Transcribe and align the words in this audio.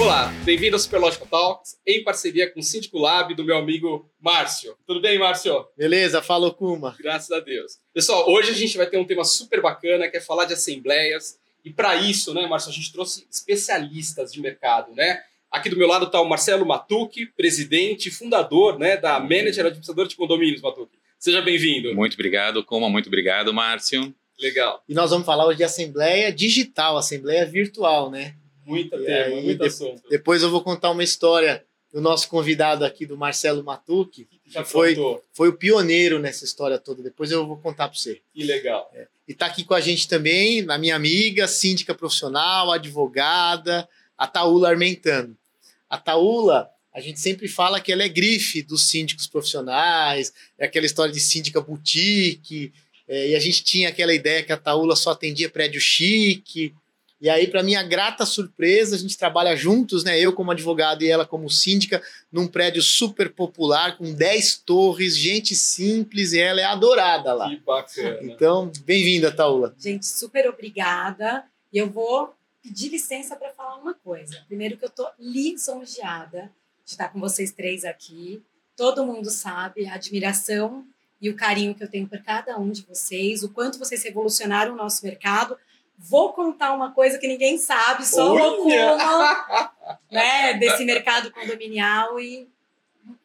Olá, 0.00 0.32
bem-vindo 0.46 0.74
ao 0.74 0.80
Superlogical 0.80 1.26
Talks, 1.26 1.78
em 1.86 2.02
parceria 2.02 2.50
com 2.50 2.60
o 2.60 2.62
Síndico 2.62 2.98
Lab 2.98 3.34
do 3.34 3.44
meu 3.44 3.58
amigo 3.58 4.10
Márcio. 4.18 4.74
Tudo 4.86 4.98
bem, 4.98 5.18
Márcio? 5.18 5.66
Beleza, 5.76 6.22
fala 6.22 6.50
Kuma. 6.50 6.96
Graças 6.98 7.30
a 7.30 7.38
Deus. 7.38 7.72
Pessoal, 7.92 8.26
hoje 8.26 8.50
a 8.50 8.54
gente 8.54 8.78
vai 8.78 8.86
ter 8.86 8.96
um 8.96 9.04
tema 9.04 9.24
super 9.24 9.60
bacana, 9.60 10.08
que 10.08 10.16
é 10.16 10.20
falar 10.20 10.46
de 10.46 10.54
assembleias. 10.54 11.38
E 11.62 11.70
para 11.70 11.96
isso, 11.96 12.32
né, 12.32 12.46
Márcio, 12.46 12.70
a 12.70 12.72
gente 12.72 12.90
trouxe 12.90 13.26
especialistas 13.30 14.32
de 14.32 14.40
mercado, 14.40 14.94
né? 14.94 15.20
Aqui 15.50 15.68
do 15.68 15.76
meu 15.76 15.86
lado 15.86 16.06
está 16.06 16.18
o 16.18 16.28
Marcelo 16.28 16.64
Matuque, 16.64 17.26
presidente 17.26 18.08
e 18.08 18.10
fundador 18.10 18.78
né, 18.78 18.96
da 18.96 19.20
Manager 19.20 19.66
Administrador 19.66 20.08
de 20.08 20.16
Condomínios, 20.16 20.62
Matuque. 20.62 20.96
Seja 21.18 21.42
bem-vindo. 21.42 21.94
Muito 21.94 22.14
obrigado, 22.14 22.64
Coma. 22.64 22.88
Muito 22.88 23.08
obrigado, 23.08 23.52
Márcio. 23.52 24.14
Legal. 24.40 24.82
E 24.88 24.94
nós 24.94 25.10
vamos 25.10 25.26
falar 25.26 25.46
hoje 25.46 25.58
de 25.58 25.64
assembleia 25.64 26.32
digital, 26.32 26.96
assembleia 26.96 27.44
virtual, 27.44 28.10
né? 28.10 28.36
Muita 28.70 28.96
tema, 28.98 29.36
aí, 29.36 29.42
muito 29.42 29.60
de, 29.60 29.66
assunto. 29.66 30.02
Depois 30.08 30.42
eu 30.42 30.50
vou 30.50 30.62
contar 30.62 30.90
uma 30.90 31.02
história 31.02 31.64
do 31.92 32.00
nosso 32.00 32.28
convidado 32.28 32.84
aqui, 32.84 33.04
do 33.04 33.16
Marcelo 33.16 33.64
Matuque, 33.64 34.24
que 34.24 34.64
foi, 34.64 34.96
foi 35.32 35.48
o 35.48 35.56
pioneiro 35.56 36.20
nessa 36.20 36.44
história 36.44 36.78
toda. 36.78 37.02
Depois 37.02 37.32
eu 37.32 37.44
vou 37.46 37.56
contar 37.56 37.88
para 37.88 37.98
você. 37.98 38.20
Que 38.32 38.44
legal. 38.44 38.88
É. 38.94 39.08
E 39.26 39.32
está 39.32 39.46
aqui 39.46 39.64
com 39.64 39.74
a 39.74 39.80
gente 39.80 40.06
também, 40.08 40.64
a 40.68 40.78
minha 40.78 40.94
amiga, 40.94 41.48
síndica 41.48 41.94
profissional, 41.94 42.70
advogada, 42.70 43.88
a 44.16 44.26
Taula 44.26 44.68
Armentano. 44.68 45.36
A 45.88 45.98
Taula, 45.98 46.70
a 46.94 47.00
gente 47.00 47.18
sempre 47.18 47.48
fala 47.48 47.80
que 47.80 47.90
ela 47.90 48.04
é 48.04 48.08
grife 48.08 48.62
dos 48.62 48.88
síndicos 48.88 49.26
profissionais, 49.26 50.32
é 50.56 50.66
aquela 50.66 50.86
história 50.86 51.12
de 51.12 51.20
síndica 51.20 51.60
boutique, 51.60 52.72
é, 53.10 53.30
e 53.30 53.34
a 53.34 53.40
gente 53.40 53.64
tinha 53.64 53.88
aquela 53.88 54.14
ideia 54.14 54.44
que 54.44 54.52
a 54.52 54.56
Taula 54.56 54.94
só 54.94 55.10
atendia 55.10 55.50
prédio 55.50 55.80
chique. 55.80 56.72
E 57.20 57.28
aí, 57.28 57.48
para 57.48 57.62
minha 57.62 57.82
grata 57.82 58.24
surpresa, 58.24 58.96
a 58.96 58.98
gente 58.98 59.18
trabalha 59.18 59.54
juntos, 59.54 60.02
né? 60.02 60.18
Eu 60.18 60.32
como 60.32 60.52
advogado 60.52 61.02
e 61.02 61.08
ela 61.08 61.26
como 61.26 61.50
síndica, 61.50 62.02
num 62.32 62.48
prédio 62.48 62.80
super 62.80 63.30
popular, 63.30 63.98
com 63.98 64.14
10 64.14 64.56
torres, 64.64 65.18
gente 65.18 65.54
simples, 65.54 66.32
e 66.32 66.38
ela 66.38 66.62
é 66.62 66.64
adorada 66.64 67.34
lá. 67.34 67.50
Que 67.50 67.56
bacana. 67.56 68.18
Então, 68.22 68.72
bem-vinda, 68.86 69.30
Taula. 69.30 69.74
Gente, 69.78 70.06
super 70.06 70.48
obrigada. 70.48 71.44
E 71.70 71.76
eu 71.76 71.90
vou 71.90 72.34
pedir 72.62 72.88
licença 72.88 73.36
para 73.36 73.50
falar 73.50 73.76
uma 73.76 73.92
coisa. 73.92 74.42
Primeiro 74.46 74.78
que 74.78 74.84
eu 74.86 74.90
tô 74.90 75.06
lisonjeada 75.18 76.50
de 76.84 76.92
estar 76.92 77.08
com 77.08 77.20
vocês 77.20 77.52
três 77.52 77.84
aqui. 77.84 78.42
Todo 78.74 79.04
mundo 79.04 79.28
sabe 79.30 79.86
a 79.86 79.94
admiração 79.94 80.86
e 81.20 81.28
o 81.28 81.36
carinho 81.36 81.74
que 81.74 81.84
eu 81.84 81.88
tenho 81.88 82.08
por 82.08 82.22
cada 82.22 82.58
um 82.58 82.70
de 82.70 82.82
vocês, 82.82 83.42
o 83.42 83.50
quanto 83.50 83.78
vocês 83.78 84.02
revolucionaram 84.02 84.72
o 84.72 84.76
nosso 84.76 85.04
mercado. 85.04 85.56
Vou 86.08 86.32
contar 86.32 86.72
uma 86.72 86.92
coisa 86.92 87.18
que 87.18 87.28
ninguém 87.28 87.58
sabe, 87.58 88.06
só 88.06 88.34
o 88.34 88.36
Okuma, 88.36 89.74
né, 90.10 90.54
desse 90.54 90.84
mercado 90.84 91.30
condominial 91.30 92.18
e 92.18 92.48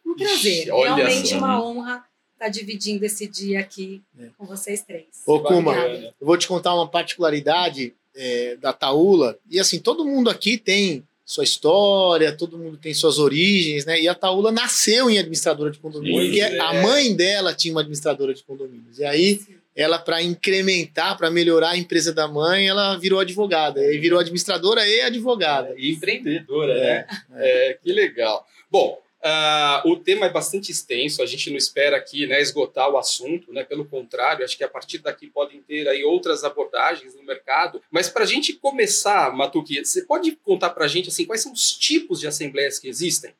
um 0.06 0.16
prazer, 0.16 0.72
Olha 0.72 0.96
realmente 0.96 1.30
só. 1.30 1.38
uma 1.38 1.64
honra 1.64 2.06
estar 2.34 2.50
dividindo 2.50 3.06
esse 3.06 3.28
dia 3.28 3.60
aqui 3.60 4.02
é. 4.20 4.28
com 4.38 4.46
vocês 4.46 4.82
três. 4.82 5.06
Okuma, 5.26 5.74
eu 5.74 6.14
vou 6.22 6.38
te 6.38 6.48
contar 6.48 6.76
uma 6.76 6.88
particularidade 6.88 7.94
é, 8.16 8.56
da 8.58 8.74
Taula. 8.74 9.38
E 9.50 9.60
assim, 9.60 9.80
todo 9.80 10.06
mundo 10.06 10.30
aqui 10.30 10.58
tem 10.58 11.04
sua 11.26 11.44
história, 11.44 12.36
todo 12.36 12.58
mundo 12.58 12.78
tem 12.78 12.94
suas 12.94 13.18
origens, 13.18 13.86
né? 13.86 14.00
E 14.00 14.08
a 14.08 14.14
Taula 14.14 14.52
nasceu 14.52 15.10
em 15.10 15.18
administradora 15.18 15.72
de 15.72 15.80
condomínios, 15.80 16.28
porque 16.28 16.42
é. 16.42 16.60
a 16.60 16.82
mãe 16.82 17.16
dela 17.16 17.54
tinha 17.54 17.74
uma 17.74 17.82
administradora 17.82 18.34
de 18.34 18.44
condomínios. 18.44 19.00
E 19.00 19.06
aí, 19.06 19.38
Sim. 19.40 19.55
Ela, 19.76 20.00
para 20.00 20.22
incrementar, 20.22 21.18
para 21.18 21.30
melhorar 21.30 21.72
a 21.72 21.78
empresa 21.78 22.14
da 22.14 22.28
mãe, 22.28 22.68
ela 22.68 22.98
virou 22.98 23.20
advogada. 23.20 23.82
E 23.94 23.98
virou 23.98 24.20
administradora 24.20 24.88
e 24.88 25.02
advogada. 25.02 25.74
E 25.78 25.92
empreendedora, 25.92 26.74
é, 26.74 26.80
né? 26.80 27.08
É. 27.36 27.70
é. 27.70 27.74
que 27.74 27.92
legal. 27.92 28.48
Bom, 28.72 29.04
Uh, 29.26 29.90
o 29.90 29.96
tema 29.96 30.28
é 30.28 30.30
bastante 30.30 30.72
extenso, 30.72 31.20
a 31.24 31.26
gente 31.26 31.50
não 31.50 31.58
espera 31.58 31.98
aqui 31.98 32.28
né, 32.28 32.40
esgotar 32.40 32.88
o 32.92 32.96
assunto, 32.96 33.52
né, 33.52 33.64
pelo 33.64 33.84
contrário, 33.84 34.46
acho 34.46 34.56
que 34.56 34.64
a 34.64 34.70
partir 34.70 35.00
daqui 35.00 35.26
podem 35.26 35.64
ter 35.64 35.88
aí 35.88 36.04
outras 36.04 36.44
abordagens 36.44 37.16
no 37.16 37.24
mercado. 37.24 37.82
Mas 37.90 38.08
para 38.08 38.24
a 38.24 38.28
gente 38.28 38.54
começar, 38.54 39.36
Matuki, 39.36 39.84
você 39.84 40.04
pode 40.04 40.34
contar 40.44 40.70
para 40.70 40.86
a 40.86 40.88
gente 40.88 41.10
assim, 41.10 41.26
quais 41.26 41.42
são 41.42 41.52
os 41.52 41.72
tipos 41.72 42.20
de 42.20 42.28
assembleias 42.28 42.78
que 42.78 42.88
existem? 42.88 43.34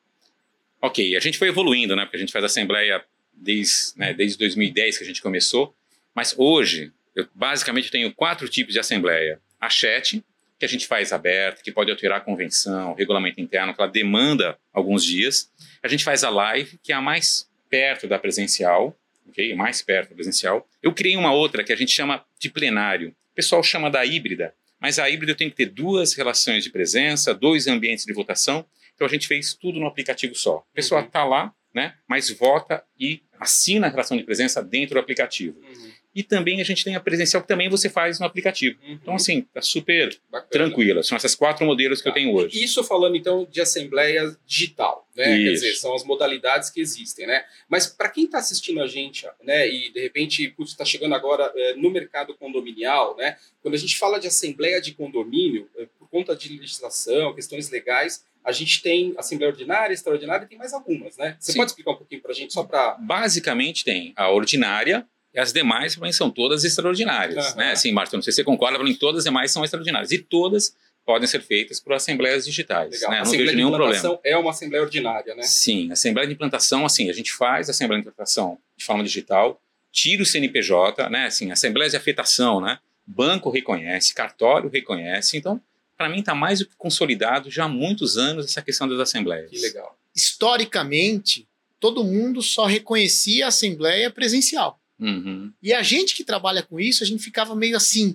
Ok, 0.82 1.16
a 1.16 1.20
gente 1.20 1.38
foi 1.38 1.48
evoluindo, 1.48 1.94
né, 1.94 2.02
porque 2.02 2.16
a 2.16 2.20
gente 2.20 2.32
faz 2.32 2.44
assembleia 2.44 3.04
desde, 3.32 3.96
né, 3.96 4.12
desde 4.12 4.36
2010 4.38 4.98
que 4.98 5.04
a 5.04 5.06
gente 5.06 5.22
começou, 5.22 5.72
mas 6.16 6.34
hoje 6.38 6.90
eu 7.14 7.28
basicamente 7.34 7.90
tenho 7.90 8.10
quatro 8.12 8.48
tipos 8.48 8.72
de 8.72 8.80
assembleia. 8.80 9.38
A 9.60 9.68
chat, 9.68 10.24
que 10.58 10.64
a 10.64 10.68
gente 10.68 10.86
faz 10.86 11.12
aberta, 11.12 11.62
que 11.62 11.70
pode 11.70 11.90
alterar 11.90 12.18
a 12.18 12.20
convenção, 12.20 12.94
regulamento 12.94 13.38
interno, 13.38 13.74
que 13.74 13.80
ela 13.80 13.90
demanda 13.90 14.58
alguns 14.72 15.04
dias. 15.04 15.52
A 15.82 15.88
gente 15.88 16.02
faz 16.02 16.24
a 16.24 16.30
live, 16.30 16.78
que 16.82 16.90
é 16.90 16.94
a 16.94 17.02
mais 17.02 17.46
perto 17.68 18.08
da 18.08 18.18
presencial, 18.18 18.96
ok? 19.28 19.54
Mais 19.54 19.82
perto 19.82 20.10
da 20.10 20.14
presencial. 20.14 20.66
Eu 20.82 20.94
criei 20.94 21.16
uma 21.16 21.32
outra 21.32 21.62
que 21.62 21.72
a 21.72 21.76
gente 21.76 21.92
chama 21.92 22.24
de 22.38 22.48
plenário. 22.48 23.10
O 23.10 23.34
pessoal 23.34 23.62
chama 23.62 23.90
da 23.90 24.02
híbrida, 24.04 24.54
mas 24.80 24.98
a 24.98 25.10
híbrida 25.10 25.32
eu 25.32 25.36
tenho 25.36 25.50
que 25.50 25.56
ter 25.56 25.66
duas 25.66 26.14
relações 26.14 26.64
de 26.64 26.70
presença, 26.70 27.34
dois 27.34 27.66
ambientes 27.66 28.06
de 28.06 28.12
votação. 28.14 28.64
Então 28.94 29.06
a 29.06 29.10
gente 29.10 29.26
fez 29.26 29.52
tudo 29.52 29.78
no 29.78 29.86
aplicativo 29.86 30.34
só. 30.34 30.64
A 30.72 30.74
pessoa 30.74 31.02
está 31.02 31.24
uhum. 31.24 31.30
lá, 31.30 31.54
né? 31.74 31.94
Mas 32.08 32.30
vota 32.30 32.82
e 32.98 33.22
assina 33.38 33.86
a 33.86 33.90
relação 33.90 34.16
de 34.16 34.22
presença 34.22 34.62
dentro 34.62 34.94
do 34.94 35.00
aplicativo. 35.00 35.58
Uhum. 35.60 35.92
E 36.16 36.22
também 36.22 36.62
a 36.62 36.64
gente 36.64 36.82
tem 36.82 36.96
a 36.96 37.00
presencial 37.00 37.42
que 37.42 37.48
também 37.48 37.68
você 37.68 37.90
faz 37.90 38.18
no 38.18 38.24
aplicativo. 38.24 38.78
Uhum. 38.82 38.92
Então, 38.94 39.14
assim, 39.14 39.42
tá 39.52 39.60
super 39.60 40.18
Bacana. 40.32 40.50
tranquila. 40.50 41.02
São 41.02 41.14
essas 41.14 41.34
quatro 41.34 41.66
modelos 41.66 41.98
que 41.98 42.04
tá. 42.04 42.10
eu 42.10 42.14
tenho 42.14 42.34
hoje. 42.34 42.64
Isso 42.64 42.82
falando, 42.82 43.16
então, 43.16 43.46
de 43.50 43.60
assembleia 43.60 44.34
digital, 44.46 45.06
né? 45.14 45.36
Isso. 45.36 45.44
Quer 45.44 45.52
dizer, 45.52 45.74
são 45.74 45.94
as 45.94 46.04
modalidades 46.04 46.70
que 46.70 46.80
existem, 46.80 47.26
né? 47.26 47.44
Mas 47.68 47.86
para 47.86 48.08
quem 48.08 48.24
está 48.24 48.38
assistindo 48.38 48.80
a 48.80 48.86
gente, 48.86 49.26
né, 49.42 49.68
e 49.68 49.92
de 49.92 50.00
repente 50.00 50.54
está 50.60 50.86
chegando 50.86 51.14
agora 51.14 51.52
é, 51.54 51.74
no 51.74 51.90
mercado 51.90 52.34
condominial, 52.34 53.14
né? 53.18 53.36
Quando 53.60 53.74
a 53.74 53.78
gente 53.78 53.98
fala 53.98 54.18
de 54.18 54.26
assembleia 54.26 54.80
de 54.80 54.94
condomínio, 54.94 55.68
é, 55.76 55.86
por 55.98 56.08
conta 56.08 56.34
de 56.34 56.48
legislação, 56.48 57.34
questões 57.34 57.68
legais, 57.68 58.24
a 58.42 58.52
gente 58.52 58.80
tem 58.80 59.12
assembleia 59.18 59.52
ordinária, 59.52 59.92
extraordinária 59.92 60.46
e 60.46 60.48
tem 60.48 60.56
mais 60.56 60.72
algumas, 60.72 61.18
né? 61.18 61.36
Você 61.38 61.52
Sim. 61.52 61.58
pode 61.58 61.72
explicar 61.72 61.90
um 61.90 61.96
pouquinho 61.96 62.22
para 62.22 62.30
a 62.30 62.34
gente 62.34 62.54
só 62.54 62.64
para... 62.64 62.96
Basicamente 63.00 63.84
tem 63.84 64.14
a 64.16 64.30
ordinária, 64.30 65.06
e 65.36 65.38
as 65.38 65.52
demais 65.52 65.98
são 66.12 66.30
todas 66.30 66.64
extraordinárias. 66.64 67.50
Uhum. 67.50 67.56
Né? 67.56 67.72
Assim, 67.72 67.92
Marta, 67.92 68.16
não 68.16 68.22
sei 68.22 68.32
se 68.32 68.36
você 68.36 68.44
concorda, 68.44 68.78
mas 68.78 68.96
todas 68.96 69.18
as 69.18 69.24
demais 69.24 69.50
são 69.50 69.62
extraordinárias. 69.62 70.10
E 70.10 70.18
todas 70.18 70.74
podem 71.04 71.28
ser 71.28 71.42
feitas 71.42 71.78
por 71.78 71.92
assembleias 71.92 72.46
digitais. 72.46 72.90
Legal. 72.90 73.10
Né? 73.10 73.22
Não 73.22 73.30
vejo 73.30 73.54
nenhum 73.54 73.70
problema. 73.70 74.18
é 74.24 74.34
uma 74.38 74.50
assembleia 74.50 74.82
ordinária, 74.82 75.34
né? 75.34 75.42
Sim, 75.42 75.92
assembleia 75.92 76.26
de 76.26 76.32
implantação, 76.32 76.86
assim, 76.86 77.10
a 77.10 77.12
gente 77.12 77.32
faz 77.32 77.68
a 77.68 77.72
assembleia 77.72 78.02
de 78.02 78.08
implantação 78.08 78.58
de 78.78 78.84
forma 78.84 79.04
digital, 79.04 79.60
tira 79.92 80.22
o 80.22 80.26
CNPJ, 80.26 81.10
né? 81.10 81.26
Assim, 81.26 81.52
assembleias 81.52 81.92
de 81.92 81.98
afetação, 81.98 82.58
né? 82.58 82.78
Banco 83.06 83.50
reconhece, 83.50 84.14
cartório 84.14 84.70
reconhece, 84.70 85.36
então, 85.36 85.60
para 85.98 86.08
mim 86.08 86.20
está 86.20 86.34
mais 86.34 86.60
do 86.60 86.66
que 86.66 86.74
consolidado 86.76 87.50
já 87.50 87.64
há 87.64 87.68
muitos 87.68 88.16
anos 88.16 88.46
essa 88.46 88.62
questão 88.62 88.88
das 88.88 88.98
assembleias. 88.98 89.50
Que 89.50 89.58
legal. 89.58 89.96
Historicamente, 90.14 91.46
todo 91.78 92.02
mundo 92.02 92.40
só 92.40 92.64
reconhecia 92.64 93.44
a 93.44 93.48
assembleia 93.48 94.10
presencial. 94.10 94.80
Uhum. 94.98 95.52
E 95.62 95.72
a 95.72 95.82
gente 95.82 96.14
que 96.14 96.24
trabalha 96.24 96.62
com 96.62 96.80
isso, 96.80 97.02
a 97.02 97.06
gente 97.06 97.22
ficava 97.22 97.54
meio 97.54 97.76
assim, 97.76 98.14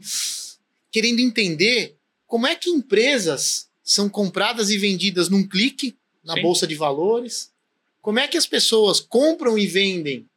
querendo 0.91 1.19
entender 1.19 1.95
como 2.25 2.47
é 2.47 2.55
que 2.55 2.69
empresas 2.69 3.69
são 3.83 4.09
compradas 4.09 4.69
e 4.69 4.77
vendidas 4.77 5.29
num 5.29 5.47
clique 5.47 5.95
na 6.23 6.35
Sim. 6.35 6.41
bolsa 6.41 6.67
de 6.67 6.75
valores, 6.75 7.51
como 8.01 8.19
é 8.19 8.27
que 8.27 8.37
as 8.37 8.47
pessoas 8.47 8.99
compram 8.99 9.57
e 9.57 9.67
vendem 9.67 10.27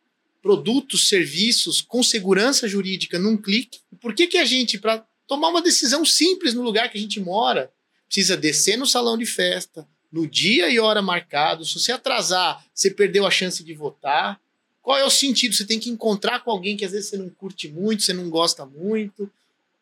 produtos, 0.44 1.09
serviços 1.09 1.81
com 1.81 2.03
segurança 2.03 2.69
jurídica 2.69 3.19
num 3.19 3.34
clique. 3.34 3.81
Por 3.99 4.15
que, 4.15 4.27
que 4.27 4.37
a 4.37 4.44
gente, 4.44 4.78
para 4.78 5.03
tomar 5.27 5.49
uma 5.49 5.62
decisão 5.62 6.04
simples 6.04 6.53
no 6.53 6.60
lugar 6.60 6.91
que 6.91 6.99
a 6.99 7.00
gente 7.00 7.19
mora, 7.19 7.72
precisa 8.07 8.36
descer 8.36 8.77
no 8.77 8.86
salão 8.86 9.16
de 9.16 9.24
festa, 9.24 9.89
no 10.13 10.27
dia 10.27 10.68
e 10.68 10.78
hora 10.78 11.01
marcado? 11.01 11.65
Se 11.65 11.80
você 11.80 11.92
atrasar, 11.92 12.63
você 12.74 12.91
perdeu 12.91 13.27
a 13.27 13.30
chance 13.30 13.65
de 13.65 13.72
votar. 13.72 14.39
Qual 14.84 14.98
é 14.98 15.04
o 15.04 15.09
sentido? 15.09 15.54
Você 15.54 15.65
tem 15.65 15.81
que 15.81 15.89
encontrar 15.89 16.41
com 16.41 16.51
alguém 16.51 16.77
que 16.77 16.84
às 16.84 16.92
vezes 16.92 17.09
você 17.09 17.16
não 17.16 17.31
curte 17.31 17.69
muito, 17.69 18.03
você 18.03 18.13
não 18.13 18.28
gosta 18.28 18.66
muito. 18.66 19.31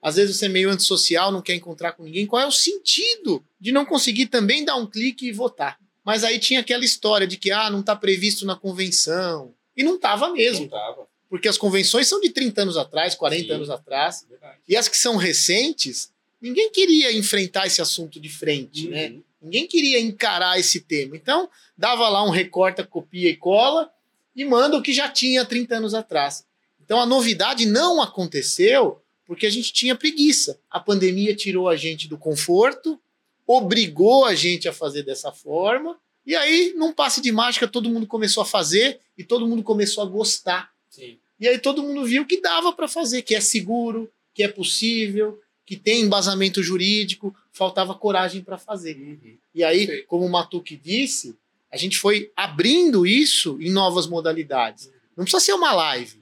Às 0.00 0.14
vezes 0.14 0.36
você 0.36 0.46
é 0.46 0.48
meio 0.48 0.70
antissocial, 0.70 1.32
não 1.32 1.42
quer 1.42 1.56
encontrar 1.56 1.90
com 1.92 2.04
ninguém. 2.04 2.24
Qual 2.24 2.40
é 2.40 2.46
o 2.46 2.52
sentido 2.52 3.44
de 3.60 3.72
não 3.72 3.84
conseguir 3.84 4.26
também 4.26 4.64
dar 4.64 4.76
um 4.76 4.86
clique 4.86 5.26
e 5.26 5.32
votar? 5.32 5.76
Mas 6.04 6.22
aí 6.22 6.38
tinha 6.38 6.60
aquela 6.60 6.84
história 6.84 7.26
de 7.26 7.36
que 7.36 7.50
ah, 7.50 7.68
não 7.68 7.80
está 7.80 7.96
previsto 7.96 8.46
na 8.46 8.54
convenção. 8.54 9.52
E 9.76 9.82
não 9.82 9.96
estava 9.96 10.32
mesmo. 10.32 10.60
Não 10.60 10.64
estava. 10.66 11.08
Porque 11.28 11.48
as 11.48 11.58
convenções 11.58 12.06
são 12.06 12.20
de 12.20 12.30
30 12.30 12.62
anos 12.62 12.76
atrás, 12.76 13.16
40 13.16 13.42
Sim, 13.42 13.52
anos 13.54 13.70
atrás. 13.70 14.24
Verdade. 14.30 14.58
E 14.68 14.76
as 14.76 14.86
que 14.86 14.96
são 14.96 15.16
recentes, 15.16 16.12
ninguém 16.40 16.70
queria 16.70 17.12
enfrentar 17.12 17.66
esse 17.66 17.82
assunto 17.82 18.20
de 18.20 18.28
frente, 18.28 18.86
né? 18.86 19.06
uhum. 19.06 19.14
né? 19.14 19.22
Ninguém 19.42 19.66
queria 19.66 19.98
encarar 19.98 20.60
esse 20.60 20.82
tema. 20.82 21.16
Então, 21.16 21.50
dava 21.76 22.08
lá 22.08 22.24
um 22.24 22.30
recorta, 22.30 22.84
copia 22.84 23.28
e 23.28 23.36
cola 23.36 23.90
e 24.34 24.44
manda 24.44 24.76
o 24.76 24.82
que 24.82 24.92
já 24.92 25.08
tinha 25.08 25.44
30 25.44 25.76
anos 25.76 25.94
atrás. 25.94 26.44
Então 26.84 27.00
a 27.00 27.06
novidade 27.06 27.66
não 27.66 28.00
aconteceu 28.02 29.00
porque 29.24 29.46
a 29.46 29.50
gente 29.50 29.72
tinha 29.72 29.94
preguiça. 29.94 30.58
A 30.70 30.80
pandemia 30.80 31.34
tirou 31.34 31.68
a 31.68 31.76
gente 31.76 32.08
do 32.08 32.18
conforto, 32.18 33.00
obrigou 33.46 34.24
a 34.24 34.34
gente 34.34 34.68
a 34.68 34.72
fazer 34.72 35.02
dessa 35.02 35.32
forma. 35.32 35.98
E 36.24 36.36
aí, 36.36 36.72
num 36.76 36.92
passe 36.92 37.20
de 37.20 37.32
mágica, 37.32 37.66
todo 37.66 37.90
mundo 37.90 38.06
começou 38.06 38.42
a 38.42 38.46
fazer 38.46 39.00
e 39.16 39.24
todo 39.24 39.46
mundo 39.46 39.62
começou 39.62 40.04
a 40.04 40.06
gostar. 40.06 40.70
Sim. 40.88 41.18
E 41.40 41.48
aí 41.48 41.58
todo 41.58 41.82
mundo 41.82 42.04
viu 42.04 42.24
que 42.24 42.40
dava 42.40 42.72
para 42.72 42.86
fazer, 42.86 43.22
que 43.22 43.34
é 43.34 43.40
seguro, 43.40 44.10
que 44.32 44.42
é 44.42 44.48
possível, 44.48 45.40
que 45.66 45.76
tem 45.76 46.02
embasamento 46.02 46.62
jurídico, 46.62 47.34
faltava 47.50 47.94
coragem 47.94 48.42
para 48.42 48.58
fazer. 48.58 48.96
Uhum. 48.96 49.36
E 49.54 49.64
aí, 49.64 49.86
Perfeito. 49.86 50.06
como 50.06 50.26
o 50.26 50.30
Matuque 50.30 50.76
disse, 50.76 51.34
a 51.72 51.76
gente 51.78 51.96
foi 51.96 52.30
abrindo 52.36 53.06
isso 53.06 53.58
em 53.60 53.70
novas 53.70 54.06
modalidades. 54.06 54.90
Não 55.16 55.24
precisa 55.24 55.42
ser 55.42 55.52
uma 55.54 55.72
live. 55.72 56.20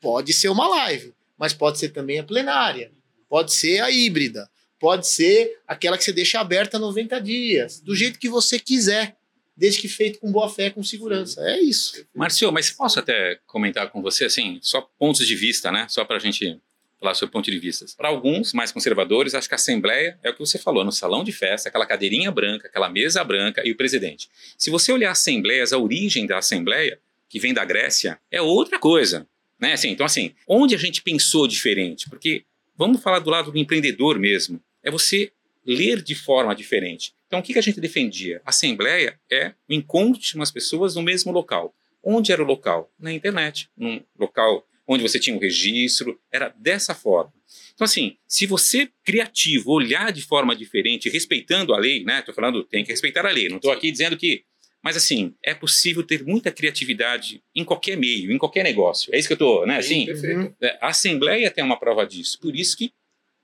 Pode 0.00 0.32
ser 0.32 0.48
uma 0.48 0.66
live, 0.66 1.14
mas 1.38 1.52
pode 1.52 1.78
ser 1.78 1.90
também 1.90 2.18
a 2.18 2.24
plenária. 2.24 2.90
Pode 3.28 3.52
ser 3.52 3.80
a 3.80 3.90
híbrida. 3.90 4.50
Pode 4.80 5.06
ser 5.06 5.60
aquela 5.66 5.96
que 5.96 6.04
você 6.04 6.12
deixa 6.12 6.40
aberta 6.40 6.78
90 6.78 7.20
dias, 7.20 7.80
do 7.80 7.94
jeito 7.94 8.18
que 8.18 8.28
você 8.28 8.58
quiser, 8.58 9.16
desde 9.56 9.80
que 9.80 9.88
feito 9.88 10.20
com 10.20 10.30
boa 10.30 10.48
fé, 10.48 10.70
com 10.70 10.82
segurança. 10.84 11.40
É 11.48 11.60
isso. 11.60 12.04
Marcio, 12.14 12.50
mas 12.52 12.70
posso 12.70 12.98
até 12.98 13.40
comentar 13.46 13.90
com 13.90 14.00
você, 14.00 14.24
assim, 14.24 14.58
só 14.62 14.80
pontos 14.98 15.26
de 15.26 15.34
vista, 15.34 15.72
né? 15.72 15.86
Só 15.88 16.04
para 16.04 16.16
a 16.16 16.20
gente 16.20 16.60
falar 16.98 17.14
seu 17.14 17.28
ponto 17.28 17.50
de 17.50 17.58
vista. 17.58 17.86
Para 17.96 18.08
alguns 18.08 18.52
mais 18.52 18.72
conservadores, 18.72 19.34
acho 19.34 19.48
que 19.48 19.54
a 19.54 19.56
Assembleia 19.56 20.18
é 20.22 20.30
o 20.30 20.32
que 20.32 20.40
você 20.40 20.58
falou, 20.58 20.84
no 20.84 20.92
salão 20.92 21.22
de 21.22 21.32
festa, 21.32 21.68
aquela 21.68 21.86
cadeirinha 21.86 22.30
branca, 22.30 22.66
aquela 22.66 22.88
mesa 22.88 23.22
branca 23.22 23.62
e 23.64 23.70
o 23.70 23.76
presidente. 23.76 24.28
Se 24.56 24.70
você 24.70 24.92
olhar 24.92 25.10
assembleias, 25.10 25.72
a 25.72 25.78
origem 25.78 26.26
da 26.26 26.38
Assembleia, 26.38 26.98
que 27.28 27.38
vem 27.38 27.54
da 27.54 27.64
Grécia, 27.64 28.18
é 28.30 28.40
outra 28.42 28.78
coisa. 28.78 29.26
Né? 29.58 29.72
Assim, 29.72 29.90
então, 29.90 30.06
assim, 30.06 30.34
onde 30.46 30.74
a 30.74 30.78
gente 30.78 31.02
pensou 31.02 31.46
diferente? 31.46 32.08
Porque 32.08 32.44
vamos 32.76 33.02
falar 33.02 33.18
do 33.18 33.30
lado 33.30 33.52
do 33.52 33.58
empreendedor 33.58 34.18
mesmo. 34.18 34.60
É 34.82 34.90
você 34.90 35.32
ler 35.66 36.02
de 36.02 36.14
forma 36.14 36.54
diferente. 36.54 37.14
Então, 37.26 37.40
o 37.40 37.42
que, 37.42 37.52
que 37.52 37.58
a 37.58 37.62
gente 37.62 37.80
defendia? 37.80 38.40
A 38.44 38.50
Assembleia 38.50 39.18
é 39.30 39.52
o 39.68 39.72
encontro 39.74 40.20
de 40.20 40.34
umas 40.34 40.50
pessoas 40.50 40.94
no 40.94 41.02
mesmo 41.02 41.30
local. 41.30 41.74
Onde 42.02 42.32
era 42.32 42.42
o 42.42 42.46
local? 42.46 42.90
Na 42.98 43.12
internet, 43.12 43.68
num 43.76 44.00
local 44.18 44.66
onde 44.88 45.02
você 45.02 45.20
tinha 45.20 45.36
um 45.36 45.38
registro, 45.38 46.18
era 46.32 46.48
dessa 46.56 46.94
forma. 46.94 47.32
Então, 47.74 47.84
assim, 47.84 48.16
se 48.26 48.46
você, 48.46 48.88
criativo, 49.04 49.70
olhar 49.70 50.10
de 50.12 50.22
forma 50.22 50.56
diferente, 50.56 51.08
respeitando 51.08 51.74
a 51.74 51.78
lei, 51.78 52.02
né? 52.02 52.20
Estou 52.20 52.34
falando, 52.34 52.64
tem 52.64 52.82
que 52.82 52.90
respeitar 52.90 53.24
a 53.26 53.30
lei, 53.30 53.48
não 53.48 53.56
estou 53.56 53.70
aqui 53.70 53.92
dizendo 53.92 54.16
que. 54.16 54.42
Mas, 54.82 54.96
assim, 54.96 55.34
é 55.44 55.54
possível 55.54 56.02
ter 56.04 56.24
muita 56.24 56.50
criatividade 56.52 57.42
em 57.54 57.64
qualquer 57.64 57.96
meio, 57.96 58.32
em 58.32 58.38
qualquer 58.38 58.62
negócio. 58.62 59.14
É 59.14 59.18
isso 59.18 59.28
que 59.28 59.32
eu 59.32 59.36
estou, 59.36 59.66
né? 59.66 59.76
Assim, 59.76 60.06
Perfeito. 60.06 60.54
é, 60.62 60.78
a 60.80 60.88
Assembleia 60.88 61.50
tem 61.50 61.62
uma 61.64 61.78
prova 61.78 62.06
disso. 62.06 62.38
Por 62.40 62.54
isso 62.56 62.76
que, 62.76 62.92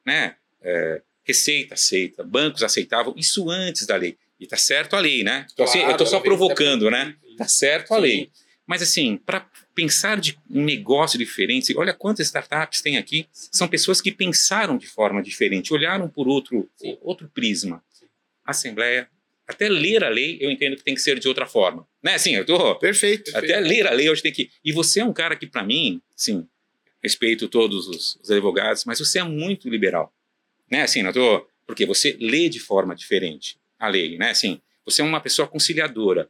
né? 0.06 0.36
é, 0.62 1.02
Receita 1.26 1.72
aceita, 1.74 2.22
bancos 2.22 2.62
aceitavam 2.62 3.14
isso 3.16 3.48
antes 3.48 3.86
da 3.86 3.96
lei. 3.96 4.16
E 4.38 4.46
tá 4.46 4.56
certo 4.58 4.94
a 4.94 5.00
lei, 5.00 5.24
né? 5.24 5.46
Então, 5.52 5.64
assim, 5.64 5.80
eu 5.80 5.90
estou 5.92 6.06
só 6.06 6.20
Claro, 6.20 6.24
provocando, 6.24 6.90
né? 6.90 7.14
depois. 7.20 7.36
Tá 7.36 7.48
certo 7.48 7.94
a 7.94 7.96
Sim. 7.96 8.02
lei. 8.02 8.30
Mas 8.66 8.82
assim, 8.82 9.16
para 9.16 9.48
pensar 9.74 10.18
de 10.18 10.38
um 10.50 10.64
negócio 10.64 11.18
diferente, 11.18 11.76
olha 11.76 11.92
quantas 11.92 12.26
startups 12.26 12.80
tem 12.80 12.96
aqui, 12.96 13.26
são 13.32 13.68
pessoas 13.68 14.00
que 14.00 14.10
pensaram 14.10 14.78
de 14.78 14.86
forma 14.86 15.22
diferente, 15.22 15.72
olharam 15.74 16.08
por 16.08 16.26
outro, 16.26 16.70
Sim. 16.76 16.96
outro 17.02 17.28
prisma. 17.28 17.84
Sim. 17.90 18.06
Assembleia, 18.44 19.08
até 19.46 19.68
ler 19.68 20.02
a 20.02 20.08
lei, 20.08 20.38
eu 20.40 20.50
entendo 20.50 20.76
que 20.76 20.82
tem 20.82 20.94
que 20.94 21.00
ser 21.00 21.18
de 21.18 21.28
outra 21.28 21.46
forma. 21.46 21.86
Né? 22.02 22.14
Assim, 22.14 22.34
eu 22.34 22.46
tô 22.46 22.76
Perfeito. 22.76 23.30
Perfeito. 23.30 23.52
até 23.52 23.60
ler 23.60 23.86
a 23.86 23.92
lei 23.92 24.08
hoje 24.08 24.22
tem 24.22 24.32
que. 24.32 24.50
E 24.64 24.72
você 24.72 25.00
é 25.00 25.04
um 25.04 25.12
cara 25.12 25.36
que, 25.36 25.46
para 25.46 25.62
mim, 25.62 26.00
sim, 26.16 26.46
respeito 27.02 27.48
todos 27.48 27.86
os, 27.86 28.16
os 28.22 28.30
advogados, 28.30 28.84
mas 28.86 28.98
você 28.98 29.18
é 29.18 29.24
muito 29.24 29.68
liberal. 29.68 30.12
Né? 30.70 30.82
Assim, 30.82 31.02
eu 31.02 31.12
tô. 31.12 31.46
Porque 31.66 31.84
você 31.86 32.16
lê 32.20 32.48
de 32.48 32.60
forma 32.60 32.94
diferente 32.94 33.58
a 33.78 33.88
lei, 33.88 34.18
né? 34.18 34.30
Assim, 34.30 34.60
você 34.84 35.00
é 35.00 35.04
uma 35.04 35.20
pessoa 35.20 35.48
conciliadora. 35.48 36.28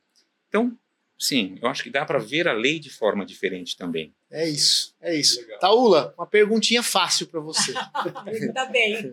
Então, 0.49 0.77
sim, 1.19 1.59
eu 1.63 1.69
acho 1.69 1.83
que 1.83 1.91
dá 1.91 2.05
para 2.05 2.19
ver 2.19 2.49
a 2.49 2.53
lei 2.53 2.79
de 2.79 2.91
forma 2.91 3.25
diferente 3.25 3.77
também. 3.77 4.15
É 4.31 4.49
isso. 4.49 4.95
É 5.01 5.15
isso. 5.15 5.41
Legal. 5.41 5.59
Taula, 5.59 6.15
uma 6.19 6.27
perguntinha 6.27 6.83
fácil 6.83 7.27
para 7.27 7.41
você. 7.41 7.73
tá 8.53 8.67
bem. 8.67 9.13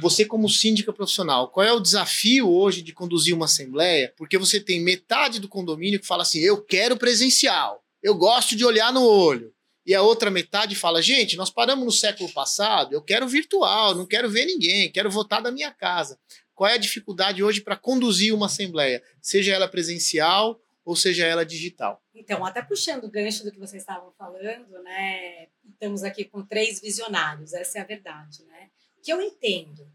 Você, 0.00 0.24
como 0.24 0.48
síndica 0.48 0.92
profissional, 0.92 1.48
qual 1.48 1.66
é 1.66 1.72
o 1.72 1.80
desafio 1.80 2.48
hoje 2.48 2.80
de 2.80 2.92
conduzir 2.92 3.34
uma 3.34 3.46
assembleia? 3.46 4.12
Porque 4.16 4.38
você 4.38 4.60
tem 4.60 4.80
metade 4.80 5.40
do 5.40 5.48
condomínio 5.48 5.98
que 5.98 6.06
fala 6.06 6.22
assim: 6.22 6.38
eu 6.40 6.62
quero 6.62 6.96
presencial, 6.96 7.82
eu 8.02 8.14
gosto 8.14 8.54
de 8.54 8.64
olhar 8.64 8.92
no 8.92 9.04
olho. 9.04 9.52
E 9.84 9.94
a 9.94 10.02
outra 10.02 10.30
metade 10.30 10.76
fala: 10.76 11.02
gente, 11.02 11.36
nós 11.36 11.50
paramos 11.50 11.84
no 11.84 11.90
século 11.90 12.32
passado, 12.32 12.92
eu 12.92 13.02
quero 13.02 13.26
virtual, 13.26 13.94
não 13.94 14.06
quero 14.06 14.30
ver 14.30 14.44
ninguém, 14.44 14.92
quero 14.92 15.10
votar 15.10 15.42
da 15.42 15.50
minha 15.50 15.72
casa. 15.72 16.18
Qual 16.54 16.70
é 16.70 16.74
a 16.74 16.78
dificuldade 16.78 17.42
hoje 17.42 17.60
para 17.60 17.74
conduzir 17.74 18.34
uma 18.34 18.46
assembleia, 18.46 19.02
seja 19.20 19.52
ela 19.52 19.66
presencial 19.66 20.60
ou 20.90 20.96
seja 20.96 21.24
ela 21.24 21.46
digital? 21.46 22.02
Então, 22.12 22.44
até 22.44 22.60
puxando 22.60 23.04
o 23.04 23.08
gancho 23.08 23.44
do 23.44 23.52
que 23.52 23.60
vocês 23.60 23.80
estavam 23.80 24.10
falando, 24.18 24.82
né? 24.82 25.46
Estamos 25.64 26.02
aqui 26.02 26.24
com 26.24 26.44
três 26.44 26.80
visionários, 26.80 27.52
essa 27.52 27.78
é 27.78 27.80
a 27.80 27.84
verdade, 27.84 28.42
né? 28.42 28.68
Que 29.00 29.12
eu 29.12 29.22
entendo, 29.22 29.88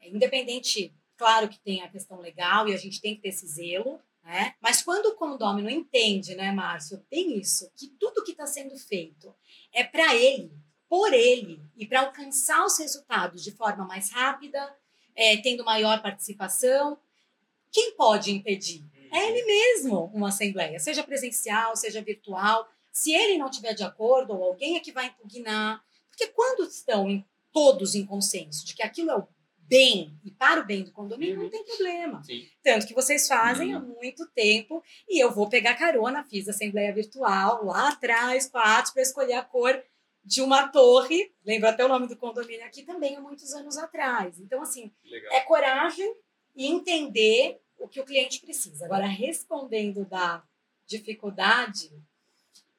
é 0.00 0.08
independente, 0.08 0.92
claro 1.16 1.48
que 1.48 1.60
tem 1.60 1.80
a 1.82 1.88
questão 1.88 2.18
legal 2.18 2.68
e 2.68 2.74
a 2.74 2.76
gente 2.76 3.00
tem 3.00 3.14
que 3.14 3.22
ter 3.22 3.28
esse 3.28 3.46
zelo, 3.46 4.00
né? 4.24 4.56
Mas 4.60 4.82
quando 4.82 5.06
o 5.06 5.14
condômino 5.14 5.70
entende, 5.70 6.34
né, 6.34 6.50
Márcio, 6.50 6.98
tem 7.08 7.38
isso, 7.38 7.70
que 7.76 7.86
tudo 7.86 8.24
que 8.24 8.32
está 8.32 8.44
sendo 8.44 8.76
feito 8.76 9.32
é 9.72 9.84
para 9.84 10.12
ele, 10.16 10.50
por 10.88 11.12
ele 11.12 11.62
e 11.76 11.86
para 11.86 12.00
alcançar 12.00 12.64
os 12.64 12.76
resultados 12.80 13.44
de 13.44 13.52
forma 13.52 13.84
mais 13.86 14.10
rápida, 14.10 14.76
é, 15.14 15.36
tendo 15.36 15.64
maior 15.64 16.02
participação, 16.02 16.98
quem 17.70 17.96
pode 17.96 18.32
impedir? 18.32 18.84
É 19.12 19.28
ele 19.28 19.44
mesmo 19.44 20.06
uma 20.14 20.28
assembleia, 20.28 20.78
seja 20.78 21.02
presencial, 21.04 21.76
seja 21.76 22.00
virtual. 22.02 22.66
Se 22.90 23.12
ele 23.12 23.38
não 23.38 23.50
tiver 23.50 23.74
de 23.74 23.82
acordo, 23.82 24.32
ou 24.34 24.44
alguém 24.44 24.76
é 24.76 24.80
que 24.80 24.92
vai 24.92 25.06
impugnar. 25.06 25.82
Porque 26.08 26.26
quando 26.28 26.64
estão 26.64 27.08
em- 27.08 27.24
todos 27.52 27.94
em 27.94 28.04
consenso 28.06 28.64
de 28.66 28.74
que 28.74 28.82
aquilo 28.82 29.10
é 29.10 29.16
o 29.16 29.28
bem 29.58 30.18
e 30.24 30.30
para 30.30 30.60
o 30.60 30.64
bem 30.66 30.82
do 30.82 30.92
condomínio, 30.92 31.36
Uhum. 31.36 31.42
não 31.44 31.50
tem 31.50 31.64
problema. 31.64 32.22
Sim. 32.24 32.46
Tanto 32.62 32.86
que 32.86 32.94
vocês 32.94 33.26
fazem 33.28 33.74
há 33.74 33.78
Uhum. 33.78 33.94
muito 34.02 34.26
tempo 34.30 34.82
e 35.08 35.22
eu 35.22 35.30
vou 35.32 35.48
pegar 35.48 35.74
carona, 35.74 36.24
fiz 36.24 36.48
assembleia 36.48 36.92
virtual 36.92 37.64
lá 37.64 37.88
atrás, 37.90 38.48
com 38.48 38.58
a 38.58 38.78
Atos, 38.78 38.92
para 38.92 39.02
escolher 39.02 39.34
a 39.34 39.42
cor 39.42 39.82
de 40.24 40.40
uma 40.42 40.68
torre. 40.68 41.32
Lembro 41.44 41.68
até 41.68 41.84
o 41.84 41.88
nome 41.88 42.06
do 42.06 42.16
condomínio 42.16 42.64
aqui 42.66 42.82
também 42.82 43.16
há 43.16 43.20
muitos 43.20 43.52
anos 43.54 43.76
atrás. 43.78 44.38
Então, 44.38 44.62
assim, 44.62 44.92
Legal. 45.04 45.32
é 45.34 45.40
coragem 45.40 46.14
e 46.54 46.66
entender 46.66 47.60
o 47.82 47.88
que 47.88 48.00
o 48.00 48.04
cliente 48.04 48.40
precisa. 48.40 48.84
Agora, 48.84 49.06
respondendo 49.06 50.04
da 50.04 50.42
dificuldade, 50.86 51.90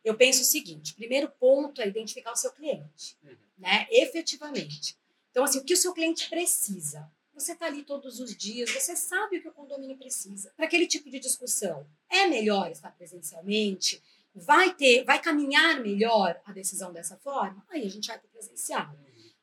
eu 0.04 0.16
penso 0.16 0.42
o 0.42 0.46
seguinte: 0.46 0.94
primeiro 0.94 1.30
ponto 1.30 1.82
é 1.82 1.88
identificar 1.88 2.32
o 2.32 2.36
seu 2.36 2.52
cliente, 2.52 3.18
Uhum. 3.24 3.36
né? 3.58 3.88
Efetivamente. 3.92 4.98
Então, 5.32 5.44
assim, 5.44 5.60
o 5.60 5.64
que 5.64 5.74
o 5.74 5.78
seu 5.78 5.94
cliente 5.94 6.30
precisa? 6.30 7.10
Você 7.34 7.54
está 7.54 7.66
ali 7.66 7.84
todos 7.84 8.20
os 8.20 8.36
dias, 8.38 8.70
você 8.72 8.96
sabe 8.96 9.38
o 9.38 9.42
que 9.42 9.48
o 9.48 9.52
condomínio 9.54 9.98
precisa. 9.98 10.52
Para 10.56 10.66
aquele 10.66 10.86
tipo 10.86 11.10
de 11.10 11.20
discussão, 11.20 11.86
é 12.08 12.28
melhor 12.28 12.70
estar 12.72 12.92
presencialmente? 12.92 14.02
Vai 14.36 14.74
ter, 14.76 15.04
vai 15.04 15.20
caminhar 15.20 15.80
melhor 15.82 16.40
a 16.46 16.52
decisão 16.52 16.94
dessa 16.94 17.18
forma? 17.18 17.66
Aí 17.70 17.86
a 17.86 17.90
gente 17.90 18.08
vai 18.08 18.20
para 18.20 18.28
o 18.28 18.30
presencial. 18.30 18.96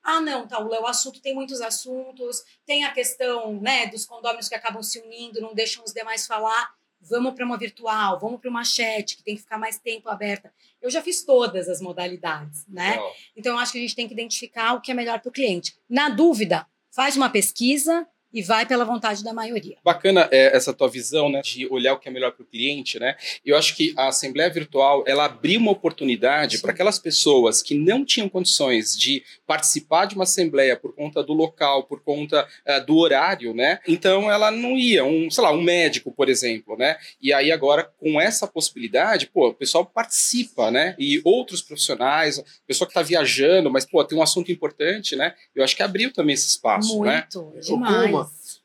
Ah, 0.03 0.21
não, 0.21 0.47
Taula, 0.47 0.81
o 0.81 0.87
assunto 0.87 1.21
tem 1.21 1.35
muitos 1.35 1.61
assuntos, 1.61 2.43
tem 2.65 2.85
a 2.85 2.93
questão 2.93 3.61
né, 3.61 3.87
dos 3.87 4.07
condôminos 4.07 4.49
que 4.49 4.55
acabam 4.55 4.83
se 4.83 4.99
unindo, 5.01 5.41
não 5.41 5.55
deixam 5.55 5.85
os 5.85 5.93
demais 5.93 6.27
falar. 6.27 6.75
Vamos 7.03 7.35
para 7.35 7.47
uma 7.47 7.57
virtual, 7.57 8.21
vamos 8.21 8.41
para 8.41 8.51
uma 8.51 8.63
chat, 8.63 9.17
que 9.17 9.23
tem 9.23 9.35
que 9.35 9.41
ficar 9.41 9.57
mais 9.57 9.79
tempo 9.79 10.11
aberta. 10.11 10.53
Eu 10.83 10.91
já 10.91 11.01
fiz 11.01 11.23
todas 11.25 11.67
as 11.67 11.81
modalidades, 11.81 12.67
né? 12.69 12.91
Legal. 12.91 13.13
Então, 13.35 13.55
eu 13.55 13.59
acho 13.59 13.73
que 13.73 13.79
a 13.79 13.81
gente 13.81 13.97
tem 13.97 14.07
que 14.07 14.13
identificar 14.13 14.75
o 14.75 14.83
que 14.83 14.91
é 14.91 14.95
melhor 14.95 15.19
para 15.19 15.31
o 15.31 15.33
cliente. 15.33 15.79
Na 15.89 16.11
dúvida, 16.11 16.67
faz 16.91 17.17
uma 17.17 17.31
pesquisa 17.31 18.07
e 18.33 18.43
vai 18.43 18.67
pela 18.67 18.85
vontade 18.85 19.23
da 19.25 19.33
maioria. 19.33 19.77
Bacana 19.85 20.29
é, 20.31 20.57
essa 20.57 20.73
tua 20.73 20.89
visão, 20.89 21.29
né, 21.29 21.41
de 21.43 21.67
olhar 21.69 21.95
o 21.95 21.99
que 21.99 22.09
é 22.09 22.13
melhor 22.13 22.33
para 22.33 22.43
o 22.43 22.47
cliente, 22.47 22.99
né? 22.99 23.17
Eu 23.45 23.57
acho 23.57 23.77
que 23.77 23.93
a 23.97 24.09
Assembleia 24.09 24.51
Virtual, 24.51 25.05
ela 25.07 25.25
abriu 25.25 25.61
uma 25.61 25.73
oportunidade 25.73 26.59
para 26.59 26.73
aquelas 26.73 26.99
pessoas 26.99 27.63
que 27.63 27.75
não 27.75 28.05
tinham 28.05 28.29
condições 28.29 28.97
de 28.97 29.23
participar 29.47 30.07
de 30.07 30.15
uma 30.15 30.25
assembleia 30.25 30.77
por 30.77 30.95
conta 30.95 31.23
do 31.23 31.33
local, 31.33 31.85
por 31.85 32.03
conta 32.03 32.47
eh, 32.65 32.81
do 32.81 32.97
horário, 32.97 33.55
né? 33.55 33.79
Então 33.87 34.31
ela 34.31 34.51
não 34.51 34.77
ia, 34.77 35.05
um, 35.05 35.31
sei 35.31 35.43
lá, 35.43 35.53
um 35.53 35.63
médico, 35.63 36.13
por 36.13 36.29
exemplo, 36.29 36.77
né? 36.77 36.97
E 37.21 37.33
aí 37.33 37.51
agora 37.51 37.91
com 37.99 38.21
essa 38.21 38.47
possibilidade, 38.47 39.27
pô, 39.27 39.49
o 39.49 39.55
pessoal 39.55 39.85
participa, 39.85 40.71
né? 40.71 40.95
E 40.99 41.21
outros 41.25 41.63
profissionais, 41.63 42.43
pessoa 42.67 42.87
que 42.87 42.93
está 42.93 43.03
viajando, 43.03 43.71
mas 43.71 43.85
pô, 43.85 44.05
tem 44.05 44.19
um 44.19 44.23
assunto 44.23 44.53
importante, 44.53 45.17
né? 45.17 45.35
Eu 45.55 45.65
acho 45.65 45.77
que 45.77 45.83
abriu 45.83 46.13
também 46.13 46.35
esse 46.35 46.49
espaço, 46.49 47.03
né? 47.03 47.27
Muito, 47.33 47.61
demais. 47.61 48.07
Kuma, 48.07 48.20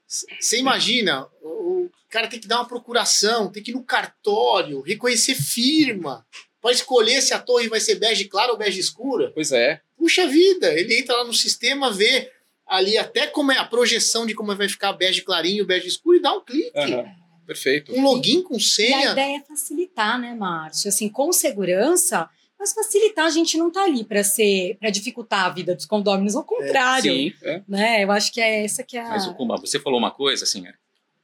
Você 0.07 0.59
imagina, 0.59 1.27
o 1.41 1.89
cara 2.09 2.27
tem 2.27 2.39
que 2.39 2.47
dar 2.47 2.57
uma 2.57 2.67
procuração, 2.67 3.51
tem 3.51 3.61
que 3.63 3.71
ir 3.71 3.73
no 3.73 3.83
cartório, 3.83 4.81
reconhecer 4.81 5.35
firma, 5.35 6.25
para 6.61 6.71
escolher 6.71 7.21
se 7.21 7.33
a 7.33 7.39
torre 7.39 7.67
vai 7.67 7.79
ser 7.79 7.95
bege 7.95 8.25
clara 8.25 8.51
ou 8.51 8.57
bege 8.57 8.79
escura. 8.79 9.31
Pois 9.33 9.51
é. 9.51 9.81
Puxa 9.97 10.27
vida, 10.27 10.73
ele 10.73 10.97
entra 10.99 11.15
lá 11.17 11.23
no 11.23 11.33
sistema, 11.33 11.91
vê 11.91 12.31
ali 12.67 12.97
até 12.97 13.27
como 13.27 13.51
é 13.51 13.57
a 13.57 13.65
projeção 13.65 14.25
de 14.25 14.33
como 14.33 14.55
vai 14.55 14.67
ficar 14.69 14.93
bege 14.93 15.21
clarinho, 15.21 15.65
bege 15.65 15.87
escuro 15.87 16.17
e 16.17 16.21
dá 16.21 16.33
um 16.33 16.41
clique. 16.43 16.71
Aham. 16.75 17.05
Perfeito. 17.45 17.93
Um 17.93 18.01
login 18.03 18.41
com 18.41 18.55
E 18.55 18.57
a 18.57 18.59
senha. 18.59 19.11
ideia 19.11 19.37
é 19.37 19.41
facilitar, 19.41 20.19
né, 20.19 20.33
Márcio? 20.33 20.89
Assim, 20.89 21.07
com 21.07 21.31
segurança, 21.31 22.27
mas 22.65 22.73
facilitar 22.73 23.25
a 23.25 23.29
gente 23.29 23.57
não 23.59 23.69
tá 23.71 23.83
ali 23.83 24.03
para 24.03 24.23
ser, 24.23 24.75
para 24.79 24.89
dificultar 24.89 25.45
a 25.45 25.49
vida 25.49 25.75
dos 25.75 25.85
condôminos, 25.85 26.35
ao 26.35 26.43
contrário, 26.43 27.11
Sim, 27.13 27.33
é. 27.43 27.61
né? 27.67 28.03
Eu 28.03 28.11
acho 28.11 28.31
que 28.33 28.41
é 28.41 28.65
essa 28.65 28.83
que 28.83 28.97
é 28.97 29.01
a 29.01 29.09
Mas, 29.09 29.27
Kuma, 29.27 29.55
você 29.57 29.79
falou 29.79 29.99
uma 29.99 30.09
coisa 30.09 30.43
assim, 30.45 30.61
o 30.67 30.73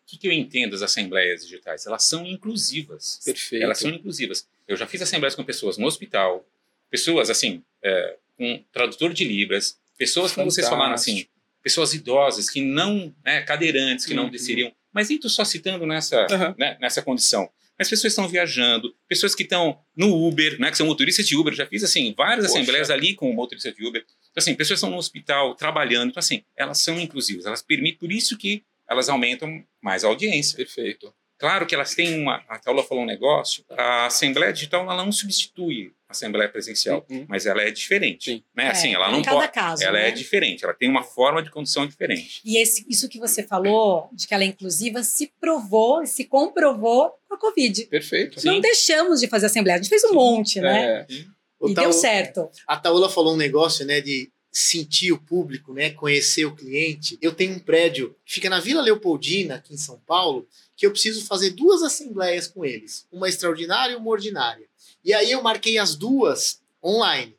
que, 0.06 0.18
que 0.18 0.28
eu 0.28 0.32
entendo 0.32 0.72
das 0.72 0.84
assembleias 0.84 1.44
digitais? 1.44 1.88
Elas 1.88 2.04
são 2.04 2.26
inclusivas. 2.28 3.20
perfeito. 3.26 3.64
Elas 3.64 3.80
são 3.80 3.90
inclusivas. 3.90 4.46
Eu 4.68 4.78
já 4.78 4.86
fiz 4.86 5.02
assembleias 5.02 5.34
com 5.34 5.44
pessoas 5.44 5.78
no 5.80 5.88
hospital, 5.88 6.46
pessoas 6.92 7.30
assim, 7.32 7.64
é, 7.84 8.18
com 8.38 8.64
tradutor 8.72 9.12
de 9.12 9.24
libras, 9.24 9.80
pessoas, 9.98 10.32
como 10.34 10.52
vocês 10.52 10.68
falaram 10.70 10.94
assim, 10.94 11.26
pessoas 11.64 11.94
idosas 11.96 12.50
que 12.50 12.62
não, 12.62 13.14
né, 13.26 13.42
cadeirantes, 13.42 14.06
que 14.06 14.14
não 14.14 14.26
Uhum. 14.26 14.30
desceriam. 14.30 14.72
Mas 14.94 15.10
nem 15.10 15.18
tô 15.20 15.28
só 15.30 15.44
citando 15.44 15.86
nessa, 15.88 16.28
Aham. 16.30 16.56
né, 16.58 16.78
nessa 16.80 17.02
condição. 17.02 17.50
Mas 17.80 17.90
pessoas 17.90 18.12
estão 18.14 18.28
viajando, 18.28 18.94
pessoas 19.12 19.36
que 19.36 19.44
estão 19.44 19.78
no 19.94 20.26
Uber, 20.26 20.58
né, 20.58 20.72
que 20.72 20.78
são 20.78 20.88
motoristas 20.88 21.28
de 21.28 21.36
Uber. 21.36 21.52
Eu 21.52 21.58
Já 21.58 21.66
fiz 21.66 21.84
assim 21.84 22.14
várias 22.16 22.46
Poxa. 22.46 22.58
assembleias 22.58 22.90
ali 22.90 23.14
com 23.14 23.30
motoristas 23.34 23.76
de 23.76 23.86
Uber. 23.86 24.02
Então, 24.08 24.32
assim, 24.38 24.56
pessoas 24.56 24.78
estão 24.78 24.90
no 24.90 24.96
hospital 24.96 25.54
trabalhando. 25.54 26.12
Então, 26.12 26.22
assim, 26.22 26.46
elas 26.56 26.78
são 26.78 26.98
inclusivas. 26.98 27.46
Elas 27.46 27.62
permitem, 27.62 28.00
por 28.00 28.10
isso 28.10 28.38
que 28.38 28.64
elas 28.90 29.10
aumentam 29.10 29.62
mais 29.82 30.06
a 30.06 30.08
audiência. 30.08 30.56
Perfeito. 30.56 31.14
Claro 31.42 31.66
que 31.66 31.76
elas 31.76 31.94
têm 31.94 32.18
uma. 32.22 32.36
A 32.48 32.58
Paula 32.60 32.84
falou 32.84 33.04
um 33.04 33.08
negócio. 33.08 33.66
A 33.72 34.06
Assembleia 34.06 34.54
Digital 34.54 34.84
ela 34.84 34.96
não 35.04 35.12
substitui 35.12 35.92
a 36.08 36.12
Assembleia 36.14 36.48
Presencial, 36.50 37.06
Uhum. 37.10 37.26
mas 37.28 37.46
ela 37.46 37.62
é 37.62 37.72
diferente. 37.72 38.32
Sim. 38.32 38.44
Né? 38.56 38.66
É, 38.66 38.70
assim, 38.70 38.94
ela 38.94 39.10
em 39.10 39.14
não 39.14 39.22
cada 39.22 39.40
pode. 39.40 39.52
caso, 39.54 39.84
ela 39.84 39.98
né? 39.98 40.08
é 40.10 40.12
diferente. 40.12 40.64
Ela 40.64 40.74
tem 40.74 40.88
uma 40.90 41.04
forma 41.04 41.42
de 41.42 41.50
condução 41.50 41.86
diferente. 41.88 42.42
E 42.46 42.58
esse- 42.58 42.86
isso 42.88 43.10
que 43.10 43.18
você 43.20 43.42
falou, 43.44 44.08
de 44.14 44.28
que 44.28 44.34
ela 44.34 44.44
é 44.44 44.48
inclusiva, 44.48 45.04
se 45.04 45.32
provou, 45.42 46.06
se 46.06 46.24
comprovou 46.26 47.12
com 47.28 47.36
a 47.36 47.38
Covid. 47.40 47.86
Perfeito. 47.88 48.40
Sim. 48.40 48.48
Não 48.48 48.62
deixamos 48.62 49.20
de 49.20 49.28
fazer 49.28 49.48
assembleia, 49.48 49.80
a 49.80 49.82
gente 49.82 49.90
fez 49.90 50.04
um 50.06 50.14
monte, 50.14 50.62
né? 50.62 51.06
É, 51.10 51.14
E 51.14 51.74
Taú- 51.74 51.86
deu 51.86 51.94
certo. 51.94 52.50
A 52.68 52.76
Taula 52.78 53.10
falou 53.10 53.34
um 53.34 53.38
negócio, 53.38 53.86
né, 53.86 54.02
de 54.02 54.30
sentir 54.52 55.14
o 55.14 55.18
público, 55.22 55.74
né, 55.74 55.92
conhecer 55.92 56.44
o 56.44 56.54
cliente. 56.54 57.18
Eu 57.22 57.32
tenho 57.32 57.54
um 57.56 57.60
prédio 57.60 58.14
que 58.26 58.34
fica 58.34 58.50
na 58.50 58.60
Vila 58.60 58.82
Leopoldina, 58.82 59.56
aqui 59.56 59.74
em 59.74 59.78
São 59.78 59.98
Paulo, 60.06 60.46
que 60.82 60.88
eu 60.88 60.92
preciso 60.92 61.24
fazer 61.26 61.52
duas 61.52 61.84
assembleias 61.84 62.48
com 62.48 62.66
eles, 62.66 63.06
uma 63.12 63.30
extraordinária 63.30 63.94
e 63.94 63.96
uma 63.96 64.10
ordinária. 64.10 64.66
E 65.06 65.14
aí 65.14 65.32
eu 65.32 65.40
marquei 65.40 65.78
as 65.78 65.96
duas 65.96 66.60
online. 66.84 67.38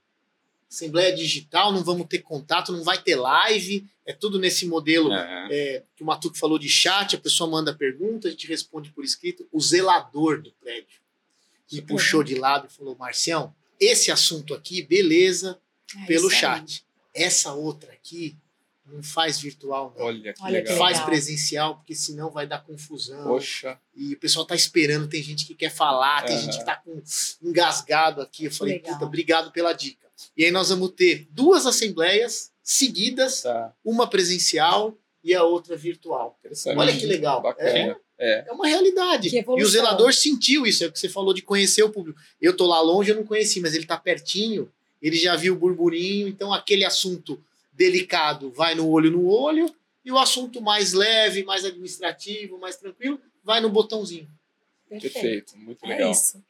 Assembleia 0.70 1.12
digital, 1.12 1.72
não 1.72 1.82
vamos 1.82 2.06
ter 2.06 2.20
contato, 2.20 2.70
não 2.70 2.84
vai 2.84 3.02
ter 3.02 3.16
live, 3.16 3.84
é 4.06 4.12
tudo 4.12 4.38
nesse 4.38 4.64
modelo 4.64 5.12
É. 5.12 5.48
é, 5.50 5.82
que 5.96 6.04
o 6.04 6.06
Matuque 6.06 6.38
falou 6.38 6.56
de 6.56 6.68
chat, 6.68 7.16
a 7.16 7.18
pessoa 7.18 7.50
manda 7.50 7.74
pergunta, 7.74 8.28
a 8.28 8.30
gente 8.30 8.46
responde 8.46 8.92
por 8.92 9.02
escrito. 9.04 9.44
O 9.50 9.60
zelador 9.60 10.40
do 10.40 10.52
prédio 10.52 11.00
me 11.72 11.78
Super 11.80 11.94
puxou 11.94 12.22
de 12.22 12.36
lado 12.36 12.68
e 12.70 12.72
falou: 12.72 12.94
Marcião, 12.96 13.52
esse 13.80 14.12
assunto 14.12 14.54
aqui, 14.54 14.82
beleza, 14.82 15.58
É 16.00 16.06
pelo 16.06 16.28
isso 16.28 16.36
aí. 16.36 16.40
chat. 16.40 16.84
Essa 17.12 17.52
outra 17.54 17.92
aqui 17.92 18.36
não 18.92 19.02
faz 19.02 19.38
virtual, 19.40 19.94
não. 19.96 20.04
Olha 20.06 20.32
que 20.34 20.42
Olha 20.42 20.62
que 20.62 20.68
legal. 20.68 20.78
Faz 20.78 20.92
legal. 20.98 21.06
presencial, 21.06 21.74
porque 21.76 21.94
senão 21.94 22.30
vai 22.30 22.46
dar 22.46 22.62
confusão. 22.62 23.24
Poxa. 23.24 23.78
E 23.94 24.14
o 24.14 24.18
pessoal 24.18 24.44
tá 24.44 24.54
esperando, 24.54 25.08
tem 25.08 25.22
gente 25.22 25.46
que 25.46 25.54
quer 25.54 25.70
falar, 25.70 26.24
tem 26.24 26.36
Aham. 26.36 26.44
gente 26.44 26.58
que 26.58 26.64
tá 26.64 26.76
com 26.76 27.00
engasgado 27.42 28.20
aqui. 28.20 28.44
Eu 28.46 28.50
falei, 28.52 28.74
Legal. 28.74 28.92
puta, 28.94 29.04
obrigado 29.06 29.50
pela 29.52 29.72
dica. 29.72 30.06
E 30.36 30.44
aí 30.44 30.50
nós 30.50 30.68
vamos 30.68 30.90
ter 30.92 31.26
duas 31.30 31.66
assembleias 31.66 32.52
seguidas, 32.62 33.42
Tá. 33.42 33.72
uma 33.84 34.06
presencial 34.06 34.96
e 35.24 35.34
a 35.34 35.42
outra 35.42 35.76
virtual. 35.76 36.38
Olha 36.76 36.96
que 36.96 37.06
legal. 37.06 37.38
É, 37.40 37.42
Bacana. 37.42 37.96
É. 38.18 38.44
é 38.48 38.52
uma 38.52 38.66
realidade. 38.68 39.30
E 39.36 39.62
o 39.62 39.66
zelador 39.68 40.12
sentiu 40.12 40.64
isso, 40.66 40.84
é 40.84 40.86
o 40.86 40.92
que 40.92 40.98
você 40.98 41.08
falou 41.08 41.34
de 41.34 41.42
conhecer 41.42 41.82
o 41.82 41.90
público. 41.90 42.20
Eu 42.40 42.56
tô 42.56 42.66
lá 42.66 42.80
longe, 42.80 43.10
eu 43.10 43.16
não 43.16 43.24
conheci, 43.24 43.60
mas 43.60 43.74
ele 43.74 43.84
tá 43.86 43.96
pertinho, 43.96 44.70
ele 45.00 45.16
já 45.16 45.34
viu 45.34 45.54
o 45.54 45.56
burburinho, 45.56 46.28
então 46.28 46.52
aquele 46.52 46.84
assunto 46.84 47.42
delicado 47.72 48.50
vai 48.50 48.74
no 48.74 48.88
olho 48.88 49.10
no 49.10 49.26
olho, 49.26 49.72
e 50.04 50.10
o 50.10 50.18
assunto 50.18 50.60
mais 50.60 50.92
leve, 50.92 51.44
mais 51.44 51.64
administrativo, 51.64 52.58
mais 52.58 52.76
tranquilo, 52.76 53.20
vai 53.42 53.60
no 53.60 53.68
botãozinho. 53.70 54.28
Perfeito. 54.88 55.12
Perfeito. 55.14 55.58
Muito 55.58 55.84
É 55.84 55.88
legal. 55.88 56.10
isso. 56.12 56.42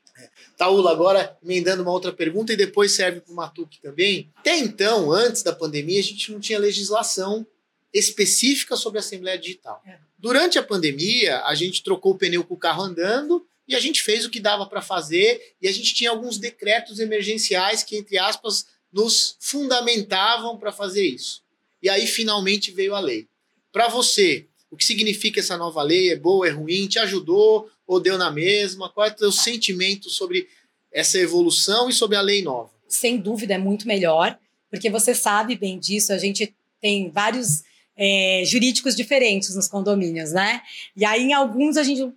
Taula, 0.56 0.90
agora 0.90 1.36
emendando 1.42 1.82
uma 1.82 1.92
outra 1.92 2.12
pergunta 2.12 2.52
e 2.52 2.56
depois 2.56 2.92
serve 2.92 3.20
para 3.20 3.32
o 3.32 3.36
Matuque 3.36 3.80
também. 3.80 4.30
Até 4.36 4.58
então, 4.58 5.10
antes 5.10 5.42
da 5.42 5.52
pandemia, 5.54 5.98
a 6.00 6.02
gente 6.02 6.30
não 6.32 6.40
tinha 6.40 6.58
legislação 6.58 7.46
específica 7.92 8.76
sobre 8.76 8.98
a 8.98 9.00
Assembleia 9.00 9.38
Digital. 9.38 9.82
É. 9.86 9.98
Durante 10.18 10.58
a 10.58 10.62
pandemia, 10.62 11.40
a 11.44 11.54
gente 11.54 11.82
trocou 11.82 12.12
o 12.12 12.18
pneu 12.18 12.44
com 12.44 12.54
o 12.54 12.58
carro 12.58 12.82
andando 12.82 13.46
e 13.66 13.74
a 13.74 13.80
gente 13.80 14.02
fez 14.02 14.24
o 14.24 14.30
que 14.30 14.40
dava 14.40 14.66
para 14.66 14.80
fazer 14.82 15.54
e 15.60 15.68
a 15.68 15.72
gente 15.72 15.94
tinha 15.94 16.10
alguns 16.10 16.38
decretos 16.38 16.98
emergenciais 16.98 17.82
que, 17.82 17.96
entre 17.96 18.18
aspas, 18.18 18.66
nos 18.92 19.36
fundamentavam 19.40 20.56
para 20.58 20.72
fazer 20.72 21.06
isso. 21.06 21.42
E 21.82 21.88
aí, 21.88 22.06
finalmente, 22.06 22.70
veio 22.70 22.94
a 22.94 23.00
lei. 23.00 23.26
Para 23.72 23.88
você, 23.88 24.46
o 24.70 24.76
que 24.76 24.84
significa 24.84 25.40
essa 25.40 25.56
nova 25.56 25.82
lei? 25.82 26.10
É 26.10 26.16
boa, 26.16 26.46
é 26.46 26.50
ruim? 26.50 26.86
Te 26.86 26.98
ajudou 26.98 27.70
ou 27.86 28.00
deu 28.00 28.16
na 28.16 28.30
mesma? 28.30 28.88
Qual 28.88 29.06
é 29.06 29.10
o 29.10 29.14
teu 29.14 29.32
sentimento 29.32 30.08
sobre 30.08 30.48
essa 30.92 31.18
evolução 31.18 31.88
e 31.88 31.92
sobre 31.92 32.16
a 32.16 32.20
lei 32.20 32.42
nova? 32.42 32.70
Sem 32.88 33.18
dúvida 33.18 33.54
é 33.54 33.58
muito 33.58 33.88
melhor, 33.88 34.38
porque 34.70 34.90
você 34.90 35.14
sabe 35.14 35.56
bem 35.56 35.78
disso, 35.78 36.12
a 36.12 36.18
gente 36.18 36.54
tem 36.80 37.10
vários 37.10 37.62
é, 37.96 38.42
jurídicos 38.44 38.94
diferentes 38.94 39.54
nos 39.54 39.68
condomínios, 39.68 40.32
né? 40.32 40.62
E 40.96 41.04
aí, 41.04 41.22
em 41.22 41.32
alguns, 41.32 41.76
a 41.76 41.82
gente. 41.82 42.12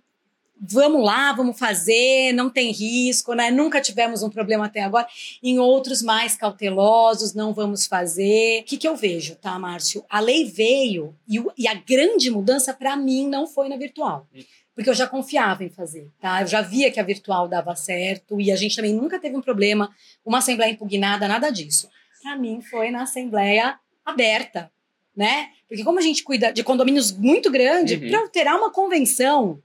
Vamos 0.58 1.04
lá, 1.04 1.32
vamos 1.34 1.58
fazer, 1.58 2.32
não 2.32 2.48
tem 2.48 2.72
risco, 2.72 3.34
né? 3.34 3.50
Nunca 3.50 3.78
tivemos 3.80 4.22
um 4.22 4.30
problema 4.30 4.66
até 4.66 4.80
agora. 4.82 5.06
Em 5.42 5.58
outros 5.58 6.00
mais 6.02 6.34
cautelosos, 6.34 7.34
não 7.34 7.52
vamos 7.52 7.86
fazer. 7.86 8.60
O 8.62 8.64
que, 8.64 8.78
que 8.78 8.88
eu 8.88 8.96
vejo, 8.96 9.36
tá, 9.36 9.58
Márcio? 9.58 10.02
A 10.08 10.18
lei 10.18 10.44
veio 10.46 11.14
e, 11.28 11.38
o- 11.38 11.52
e 11.58 11.68
a 11.68 11.74
grande 11.74 12.30
mudança, 12.30 12.72
para 12.72 12.96
mim, 12.96 13.28
não 13.28 13.46
foi 13.46 13.68
na 13.68 13.76
virtual. 13.76 14.26
Porque 14.74 14.88
eu 14.90 14.94
já 14.94 15.06
confiava 15.06 15.62
em 15.62 15.68
fazer, 15.70 16.08
tá? 16.20 16.40
Eu 16.42 16.46
já 16.46 16.62
via 16.62 16.90
que 16.90 16.98
a 17.00 17.02
virtual 17.02 17.46
dava 17.48 17.74
certo 17.76 18.40
e 18.40 18.50
a 18.50 18.56
gente 18.56 18.76
também 18.76 18.94
nunca 18.94 19.18
teve 19.18 19.36
um 19.36 19.42
problema, 19.42 19.90
uma 20.24 20.38
assembleia 20.38 20.70
impugnada, 20.72 21.28
nada 21.28 21.50
disso. 21.50 21.88
Para 22.22 22.36
mim, 22.36 22.60
foi 22.62 22.90
na 22.90 23.02
assembleia 23.02 23.78
aberta, 24.04 24.70
né? 25.14 25.48
Porque 25.68 25.84
como 25.84 25.98
a 25.98 26.02
gente 26.02 26.22
cuida 26.22 26.50
de 26.52 26.62
condomínios 26.64 27.12
muito 27.12 27.50
grandes, 27.50 28.00
Uhum. 28.00 28.08
para 28.08 28.20
alterar 28.20 28.56
uma 28.56 28.70
convenção, 28.70 29.62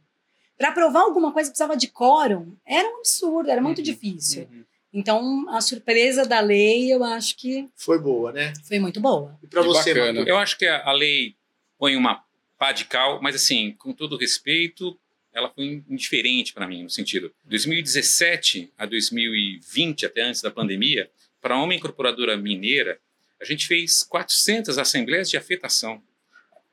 para 0.61 0.69
aprovar 0.69 1.01
alguma 1.01 1.31
coisa 1.31 1.49
precisava 1.49 1.75
de 1.75 1.87
quórum, 1.87 2.55
era 2.63 2.87
um 2.87 2.97
absurdo, 2.99 3.49
era 3.49 3.59
muito 3.59 3.79
Uhum. 3.79 3.83
difícil. 3.83 4.43
Uhum. 4.51 4.63
Então, 4.93 5.49
a 5.49 5.59
surpresa 5.59 6.23
da 6.23 6.39
lei, 6.39 6.93
eu 6.93 7.03
acho 7.03 7.35
que 7.35 7.67
Foi 7.75 7.97
boa, 7.97 8.31
né? 8.31 8.53
foi 8.67 8.77
muito 8.77 8.99
boa. 8.99 9.39
E 9.41 9.47
para 9.47 9.63
você, 9.63 9.91
bacana. 9.91 10.13
Matuque? 10.13 10.29
Eu 10.29 10.37
acho 10.37 10.57
que 10.59 10.67
a, 10.67 10.83
a 10.87 10.91
lei 10.91 11.35
põe 11.79 11.95
uma 11.95 12.23
pá 12.59 12.71
de 12.71 12.85
cal, 12.85 13.19
mas 13.23 13.33
assim, 13.35 13.71
com 13.79 13.91
todo 13.91 14.15
respeito, 14.17 14.95
ela 15.33 15.49
foi 15.49 15.81
indiferente 15.89 16.53
para 16.53 16.67
mim, 16.67 16.83
no 16.83 16.89
sentido. 16.91 17.33
2017 17.45 18.71
a 18.77 18.85
2020, 18.85 20.05
até 20.05 20.21
antes 20.21 20.41
da 20.43 20.51
pandemia, 20.51 21.09
para 21.41 21.57
uma 21.57 21.73
incorporadora 21.73 22.37
mineira, 22.37 22.99
a 23.41 23.45
gente 23.45 23.65
fez 23.65 24.03
400 24.03 24.77
assembleias 24.77 25.27
de 25.27 25.37
afetação, 25.37 26.03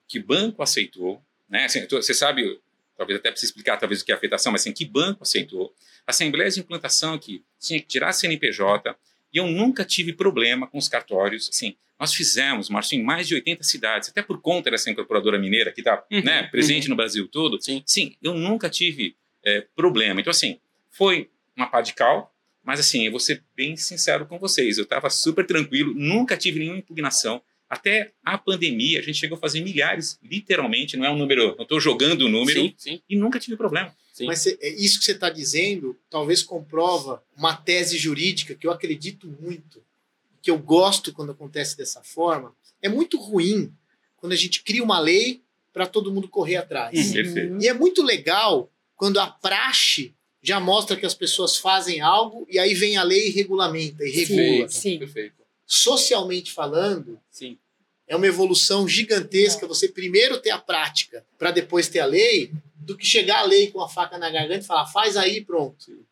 que 0.07 0.19
banco 0.19 0.63
aceitou, 0.63 1.23
né? 1.49 1.65
Assim, 1.65 1.87
você 1.89 2.13
sabe, 2.13 2.61
talvez 2.99 3.19
até 3.19 3.31
precise 3.31 3.51
explicar 3.51 3.79
talvez 3.79 4.03
o 4.03 4.05
que 4.05 4.13
é 4.13 4.15
afetação, 4.15 4.53
mas 4.53 4.63
assim, 4.63 4.73
que 4.73 4.85
banco 4.85 5.23
aceitou? 5.23 5.73
Assembleias 6.07 6.55
de 6.55 6.61
implantação 6.61 7.17
que 7.19 7.45
tinha 7.59 7.81
que 7.81 7.87
tirar 7.87 8.13
CNPJ, 8.13 8.95
e 9.33 9.39
eu 9.39 9.47
nunca 9.47 9.85
tive 9.85 10.13
problema 10.13 10.67
com 10.67 10.77
os 10.77 10.89
cartórios, 10.89 11.49
assim, 11.49 11.77
nós 11.99 12.15
fizemos, 12.15 12.69
Márcio, 12.69 12.99
em 12.99 13.03
mais 13.03 13.27
de 13.27 13.35
80 13.35 13.63
cidades, 13.63 14.09
até 14.09 14.23
por 14.23 14.41
conta 14.41 14.71
dessa 14.71 14.91
incorporadora 14.91 15.39
mineira 15.39 15.73
que 15.73 15.81
está 15.81 16.05
Uhum, 16.11 16.23
né, 16.23 16.45
presente 16.45 16.89
no 16.89 16.95
Brasil 16.97 17.27
todo. 17.27 17.61
Sim. 17.61 17.83
Sim, 17.85 18.17
eu 18.23 18.35
nunca 18.35 18.71
tive 18.71 19.17
é, 19.45 19.67
problema. 19.75 20.21
Então, 20.21 20.31
assim, 20.31 20.61
foi 20.91 21.29
uma 21.57 21.67
pá 21.67 21.81
de 21.81 21.95
cal, 21.95 22.33
mas 22.63 22.79
assim, 22.79 23.05
eu 23.05 23.11
vou 23.11 23.21
ser 23.21 23.43
bem 23.57 23.77
sincero 23.77 24.27
com 24.27 24.39
vocês, 24.39 24.79
eu 24.79 24.85
estava 24.85 25.11
super 25.11 25.45
tranquilo, 25.45 25.93
nunca 25.95 26.37
tive 26.37 26.61
nenhuma 26.61 26.79
impugnação. 26.79 27.43
Até 27.69 28.13
a 28.25 28.39
pandemia, 28.39 28.99
a 28.99 29.03
gente 29.03 29.19
chegou 29.19 29.37
a 29.37 29.41
fazer 29.41 29.61
milhares, 29.61 30.19
literalmente, 30.23 30.97
não 30.97 31.05
é 31.05 31.11
um 31.11 31.17
número, 31.19 31.55
não 31.57 31.63
estou 31.65 31.79
jogando 31.79 32.23
o 32.23 32.29
número, 32.29 32.61
Sim, 32.63 32.75
sim, 32.77 33.03
e 33.09 33.15
nunca 33.17 33.39
tive 33.39 33.57
problema. 33.57 33.95
sim. 34.13 34.25
Mas 34.27 34.39
cê- 34.41 34.59
é 34.61 34.71
isso 34.71 34.99
que 34.99 35.05
você 35.05 35.13
está 35.13 35.29
dizendo 35.29 35.95
talvez 36.09 36.43
comprova 36.43 37.23
uma 37.37 37.55
tese 37.55 37.99
jurídica 37.99 38.55
que 38.55 38.67
eu 38.67 38.71
acredito 38.71 39.27
muito, 39.41 39.83
que 40.41 40.51
eu 40.51 40.59
gosto 40.59 41.13
quando 41.13 41.33
acontece 41.33 41.77
dessa 41.77 42.03
forma. 42.03 42.55
É 42.81 42.89
muito 42.89 43.19
ruim 43.21 43.71
quando 44.17 44.33
a 44.33 44.37
gente 44.37 44.63
cria 44.63 44.83
uma 44.83 44.99
lei 44.99 45.43
para 45.73 45.87
todo 45.87 46.11
mundo 46.13 46.27
correr 46.29 46.57
atrás. 46.57 47.13
Perfeito. 47.13 47.59
E 47.63 47.69
é 47.69 47.75
muito 47.75 48.03
legal 48.03 48.71
quando 48.97 49.21
a 49.21 49.27
praxe 49.27 50.15
já 50.43 50.59
mostra 50.59 50.97
que 50.97 51.05
as 51.05 51.15
pessoas 51.15 51.57
fazem 51.59 52.01
algo 52.01 52.47
e 52.51 52.59
aí 52.59 52.73
vem 52.73 52.97
a 52.97 53.03
lei 53.03 53.29
e 53.29 53.31
regulamenta 53.31 54.05
e 54.05 54.11
regula. 54.11 54.37
Perfeito, 54.37 54.73
sim. 54.73 54.99
perfeito. 54.99 55.38
Socialmente 55.71 56.51
falando, 56.51 57.21
Sim. 57.31 57.59
é 58.07 58.17
uma 58.17 58.27
evolução 58.27 58.89
gigantesca 58.89 59.67
você 59.67 59.87
primeiro 59.87 60.39
ter 60.39 60.49
a 60.49 60.59
prática 60.59 61.23
para 61.39 61.51
depois 61.51 61.89
ter 61.89 62.01
a 62.01 62.07
lei, 62.07 62.51
do 62.75 62.97
que 62.97 63.05
chegar 63.05 63.41
a 63.41 63.43
lei 63.43 63.71
com 63.71 63.83
a 63.83 63.89
faca 63.89 64.17
na 64.17 64.31
garganta 64.31 64.65
e 64.65 64.67
falar, 64.67 64.87
faz 64.87 65.15
aí, 65.15 65.45
pronto. 65.45 66.07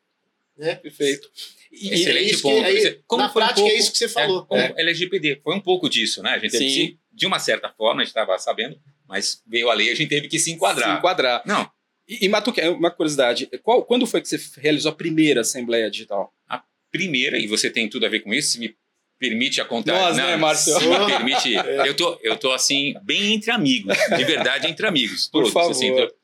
Né? 0.58 0.74
Perfeito. 0.74 1.30
E 1.72 1.88
Excelente 1.88 2.34
é 2.34 2.38
ponto. 2.38 2.60
Que, 2.60 2.64
aí, 2.66 3.00
na 3.12 3.28
prática, 3.30 3.60
um 3.60 3.64
pouco, 3.64 3.70
é 3.70 3.78
isso 3.78 3.92
que 3.92 3.98
você 3.98 4.08
falou. 4.10 4.46
É, 4.50 4.74
é. 4.76 4.80
LGPD, 4.82 5.40
foi 5.42 5.54
um 5.54 5.60
pouco 5.60 5.88
disso, 5.88 6.22
né? 6.22 6.32
A 6.32 6.38
gente 6.38 6.52
teve 6.52 6.64
que, 6.66 6.98
de 7.10 7.26
uma 7.26 7.38
certa 7.38 7.70
forma, 7.70 8.02
a 8.02 8.04
gente 8.04 8.10
estava 8.10 8.38
sabendo, 8.38 8.78
mas 9.08 9.42
veio 9.46 9.70
a 9.70 9.74
lei, 9.74 9.90
a 9.90 9.94
gente 9.94 10.08
teve 10.10 10.28
que 10.28 10.38
se 10.38 10.52
enquadrar. 10.52 10.92
Se 10.92 10.98
enquadrar. 10.98 11.42
Não. 11.46 11.70
E, 12.06 12.26
e 12.26 12.28
Matuque, 12.28 12.60
uma 12.68 12.90
curiosidade, 12.90 13.46
qual, 13.62 13.82
quando 13.84 14.06
foi 14.06 14.20
que 14.20 14.28
você 14.28 14.38
realizou 14.60 14.92
a 14.92 14.94
primeira 14.94 15.40
Assembleia 15.40 15.90
Digital? 15.90 16.30
A 16.46 16.62
primeira, 16.90 17.38
e 17.38 17.46
você 17.46 17.70
tem 17.70 17.88
tudo 17.88 18.04
a 18.04 18.08
ver 18.10 18.20
com 18.20 18.34
isso, 18.34 18.52
se 18.52 18.58
me 18.58 18.76
permite 19.18 19.60
a 19.60 19.64
contar. 19.64 19.92
Nós, 19.92 20.16
não, 20.16 20.26
né, 20.26 20.36
me 20.36 21.06
permite. 21.06 21.54
Eu 21.54 21.94
tô, 21.94 22.18
eu 22.22 22.36
tô 22.36 22.52
assim, 22.52 22.94
bem 23.02 23.34
entre 23.34 23.50
amigos, 23.50 23.96
de 24.16 24.24
verdade, 24.24 24.66
entre 24.66 24.86
amigos. 24.86 25.28
Por 25.28 25.50
favor. 25.50 25.70
Assim, 25.70 25.94
tô... 25.94 26.14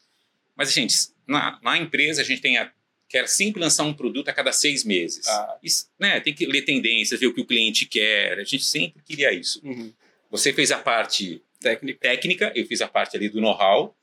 Mas, 0.57 0.73
gente, 0.73 0.95
na, 1.27 1.59
na 1.63 1.79
empresa 1.79 2.23
a 2.23 2.25
gente 2.25 2.41
tem 2.41 2.59
a 2.59 2.71
quer 3.09 3.29
sempre 3.29 3.61
lançar 3.61 3.85
um 3.85 3.93
produto 3.93 4.31
a 4.31 4.33
cada 4.33 4.53
seis 4.53 4.85
meses. 4.85 5.29
Ah. 5.29 5.59
Isso, 5.63 5.87
né, 6.01 6.19
tem 6.19 6.33
que 6.33 6.47
ler 6.47 6.63
tendências, 6.63 7.21
ver 7.21 7.27
o 7.27 7.35
que 7.35 7.43
o 7.43 7.45
cliente 7.45 7.85
quer. 7.85 8.39
A 8.39 8.45
gente 8.45 8.65
sempre 8.65 9.03
queria 9.05 9.31
isso. 9.31 9.61
Uhum. 9.63 9.93
Você 10.31 10.51
fez 10.51 10.73
a 10.73 10.79
parte 10.79 11.43
técnica, 11.61 12.01
técnica 12.01 12.53
eu 12.55 12.67
fiz 12.67 12.81
a 12.81 12.89
parte 12.89 13.15
ali 13.15 13.29
do 13.29 13.39
know-how 13.39 13.95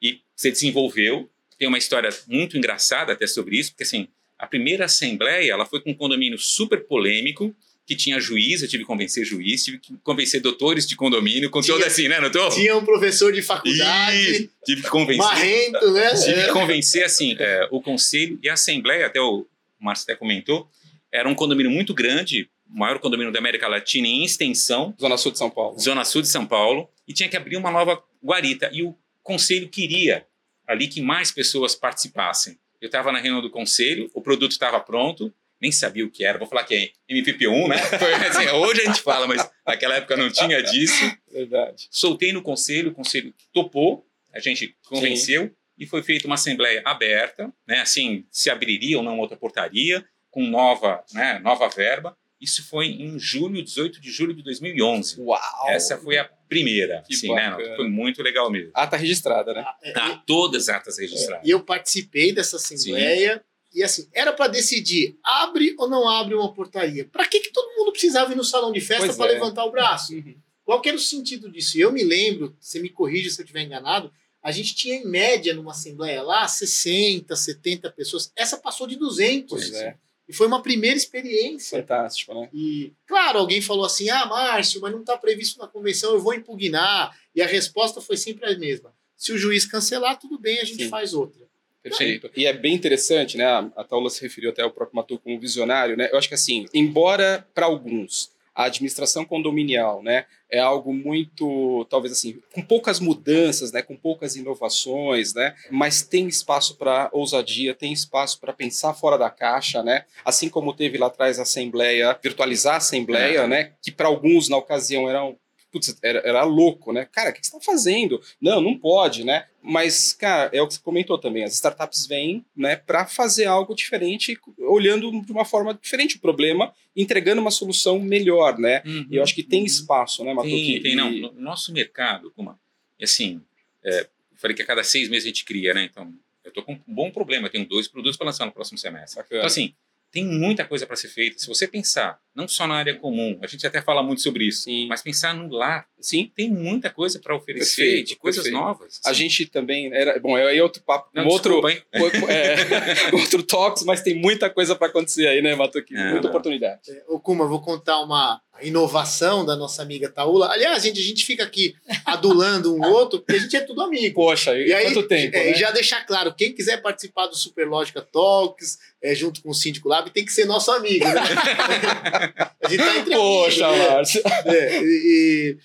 e 0.00 0.20
você 0.36 0.52
desenvolveu. 0.52 1.28
Tem 1.58 1.66
uma 1.66 1.76
história 1.76 2.08
muito 2.28 2.56
engraçada 2.56 3.12
até 3.12 3.26
sobre 3.26 3.58
isso, 3.58 3.72
porque 3.72 3.82
assim, 3.82 4.06
a 4.38 4.46
primeira 4.46 4.84
assembleia 4.84 5.52
ela 5.52 5.66
foi 5.66 5.80
com 5.80 5.90
um 5.90 5.94
condomínio 5.94 6.38
super 6.38 6.84
polêmico 6.84 7.52
que 7.86 7.96
tinha 7.96 8.20
juiz, 8.20 8.62
eu 8.62 8.68
tive 8.68 8.84
que 8.84 8.86
convencer 8.86 9.24
juiz, 9.24 9.64
tive 9.64 9.78
que 9.78 9.96
convencer 10.04 10.40
doutores 10.40 10.86
de 10.86 10.94
condomínio, 10.94 11.50
com 11.50 11.60
tinha, 11.60 11.76
todo 11.76 11.86
assim, 11.86 12.08
né, 12.08 12.20
tô? 12.30 12.48
Tinha 12.50 12.76
um 12.76 12.84
professor 12.84 13.32
de 13.32 13.42
faculdade. 13.42 14.50
Tive 14.64 14.82
que 14.82 14.88
convencer. 14.88 15.24
Marrento, 15.24 15.90
né? 15.90 16.14
Tive 16.14 16.44
que 16.44 16.52
convencer, 16.52 17.04
assim, 17.04 17.36
é, 17.38 17.68
o 17.70 17.80
conselho 17.80 18.38
e 18.42 18.48
a 18.48 18.54
assembleia, 18.54 19.06
até 19.06 19.20
o 19.20 19.46
Márcio 19.80 20.04
até 20.04 20.14
comentou, 20.14 20.68
era 21.10 21.28
um 21.28 21.34
condomínio 21.34 21.70
muito 21.70 21.92
grande, 21.92 22.48
o 22.72 22.78
maior 22.78 22.98
condomínio 22.98 23.32
da 23.32 23.38
América 23.38 23.68
Latina 23.68 24.06
em 24.06 24.24
extensão. 24.24 24.94
Zona 24.98 25.16
Sul 25.18 25.32
de 25.32 25.38
São 25.38 25.50
Paulo. 25.50 25.78
Zona 25.78 26.04
Sul 26.04 26.22
de 26.22 26.28
São 26.28 26.46
Paulo. 26.46 26.88
E 27.06 27.12
tinha 27.12 27.28
que 27.28 27.36
abrir 27.36 27.56
uma 27.56 27.70
nova 27.70 28.02
guarita. 28.24 28.70
E 28.72 28.82
o 28.82 28.96
conselho 29.22 29.68
queria 29.68 30.24
ali 30.66 30.88
que 30.88 31.02
mais 31.02 31.30
pessoas 31.30 31.74
participassem. 31.74 32.58
Eu 32.80 32.86
estava 32.86 33.12
na 33.12 33.18
reunião 33.18 33.42
do 33.42 33.50
conselho, 33.50 34.10
o 34.14 34.22
produto 34.22 34.52
estava 34.52 34.80
pronto, 34.80 35.32
nem 35.62 35.70
sabia 35.70 36.04
o 36.04 36.10
que 36.10 36.24
era. 36.24 36.38
Vou 36.38 36.48
falar 36.48 36.64
que 36.64 36.74
é 36.74 37.14
MPP1, 37.14 37.68
né? 37.68 37.76
Assim, 38.28 38.48
hoje 38.48 38.80
a 38.80 38.86
gente 38.86 39.00
fala, 39.00 39.28
mas 39.28 39.48
naquela 39.64 39.94
época 39.94 40.16
não 40.16 40.28
tinha 40.28 40.60
disso. 40.60 41.16
Verdade. 41.30 41.86
Soltei 41.88 42.32
no 42.32 42.42
conselho, 42.42 42.90
o 42.90 42.94
conselho 42.94 43.32
topou, 43.52 44.04
a 44.34 44.40
gente 44.40 44.76
convenceu 44.88 45.44
Sim. 45.44 45.50
e 45.78 45.86
foi 45.86 46.02
feita 46.02 46.26
uma 46.26 46.34
assembleia 46.34 46.82
aberta, 46.84 47.52
né? 47.64 47.80
Assim, 47.80 48.26
se 48.28 48.50
abriria 48.50 48.98
ou 48.98 49.04
não 49.04 49.20
outra 49.20 49.36
portaria 49.36 50.04
com 50.32 50.44
nova, 50.44 51.04
né, 51.12 51.38
nova 51.38 51.68
verba. 51.68 52.16
Isso 52.40 52.68
foi 52.68 52.86
em 52.86 53.16
julho, 53.20 53.62
18 53.62 54.00
de 54.00 54.10
julho 54.10 54.34
de 54.34 54.42
2011. 54.42 55.20
Uau! 55.20 55.38
Essa 55.68 55.96
foi 55.96 56.18
a 56.18 56.24
primeira. 56.48 57.04
Que 57.06 57.14
sim, 57.14 57.32
né? 57.32 57.56
Foi 57.76 57.88
muito 57.88 58.20
legal 58.20 58.50
mesmo. 58.50 58.72
Ata 58.74 58.96
registrada, 58.96 59.54
né? 59.54 59.62
Ah, 59.64 59.76
é, 59.80 59.92
tá, 59.92 60.22
todas 60.26 60.68
as 60.68 60.74
atas 60.74 60.98
registradas. 60.98 61.46
E 61.46 61.50
eu 61.50 61.62
participei 61.62 62.32
dessa 62.32 62.56
assembleia. 62.56 63.34
Sim. 63.34 63.51
E 63.74 63.82
assim, 63.82 64.08
era 64.12 64.32
para 64.32 64.48
decidir, 64.48 65.16
abre 65.22 65.74
ou 65.78 65.88
não 65.88 66.08
abre 66.08 66.34
uma 66.34 66.52
portaria. 66.52 67.06
Para 67.06 67.26
que, 67.26 67.40
que 67.40 67.50
todo 67.50 67.74
mundo 67.76 67.92
precisava 67.92 68.32
ir 68.32 68.36
no 68.36 68.44
salão 68.44 68.72
de 68.72 68.80
festa 68.80 69.14
para 69.14 69.30
é. 69.30 69.34
levantar 69.34 69.64
o 69.64 69.70
braço? 69.70 70.14
Uhum. 70.14 70.36
Qual 70.64 70.80
que 70.80 70.88
era 70.88 70.96
o 70.96 71.00
sentido 71.00 71.50
disso? 71.50 71.78
Eu 71.78 71.90
me 71.90 72.04
lembro, 72.04 72.56
você 72.60 72.78
me 72.78 72.88
corrija 72.88 73.30
se 73.30 73.40
eu 73.40 73.44
estiver 73.44 73.62
enganado, 73.62 74.12
a 74.42 74.50
gente 74.50 74.74
tinha 74.74 74.96
em 74.96 75.06
média 75.06 75.54
numa 75.54 75.72
assembleia 75.72 76.22
lá 76.22 76.46
60, 76.46 77.34
70 77.34 77.90
pessoas. 77.92 78.32
Essa 78.36 78.56
passou 78.56 78.86
de 78.86 78.96
200. 78.96 79.48
Pois 79.48 79.72
é. 79.72 79.96
E 80.28 80.32
foi 80.32 80.46
uma 80.46 80.62
primeira 80.62 80.96
experiência. 80.96 81.78
Fantástico, 81.80 82.34
né? 82.34 82.48
E, 82.52 82.92
claro, 83.06 83.38
alguém 83.38 83.60
falou 83.60 83.84
assim: 83.84 84.08
ah, 84.08 84.26
Márcio, 84.26 84.80
mas 84.80 84.92
não 84.92 85.00
está 85.00 85.16
previsto 85.16 85.58
na 85.58 85.68
convenção, 85.68 86.12
eu 86.12 86.20
vou 86.20 86.34
impugnar. 86.34 87.16
E 87.34 87.42
a 87.42 87.46
resposta 87.46 88.00
foi 88.00 88.16
sempre 88.16 88.46
a 88.46 88.58
mesma. 88.58 88.94
Se 89.16 89.32
o 89.32 89.38
juiz 89.38 89.64
cancelar, 89.64 90.18
tudo 90.18 90.38
bem, 90.38 90.58
a 90.60 90.64
gente 90.64 90.84
Sim. 90.84 90.88
faz 90.88 91.14
outra. 91.14 91.48
Perfeito. 91.82 92.30
E 92.36 92.46
é 92.46 92.52
bem 92.52 92.74
interessante, 92.74 93.36
né? 93.36 93.44
A 93.76 93.84
Taula 93.84 94.08
se 94.08 94.22
referiu 94.22 94.50
até 94.50 94.62
ao 94.62 94.70
próprio 94.70 94.96
Matu 94.96 95.18
como 95.18 95.38
visionário, 95.40 95.96
né? 95.96 96.08
Eu 96.12 96.18
acho 96.18 96.28
que 96.28 96.34
assim, 96.34 96.66
embora 96.72 97.46
para 97.54 97.66
alguns 97.66 98.30
a 98.54 98.64
administração 98.64 99.24
condominial, 99.24 100.02
né, 100.02 100.26
é 100.50 100.58
algo 100.58 100.92
muito, 100.92 101.86
talvez 101.88 102.12
assim, 102.12 102.38
com 102.52 102.60
poucas 102.60 103.00
mudanças, 103.00 103.72
né, 103.72 103.80
com 103.80 103.96
poucas 103.96 104.36
inovações, 104.36 105.32
né, 105.32 105.54
mas 105.70 106.02
tem 106.02 106.28
espaço 106.28 106.76
para 106.76 107.08
ousadia, 107.12 107.74
tem 107.74 107.92
espaço 107.92 108.38
para 108.38 108.52
pensar 108.52 108.92
fora 108.92 109.16
da 109.16 109.30
caixa, 109.30 109.82
né, 109.82 110.04
assim 110.24 110.48
como 110.48 110.74
teve 110.74 110.98
lá 110.98 111.06
atrás 111.06 111.38
a 111.38 111.42
assembleia, 111.42 112.18
virtualizar 112.22 112.74
a 112.74 112.78
assembleia, 112.78 113.40
é. 113.40 113.46
né, 113.46 113.72
que 113.82 113.90
para 113.90 114.08
alguns 114.08 114.48
na 114.48 114.58
ocasião 114.58 115.08
eram 115.08 115.38
putz, 115.72 115.96
era, 116.02 116.20
era 116.20 116.44
louco, 116.44 116.92
né? 116.92 117.08
Cara, 117.10 117.30
o 117.30 117.32
que 117.32 117.44
você 117.44 117.56
está 117.56 117.60
fazendo? 117.60 118.20
Não, 118.40 118.60
não 118.60 118.78
pode, 118.78 119.24
né? 119.24 119.46
Mas, 119.62 120.12
cara, 120.12 120.50
é 120.52 120.60
o 120.60 120.68
que 120.68 120.74
você 120.74 120.80
comentou 120.80 121.18
também. 121.18 121.42
As 121.42 121.54
startups 121.54 122.06
vêm 122.06 122.44
né, 122.54 122.76
para 122.76 123.06
fazer 123.06 123.46
algo 123.46 123.74
diferente, 123.74 124.38
olhando 124.58 125.10
de 125.22 125.32
uma 125.32 125.44
forma 125.44 125.72
diferente 125.72 126.16
o 126.16 126.20
problema, 126.20 126.74
entregando 126.94 127.40
uma 127.40 127.50
solução 127.50 127.98
melhor, 127.98 128.58
né? 128.58 128.82
Uhum. 128.84 129.06
E 129.10 129.16
eu 129.16 129.22
acho 129.22 129.34
que 129.34 129.42
tem 129.42 129.64
espaço, 129.64 130.22
né, 130.22 130.34
Matuque? 130.34 130.80
Tem, 130.80 130.82
tem, 130.82 130.96
não. 130.96 131.10
No 131.10 131.32
nosso 131.40 131.72
mercado, 131.72 132.30
como 132.36 132.56
assim, 133.00 133.40
é, 133.82 134.00
eu 134.02 134.36
falei 134.36 134.54
que 134.54 134.62
a 134.62 134.66
cada 134.66 134.84
seis 134.84 135.08
meses 135.08 135.24
a 135.24 135.28
gente 135.28 135.44
cria, 135.44 135.72
né? 135.72 135.84
Então, 135.90 136.12
eu 136.44 136.48
estou 136.50 136.62
com 136.62 136.74
um 136.74 136.80
bom 136.86 137.10
problema. 137.10 137.46
Eu 137.46 137.50
tenho 137.50 137.66
dois 137.66 137.88
produtos 137.88 138.16
para 138.16 138.26
lançar 138.26 138.44
no 138.44 138.52
próximo 138.52 138.76
semestre. 138.76 139.16
Bacana. 139.16 139.40
Então, 139.40 139.46
assim, 139.46 139.74
tem 140.12 140.24
muita 140.24 140.64
coisa 140.64 140.86
para 140.86 140.94
ser 140.94 141.08
feita. 141.08 141.38
Se 141.38 141.48
você 141.48 141.66
pensar, 141.66 142.20
não 142.34 142.48
só 142.48 142.66
na 142.66 142.74
área 142.74 142.94
comum, 142.96 143.38
a 143.42 143.46
gente 143.46 143.66
até 143.66 143.82
fala 143.82 144.02
muito 144.02 144.22
sobre 144.22 144.46
isso, 144.46 144.62
sim. 144.62 144.86
mas 144.86 145.02
pensar 145.02 145.34
no 145.34 145.48
lar, 145.54 145.86
sim, 146.00 146.30
tem 146.34 146.50
muita 146.50 146.90
coisa 146.90 147.18
para 147.18 147.36
oferecer, 147.36 147.82
perfeito, 147.82 148.08
de 148.08 148.16
coisas 148.16 148.42
perfeito. 148.42 148.64
novas. 148.64 149.00
A 149.04 149.12
gente 149.12 149.46
também 149.46 149.92
era, 149.92 150.18
bom, 150.18 150.36
é 150.36 150.46
aí 150.48 150.60
outro 150.60 150.82
papo, 150.82 151.10
não, 151.14 151.26
outro, 151.26 151.60
desculpa, 151.60 152.32
é, 152.32 153.14
outro 153.14 153.42
talks, 153.42 153.84
mas 153.84 154.02
tem 154.02 154.14
muita 154.14 154.48
coisa 154.48 154.74
para 154.74 154.88
acontecer 154.88 155.26
aí, 155.28 155.42
né, 155.42 155.54
Matuque? 155.54 155.94
É, 155.94 156.10
muita 156.10 156.22
não. 156.22 156.30
oportunidade. 156.30 156.80
É, 156.88 157.04
ô, 157.08 157.20
Kuma, 157.20 157.46
vou 157.46 157.60
contar 157.60 158.00
uma 158.00 158.40
inovação 158.60 159.44
da 159.44 159.56
nossa 159.56 159.82
amiga 159.82 160.08
Taula. 160.08 160.48
Aliás, 160.48 160.82
gente, 160.82 161.00
a 161.00 161.04
gente 161.04 161.24
fica 161.24 161.42
aqui 161.42 161.74
adulando 162.04 162.74
um 162.74 162.82
outro, 162.82 163.20
porque 163.20 163.36
a 163.36 163.38
gente 163.38 163.56
é 163.56 163.60
tudo 163.60 163.82
amigo. 163.82 164.14
Poxa, 164.14 164.54
e, 164.56 164.72
aí, 164.72 164.86
quanto 164.86 165.08
tempo? 165.08 165.36
É, 165.36 165.44
né? 165.44 165.50
E 165.52 165.54
já 165.54 165.70
deixar 165.70 166.04
claro, 166.06 166.34
quem 166.34 166.52
quiser 166.52 166.80
participar 166.80 167.26
do 167.26 167.36
Superlógica 167.36 168.02
Talks, 168.02 168.78
é, 169.02 169.14
junto 169.14 169.42
com 169.42 169.50
o 169.50 169.54
Síndico 169.54 169.88
Lab, 169.88 170.10
tem 170.10 170.24
que 170.24 170.32
ser 170.32 170.44
nosso 170.44 170.70
amigo. 170.70 171.04
Né? 171.04 171.22
a 172.62 172.68
gente 172.68 172.78
tá 172.78 172.98
entre 172.98 173.14
Poxa? 173.14 173.68
Márcio. 173.68 174.22
É, 174.46 174.82
e, 174.82 175.58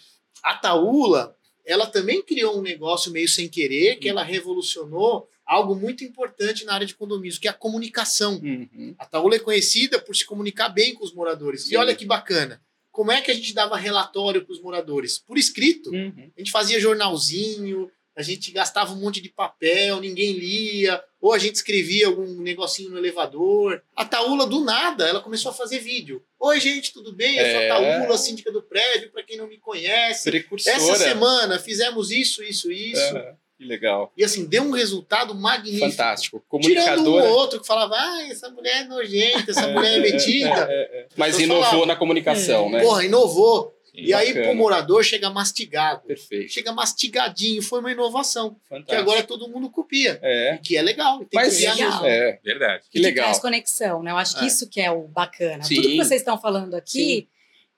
a 0.43 0.55
Taula, 0.55 1.35
ela 1.65 1.87
também 1.87 2.21
criou 2.21 2.57
um 2.57 2.61
negócio 2.61 3.11
meio 3.11 3.27
sem 3.27 3.47
querer, 3.47 3.97
que 3.97 4.09
ela 4.09 4.23
revolucionou 4.23 5.27
algo 5.45 5.75
muito 5.75 6.03
importante 6.03 6.65
na 6.65 6.73
área 6.73 6.85
de 6.85 6.95
condomínios, 6.95 7.39
que 7.39 7.47
é 7.47 7.51
a 7.51 7.53
comunicação. 7.53 8.35
Uhum. 8.43 8.93
A 8.99 9.05
Taula 9.05 9.35
é 9.35 9.39
conhecida 9.39 9.99
por 9.99 10.15
se 10.15 10.25
comunicar 10.25 10.69
bem 10.69 10.93
com 10.93 11.03
os 11.03 11.13
moradores. 11.13 11.63
Sim. 11.63 11.73
E 11.73 11.77
olha 11.77 11.95
que 11.95 12.05
bacana. 12.05 12.61
Como 12.91 13.11
é 13.11 13.21
que 13.21 13.31
a 13.31 13.33
gente 13.33 13.53
dava 13.53 13.77
relatório 13.77 14.43
para 14.43 14.51
os 14.51 14.61
moradores? 14.61 15.19
Por 15.19 15.37
escrito. 15.37 15.89
Uhum. 15.91 16.31
A 16.35 16.39
gente 16.39 16.51
fazia 16.51 16.79
jornalzinho, 16.79 17.89
a 18.15 18.21
gente 18.21 18.51
gastava 18.51 18.91
um 18.91 18.99
monte 18.99 19.21
de 19.21 19.29
papel, 19.29 20.01
ninguém 20.01 20.33
lia, 20.33 21.01
ou 21.27 21.33
a 21.33 21.37
gente 21.37 21.55
escrevia 21.55 22.07
algum 22.07 22.25
negocinho 22.41 22.89
no 22.89 22.97
elevador. 22.97 23.81
A 23.93 24.05
Taula, 24.05 24.47
do 24.47 24.61
nada, 24.63 25.05
ela 25.05 25.19
começou 25.19 25.51
a 25.51 25.53
fazer 25.53 25.79
vídeo. 25.79 26.23
Oi, 26.39 26.57
gente, 26.59 26.93
tudo 26.93 27.11
bem? 27.11 27.37
Eu 27.37 27.45
sou 27.45 27.59
a 27.59 27.63
é. 27.63 27.67
Taula, 27.67 28.17
síndica 28.17 28.49
do 28.49 28.61
prédio, 28.61 29.11
para 29.11 29.23
quem 29.23 29.37
não 29.37 29.45
me 29.45 29.57
conhece. 29.57 30.29
Precursora. 30.29 30.77
Essa 30.77 30.95
semana 30.95 31.59
fizemos 31.59 32.11
isso, 32.11 32.41
isso, 32.41 32.71
isso. 32.71 33.17
É. 33.17 33.33
Que 33.57 33.65
legal. 33.65 34.13
E 34.15 34.23
assim, 34.23 34.45
deu 34.45 34.63
um 34.63 34.71
resultado 34.71 35.35
magnífico. 35.35 35.89
Fantástico. 35.89 36.43
Comunicadora. 36.47 36.91
Tirando 36.91 37.09
um 37.09 37.19
ou 37.19 37.37
outro 37.37 37.59
que 37.59 37.67
falava, 37.67 37.95
ah, 37.97 38.27
essa 38.29 38.49
mulher 38.49 38.83
é 38.83 38.87
nojenta, 38.87 39.51
essa 39.51 39.67
mulher 39.67 39.97
é 39.97 39.99
metida. 39.99 40.47
É, 40.69 40.99
é, 40.99 41.07
Mas 41.17 41.39
inovou 41.39 41.63
falava, 41.63 41.85
na 41.87 41.95
comunicação, 41.95 42.69
né? 42.69 42.81
Porra, 42.81 43.03
inovou. 43.03 43.76
E 43.97 44.13
aí, 44.13 44.31
pro 44.31 44.53
morador, 44.53 45.03
chega 45.03 45.27
mastigado. 45.29 46.01
Perfeito. 46.05 46.53
Chega 46.53 46.71
mastigadinho. 46.71 47.63
Foi 47.63 47.79
uma 47.79 47.91
inovação. 47.91 48.55
Fantástico. 48.69 48.89
Que 48.89 48.95
agora 48.95 49.23
todo 49.23 49.49
mundo 49.49 49.69
copia. 49.71 50.19
É. 50.21 50.59
Que 50.63 50.77
é 50.77 50.81
legal. 50.83 51.17
Tem 51.19 51.29
Mas 51.33 51.57
que 51.57 51.67
legal. 51.67 52.05
É, 52.05 52.39
verdade. 52.43 52.83
Que, 52.83 52.91
que 52.91 52.99
legal. 52.99 53.25
traz 53.25 53.39
conexão, 53.39 54.03
né? 54.03 54.11
Eu 54.11 54.17
acho 54.17 54.37
que 54.37 54.43
é. 54.43 54.47
isso 54.47 54.69
que 54.69 54.79
é 54.79 54.91
o 54.91 55.07
bacana. 55.07 55.63
Sim. 55.63 55.75
Tudo 55.75 55.87
que 55.87 55.97
vocês 55.97 56.21
estão 56.21 56.39
falando 56.39 56.75
aqui, 56.75 57.21
Sim. 57.21 57.27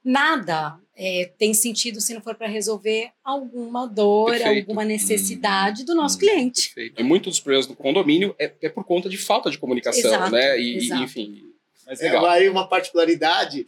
nada 0.04 0.78
é, 0.94 1.32
tem 1.38 1.54
sentido 1.54 2.02
se 2.02 2.14
não 2.14 2.22
for 2.22 2.36
para 2.36 2.48
resolver 2.48 3.12
alguma 3.24 3.88
dor, 3.88 4.32
Perfeito. 4.32 4.60
alguma 4.60 4.84
necessidade 4.84 5.84
hum, 5.84 5.86
do 5.86 5.96
nosso 5.96 6.18
hum, 6.18 6.20
cliente. 6.20 6.74
Perfeito. 6.74 7.00
E 7.00 7.04
muitos 7.04 7.36
dos 7.36 7.40
problemas 7.40 7.66
do 7.66 7.76
condomínio 7.76 8.36
é, 8.38 8.52
é, 8.62 8.68
por 8.68 8.84
conta 8.84 9.08
de 9.08 9.18
falta 9.18 9.50
de 9.50 9.58
comunicação, 9.58 10.12
exato, 10.12 10.32
né? 10.32 10.60
E, 10.60 10.76
exato. 10.76 11.04
enfim. 11.04 11.44
Mas 11.88 12.02
legal. 12.02 12.28
É, 12.28 12.30
aí 12.32 12.50
uma 12.50 12.68
particularidade 12.68 13.66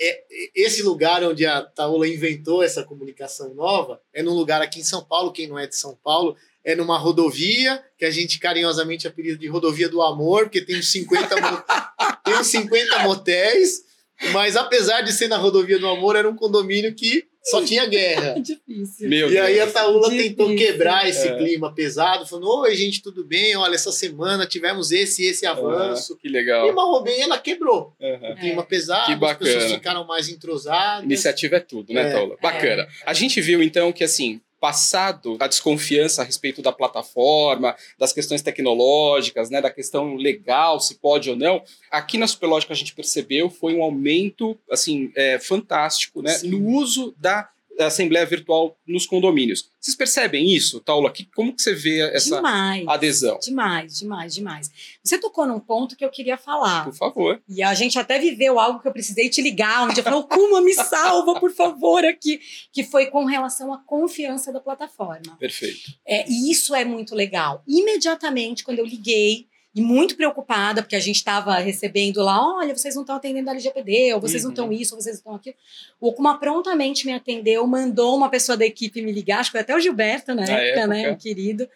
é, 0.00 0.24
esse 0.54 0.82
lugar 0.82 1.22
onde 1.24 1.44
a 1.44 1.62
Taula 1.62 2.06
inventou 2.06 2.62
essa 2.62 2.84
comunicação 2.84 3.52
nova 3.54 4.00
é 4.12 4.22
num 4.22 4.34
lugar 4.34 4.62
aqui 4.62 4.80
em 4.80 4.84
São 4.84 5.04
Paulo, 5.04 5.32
quem 5.32 5.46
não 5.48 5.58
é 5.58 5.66
de 5.66 5.76
São 5.76 5.98
Paulo, 6.02 6.36
é 6.64 6.74
numa 6.74 6.98
rodovia, 6.98 7.82
que 7.96 8.04
a 8.04 8.10
gente 8.10 8.38
carinhosamente 8.38 9.06
apelida 9.06 9.38
de 9.38 9.48
rodovia 9.48 9.88
do 9.88 10.02
amor, 10.02 10.44
porque 10.44 10.60
tem 10.60 10.78
uns 10.78 10.90
50, 10.90 11.28
tem 12.24 12.34
uns 12.34 12.46
50 12.46 12.98
motéis, 13.00 13.84
mas 14.32 14.56
apesar 14.56 15.02
de 15.02 15.12
ser 15.12 15.28
na 15.28 15.36
rodovia 15.36 15.78
do 15.78 15.88
amor, 15.88 16.16
era 16.16 16.28
um 16.28 16.36
condomínio 16.36 16.94
que 16.94 17.27
só 17.42 17.62
tinha 17.64 17.86
guerra. 17.86 18.34
Difícil. 18.40 19.08
Meu 19.08 19.28
E 19.28 19.32
Deus. 19.32 19.46
aí 19.46 19.60
a 19.60 19.66
Taula 19.66 20.08
Difícil. 20.10 20.28
tentou 20.30 20.54
quebrar 20.56 21.08
esse 21.08 21.28
É. 21.28 21.36
clima 21.36 21.74
pesado, 21.74 22.26
falando: 22.26 22.48
Oi, 22.62 22.74
gente, 22.74 23.02
tudo 23.02 23.24
bem? 23.24 23.56
Olha, 23.56 23.74
essa 23.74 23.92
semana 23.92 24.46
tivemos 24.46 24.90
esse 24.92 25.22
e 25.22 25.26
esse 25.26 25.46
avanço. 25.46 26.14
Ah, 26.14 26.16
que 26.20 26.28
E 26.28 26.30
legal. 26.30 26.70
uma 26.70 27.02
bem 27.02 27.22
ela 27.22 27.38
quebrou. 27.38 27.94
Aham. 28.00 28.32
O 28.32 28.36
clima 28.36 28.64
pesado, 28.64 29.06
Que 29.06 29.24
as 29.24 29.36
pessoas 29.36 29.54
bacana. 29.62 29.74
ficaram 29.78 30.04
mais 30.06 30.28
entrosadas. 30.28 31.04
Iniciativa 31.04 31.56
é 31.56 31.60
tudo, 31.60 31.92
né, 31.92 32.08
É. 32.08 32.12
Taula? 32.12 32.36
Bacana. 32.42 32.86
A 33.06 33.14
gente 33.14 33.40
viu, 33.40 33.62
então, 33.62 33.92
que, 33.92 34.04
assim, 34.04 34.40
passado 34.60 35.36
a 35.40 35.46
desconfiança 35.46 36.22
a 36.22 36.24
respeito 36.24 36.60
da 36.62 36.72
plataforma, 36.72 37.76
das 37.98 38.12
questões 38.12 38.42
tecnológicas, 38.42 39.50
né, 39.50 39.60
da 39.60 39.70
questão 39.70 40.14
legal, 40.14 40.80
se 40.80 40.96
pode 40.96 41.30
ou 41.30 41.36
não, 41.36 41.62
aqui 41.90 42.18
na 42.18 42.26
Superlógica 42.26 42.72
a 42.72 42.76
gente 42.76 42.94
percebeu 42.94 43.50
foi 43.50 43.74
um 43.74 43.82
aumento, 43.82 44.58
assim, 44.70 45.12
é, 45.14 45.38
fantástico, 45.38 46.22
né, 46.22 46.32
Sim. 46.32 46.50
no 46.50 46.68
uso 46.68 47.14
da 47.18 47.48
Assembleia 47.86 48.26
Virtual 48.26 48.76
nos 48.86 49.06
condomínios. 49.06 49.70
Vocês 49.80 49.96
percebem 49.96 50.54
isso, 50.54 50.80
Taula? 50.80 51.12
Que, 51.12 51.24
como 51.34 51.54
que 51.54 51.62
você 51.62 51.74
vê 51.74 52.00
essa 52.12 52.36
demais. 52.36 52.86
adesão? 52.88 53.38
Demais, 53.40 53.98
demais, 53.98 54.34
demais. 54.34 54.70
Você 55.02 55.18
tocou 55.18 55.46
num 55.46 55.60
ponto 55.60 55.96
que 55.96 56.04
eu 56.04 56.10
queria 56.10 56.36
falar. 56.36 56.84
Por 56.84 56.94
favor. 56.94 57.42
E 57.48 57.62
a 57.62 57.72
gente 57.74 57.98
até 57.98 58.18
viveu 58.18 58.58
algo 58.58 58.80
que 58.80 58.88
eu 58.88 58.92
precisei 58.92 59.28
te 59.28 59.40
ligar, 59.40 59.88
um 59.88 59.92
dia 59.92 60.02
falou, 60.02 60.24
Kuma, 60.24 60.60
me 60.60 60.74
salva, 60.74 61.38
por 61.38 61.52
favor, 61.52 62.04
aqui. 62.04 62.40
Que 62.72 62.82
foi 62.82 63.06
com 63.06 63.24
relação 63.24 63.72
à 63.72 63.78
confiança 63.78 64.52
da 64.52 64.60
plataforma. 64.60 65.36
Perfeito. 65.38 65.92
É, 66.06 66.28
e 66.28 66.50
isso 66.50 66.74
é 66.74 66.84
muito 66.84 67.14
legal. 67.14 67.62
Imediatamente, 67.66 68.64
quando 68.64 68.80
eu 68.80 68.86
liguei, 68.86 69.46
e 69.78 69.80
muito 69.80 70.16
preocupada, 70.16 70.82
porque 70.82 70.96
a 70.96 71.00
gente 71.00 71.16
estava 71.16 71.54
recebendo 71.58 72.22
lá, 72.22 72.56
olha, 72.56 72.76
vocês 72.76 72.94
não 72.94 73.02
estão 73.02 73.16
atendendo 73.16 73.48
a 73.48 73.52
LGPD, 73.52 74.14
ou 74.14 74.20
vocês 74.20 74.42
não 74.42 74.48
Uhum. 74.50 74.54
estão 74.54 74.72
isso, 74.72 74.94
ou 74.94 75.00
vocês 75.00 75.16
não 75.16 75.18
estão 75.20 75.34
aquilo. 75.34 75.56
O 76.00 76.08
Okuma 76.08 76.38
prontamente 76.38 77.06
me 77.06 77.12
atendeu, 77.12 77.66
mandou 77.66 78.16
uma 78.16 78.28
pessoa 78.28 78.56
da 78.56 78.66
equipe 78.66 79.00
me 79.02 79.12
ligar, 79.12 79.40
acho 79.40 79.50
que 79.50 79.52
foi 79.52 79.60
até 79.60 79.74
o 79.76 79.80
Gilberto 79.80 80.34
na 80.34 80.46
Na 80.46 80.52
época, 80.52 80.86
né, 80.86 81.00
época. 81.02 81.14
o 81.14 81.18
querido, 81.18 81.68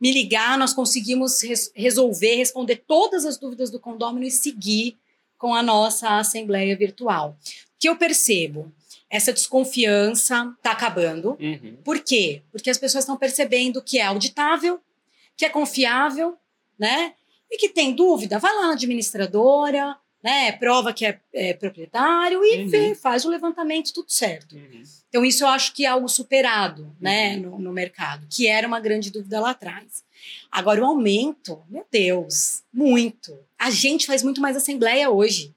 me 0.00 0.10
ligar, 0.12 0.56
nós 0.58 0.72
conseguimos 0.72 1.42
res- 1.42 1.70
resolver, 1.74 2.36
responder 2.36 2.76
todas 2.86 3.26
as 3.26 3.36
dúvidas 3.36 3.70
do 3.70 3.78
condômino 3.78 4.24
e 4.26 4.30
seguir 4.30 4.96
com 5.36 5.54
a 5.54 5.62
nossa 5.62 6.18
assembleia 6.18 6.74
virtual. 6.76 7.36
O 7.40 7.78
que 7.78 7.88
eu 7.88 7.96
percebo? 7.96 8.72
Essa 9.10 9.32
desconfiança 9.32 10.52
está 10.56 10.70
acabando. 10.72 11.36
Uhum. 11.40 11.76
Por 11.84 11.98
quê? 12.00 12.42
Porque 12.52 12.70
as 12.70 12.78
pessoas 12.78 13.02
estão 13.04 13.16
percebendo 13.16 13.82
que 13.82 13.98
é 13.98 14.04
auditável, 14.06 14.80
que 15.36 15.44
é 15.44 15.48
confiável, 15.48 16.36
né? 16.78 17.14
E 17.50 17.56
que 17.58 17.68
tem 17.68 17.94
dúvida, 17.94 18.38
vai 18.38 18.54
lá 18.54 18.68
na 18.68 18.72
administradora, 18.74 19.96
né? 20.22 20.52
Prova 20.52 20.92
que 20.92 21.04
é, 21.06 21.18
é 21.34 21.54
proprietário 21.54 22.44
e 22.44 22.62
Uhum. 22.62 22.68
vê, 22.68 22.94
faz 22.94 23.24
o 23.24 23.30
levantamento, 23.30 23.92
tudo 23.92 24.10
certo. 24.10 24.54
Uhum. 24.54 24.82
Então, 25.08 25.24
isso 25.24 25.42
eu 25.44 25.48
acho 25.48 25.72
que 25.74 25.84
é 25.84 25.88
algo 25.88 26.08
superado, 26.08 26.94
né, 27.00 27.36
no, 27.36 27.58
no 27.58 27.72
mercado, 27.72 28.26
que 28.30 28.46
era 28.46 28.66
uma 28.68 28.78
grande 28.78 29.10
dúvida 29.10 29.40
lá 29.40 29.50
atrás. 29.50 30.04
Agora, 30.52 30.80
o 30.82 30.84
aumento, 30.84 31.60
meu 31.68 31.84
Deus, 31.90 32.62
muito. 32.72 33.36
A 33.58 33.70
gente 33.70 34.06
faz 34.06 34.22
muito 34.22 34.40
mais 34.40 34.56
assembleia 34.56 35.10
hoje, 35.10 35.52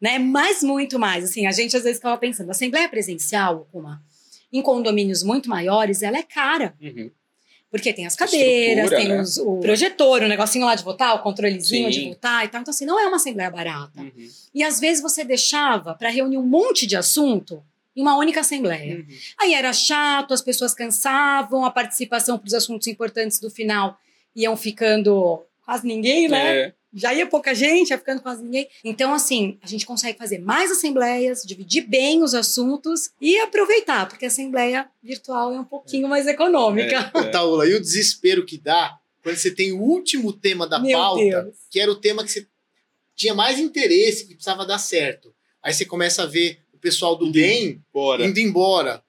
né? 0.00 0.18
Mas 0.18 0.62
muito 0.62 0.98
mais. 0.98 1.24
Assim, 1.24 1.46
a 1.46 1.52
gente 1.52 1.76
às 1.76 1.84
vezes 1.84 1.98
ficava 1.98 2.18
pensando, 2.18 2.50
assembleia 2.50 2.88
presencial, 2.88 3.68
uma, 3.72 4.02
em 4.52 4.60
condomínios 4.60 5.22
muito 5.22 5.48
maiores, 5.48 6.02
ela 6.02 6.18
é 6.18 6.22
cara. 6.22 6.74
Uhum. 6.80 7.10
Porque 7.72 7.90
tem 7.92 8.06
as 8.06 8.14
cadeiras, 8.14 8.90
tem 8.90 9.08
né? 9.08 9.20
os- 9.22 9.38
o 9.38 9.56
projetor, 9.58 10.22
o 10.22 10.28
negocinho 10.28 10.66
lá 10.66 10.74
de 10.74 10.84
votar, 10.84 11.16
o 11.16 11.20
controlezinho 11.20 11.90
Sim. 11.92 12.00
de 12.00 12.08
votar 12.10 12.44
e 12.44 12.48
tal. 12.48 12.60
Então, 12.60 12.70
assim, 12.70 12.84
não 12.84 13.00
é 13.00 13.06
uma 13.06 13.16
assembleia 13.16 13.50
barata. 13.50 13.98
Uhum. 14.02 14.28
E 14.54 14.62
às 14.62 14.78
vezes 14.78 15.02
você 15.02 15.24
deixava 15.24 15.94
para 15.94 16.10
reunir 16.10 16.36
um 16.36 16.42
monte 16.46 16.86
de 16.86 16.94
assunto 16.96 17.64
em 17.96 18.02
uma 18.02 18.16
única 18.18 18.40
assembleia. 18.40 18.96
Uhum. 18.96 19.06
Aí 19.40 19.54
era 19.54 19.72
chato, 19.72 20.34
as 20.34 20.42
pessoas 20.42 20.74
cansavam, 20.74 21.64
a 21.64 21.70
participação 21.70 22.38
para 22.38 22.46
os 22.46 22.54
assuntos 22.54 22.86
importantes 22.88 23.38
do 23.40 23.48
final 23.50 23.98
iam 24.36 24.54
ficando 24.54 25.42
quase 25.64 25.86
ninguém, 25.86 26.28
né? 26.28 26.56
É. 26.58 26.72
Já 26.94 27.14
ia 27.14 27.26
pouca 27.26 27.54
gente, 27.54 27.90
ia 27.90 27.98
ficando 27.98 28.20
quase 28.20 28.42
ninguém. 28.42 28.68
Então, 28.84 29.14
assim, 29.14 29.58
a 29.62 29.66
gente 29.66 29.86
consegue 29.86 30.18
fazer 30.18 30.38
mais 30.38 30.70
assembleias, 30.70 31.42
dividir 31.42 31.86
bem 31.88 32.22
os 32.22 32.34
assuntos 32.34 33.10
e 33.20 33.38
aproveitar, 33.38 34.08
porque 34.08 34.24
a 34.26 34.28
assembleia 34.28 34.88
virtual 35.02 35.54
é 35.54 35.60
um 35.60 35.64
pouquinho 35.64 36.08
mais 36.08 36.26
econômica. 36.26 37.10
É. 37.14 37.18
Ô, 37.18 37.30
Taula, 37.30 37.66
e 37.66 37.74
o 37.74 37.80
desespero 37.80 38.44
que 38.44 38.58
dá 38.58 38.98
quando 39.22 39.36
você 39.36 39.50
tem 39.50 39.72
o 39.72 39.80
último 39.80 40.32
tema 40.32 40.66
da 40.66 40.78
Meu 40.78 40.98
pauta, 40.98 41.22
Deus. 41.22 41.54
que 41.70 41.80
era 41.80 41.90
o 41.90 41.94
tema 41.94 42.24
que 42.24 42.30
você 42.30 42.46
tinha 43.14 43.34
mais 43.34 43.58
interesse, 43.58 44.26
que 44.26 44.34
precisava 44.34 44.66
dar 44.66 44.78
certo. 44.78 45.32
Aí 45.62 45.72
você 45.72 45.84
começa 45.84 46.24
a 46.24 46.26
ver 46.26 46.58
o 46.74 46.78
pessoal 46.78 47.16
do 47.16 47.30
bem 47.30 47.80
Bora. 47.92 48.26
indo 48.26 48.40
embora. 48.40 49.02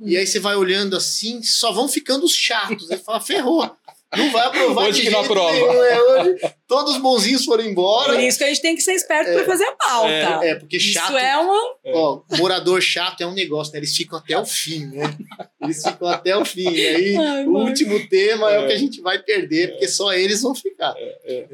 E 0.00 0.16
aí 0.16 0.26
você 0.26 0.38
vai 0.38 0.56
olhando 0.56 0.96
assim, 0.96 1.42
só 1.42 1.72
vão 1.72 1.88
ficando 1.88 2.24
os 2.24 2.34
chatos. 2.34 2.90
Aí 2.90 2.98
fala, 2.98 3.20
ferrou. 3.20 3.76
Não 4.16 4.30
vai 4.32 4.46
aprovar 4.46 4.84
Hoje 4.88 5.00
de 5.00 5.06
que 5.06 5.10
não 5.10 5.18
jeito 5.20 5.32
aprova. 5.32 5.52
nenhum, 5.52 5.84
é, 5.84 6.00
hoje 6.02 6.40
todos 6.66 6.94
os 6.94 7.02
bonzinhos 7.02 7.44
foram 7.44 7.64
embora. 7.64 8.14
Por 8.14 8.20
isso 8.22 8.38
que 8.38 8.44
a 8.44 8.48
gente 8.48 8.62
tem 8.62 8.74
que 8.74 8.80
ser 8.80 8.92
esperto 8.94 9.32
para 9.34 9.44
fazer 9.44 9.64
a 9.64 9.72
pauta. 9.72 10.08
É, 10.46 10.54
porque 10.54 10.80
chato. 10.80 11.08
Isso 11.10 11.18
é 11.18 11.36
uma. 11.36 11.74
Ó, 11.86 12.22
morador 12.38 12.80
chato 12.80 13.20
é 13.20 13.26
um 13.26 13.34
negócio, 13.34 13.72
né? 13.74 13.80
Eles 13.80 13.94
ficam 13.94 14.18
até 14.18 14.38
o 14.38 14.46
fim, 14.46 14.86
né? 14.86 15.14
Eles 15.62 15.82
ficam 15.82 16.08
até 16.08 16.34
o 16.36 16.44
fim. 16.44 16.70
E 16.70 16.86
aí, 16.88 17.16
Ai, 17.16 17.44
o 17.44 17.52
mãe. 17.52 17.68
último 17.68 18.08
tema 18.08 18.50
é. 18.50 18.54
É. 18.54 18.60
o 18.60 18.66
que 18.66 18.72
a 18.72 18.78
gente 18.78 19.00
vai 19.02 19.18
perder, 19.22 19.72
porque 19.72 19.86
só 19.88 20.12
eles 20.14 20.40
vão 20.40 20.54
ficar. 20.54 20.94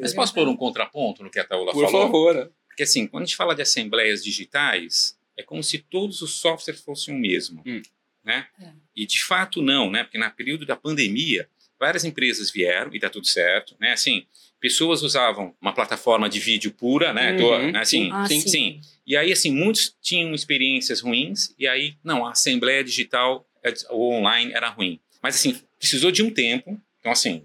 Mas 0.00 0.14
posso 0.14 0.32
pôr 0.32 0.46
um 0.46 0.56
contraponto 0.56 1.24
no 1.24 1.30
que 1.30 1.40
a 1.40 1.44
Taula 1.44 1.72
Por 1.72 1.84
falou? 1.86 2.02
favor. 2.02 2.52
Porque 2.68 2.84
assim, 2.84 3.06
quando 3.06 3.24
a 3.24 3.26
gente 3.26 3.36
fala 3.36 3.54
de 3.54 3.62
assembleias 3.62 4.22
digitais, 4.22 5.16
é 5.36 5.42
como 5.42 5.62
se 5.62 5.78
todos 5.78 6.22
os 6.22 6.34
softwares 6.38 6.80
fossem 6.82 7.14
o 7.14 7.18
mesmo, 7.18 7.62
Hum. 7.66 7.82
né? 8.24 8.46
É. 8.62 8.66
E 8.96 9.06
de 9.06 9.22
fato 9.24 9.60
não, 9.60 9.90
né? 9.90 10.04
Porque 10.04 10.18
no 10.18 10.30
período 10.30 10.64
da 10.64 10.76
pandemia, 10.76 11.48
várias 11.84 12.04
empresas 12.04 12.50
vieram 12.50 12.94
e 12.94 12.98
tá 12.98 13.10
tudo 13.10 13.26
certo, 13.26 13.76
né? 13.78 13.92
Assim, 13.92 14.24
pessoas 14.58 15.02
usavam 15.02 15.54
uma 15.60 15.74
plataforma 15.74 16.30
de 16.30 16.40
vídeo 16.40 16.70
pura, 16.72 17.12
né? 17.12 17.32
Uhum. 17.32 17.36
Tô- 17.36 17.58
né? 17.58 17.78
Assim, 17.78 18.08
Ah, 18.10 18.26
sim, 18.26 18.40
sim. 18.40 18.48
sim. 18.48 18.80
E 19.06 19.14
aí, 19.18 19.30
assim, 19.30 19.52
muitos 19.52 19.94
tinham 20.00 20.34
experiências 20.34 21.00
ruins 21.02 21.54
e 21.58 21.68
aí, 21.68 21.94
não, 22.02 22.24
a 22.24 22.30
assembleia 22.30 22.82
digital 22.82 23.46
é, 23.62 23.72
ou 23.90 24.14
online 24.14 24.52
era 24.54 24.70
ruim. 24.70 24.98
Mas 25.22 25.34
assim, 25.34 25.60
precisou 25.78 26.10
de 26.10 26.22
um 26.22 26.30
tempo. 26.30 26.80
Então, 27.00 27.12
assim, 27.12 27.42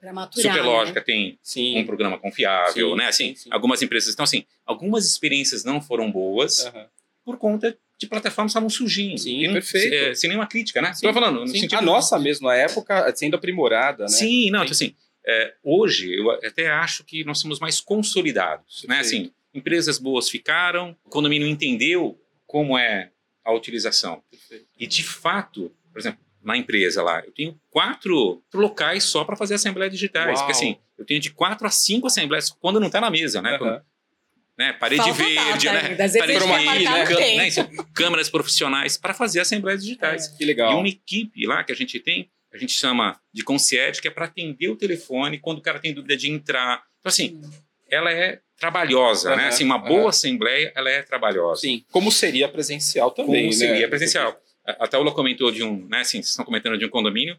Para 0.00 0.12
maturar. 0.14 0.52
Superlógica 0.52 1.00
né? 1.00 1.04
tem 1.04 1.38
Sim. 1.42 1.78
um 1.78 1.84
programa 1.84 2.18
confiável, 2.18 2.90
Sim, 2.92 2.96
né? 2.96 3.06
Assim, 3.08 3.28
sim, 3.34 3.34
sim. 3.34 3.48
algumas 3.52 3.82
empresas. 3.82 4.14
Então, 4.14 4.24
assim, 4.24 4.46
algumas 4.64 5.04
experiências 5.06 5.62
não 5.62 5.82
foram 5.82 6.10
boas 6.10 6.64
Aham. 6.64 6.86
por 7.22 7.36
conta 7.36 7.76
de 8.00 8.06
plataformas 8.06 8.50
estavam 8.52 8.70
surgindo. 8.70 9.18
Sim, 9.18 9.52
perfeito. 9.52 9.94
é, 9.94 10.14
sem 10.14 10.28
nenhuma 10.30 10.46
crítica, 10.46 10.80
né? 10.80 10.88
Sim, 10.94 11.06
Estou 11.06 11.12
falando, 11.12 11.40
no 11.40 11.46
Sim, 11.46 11.60
sentido. 11.60 11.76
a 11.78 11.82
nossa 11.82 12.18
mesmo, 12.18 12.48
na 12.48 12.54
época, 12.54 13.14
sendo 13.14 13.36
aprimorada, 13.36 14.04
né? 14.04 14.08
Sim, 14.08 14.50
não, 14.50 14.60
então, 14.62 14.72
assim, 14.72 14.94
é, 15.26 15.54
hoje 15.62 16.14
eu 16.18 16.30
até 16.30 16.70
acho 16.70 17.04
que 17.04 17.22
nós 17.24 17.38
somos 17.38 17.60
mais 17.60 17.78
consolidados, 17.80 18.84
né? 18.88 18.96
Perfeito. 18.96 19.24
Assim, 19.26 19.32
empresas 19.52 19.98
boas 19.98 20.30
ficaram, 20.30 20.96
o 21.04 21.10
condomínio 21.10 21.46
entendeu 21.46 22.18
como 22.46 22.78
é 22.78 23.10
a 23.44 23.52
utilização. 23.52 24.22
Perfeito. 24.30 24.66
E 24.78 24.86
de 24.86 25.02
fato, 25.04 25.70
por 25.92 25.98
exemplo, 26.00 26.20
na 26.42 26.56
empresa 26.56 27.02
lá, 27.02 27.22
eu 27.24 27.32
tenho 27.32 27.60
quatro 27.70 28.42
locais 28.54 29.04
só 29.04 29.24
para 29.24 29.36
fazer 29.36 29.54
assembleias 29.56 29.92
digitais. 29.92 30.26
Uau. 30.28 30.36
Porque 30.38 30.52
assim, 30.52 30.78
eu 30.96 31.04
tenho 31.04 31.20
de 31.20 31.30
quatro 31.30 31.66
a 31.66 31.70
cinco 31.70 32.06
assembleias 32.06 32.48
quando 32.50 32.80
não 32.80 32.86
está 32.86 32.98
na 33.00 33.10
mesa, 33.10 33.42
né? 33.42 33.58
Quando- 33.58 33.70
Aham. 33.74 33.82
Né? 34.60 34.74
Parede 34.74 35.02
Falta 35.02 35.14
verde, 35.14 35.66
data 35.66 35.88
né? 35.88 36.04
Às 36.04 36.12
Parede 36.12 36.86
a 36.86 37.04
verde, 37.04 37.36
né? 37.36 37.48
Isso, 37.48 37.66
câmeras 37.94 38.28
profissionais 38.28 38.98
para 38.98 39.14
fazer 39.14 39.40
assembleias 39.40 39.82
digitais. 39.82 40.28
Que 40.28 40.44
E 40.44 40.46
legal. 40.46 40.78
uma 40.78 40.86
equipe 40.86 41.46
lá 41.46 41.64
que 41.64 41.72
a 41.72 41.74
gente 41.74 41.98
tem, 41.98 42.30
a 42.52 42.58
gente 42.58 42.72
chama 42.72 43.18
de 43.32 43.42
concierge, 43.42 44.02
que 44.02 44.08
é 44.08 44.10
para 44.10 44.26
atender 44.26 44.68
o 44.68 44.76
telefone 44.76 45.38
quando 45.38 45.58
o 45.58 45.62
cara 45.62 45.78
tem 45.78 45.94
dúvida 45.94 46.14
de 46.14 46.30
entrar. 46.30 46.82
Então, 47.00 47.08
assim, 47.08 47.40
ela 47.90 48.12
é 48.12 48.40
trabalhosa, 48.58 49.30
né? 49.30 49.44
Aham, 49.44 49.48
Assim, 49.48 49.64
uma 49.64 49.78
boa 49.78 50.10
assembleia, 50.10 50.70
ela 50.76 50.90
é 50.90 51.00
trabalhosa. 51.00 51.62
Sim. 51.62 51.82
Como 51.90 52.12
seria 52.12 52.46
presencial 52.46 53.10
também, 53.12 53.48
Como 53.48 53.58
né? 53.58 53.66
seria 53.66 53.88
presencial. 53.88 54.38
A 54.66 54.84
a 54.84 54.86
Taula 54.86 55.10
comentou 55.10 55.50
de 55.50 55.62
um, 55.64 55.88
né, 55.88 56.00
assim, 56.00 56.18
vocês 56.18 56.28
estão 56.28 56.44
comentando 56.44 56.76
de 56.76 56.84
um 56.84 56.90
condomínio 56.90 57.34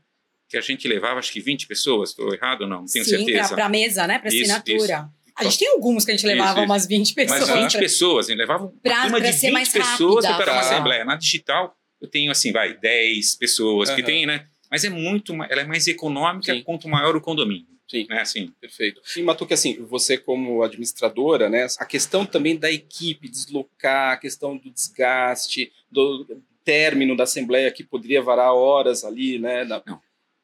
que 0.50 0.58
a 0.58 0.62
gente 0.62 0.86
levava, 0.88 1.20
acho 1.20 1.32
que 1.32 1.40
20 1.40 1.68
pessoas, 1.68 2.10
estou 2.10 2.34
errado 2.34 2.62
ou 2.64 2.68
não? 2.68 2.80
Não 2.80 2.86
tenho 2.88 3.06
Sim, 3.06 3.18
certeza. 3.18 3.54
para 3.56 3.70
mesa, 3.70 4.06
né? 4.08 4.18
Para 4.20 4.28
Isso, 4.34 4.52
assinatura. 4.52 5.08
A 5.38 5.44
gente 5.44 5.58
tem 5.60 5.68
alguns 5.70 6.04
que 6.06 6.12
a 6.12 6.14
gente 6.14 6.26
Isso, 6.26 6.28
levava 6.36 6.60
isso. 6.60 6.66
umas 6.66 6.88
20 6.88 7.14
pessoas. 7.14 7.50
Mas 7.50 7.62
20 7.74 7.78
pessoas, 7.80 8.30
hein? 8.30 8.36
levava 8.36 8.64
uma 8.66 8.74
Pra- 8.82 9.02
turma 9.04 9.18
pra 9.20 9.30
de 9.32 9.34
ser 9.38 9.48
20 9.48 9.54
mais 9.54 9.70
pessoas 9.70 10.26
rápida. 10.26 10.44
para 10.44 10.54
uma 10.54 10.62
Tá. 10.62 10.68
assembleia. 10.70 11.06
Na 11.06 11.16
digital, 11.16 11.76
eu 12.02 12.08
tenho, 12.08 12.32
assim, 12.32 12.52
vai, 12.52 12.78
10 12.78 13.36
pessoas 13.36 13.90
que 13.90 14.02
Aham. 14.02 14.06
tem, 14.06 14.26
né? 14.26 14.48
Mas 14.70 14.84
é 14.84 14.90
muito, 14.90 15.34
ela 15.50 15.62
é 15.62 15.66
mais 15.66 15.88
econômica 15.88 16.54
Sim. 16.54 16.64
quanto 16.64 16.88
maior 16.88 17.16
o 17.16 17.22
condomínio. 17.22 17.68
Sim, 17.90 18.08
né? 18.10 18.22
Assim. 18.22 18.54
perfeito. 18.62 19.02
E 19.18 19.22
Matuque, 19.22 19.54
assim, 19.54 19.82
você 19.84 20.18
como 20.18 20.64
administradora, 20.64 21.50
né, 21.50 21.68
a 21.78 21.86
questão 21.86 22.26
também 22.26 22.56
da 22.56 22.72
equipe 22.72 23.28
deslocar, 23.28 24.14
a 24.14 24.18
questão 24.18 24.56
do 24.56 24.70
desgaste, 24.70 25.72
do 25.92 26.26
término 26.64 27.18
da 27.18 27.24
assembleia 27.24 27.70
que 27.70 27.84
poderia 27.84 28.22
varar 28.22 28.54
horas 28.54 29.04
ali, 29.04 29.38
né? 29.40 29.66
Da... 29.66 29.82
Não. 29.86 30.00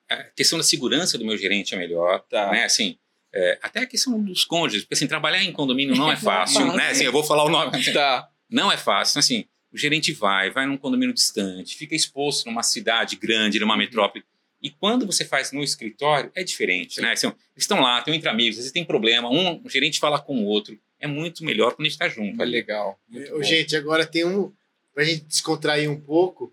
A 0.09 0.23
questão 0.23 0.57
da 0.57 0.63
segurança 0.63 1.17
do 1.17 1.23
meu 1.25 1.37
gerente 1.37 1.73
é 1.73 1.77
melhor, 1.77 2.21
Tá. 2.29 2.51
né? 2.51 2.65
Assim, 2.65 2.97
é, 3.37 3.59
até 3.61 3.81
a 3.81 3.85
questão 3.85 4.19
dos 4.19 4.43
cônjuges, 4.43 4.81
porque 4.81 4.95
assim, 4.95 5.05
trabalhar 5.05 5.43
em 5.43 5.51
condomínio 5.51 5.95
não 5.95 6.11
é 6.11 6.15
fácil, 6.17 6.73
né? 6.73 6.89
Assim, 6.89 7.03
eu 7.03 7.11
vou 7.11 7.23
falar 7.23 7.43
o 7.43 7.49
nome. 7.49 7.83
Tá. 7.93 8.27
Não 8.49 8.71
é 8.71 8.77
fácil. 8.77 9.13
Então, 9.13 9.19
assim, 9.19 9.45
o 9.71 9.77
gerente 9.77 10.11
vai, 10.11 10.49
vai 10.49 10.65
num 10.65 10.75
condomínio 10.75 11.13
distante, 11.13 11.77
fica 11.77 11.95
exposto 11.95 12.47
numa 12.47 12.63
cidade 12.63 13.15
grande, 13.15 13.59
numa 13.59 13.77
metrópole. 13.77 14.23
E 14.59 14.71
quando 14.71 15.05
você 15.05 15.23
faz 15.23 15.51
no 15.51 15.63
escritório, 15.63 16.31
é 16.33 16.43
diferente, 16.43 16.99
né? 16.99 17.11
Assim, 17.11 17.27
eles 17.27 17.37
estão 17.57 17.79
lá, 17.79 17.99
estão 17.99 18.11
entre 18.11 18.27
amigos, 18.27 18.55
às 18.55 18.63
vezes 18.63 18.71
tem 18.71 18.83
problema, 18.83 19.29
um 19.29 19.61
o 19.63 19.69
gerente 19.69 19.99
fala 19.99 20.19
com 20.19 20.41
o 20.41 20.45
outro. 20.45 20.75
É 20.99 21.05
muito 21.05 21.45
melhor 21.45 21.75
quando 21.75 21.81
a 21.81 21.89
gente 21.89 21.91
está 21.91 22.09
junto. 22.09 22.41
É 22.41 22.45
legal. 22.45 22.99
Ô. 23.33 23.43
Gente, 23.43 23.75
agora 23.75 24.03
tem 24.03 24.25
um. 24.25 24.51
Pra 24.95 25.03
gente 25.03 25.25
descontrair 25.25 25.91
um 25.91 26.01
pouco, 26.01 26.51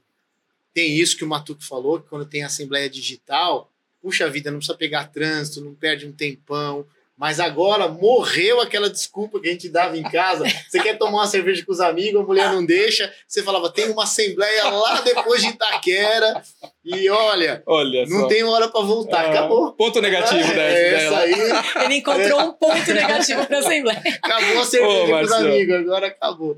tem 0.75 0.99
isso 0.99 1.17
que 1.17 1.25
o 1.25 1.27
Matuque 1.27 1.65
falou, 1.65 1.99
que 1.99 2.11
quando 2.11 2.27
tem 2.27 2.45
assembleia 2.45 2.91
digital, 2.91 3.73
puxa 4.05 4.29
vida, 4.29 4.51
não 4.51 4.59
precisa 4.59 4.77
pegar 4.77 5.11
trânsito, 5.11 5.63
não 5.65 5.75
perde 5.75 6.05
um 6.07 6.13
tempão. 6.13 6.85
Mas 7.17 7.39
agora 7.39 7.87
morreu 7.87 8.61
aquela 8.61 8.91
desculpa 8.91 9.39
que 9.41 9.49
a 9.49 9.53
gente 9.53 9.69
dava 9.69 9.97
em 9.97 10.03
casa. 10.03 10.45
Você 10.69 10.81
quer 10.83 10.99
tomar 10.99 11.19
uma 11.19 11.27
cerveja 11.29 11.65
com 11.65 11.71
os 11.71 11.79
amigos, 11.79 12.21
a 12.21 12.25
mulher 12.25 12.51
não 12.53 12.67
deixa. 12.67 13.11
Você 13.29 13.41
falava, 13.41 13.71
tem 13.71 13.89
uma 13.89 14.03
assembleia 14.03 14.65
lá 14.69 15.01
depois 15.01 15.41
de 15.41 15.51
Itaquera. 15.51 16.43
E 16.85 17.09
olha, 17.09 17.63
Olha 17.67 18.05
não 18.07 18.23
só. 18.23 18.27
tem 18.27 18.43
hora 18.43 18.67
para 18.69 18.81
voltar. 18.81 19.27
Ah, 19.27 19.31
Acabou. 19.31 19.73
Ponto 19.75 20.01
negativo 20.01 20.41
É, 20.41 20.55
dessa, 20.55 21.05
essa 21.07 21.27
dela. 21.27 21.63
aí, 21.79 21.85
Ele 21.85 21.95
encontrou 21.99 22.41
um 22.41 22.53
ponto 22.53 22.93
negativo 22.93 23.47
para 23.47 23.57
a 23.59 23.61
Assembleia. 23.61 24.03
acabou 24.21 24.61
a 24.61 24.65
cerveja 24.65 25.05
Ô, 25.05 25.07
com 25.07 25.21
os 25.25 25.33
amigos. 25.33 25.75
Agora 25.77 26.07
acabou. 26.09 26.57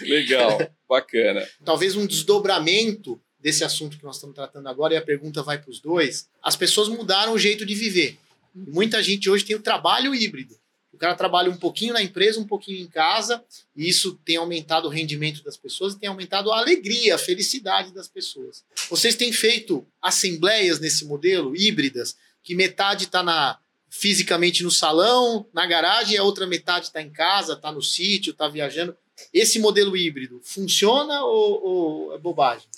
Legal, 0.00 0.58
bacana. 0.88 1.46
talvez 1.62 1.94
um 1.94 2.06
desdobramento 2.06 3.20
desse 3.40 3.64
assunto 3.64 3.98
que 3.98 4.04
nós 4.04 4.16
estamos 4.16 4.34
tratando 4.34 4.68
agora, 4.68 4.94
e 4.94 4.96
a 4.96 5.02
pergunta 5.02 5.42
vai 5.42 5.58
para 5.58 5.70
os 5.70 5.80
dois. 5.80 6.28
As 6.42 6.56
pessoas 6.56 6.88
mudaram 6.88 7.32
o 7.32 7.38
jeito 7.38 7.64
de 7.64 7.74
viver. 7.74 8.18
Muita 8.54 9.02
gente 9.02 9.30
hoje 9.30 9.44
tem 9.44 9.56
o 9.56 9.62
trabalho 9.62 10.14
híbrido. 10.14 10.58
O 10.92 10.98
cara 10.98 11.14
trabalha 11.14 11.50
um 11.50 11.56
pouquinho 11.56 11.94
na 11.94 12.02
empresa, 12.02 12.38
um 12.38 12.46
pouquinho 12.46 12.78
em 12.78 12.86
casa, 12.86 13.42
e 13.74 13.88
isso 13.88 14.20
tem 14.24 14.36
aumentado 14.36 14.86
o 14.86 14.90
rendimento 14.90 15.42
das 15.42 15.56
pessoas 15.56 15.94
e 15.94 15.98
tem 15.98 16.08
aumentado 16.08 16.52
a 16.52 16.58
alegria, 16.58 17.14
a 17.14 17.18
felicidade 17.18 17.92
das 17.92 18.08
pessoas. 18.08 18.64
Vocês 18.88 19.14
têm 19.14 19.32
feito 19.32 19.86
assembleias 20.02 20.78
nesse 20.78 21.04
modelo, 21.04 21.56
híbridas, 21.56 22.16
que 22.42 22.54
metade 22.54 23.04
está 23.04 23.22
na 23.22 23.58
fisicamente 23.88 24.62
no 24.62 24.70
salão, 24.70 25.46
na 25.52 25.66
garagem, 25.66 26.14
e 26.14 26.18
a 26.18 26.22
outra 26.22 26.46
metade 26.46 26.86
está 26.86 27.02
em 27.02 27.10
casa, 27.10 27.54
está 27.54 27.72
no 27.72 27.82
sítio, 27.82 28.30
está 28.30 28.46
viajando. 28.46 28.96
Esse 29.32 29.58
modelo 29.58 29.96
híbrido 29.96 30.40
funciona 30.44 31.24
ou, 31.24 31.64
ou 31.64 32.14
é 32.14 32.18
bobagem? 32.18 32.68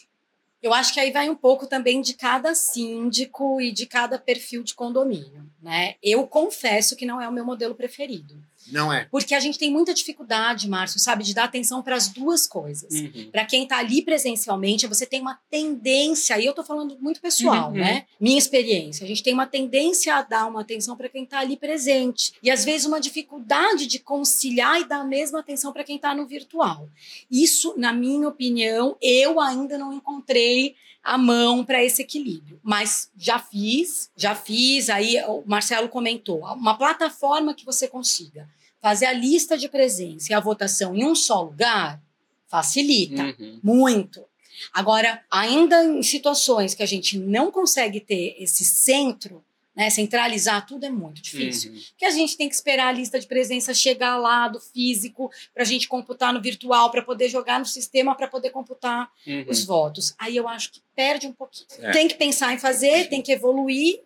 Eu 0.63 0.73
acho 0.73 0.95
que 0.95 1.01
aí 1.01 1.11
vai 1.11 1.29
um 1.29 1.35
pouco 1.35 1.67
também 1.67 2.01
de 2.01 2.15
cada 2.15 2.55
síndico 2.55 3.61
e 3.61 3.73
de 3.73 3.85
cada 3.85 4.19
perfil 4.19 4.63
de 4.63 4.75
condomínio, 4.75 5.51
né? 5.61 5.97
Eu 6.03 6.27
confesso 6.27 6.95
que 6.95 7.05
não 7.05 7.21
é 7.21 7.29
o 7.29 7.33
meu 7.33 7.45
modelo 7.45 7.75
preferido. 7.75 8.41
Não 8.73 8.93
é. 8.93 9.07
Porque 9.11 9.35
a 9.35 9.41
gente 9.41 9.59
tem 9.59 9.71
muita 9.71 9.93
dificuldade, 9.95 10.69
Márcio, 10.69 10.99
sabe, 10.99 11.23
de 11.23 11.35
dar 11.35 11.45
atenção 11.45 11.83
para 11.83 11.95
as 11.95 12.09
duas 12.09 12.47
coisas. 12.47 12.93
Uhum. 12.93 13.29
Para 13.31 13.45
quem 13.45 13.65
está 13.65 13.79
ali 13.79 14.03
presencialmente, 14.03 14.87
você 14.87 15.07
tem 15.07 15.21
uma 15.21 15.39
tendência, 15.51 16.39
e 16.39 16.47
eu 16.47 16.51
estou 16.51 16.65
falando 16.65 16.97
muito 17.01 17.21
pessoal, 17.21 17.71
Uhum, 17.71 17.77
né? 17.77 18.07
Minha 18.21 18.39
experiência, 18.39 19.05
a 19.05 19.07
gente 19.07 19.23
tem 19.23 19.35
uma 19.35 19.47
tendência 19.47 20.15
a 20.15 20.23
dar 20.23 20.47
uma 20.47 20.63
atenção 20.63 20.97
para 20.97 21.09
quem 21.09 21.25
está 21.25 21.41
ali 21.41 21.57
presente. 21.57 22.33
E 22.43 22.51
às 22.51 22.65
vezes 22.65 22.87
uma 22.87 23.01
dificuldade 23.01 23.87
de 23.87 23.99
conciliar 23.99 24.81
e 24.81 24.85
dar 24.85 25.01
a 25.01 25.05
mesma 25.05 25.41
atenção 25.41 25.73
para 25.73 25.85
quem 25.85 25.97
está 25.97 26.15
no 26.15 26.27
virtual. 26.27 26.89
Isso, 27.31 27.75
na 27.77 27.93
minha 27.93 28.29
opinião, 28.29 28.97
eu 29.01 29.39
ainda 29.39 29.77
não 29.77 29.93
encontrei 29.93 30.75
a 31.03 31.19
mão 31.19 31.65
para 31.65 31.83
esse 31.83 32.03
equilíbrio. 32.03 32.61
Mas 32.63 33.11
já 33.17 33.39
fiz, 33.39 34.11
já 34.17 34.35
fiz. 34.35 34.89
Aí 34.89 35.21
o 35.27 35.43
Marcelo 35.47 35.89
comentou: 35.89 36.41
uma 36.41 36.79
plataforma 36.79 37.55
que 37.55 37.65
você 37.65 37.89
consiga 37.89 38.49
fazer 38.83 39.07
a 39.07 39.13
lista 39.13 39.57
de 39.57 39.69
presença 39.69 40.33
e 40.33 40.35
a 40.35 40.41
votação 40.41 40.95
em 40.95 41.05
um 41.05 41.15
só 41.15 41.41
lugar 41.43 42.03
facilita 42.49 43.35
Uhum. 43.39 43.61
muito. 43.63 44.25
Agora, 44.73 45.23
ainda 45.31 45.83
em 45.85 46.03
situações 46.03 46.75
que 46.75 46.83
a 46.83 46.87
gente 46.87 47.19
não 47.19 47.51
consegue 47.51 48.01
ter 48.01 48.37
esse 48.39 48.65
centro, 48.65 49.43
né, 49.75 49.89
centralizar 49.89 50.67
tudo 50.67 50.85
é 50.85 50.91
muito 50.91 51.23
difícil. 51.23 51.73
Uhum. 51.73 51.81
Porque 51.91 52.05
a 52.05 52.11
gente 52.11 52.37
tem 52.37 52.47
que 52.49 52.55
esperar 52.55 52.89
a 52.89 52.93
lista 52.93 53.19
de 53.19 53.27
presença 53.27 53.73
chegar 53.73 54.19
lá 54.19 54.47
do 54.49 54.61
físico 54.61 55.31
para 55.55 55.63
a 55.63 55.67
gente 55.67 55.89
computar 55.89 56.33
no 56.35 56.43
virtual, 56.43 56.91
para 56.91 57.01
poder 57.03 57.29
jogar 57.31 57.59
no 57.59 57.65
sistema, 57.65 58.15
para 58.15 58.29
poder 58.29 58.51
computar 58.51 59.11
Uhum. 59.27 59.47
os 59.49 59.65
votos. 59.65 60.15
Aí 60.19 60.37
eu 60.37 60.47
acho 60.47 60.73
que 60.73 60.83
perde 60.95 61.27
um 61.27 61.33
pouquinho. 61.33 61.67
É. 61.81 61.91
Tem 61.93 62.07
que 62.07 62.15
pensar 62.17 62.53
em 62.53 62.59
fazer, 62.59 63.09
tem 63.09 63.23
que 63.23 63.33
evoluir, 63.33 64.01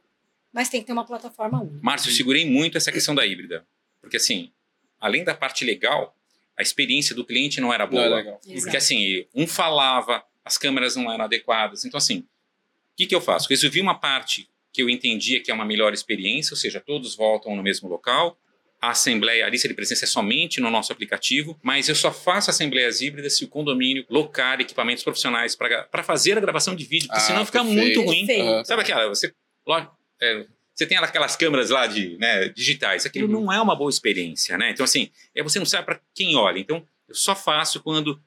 mas 0.52 0.68
tem 0.68 0.80
que 0.80 0.86
ter 0.86 0.92
uma 0.92 1.04
plataforma 1.04 1.60
única. 1.60 1.80
Márcio, 1.82 2.10
eu 2.10 2.14
segurei 2.14 2.48
muito 2.48 2.78
essa 2.78 2.92
questão 2.92 3.14
da 3.14 3.26
híbrida. 3.26 3.66
Porque, 4.00 4.18
assim, 4.18 4.52
além 5.00 5.24
da 5.24 5.34
parte 5.34 5.64
legal, 5.64 6.14
a 6.58 6.62
experiência 6.62 7.14
do 7.14 7.24
cliente 7.24 7.60
não 7.60 7.72
era 7.72 7.84
Não 7.84 7.92
boa. 7.92 8.04
é 8.04 8.08
legal. 8.08 8.40
Porque, 8.62 8.76
assim, 8.76 9.24
um 9.34 9.46
falava, 9.46 10.22
as 10.44 10.56
câmeras 10.56 10.96
não 10.96 11.10
eram 11.12 11.24
adequadas. 11.24 11.84
Então, 11.84 11.98
assim, 11.98 12.20
o 12.20 12.24
que, 12.96 13.06
que 13.06 13.14
eu 13.14 13.20
faço? 13.20 13.48
Resolvi 13.48 13.80
uma 13.80 13.94
parte 13.98 14.48
que 14.72 14.82
eu 14.82 14.88
entendia 14.90 15.40
que 15.42 15.50
é 15.50 15.54
uma 15.54 15.64
melhor 15.64 15.92
experiência, 15.94 16.52
ou 16.52 16.56
seja, 16.56 16.80
todos 16.80 17.14
voltam 17.14 17.54
no 17.56 17.62
mesmo 17.62 17.88
local. 17.88 18.38
A 18.80 18.90
assembleia, 18.90 19.44
a 19.46 19.48
lista 19.48 19.66
de 19.66 19.72
presença 19.74 20.04
é 20.04 20.08
somente 20.08 20.60
no 20.60 20.70
nosso 20.70 20.92
aplicativo, 20.92 21.58
mas 21.62 21.88
eu 21.88 21.94
só 21.94 22.12
faço 22.12 22.50
assembleias 22.50 23.00
híbridas 23.00 23.36
se 23.36 23.44
o 23.44 23.48
condomínio 23.48 24.04
locar 24.10 24.60
equipamentos 24.60 25.02
profissionais 25.02 25.56
para 25.56 26.02
fazer 26.02 26.36
a 26.36 26.40
gravação 26.40 26.76
de 26.76 26.84
vídeo, 26.84 27.08
porque 27.08 27.18
Ah, 27.22 27.24
senão 27.24 27.44
fica 27.46 27.64
perfeito. 27.64 27.80
muito 27.82 28.02
ruim. 28.02 28.26
Perfeito. 28.26 28.66
Sabe 28.66 28.82
aquela, 28.82 29.08
você, 29.08 29.32
lógico, 29.66 29.96
é, 30.20 30.46
você 30.76 30.86
tem 30.86 30.98
aquelas 30.98 31.34
câmeras 31.36 31.70
lá 31.70 31.86
de, 31.86 32.18
né, 32.18 32.48
digitais, 32.50 33.06
aquilo 33.06 33.26
Uhum. 33.26 33.44
não 33.44 33.52
é 33.52 33.60
uma 33.60 33.74
boa 33.74 33.88
experiência, 33.90 34.58
né? 34.58 34.70
Então, 34.70 34.84
assim, 34.84 35.10
é, 35.34 35.42
você 35.42 35.58
não 35.58 35.64
sabe 35.66 35.86
para 35.86 35.98
quem 36.14 36.36
olha. 36.36 36.58
Então, 36.58 36.86
eu 37.08 37.14
só 37.14 37.34
faço 37.34 37.80
quando 37.82 38.20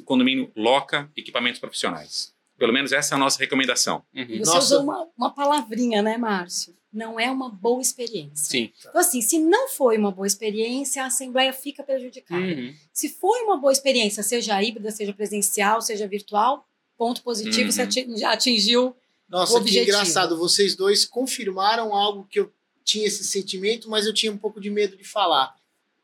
o 0.00 0.04
condomínio 0.04 0.50
loca 0.56 1.10
equipamentos 1.16 1.60
profissionais. 1.60 2.32
Pelo 2.58 2.72
menos 2.72 2.90
essa 2.92 3.14
é 3.14 3.16
a 3.16 3.18
nossa 3.18 3.38
recomendação. 3.38 4.02
Uhum. 4.14 4.26
Você 4.26 4.38
Nossa. 4.38 4.58
usou 4.58 4.82
uma, 4.82 5.06
uma 5.16 5.30
palavrinha, 5.34 6.02
né, 6.02 6.16
Márcio? 6.18 6.74
Não 6.92 7.20
é 7.20 7.30
uma 7.30 7.48
boa 7.48 7.80
experiência. 7.80 8.34
Sim. 8.50 8.72
Então, 8.80 9.00
assim, 9.00 9.22
se 9.22 9.38
não 9.38 9.68
foi 9.68 9.96
uma 9.96 10.10
boa 10.10 10.26
experiência, 10.26 11.02
a 11.02 11.06
Assembleia 11.06 11.52
fica 11.52 11.82
prejudicada. 11.82 12.42
Uhum. 12.42 12.74
Se 12.92 13.08
foi 13.08 13.42
uma 13.42 13.56
boa 13.56 13.72
experiência, 13.72 14.22
seja 14.22 14.60
híbrida, 14.62 14.90
seja 14.90 15.12
presencial, 15.12 15.80
seja 15.80 16.06
virtual, 16.06 16.66
ponto 16.98 17.22
positivo, 17.22 17.66
Uhum. 17.70 17.72
você 17.72 18.24
atingiu. 18.24 18.94
Nossa, 19.30 19.52
O 19.52 19.56
que 19.56 19.60
objetivo. 19.62 19.84
engraçado. 19.84 20.36
Vocês 20.36 20.74
dois 20.74 21.04
confirmaram 21.04 21.94
algo 21.94 22.26
que 22.28 22.40
eu 22.40 22.52
tinha 22.84 23.06
esse 23.06 23.22
sentimento, 23.24 23.88
mas 23.88 24.06
eu 24.06 24.12
tinha 24.12 24.32
um 24.32 24.36
pouco 24.38 24.60
de 24.60 24.68
medo 24.70 24.96
de 24.96 25.04
falar. 25.04 25.54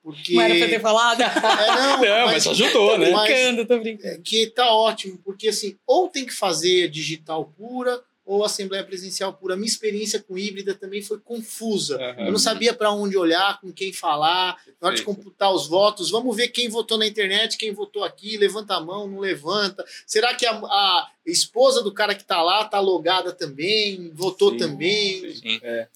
Porque. 0.03 0.35
Não 0.35 0.43
era 0.43 0.55
pra 0.57 0.69
ter 0.69 0.81
falado? 0.81 1.21
É, 1.21 1.35
não, 1.35 1.99
Não, 2.07 2.27
mas 2.27 2.47
ajudou, 2.47 2.97
né? 2.97 3.11
mas- 3.11 3.25
brincando, 3.27 3.67
tô 3.67 3.79
brincando. 3.81 4.15
é, 4.15 4.19
que 4.19 4.47
tá 4.47 4.73
ótimo, 4.73 5.19
porque 5.25 5.49
assim, 5.49 5.77
ou 5.85 6.09
tem 6.09 6.25
que 6.25 6.33
fazer 6.33 6.89
digital 6.89 7.45
pura 7.59 8.01
ou 8.27 8.45
assembleia 8.45 8.83
presencial 8.85 9.33
pura. 9.33 9.55
Minha 9.55 9.69
experiência 9.69 10.21
com 10.21 10.37
híbrida 10.37 10.75
também 10.75 11.01
foi 11.01 11.19
confusa. 11.21 11.97
Aham. 11.97 12.27
Eu 12.27 12.33
não 12.33 12.39
sabia 12.39 12.75
para 12.75 12.91
onde 12.91 13.17
olhar, 13.17 13.61
com 13.61 13.73
quem 13.73 13.93
falar, 13.93 14.61
na 14.81 14.89
hora 14.89 14.97
de 14.97 15.03
computar 15.03 15.55
os 15.55 15.69
votos. 15.69 16.11
Vamos 16.11 16.37
ver 16.37 16.49
quem 16.49 16.69
votou 16.69 16.99
na 16.99 17.07
internet, 17.07 17.57
quem 17.57 17.73
votou 17.73 18.03
aqui, 18.03 18.37
levanta 18.37 18.75
a 18.75 18.81
mão, 18.81 19.07
não 19.07 19.21
levanta. 19.21 19.85
Será 20.05 20.35
que 20.35 20.45
a, 20.45 20.53
a 20.53 21.09
esposa 21.25 21.83
do 21.83 21.95
cara 21.95 22.15
que 22.17 22.25
tá 22.25 22.43
lá 22.43 22.65
tá 22.65 22.81
logada 22.81 23.33
também, 23.33 24.11
votou 24.13 24.51
Sim, 24.51 24.57
também? 24.59 25.33
Sim. 25.35 25.61
É 25.63 25.87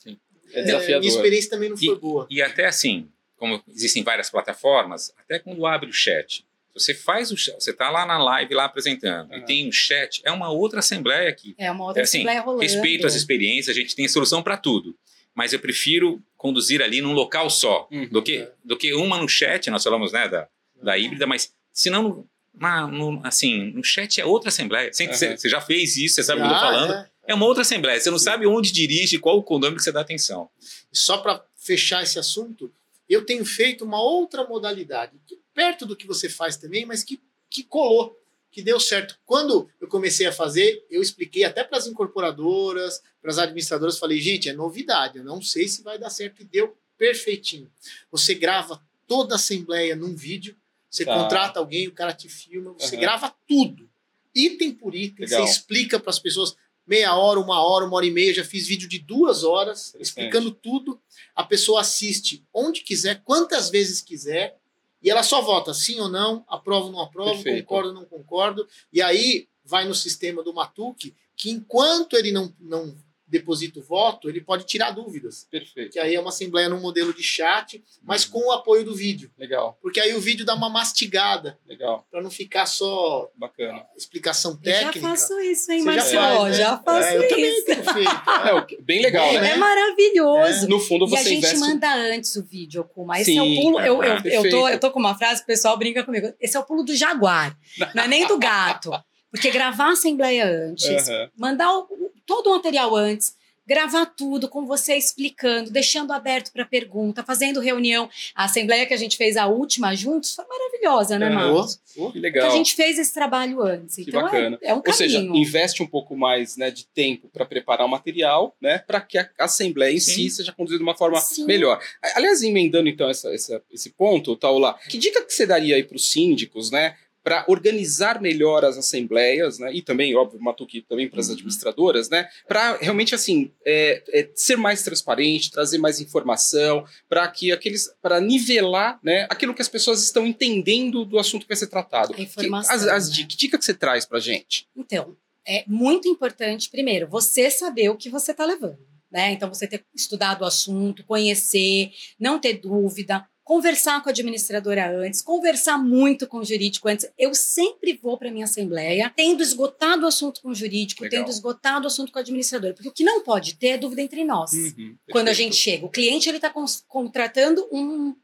É, 0.53 0.63
desafiador. 0.63 1.01
minha 1.01 1.13
experiência 1.13 1.51
também 1.51 1.69
não 1.71 1.77
foi 1.77 1.99
boa. 1.99 2.27
E 2.31 2.41
até 2.41 2.67
assim, 2.67 3.09
como 3.37 3.61
existem 3.69 4.03
várias 4.05 4.31
plataformas, 4.31 5.13
até 5.19 5.39
quando 5.41 5.67
abre 5.67 5.91
o 5.91 5.93
chat, 5.93 6.45
você 6.75 6.95
faz 6.95 7.31
o 7.31 7.37
chat, 7.37 7.55
você 7.63 7.71
está 7.71 7.91
lá 7.91 8.07
na 8.07 8.19
live 8.23 8.55
lá 8.55 8.65
apresentando, 8.65 9.33
e 9.33 9.37
Aham. 9.37 9.45
tem 9.45 9.69
o 9.69 9.73
chat, 9.73 10.21
é 10.25 10.31
uma 10.31 10.51
outra 10.51 10.79
assembleia 10.81 11.29
aqui. 11.29 11.55
É 11.59 11.71
uma 11.71 11.85
outra 11.87 12.01
É 12.01 12.05
assim, 12.05 12.19
Assembleia 12.19 12.41
rolando. 12.41 12.63
Respeito 12.63 13.07
as 13.07 13.15
experiências, 13.15 13.77
a 13.77 13.79
gente 13.81 13.95
tem 13.97 14.07
solução 14.09 14.43
para 14.43 14.57
tudo. 14.57 14.97
Mas 15.35 15.53
eu 15.53 15.61
prefiro 15.61 16.23
conduzir 16.37 16.83
ali 16.83 17.01
num 17.01 17.13
local 17.13 17.49
só, 17.51 17.89
Uhum. 17.91 18.09
do, 18.09 18.23
que, 18.23 18.49
do 18.65 18.77
que 18.77 18.93
uma 18.95 19.17
no 19.19 19.29
chat, 19.29 19.71
nós 19.71 19.83
falamos 19.85 20.13
né, 20.13 20.29
da, 20.29 20.49
da 20.83 20.99
híbrida, 20.99 21.27
mas 21.27 21.53
se 21.73 21.89
não, 21.91 22.25
na- 22.55 22.87
no, 22.87 23.21
assim, 23.25 23.71
no 23.73 23.83
chat 23.85 24.21
é 24.21 24.25
outra 24.25 24.49
assembleia. 24.49 24.93
Você, 24.93 25.05
Aham. 25.07 25.37
você- 25.37 25.49
já 25.49 25.61
fez 25.61 25.97
isso, 25.97 26.17
você 26.17 26.25
sabe 26.25 26.41
o 26.41 26.45
que 26.45 26.51
eu 26.51 26.59
tô 26.59 26.65
Ah, 26.65 26.69
falando? 26.69 26.93
é. 26.95 27.11
É 27.29 27.35
uma 27.35 27.47
outra 27.47 27.63
assembleia, 27.63 28.01
você 28.01 28.11
não 28.11 28.19
sabe 28.19 28.45
onde 28.47 28.73
dirige, 28.73 29.19
qual 29.19 29.39
o 29.39 29.43
condomínio 29.43 29.77
que 29.77 29.85
você 29.85 29.93
dá 29.93 30.01
atenção. 30.01 30.51
Só 30.93 31.19
para 31.19 31.45
fechar 31.57 32.03
esse 32.03 32.19
assunto, 32.19 32.73
eu 33.09 33.25
tenho 33.25 33.45
feito 33.45 33.85
uma 33.85 34.03
outra 34.03 34.45
modalidade, 34.45 35.13
que 35.27 35.39
perto 35.61 35.85
do 35.85 35.95
que 35.95 36.07
você 36.07 36.27
faz 36.27 36.57
também, 36.57 36.87
mas 36.87 37.05
que, 37.05 37.21
que 37.51 37.63
colou. 37.63 38.19
que 38.51 38.63
deu 38.63 38.81
certo. 38.81 39.19
Quando 39.27 39.69
eu 39.79 39.87
comecei 39.87 40.27
a 40.27 40.33
fazer, 40.33 40.83
eu 40.91 41.03
expliquei 41.03 41.45
até 41.45 41.63
para 41.63 41.77
as 41.77 41.87
incorporadoras, 41.87 43.03
para 43.21 43.31
as 43.31 43.37
administradoras, 43.37 43.99
falei, 43.99 44.19
gente, 44.21 44.49
é 44.49 44.55
novidade, 44.55 45.19
eu 45.19 45.25
não 45.25 45.43
sei 45.43 45.69
se 45.69 45.83
vai 45.83 45.99
dar 45.99 46.09
certo, 46.09 46.41
e 46.41 46.45
deu 46.45 46.75
perfeitinho. 46.97 47.71
Você 48.11 48.35
grava 48.35 48.83
toda 49.07 49.35
a 49.35 49.37
assembleia 49.37 49.95
num 49.95 50.17
vídeo, 50.17 50.57
você 50.89 51.05
tá. 51.05 51.15
contrata 51.15 51.61
alguém, 51.61 51.87
o 51.87 51.93
cara 51.93 52.15
te 52.15 52.29
filma, 52.29 52.75
você 52.79 52.95
uhum. 52.95 53.03
grava 53.03 53.33
tudo, 53.47 53.89
item 54.35 54.73
por 54.73 54.95
item, 54.95 55.27
Legal. 55.27 55.47
você 55.47 55.53
explica 55.53 56.01
para 56.01 56.11
as 56.11 56.19
pessoas 56.19 56.57
meia 56.87 57.15
hora, 57.15 57.39
uma 57.39 57.63
hora, 57.63 57.85
uma 57.85 57.97
hora 57.97 58.07
e 58.07 58.11
meia, 58.11 58.33
já 58.33 58.45
fiz 58.45 58.67
vídeo 58.67 58.89
de 58.89 58.99
duas 58.99 59.45
horas 59.45 59.95
explicando 60.01 60.51
tudo. 60.51 61.01
A 61.37 61.45
pessoa 61.45 61.83
assiste 61.83 62.45
onde 62.53 62.81
quiser, 62.81 63.23
quantas 63.23 63.71
vezes 63.71 64.01
quiser, 64.01 64.60
e 65.03 65.11
ela 65.11 65.23
só 65.23 65.41
vota 65.41 65.73
sim 65.73 65.99
ou 66.01 66.09
não, 66.09 66.45
aprova 66.49 66.87
ou 66.87 66.93
não 66.93 67.01
aprova, 67.01 67.33
Perfeito. 67.33 67.65
concordo 67.65 67.89
ou 67.89 67.95
não 67.95 68.05
concordo. 68.05 68.69
E 68.93 69.01
aí 69.01 69.49
vai 69.65 69.87
no 69.87 69.95
sistema 69.95 70.43
do 70.43 70.53
Matuque, 70.53 71.15
que 71.37 71.51
enquanto 71.51 72.15
ele 72.17 72.33
não, 72.33 72.55
não 72.59 72.95
deposita 73.31 73.79
o 73.79 73.83
voto, 73.83 74.29
ele 74.29 74.41
pode 74.41 74.65
tirar 74.65 74.91
dúvidas. 74.91 75.47
Perfeito. 75.51 75.93
Que 75.93 75.99
aí 75.99 76.15
é 76.15 76.21
uma 76.21 76.31
assembleia 76.31 76.69
no 76.69 76.81
modelo 76.81 77.15
de 77.15 77.23
chat, 77.23 77.83
mas 78.03 78.25
uhum. 78.25 78.33
com 78.33 78.49
o 78.49 78.53
apoio 78.53 78.85
do 78.85 78.95
vídeo. 78.95 79.31
Legal. 79.39 79.79
Porque 79.81 80.01
aí 80.01 80.15
o 80.15 80.21
vídeo 80.21 80.45
dá 80.45 80.55
uma 80.55 80.69
mastigada. 80.69 81.59
Legal. 81.67 82.07
Para 82.11 82.23
não 82.23 82.31
ficar 82.31 82.67
só 82.67 83.31
Bacana. 83.37 83.87
explicação 83.97 84.57
técnica. 84.57 84.99
Eu 84.99 85.03
já 85.03 85.09
faço 85.09 85.41
isso, 85.41 85.73
hein, 85.73 85.83
Marcelo? 85.83 86.21
Já, 86.21 86.45
né? 86.45 86.53
já 86.53 86.79
faço 86.79 87.09
é, 87.09 87.17
eu 87.17 87.23
isso. 87.23 87.31
Também 87.31 87.65
tenho 87.65 87.85
feito. 87.95 88.11
É, 88.41 88.83
bem 88.83 89.03
legal, 89.03 89.29
bem, 89.29 89.41
né? 89.41 89.51
É 89.53 89.57
maravilhoso. 89.57 90.65
É. 90.65 90.69
No 90.69 90.81
fundo 90.81 91.07
você 91.07 91.17
E 91.17 91.19
a 91.19 91.23
gente 91.23 91.39
investe... 91.39 91.59
manda 91.59 91.95
antes 91.95 92.35
o 92.37 92.43
vídeo, 92.43 92.85
Kuma. 92.85 93.21
Esse 93.21 93.33
Sim, 93.33 93.39
é 93.39 93.43
o 93.43 93.63
pulo. 93.63 93.81
Eu, 93.81 94.03
eu, 94.03 94.19
eu, 94.25 94.51
tô, 94.51 94.69
eu 94.69 94.81
tô 94.81 94.91
com 94.91 94.99
uma 94.99 95.17
frase, 95.17 95.43
o 95.43 95.47
pessoal 95.47 95.77
brinca 95.77 96.03
comigo. 96.03 96.33
Esse 96.41 96.57
é 96.57 96.61
o 96.61 96.65
pulo 96.65 96.83
do 96.83 96.95
jaguar. 96.95 97.57
Não 97.95 98.05
é 98.05 98.09
nem 98.09 98.27
do 98.27 98.39
gato. 98.39 98.91
Porque 99.31 99.51
gravar 99.51 99.87
a 99.87 99.93
assembleia 99.93 100.45
antes, 100.45 101.09
uhum. 101.09 101.29
mandar 101.37 101.73
o, 101.79 102.13
todo 102.27 102.49
o 102.49 102.55
material 102.55 102.95
antes, 102.97 103.35
gravar 103.71 104.05
tudo 104.07 104.49
com 104.49 104.67
você 104.67 104.97
explicando, 104.97 105.71
deixando 105.71 106.13
aberto 106.13 106.53
para 106.53 106.65
pergunta, 106.65 107.23
fazendo 107.23 107.61
reunião. 107.61 108.11
A 108.35 108.47
assembleia 108.47 108.85
que 108.85 108.93
a 108.93 108.97
gente 108.97 109.17
fez 109.17 109.37
a 109.37 109.47
última 109.47 109.95
juntos 109.95 110.35
foi 110.35 110.45
maravilhosa, 110.45 111.21
né, 111.21 111.31
Marcos? 111.31 111.79
Oh, 111.97 112.11
que 112.11 112.19
legal. 112.19 112.43
Então 112.43 112.53
a 112.53 112.59
gente 112.59 112.75
fez 112.75 112.99
esse 112.99 113.15
trabalho 113.15 113.63
antes. 113.63 113.95
Que 113.95 114.03
então 114.03 114.23
bacana. 114.23 114.59
É, 114.61 114.71
é 114.71 114.75
um 114.75 114.79
Ou 114.79 114.83
caminho. 114.83 114.99
seja, 114.99 115.21
investe 115.21 115.85
um 115.85 115.87
pouco 115.87 116.17
mais 116.17 116.57
né, 116.57 116.69
de 116.73 116.85
tempo 116.85 117.29
para 117.29 117.47
preparar 117.47 117.87
o 117.87 117.89
material, 117.89 118.57
né, 118.61 118.79
para 118.79 119.01
que 119.01 119.17
a 119.17 119.31
assembleia 119.39 119.95
em 119.95 120.01
Sim. 120.01 120.15
si 120.15 120.31
seja 120.31 120.53
conduzida 120.53 120.79
de 120.79 120.83
uma 120.83 120.97
forma 120.97 121.21
Sim. 121.21 121.45
melhor. 121.45 121.81
Aliás, 122.17 122.43
emendando 122.43 122.89
então 122.89 123.09
essa, 123.09 123.33
essa, 123.33 123.63
esse 123.71 123.91
ponto, 123.91 124.35
Taula, 124.35 124.77
que 124.89 124.99
dica 124.99 125.25
que 125.25 125.33
você 125.33 125.47
daria 125.47 125.77
aí 125.77 125.85
para 125.85 125.97
os 125.97 126.11
síndicos, 126.11 126.73
né, 126.73 126.97
para 127.23 127.45
organizar 127.49 128.21
melhor 128.21 128.65
as 128.65 128.77
assembleias, 128.77 129.59
né, 129.59 129.73
e 129.73 129.83
também, 129.83 130.15
óbvio, 130.17 130.41
Matuki 130.41 130.83
também 130.83 131.09
para 131.09 131.21
as 131.21 131.29
uhum. 131.29 131.35
administradoras, 131.35 132.09
né, 132.09 132.29
para 132.49 132.77
realmente 132.77 133.15
assim 133.15 133.53
é, 133.65 134.03
é, 134.13 134.31
ser 134.35 134.57
mais 134.57 134.83
transparente, 134.83 135.51
trazer 135.51 135.79
mais 135.79 136.01
informação, 136.01 136.85
para 137.09 137.27
que 137.29 137.53
aqueles, 137.53 137.93
para 138.01 138.21
nivelar, 138.21 138.99
né, 139.03 139.27
aquilo 139.31 139.55
que 139.55 139.63
as 139.63 139.69
pessoas 139.69 140.03
estão 140.03 140.27
entendendo 140.27 141.05
do 141.05 141.19
assunto 141.19 141.43
que 141.43 141.49
vai 141.49 141.57
ser 141.57 141.67
tratado. 141.67 142.15
A 142.17 142.21
informação. 142.21 142.79
Que, 142.79 142.85
as, 142.85 142.89
as, 142.89 143.19
né? 143.19 143.27
que 143.29 143.37
dica 143.37 143.59
que 143.59 143.65
você 143.65 143.75
traz 143.75 144.07
para 144.07 144.19
gente? 144.19 144.67
Então, 144.77 145.17
é 145.47 145.65
muito 145.67 146.09
importante, 146.09 146.71
primeiro, 146.71 147.09
você 147.09 147.51
saber 147.51 147.89
o 147.89 147.97
que 147.97 148.09
você 148.09 148.33
está 148.33 148.45
levando. 148.45 148.79
Né? 149.11 149.33
Então, 149.33 149.53
você 149.53 149.67
ter 149.67 149.85
estudado 149.93 150.43
o 150.43 150.47
assunto, 150.47 151.05
conhecer, 151.05 151.91
não 152.19 152.39
ter 152.39 152.55
dúvida, 152.55 153.27
conversar 153.45 154.03
com 154.03 154.09
a 154.09 154.13
administradora 154.13 154.91
antes, 154.97 155.21
conversar 155.21 155.79
muito 155.79 156.27
com 156.27 156.39
o 156.39 156.45
jurídico 156.45 156.89
antes. 156.89 157.11
Eu 157.19 157.35
sempre 157.35 157.99
vou 158.01 158.17
para 158.17 158.31
minha 158.31 158.45
assembleia 158.45 159.13
tendo 159.15 159.43
esgotado 159.43 160.05
o 160.05 160.07
assunto 160.09 160.41
com 160.41 160.51
o 160.51 160.55
jurídico, 160.55 161.03
Legal. 161.03 161.21
tendo 161.21 161.33
esgotado 161.33 161.85
o 161.85 161.87
assunto 161.89 162.13
com 162.13 162.19
a 162.19 162.23
administradora, 162.23 162.75
porque 162.75 162.89
o 162.89 162.93
que 162.93 163.05
não 163.05 163.23
pode 163.23 163.57
ter 163.57 163.69
é 163.69 163.79
dúvida 163.79 164.03
entre 164.03 164.25
nós. 164.25 164.53
Uhum, 164.53 164.97
quando 165.11 165.29
a 165.29 165.33
gente 165.33 165.57
chega, 165.57 165.85
o 165.85 165.91
cliente 165.91 166.29
ele 166.29 166.39
está 166.39 166.53
contratando 166.87 167.67
um, 167.73 168.15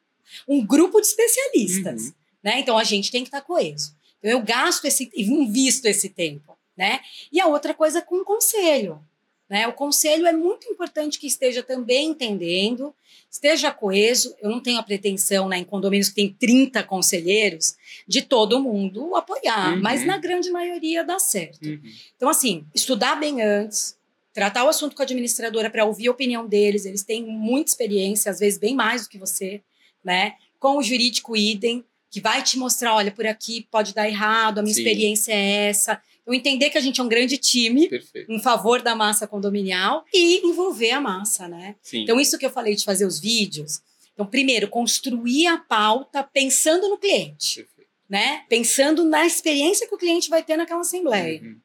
um 0.49 0.65
grupo 0.65 1.01
de 1.01 1.07
especialistas, 1.07 2.03
uhum. 2.07 2.13
né? 2.43 2.61
Então 2.61 2.79
a 2.79 2.85
gente 2.85 3.11
tem 3.11 3.23
que 3.23 3.29
estar 3.29 3.41
tá 3.41 3.47
coeso. 3.47 3.95
Então 4.19 4.31
eu 4.31 4.43
gasto 4.43 4.85
esse, 4.85 5.11
invisto 5.17 5.87
esse 5.87 6.09
tempo, 6.09 6.57
né? 6.77 7.01
E 7.33 7.41
a 7.41 7.47
outra 7.47 7.75
coisa 7.75 7.99
é 7.99 8.03
com 8.03 8.17
o 8.17 8.25
conselho. 8.25 9.01
Né? 9.49 9.67
O 9.69 9.73
conselho 9.73 10.27
é 10.27 10.33
muito 10.33 10.67
importante 10.67 11.19
que 11.19 11.27
esteja 11.27 11.63
também 11.63 12.11
entendendo, 12.11 12.93
esteja 13.31 13.71
coeso. 13.71 14.35
Eu 14.41 14.51
não 14.51 14.61
tenho 14.61 14.79
a 14.79 14.83
pretensão, 14.83 15.49
né, 15.49 15.59
em 15.59 15.65
condomínios 15.65 16.09
que 16.09 16.17
tem 16.17 16.33
30 16.33 16.83
conselheiros, 16.83 17.77
de 18.09 18.23
todo 18.23 18.61
mundo 18.61 19.15
apoiar, 19.15 19.75
uhum. 19.75 19.83
mas 19.83 20.05
na 20.05 20.19
grande 20.19 20.51
maioria 20.51 21.05
dá 21.05 21.19
certo. 21.19 21.65
Uhum. 21.65 21.81
Então, 22.17 22.29
assim, 22.29 22.65
estudar 22.75 23.17
bem 23.17 23.41
antes, 23.41 23.97
tratar 24.33 24.65
o 24.65 24.69
assunto 24.69 24.97
com 24.97 25.03
a 25.03 25.05
administradora 25.05 25.71
para 25.71 25.85
ouvir 25.85 26.09
a 26.09 26.11
opinião 26.11 26.47
deles, 26.47 26.85
eles 26.85 27.05
têm 27.05 27.25
muita 27.25 27.71
experiência, 27.71 28.31
às 28.31 28.41
vezes 28.41 28.59
bem 28.59 28.75
mais 28.75 29.05
do 29.05 29.09
que 29.09 29.19
você, 29.19 29.63
né? 30.05 30.35
Com 30.59 30.77
o 30.79 30.83
jurídico 30.83 31.37
idem, 31.37 31.85
que 32.11 32.21
vai 32.21 32.43
te 32.43 32.59
mostrar, 32.59 32.95
olha, 32.95 33.11
por 33.11 33.27
aqui 33.27 33.67
pode 33.71 33.95
dar 33.95 34.09
errado, 34.09 34.59
a 34.59 34.63
minha 34.63 34.75
Sim. 34.75 34.81
experiência 34.81 35.33
é 35.33 35.69
essa 35.69 36.01
eu 36.27 36.35
entender 36.35 36.71
que 36.71 36.79
a 36.79 36.81
gente 36.81 37.01
é 37.01 37.05
um 37.05 37.09
grande 37.09 37.39
time 37.39 37.89
Perfeito. 37.89 38.31
em 38.31 38.43
favor 38.43 38.83
da 38.83 38.97
massa 38.97 39.27
condominial 39.27 40.05
e 40.13 40.45
envolver 40.45 40.91
a 40.91 41.01
massa, 41.01 41.47
né? 41.47 41.77
Sim. 41.81 42.03
Então, 42.03 42.19
isso 42.19 42.37
que 42.37 42.45
eu 42.45 42.51
falei 42.51 42.75
de 42.75 42.85
fazer 42.85 43.07
os 43.07 43.21
vídeos. 43.21 43.81
Então, 44.13 44.27
primeiro, 44.27 44.69
construir 44.69 45.47
a 45.47 45.57
pauta 45.57 46.25
pensando 46.25 46.89
no 46.89 46.99
cliente, 46.99 47.63
Perfeito. 47.63 47.91
né? 48.09 48.45
Pensando 48.49 49.05
na 49.05 49.25
experiência 49.25 49.87
que 49.87 49.95
o 49.95 49.99
cliente 49.99 50.29
vai 50.29 50.43
ter 50.43 50.57
naquela 50.57 50.81
assembleia. 50.81 51.41
Uhum. 51.41 51.61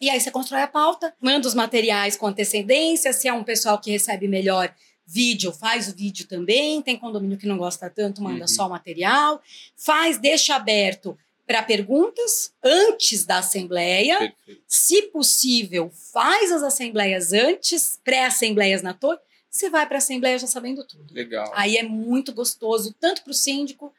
E 0.00 0.10
aí 0.10 0.20
você 0.20 0.30
constrói 0.30 0.62
a 0.62 0.68
pauta, 0.68 1.14
manda 1.20 1.48
os 1.48 1.54
materiais 1.54 2.16
com 2.16 2.26
antecedência, 2.26 3.12
se 3.12 3.26
é 3.26 3.32
um 3.32 3.42
pessoal 3.42 3.80
que 3.80 3.90
recebe 3.90 4.28
melhor 4.28 4.72
vídeo, 5.06 5.52
faz 5.52 5.88
o 5.88 5.94
vídeo 5.94 6.26
também, 6.26 6.80
tem 6.82 6.96
condomínio 6.96 7.38
que 7.38 7.46
não 7.46 7.58
gosta 7.58 7.90
tanto, 7.90 8.22
manda 8.22 8.42
uhum. 8.42 8.48
só 8.48 8.66
o 8.66 8.70
material, 8.70 9.42
faz, 9.76 10.18
deixa 10.18 10.54
aberto 10.54 11.16
para 11.46 11.62
perguntas 11.62 12.52
antes 12.62 13.24
da 13.24 13.38
assembleia. 13.38 14.18
Perfeito. 14.18 14.62
Se 14.66 15.02
possível, 15.02 15.90
faz 16.12 16.50
as 16.50 16.62
assembleias 16.62 17.32
antes, 17.32 18.00
pré-assembleias 18.04 18.82
na 18.82 18.94
torre. 18.94 19.18
Você 19.50 19.70
vai 19.70 19.86
para 19.86 19.96
a 19.96 19.98
assembleia 19.98 20.38
já 20.38 20.46
sabendo 20.46 20.84
tudo. 20.84 21.14
Legal. 21.14 21.52
Aí 21.54 21.76
é 21.76 21.82
muito 21.82 22.32
gostoso, 22.32 22.94
tanto 22.98 23.22
para 23.22 23.30
o 23.30 23.34
síndico 23.34 23.92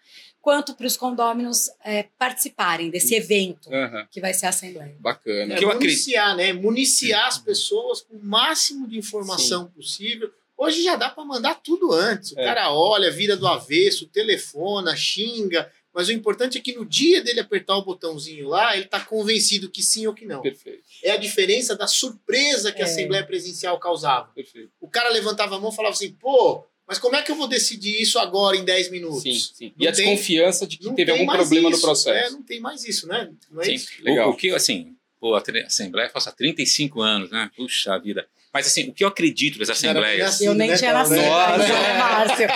quanto 0.45 0.75
para 0.75 0.86
os 0.86 0.95
condôminos 0.95 1.71
é, 1.84 2.03
participarem 2.19 2.91
desse 2.91 3.15
evento 3.15 3.67
uhum. 3.67 4.05
que 4.12 4.21
vai 4.21 4.31
ser 4.31 4.45
a 4.45 4.49
Assembleia. 4.49 4.95
Bacana. 4.99 5.55
É, 5.55 5.58
que 5.58 5.65
municiar, 5.65 6.36
né? 6.36 6.53
Municiar 6.53 7.27
as 7.27 7.39
pessoas 7.39 8.01
com 8.01 8.15
o 8.15 8.23
máximo 8.23 8.88
de 8.88 8.95
informação 8.95 9.63
Sim. 9.63 9.71
possível. 9.71 10.31
Hoje 10.55 10.84
já 10.84 10.95
dá 10.95 11.10
para 11.10 11.25
mandar 11.25 11.55
tudo 11.55 11.91
antes. 11.91 12.31
O 12.34 12.39
é. 12.39 12.43
cara 12.43 12.71
olha, 12.71 13.10
vira 13.10 13.36
do 13.36 13.47
avesso, 13.47 14.05
telefona, 14.05 14.95
xinga, 14.95 15.71
mas 15.95 16.10
o 16.10 16.12
importante 16.12 16.58
é 16.58 16.62
que 16.62 16.73
no 16.73 16.86
dia 16.86 17.23
dele 17.23 17.39
apertar 17.39 17.77
o 17.77 17.86
botãozinho 17.86 18.49
lá, 18.49 18.75
ele 18.75 18.84
está 18.84 18.99
convencido 18.99 19.71
que 19.71 19.81
sim 19.81 20.05
ou 20.05 20.13
que 20.13 20.25
não. 20.25 20.41
Perfeito. 20.41 20.84
É 21.01 21.12
a 21.12 21.17
diferença 21.17 21.73
da 21.73 21.88
surpresa 21.88 22.69
que 22.73 22.81
é. 22.81 22.84
a 22.84 22.86
Assembleia 22.86 23.25
Presencial 23.25 23.79
causava. 23.79 24.27
Perfeito. 24.36 24.71
O 24.81 24.89
cara 24.89 25.10
levantava 25.10 25.55
a 25.55 25.60
mão 25.60 25.71
e 25.71 25.75
falava 25.75 25.93
assim, 25.93 26.12
pô, 26.12 26.65
mas 26.86 26.99
como 26.99 27.15
é 27.15 27.21
que 27.21 27.31
eu 27.31 27.36
vou 27.38 27.47
decidir 27.47 28.01
isso 28.01 28.19
agora 28.19 28.58
em 28.58 28.65
10 28.65 28.91
minutos? 28.91 29.23
Sim, 29.23 29.39
sim. 29.39 29.73
e 29.79 29.88
a 29.88 29.93
tem, 29.93 30.05
desconfiança 30.05 30.67
de 30.67 30.77
que 30.77 30.91
teve 30.91 31.12
algum 31.12 31.25
problema 31.27 31.69
isso. 31.69 31.77
no 31.77 31.81
processo. 31.81 32.27
É, 32.27 32.29
não 32.29 32.43
tem 32.43 32.60
mais 32.60 32.84
isso, 32.84 33.08
né? 33.08 33.31
Não 33.49 33.62
é 33.62 33.65
sim, 33.65 33.73
isso? 33.75 34.03
legal. 34.03 34.29
O, 34.29 34.34
o 34.34 34.36
que, 34.36 34.51
assim, 34.51 34.97
pô, 35.17 35.34
a 35.34 35.41
Assembleia 35.65 36.10
faz 36.10 36.27
há 36.27 36.31
35 36.34 37.01
anos, 37.01 37.31
né? 37.31 37.49
Puxa 37.55 37.97
vida. 37.99 38.27
Mas 38.55 38.67
assim, 38.67 38.87
o 38.87 38.93
que 38.93 39.03
eu 39.03 39.09
acredito 39.09 39.59
das 39.59 39.69
assembleias. 39.69 40.39
eu 40.39 40.53
nem 40.53 40.73
tinha 40.77 40.93
nascido, 40.93 41.17
né, 41.17 41.97
Márcio? 41.97 42.45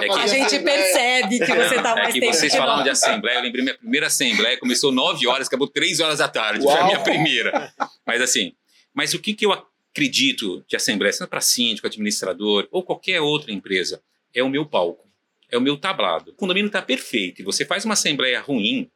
É 0.00 0.12
a 0.12 0.26
gente 0.28 0.60
percebe 0.60 1.40
que 1.40 1.44
você 1.44 1.74
está 1.74 1.94
mais 1.96 2.14
é 2.14 2.20
que 2.20 2.24
vocês 2.24 2.54
falaram 2.54 2.84
de 2.84 2.90
assembleia, 2.90 3.38
eu 3.38 3.42
lembrei 3.42 3.64
minha 3.64 3.76
primeira 3.76 4.06
assembleia, 4.06 4.56
começou 4.58 4.92
9 4.92 5.26
horas, 5.26 5.48
acabou 5.48 5.66
3 5.66 5.98
horas 5.98 6.18
da 6.20 6.28
tarde. 6.28 6.64
Uau. 6.64 6.72
Foi 6.72 6.80
a 6.80 6.86
minha 6.86 7.00
primeira. 7.00 7.72
Mas 8.06 8.22
assim, 8.22 8.52
mas 8.94 9.12
o 9.12 9.18
que, 9.18 9.34
que 9.34 9.44
eu 9.44 9.52
acredito 9.52 10.64
de 10.68 10.76
assembleia, 10.76 11.12
seja 11.12 11.26
para 11.26 11.40
síndico, 11.40 11.88
administrador 11.88 12.68
ou 12.70 12.84
qualquer 12.84 13.20
outra 13.20 13.50
empresa, 13.50 14.00
é 14.32 14.44
o 14.44 14.48
meu 14.48 14.64
palco, 14.64 15.04
é 15.50 15.58
o 15.58 15.60
meu 15.60 15.76
tablado. 15.76 16.30
O 16.30 16.34
condomínio 16.34 16.68
está 16.68 16.80
perfeito 16.80 17.42
e 17.42 17.44
você 17.44 17.64
faz 17.64 17.84
uma 17.84 17.94
assembleia 17.94 18.40
ruim, 18.40 18.88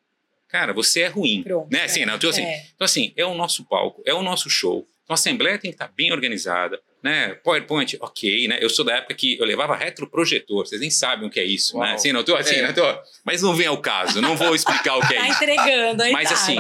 cara, 0.46 0.72
você 0.72 1.00
é 1.00 1.08
ruim. 1.08 1.42
Pronto, 1.42 1.68
né? 1.68 1.82
Assim, 1.82 2.04
não, 2.04 2.14
então, 2.14 2.30
assim, 2.30 2.42
é. 2.42 2.64
então, 2.76 2.84
assim, 2.84 3.12
é 3.16 3.26
o 3.26 3.34
nosso 3.34 3.64
palco, 3.64 4.04
é 4.06 4.14
o 4.14 4.22
nosso 4.22 4.48
show. 4.48 4.86
Então 5.04 5.12
a 5.12 5.14
assembleia 5.14 5.58
tem 5.58 5.70
que 5.70 5.74
estar 5.74 5.88
bem 5.88 6.12
organizada, 6.12 6.80
né? 7.02 7.34
PowerPoint, 7.34 7.98
ok, 8.00 8.48
né? 8.48 8.58
Eu 8.60 8.70
sou 8.70 8.84
da 8.84 8.96
época 8.96 9.14
que 9.14 9.38
eu 9.38 9.44
levava 9.44 9.76
retroprojetor, 9.76 10.66
vocês 10.66 10.80
nem 10.80 10.90
sabem 10.90 11.28
o 11.28 11.30
que 11.30 11.38
é 11.38 11.44
isso, 11.44 11.74
né? 11.74 11.80
Uau. 11.80 11.88
né? 11.90 11.94
Assim, 11.94 12.12
não 12.12 12.24
tô, 12.24 12.34
assim, 12.34 12.54
é. 12.54 12.66
não 12.66 12.72
tô, 12.72 12.82
mas 13.22 13.42
não 13.42 13.54
vem 13.54 13.66
ao 13.66 13.80
caso, 13.80 14.22
não 14.22 14.34
vou 14.34 14.54
explicar 14.54 14.96
o 14.96 15.06
que 15.06 15.14
é 15.14 15.18
tá 15.20 15.28
isso. 15.28 15.44
entregando 15.44 16.02
a 16.02 16.10
Mas 16.10 16.32
assim, 16.32 16.56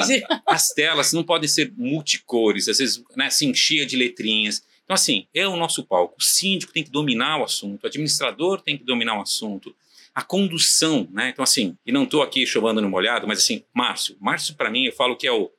as 0.46 0.68
telas 0.68 1.12
não 1.14 1.24
podem 1.24 1.48
ser 1.48 1.72
multicores, 1.74 2.68
às 2.68 2.78
vezes, 2.78 3.02
né, 3.16 3.26
assim, 3.26 3.54
cheia 3.54 3.86
de 3.86 3.96
letrinhas. 3.96 4.62
Então 4.84 4.94
assim, 4.94 5.26
é 5.34 5.48
o 5.48 5.56
nosso 5.56 5.82
palco. 5.82 6.16
O 6.18 6.22
síndico 6.22 6.70
tem 6.70 6.84
que 6.84 6.90
dominar 6.90 7.38
o 7.38 7.44
assunto, 7.44 7.84
o 7.84 7.86
administrador 7.86 8.60
tem 8.60 8.76
que 8.76 8.84
dominar 8.84 9.18
o 9.18 9.22
assunto. 9.22 9.74
a 10.14 10.22
condução, 10.22 11.08
né? 11.10 11.30
Então, 11.30 11.42
assim, 11.42 11.76
e 11.84 11.90
não 11.90 12.04
estou 12.04 12.22
aqui 12.22 12.46
chovendo 12.46 12.80
no 12.80 12.88
molhado, 12.88 13.26
mas 13.26 13.38
assim, 13.38 13.64
Márcio. 13.74 14.16
Márcio, 14.20 14.54
para 14.54 14.70
mim, 14.70 14.84
eu 14.84 14.92
falo 14.92 15.16
que 15.16 15.26
é 15.26 15.32
o, 15.32 15.50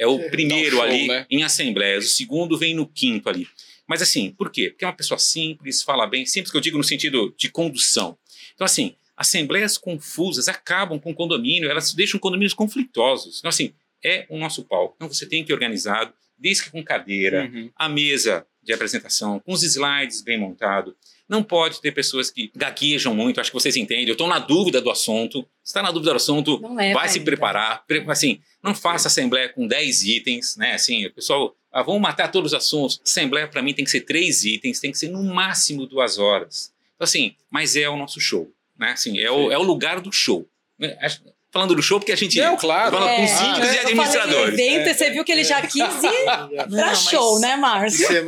é 0.00 0.06
o 0.06 0.30
primeiro 0.30 0.76
show, 0.76 0.82
ali 0.82 1.06
né? 1.06 1.26
em 1.30 1.42
assembleias, 1.42 2.06
o 2.06 2.08
segundo 2.08 2.56
vem 2.56 2.74
no 2.74 2.86
quinto 2.86 3.28
ali. 3.28 3.46
Mas 3.86 4.00
assim, 4.00 4.30
por 4.30 4.50
quê? 4.50 4.70
Porque 4.70 4.84
é 4.84 4.88
uma 4.88 4.96
pessoa 4.96 5.18
simples, 5.18 5.82
fala 5.82 6.06
bem, 6.06 6.24
simples 6.24 6.50
que 6.50 6.56
eu 6.56 6.60
digo 6.60 6.78
no 6.78 6.84
sentido 6.84 7.34
de 7.36 7.50
condução. 7.50 8.16
Então, 8.54 8.64
assim, 8.64 8.94
assembleias 9.14 9.76
confusas 9.76 10.48
acabam 10.48 10.98
com 10.98 11.14
condomínio, 11.14 11.70
elas 11.70 11.92
deixam 11.92 12.18
condomínios 12.18 12.54
conflitosos. 12.54 13.40
Então, 13.40 13.50
assim, 13.50 13.74
é 14.02 14.24
o 14.30 14.38
nosso 14.38 14.64
palco. 14.64 14.94
Então, 14.96 15.06
você 15.06 15.26
tem 15.26 15.44
que 15.44 15.52
ir 15.52 15.54
organizado, 15.54 16.14
desde 16.38 16.62
que 16.62 16.70
com 16.70 16.82
cadeira, 16.82 17.50
uhum. 17.52 17.70
a 17.76 17.86
mesa 17.86 18.46
de 18.62 18.72
apresentação, 18.72 19.38
com 19.40 19.52
os 19.52 19.62
slides 19.62 20.22
bem 20.22 20.38
montados. 20.38 20.94
Não 21.30 21.44
pode 21.44 21.80
ter 21.80 21.92
pessoas 21.92 22.28
que 22.28 22.50
gaguejam 22.56 23.14
muito, 23.14 23.40
acho 23.40 23.52
que 23.52 23.54
vocês 23.54 23.76
entendem. 23.76 24.08
Eu 24.08 24.14
estou 24.14 24.26
na 24.26 24.40
dúvida 24.40 24.80
do 24.80 24.90
assunto. 24.90 25.42
Se 25.62 25.70
está 25.70 25.80
na 25.80 25.92
dúvida 25.92 26.10
do 26.10 26.16
assunto, 26.16 26.60
vai 26.92 27.08
se 27.08 27.20
preparar. 27.20 27.84
Assim, 28.08 28.40
não 28.60 28.74
faça 28.74 29.06
assembleia 29.06 29.48
com 29.48 29.64
10 29.64 30.02
itens, 30.02 30.56
né? 30.56 30.74
Assim, 30.74 31.06
o 31.06 31.12
pessoal, 31.12 31.54
ah, 31.70 31.84
vamos 31.84 32.00
matar 32.00 32.32
todos 32.32 32.50
os 32.50 32.58
assuntos. 32.58 33.00
Assembleia, 33.06 33.46
para 33.46 33.62
mim, 33.62 33.72
tem 33.72 33.84
que 33.84 33.90
ser 33.92 34.00
três 34.00 34.44
itens, 34.44 34.80
tem 34.80 34.90
que 34.90 34.98
ser 34.98 35.08
no 35.08 35.22
máximo 35.22 35.86
duas 35.86 36.18
horas. 36.18 36.74
Então, 36.96 37.04
assim, 37.04 37.36
mas 37.48 37.76
é 37.76 37.88
o 37.88 37.96
nosso 37.96 38.20
show, 38.20 38.52
né? 38.76 38.90
Assim, 38.90 39.20
é 39.20 39.30
o, 39.30 39.52
é 39.52 39.56
o 39.56 39.62
lugar 39.62 40.00
do 40.00 40.10
show. 40.10 40.48
Né? 41.50 41.60
falando 41.60 41.74
do 41.74 41.82
show, 41.82 41.98
porque 41.98 42.12
a 42.12 42.16
gente 42.16 42.38
não, 42.38 42.56
claro. 42.56 42.96
fala 42.96 43.10
é, 43.10 43.16
com 43.16 43.26
síndicos 43.26 43.68
é, 43.68 43.74
e 43.74 43.78
administradores. 43.80 44.58
Evento, 44.58 44.88
é. 44.88 44.94
Você 44.94 45.10
viu 45.10 45.24
que 45.24 45.32
ele 45.32 45.44
já 45.44 45.60
quis 45.62 46.02
ir 46.02 46.24
para 46.70 46.94
show, 46.94 47.40
né, 47.40 47.56
Márcio? 47.56 48.06
É 48.10 48.22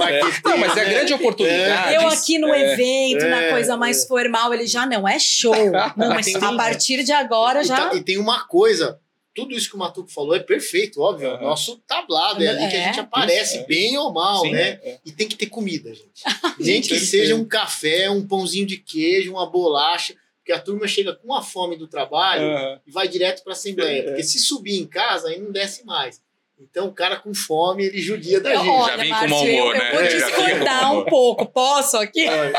não, 0.44 0.58
mas 0.58 0.76
é 0.76 0.80
a 0.80 0.84
grande 0.84 1.14
oportunidade. 1.14 1.94
Eu 1.94 2.08
aqui 2.08 2.38
no 2.38 2.52
é. 2.52 2.72
evento, 2.72 3.28
na 3.28 3.42
é. 3.42 3.50
coisa 3.50 3.76
mais 3.76 4.04
formal, 4.06 4.52
ele 4.52 4.66
já 4.66 4.84
não, 4.86 5.06
é 5.06 5.18
show. 5.18 5.52
Não, 5.96 6.08
mas 6.08 6.34
a 6.34 6.52
partir 6.54 7.04
de 7.04 7.12
agora 7.12 7.62
já... 7.62 7.74
E, 7.74 7.90
tá, 7.90 7.96
e 7.96 8.00
tem 8.02 8.18
uma 8.18 8.46
coisa, 8.46 8.98
tudo 9.34 9.54
isso 9.54 9.68
que 9.68 9.76
o 9.76 9.78
Matuco 9.78 10.10
falou 10.10 10.34
é 10.34 10.40
perfeito, 10.40 11.00
óbvio. 11.00 11.30
Uhum. 11.30 11.42
Nosso 11.42 11.76
tablado 11.86 12.42
é 12.42 12.48
ali 12.48 12.64
é, 12.64 12.68
que 12.68 12.76
a 12.76 12.84
gente 12.84 13.00
aparece, 13.00 13.58
é. 13.58 13.64
bem 13.64 13.96
ou 13.96 14.12
mal, 14.12 14.42
Sim, 14.42 14.52
né? 14.52 14.80
É. 14.82 14.98
E 15.04 15.12
tem 15.12 15.28
que 15.28 15.36
ter 15.36 15.46
comida, 15.46 15.92
gente. 15.94 16.22
gente 16.60 16.88
que 16.88 17.00
seja 17.00 17.34
um 17.34 17.44
café, 17.44 18.10
um 18.10 18.26
pãozinho 18.26 18.66
de 18.66 18.78
queijo, 18.78 19.32
uma 19.32 19.48
bolacha. 19.48 20.14
Porque 20.42 20.52
a 20.52 20.60
turma 20.60 20.88
chega 20.88 21.14
com 21.14 21.32
a 21.32 21.40
fome 21.40 21.76
do 21.76 21.86
trabalho 21.86 22.42
uhum. 22.42 22.80
e 22.84 22.90
vai 22.90 23.06
direto 23.06 23.44
para 23.44 23.52
a 23.52 23.54
Assembleia. 23.54 24.00
É. 24.00 24.02
Porque 24.02 24.24
se 24.24 24.40
subir 24.40 24.76
em 24.76 24.86
casa, 24.86 25.28
aí 25.28 25.38
não 25.38 25.52
desce 25.52 25.86
mais. 25.86 26.20
Então 26.58 26.88
o 26.88 26.92
cara 26.92 27.16
com 27.16 27.32
fome, 27.32 27.84
ele 27.84 28.00
judia 28.00 28.40
da 28.40 28.56
gente. 28.56 28.68
Olha, 28.68 28.92
Já 28.92 28.96
vem 28.96 29.10
Márcio, 29.10 29.28
com 29.28 29.34
mau 29.34 29.44
humor, 29.44 29.74
eu, 29.74 29.78
né? 29.80 29.88
Eu 29.88 29.98
vou 29.98 30.08
discordar 30.08 30.98
um 30.98 31.04
pouco. 31.04 31.46
Posso 31.46 31.96
aqui? 31.96 32.26
É. 32.26 32.52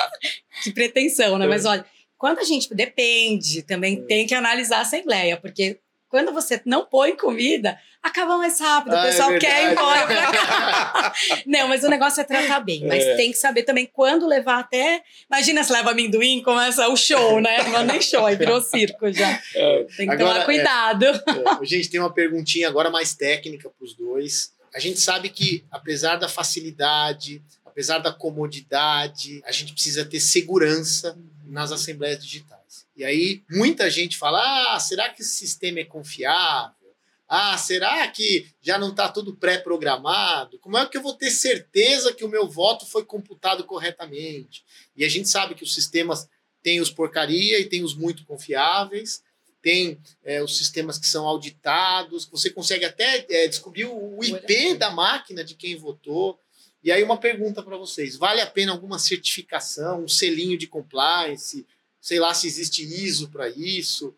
que 0.64 0.72
pretensão, 0.72 1.38
né? 1.38 1.46
Mas 1.46 1.66
olha, 1.66 1.86
quando 2.18 2.40
a 2.40 2.44
gente... 2.44 2.74
Depende, 2.74 3.64
também 3.64 4.00
é. 4.00 4.02
tem 4.02 4.26
que 4.26 4.34
analisar 4.34 4.78
a 4.78 4.82
Assembleia. 4.82 5.36
Porque 5.36 5.80
quando 6.14 6.32
você 6.32 6.62
não 6.64 6.86
põe 6.86 7.18
comida, 7.18 7.76
acaba 8.00 8.38
mais 8.38 8.60
rápido. 8.60 8.94
O 8.94 8.96
ah, 8.96 9.00
é 9.00 9.10
pessoal 9.10 9.32
é 9.32 9.40
quer 9.40 9.64
ir 9.64 9.72
embora 9.72 10.06
pra 10.06 10.30
cá. 10.32 11.14
não, 11.44 11.68
mas 11.68 11.84
o 11.84 11.90
negócio 11.90 12.22
é 12.22 12.24
tratar 12.24 12.60
bem. 12.60 12.86
Mas 12.86 13.04
é. 13.04 13.16
tem 13.16 13.32
que 13.32 13.38
saber 13.40 13.64
também 13.64 13.90
quando 13.92 14.28
levar 14.28 14.60
até. 14.60 15.02
Imagina 15.28 15.64
se 15.64 15.74
leva 15.74 15.90
amendoim, 15.90 16.44
começa 16.44 16.88
o 16.88 16.96
show, 16.96 17.42
né? 17.42 17.64
Não 17.74 17.84
nem 17.84 18.00
show, 18.00 18.24
aí 18.28 18.36
virou 18.36 18.62
circo 18.62 19.12
já. 19.12 19.42
É. 19.56 19.86
Tem 19.98 20.06
que 20.06 20.14
agora, 20.14 20.34
tomar 20.34 20.46
cuidado. 20.46 21.06
É, 21.06 21.66
gente, 21.66 21.90
tem 21.90 22.00
uma 22.00 22.14
perguntinha 22.14 22.68
agora 22.68 22.92
mais 22.92 23.16
técnica 23.16 23.68
para 23.68 23.84
os 23.84 23.96
dois. 23.96 24.54
A 24.72 24.80
gente 24.80 25.00
sabe 25.00 25.30
que, 25.30 25.66
apesar 25.72 26.18
da 26.18 26.30
facilidade, 26.30 27.42
apesar 27.66 27.98
da 27.98 28.14
comodidade, 28.14 29.42
a 29.48 29.52
gente 29.52 29.74
precisa 29.74 30.06
ter 30.06 30.20
segurança 30.20 31.18
nas 31.44 31.72
assembleias 31.72 32.24
digitais. 32.24 32.63
E 32.96 33.04
aí 33.04 33.44
muita 33.50 33.90
gente 33.90 34.18
fala: 34.18 34.76
ah, 34.76 34.80
será 34.80 35.10
que 35.10 35.22
esse 35.22 35.36
sistema 35.36 35.80
é 35.80 35.86
confiável? 35.86 36.84
Ah, 37.28 37.58
será 37.58 38.08
que 38.10 38.48
já 38.62 38.78
não 38.78 38.90
está 38.90 39.10
tudo 39.10 39.36
pré-programado? 39.36 40.60
Como 40.60 40.78
é 40.78 40.86
que 40.86 40.98
eu 40.98 41.02
vou 41.02 41.16
ter 41.16 41.32
certeza 41.32 42.14
que 42.14 42.24
o 42.24 42.30
meu 42.30 42.48
voto 42.48 42.86
foi 42.86 43.04
computado 43.04 43.64
corretamente? 43.64 44.64
E 44.96 45.04
a 45.04 45.10
gente 45.10 45.28
sabe 45.28 45.56
que 45.56 45.64
os 45.64 45.74
sistemas 45.74 46.28
têm 46.62 46.80
os 46.80 46.92
porcaria 46.92 47.60
e 47.60 47.66
tem 47.66 47.84
os 47.84 47.96
muito 47.96 48.26
confiáveis, 48.26 49.24
tem 49.62 50.00
é, 50.24 50.44
os 50.44 50.58
sistemas 50.58 51.00
que 51.00 51.08
são 51.08 51.26
auditados, 51.26 52.26
você 52.26 52.50
consegue 52.50 52.86
até 52.86 53.26
é, 53.30 53.48
descobrir 53.48 53.86
o 53.86 54.24
IP 54.24 54.76
da 54.76 54.92
máquina 54.92 55.44
de 55.44 55.56
quem 55.56 55.76
votou. 55.76 56.40
E 56.84 56.92
aí 56.92 57.02
uma 57.02 57.18
pergunta 57.18 57.64
para 57.64 57.78
vocês, 57.78 58.18
vale 58.18 58.42
a 58.42 58.46
pena 58.46 58.74
alguma 58.74 59.00
certificação, 59.00 60.04
um 60.04 60.08
selinho 60.08 60.58
de 60.58 60.68
compliance, 60.68 61.66
sei 62.04 62.20
lá 62.20 62.34
se 62.34 62.46
existe 62.46 62.84
ISO 62.84 63.30
para 63.30 63.48
isso, 63.48 64.14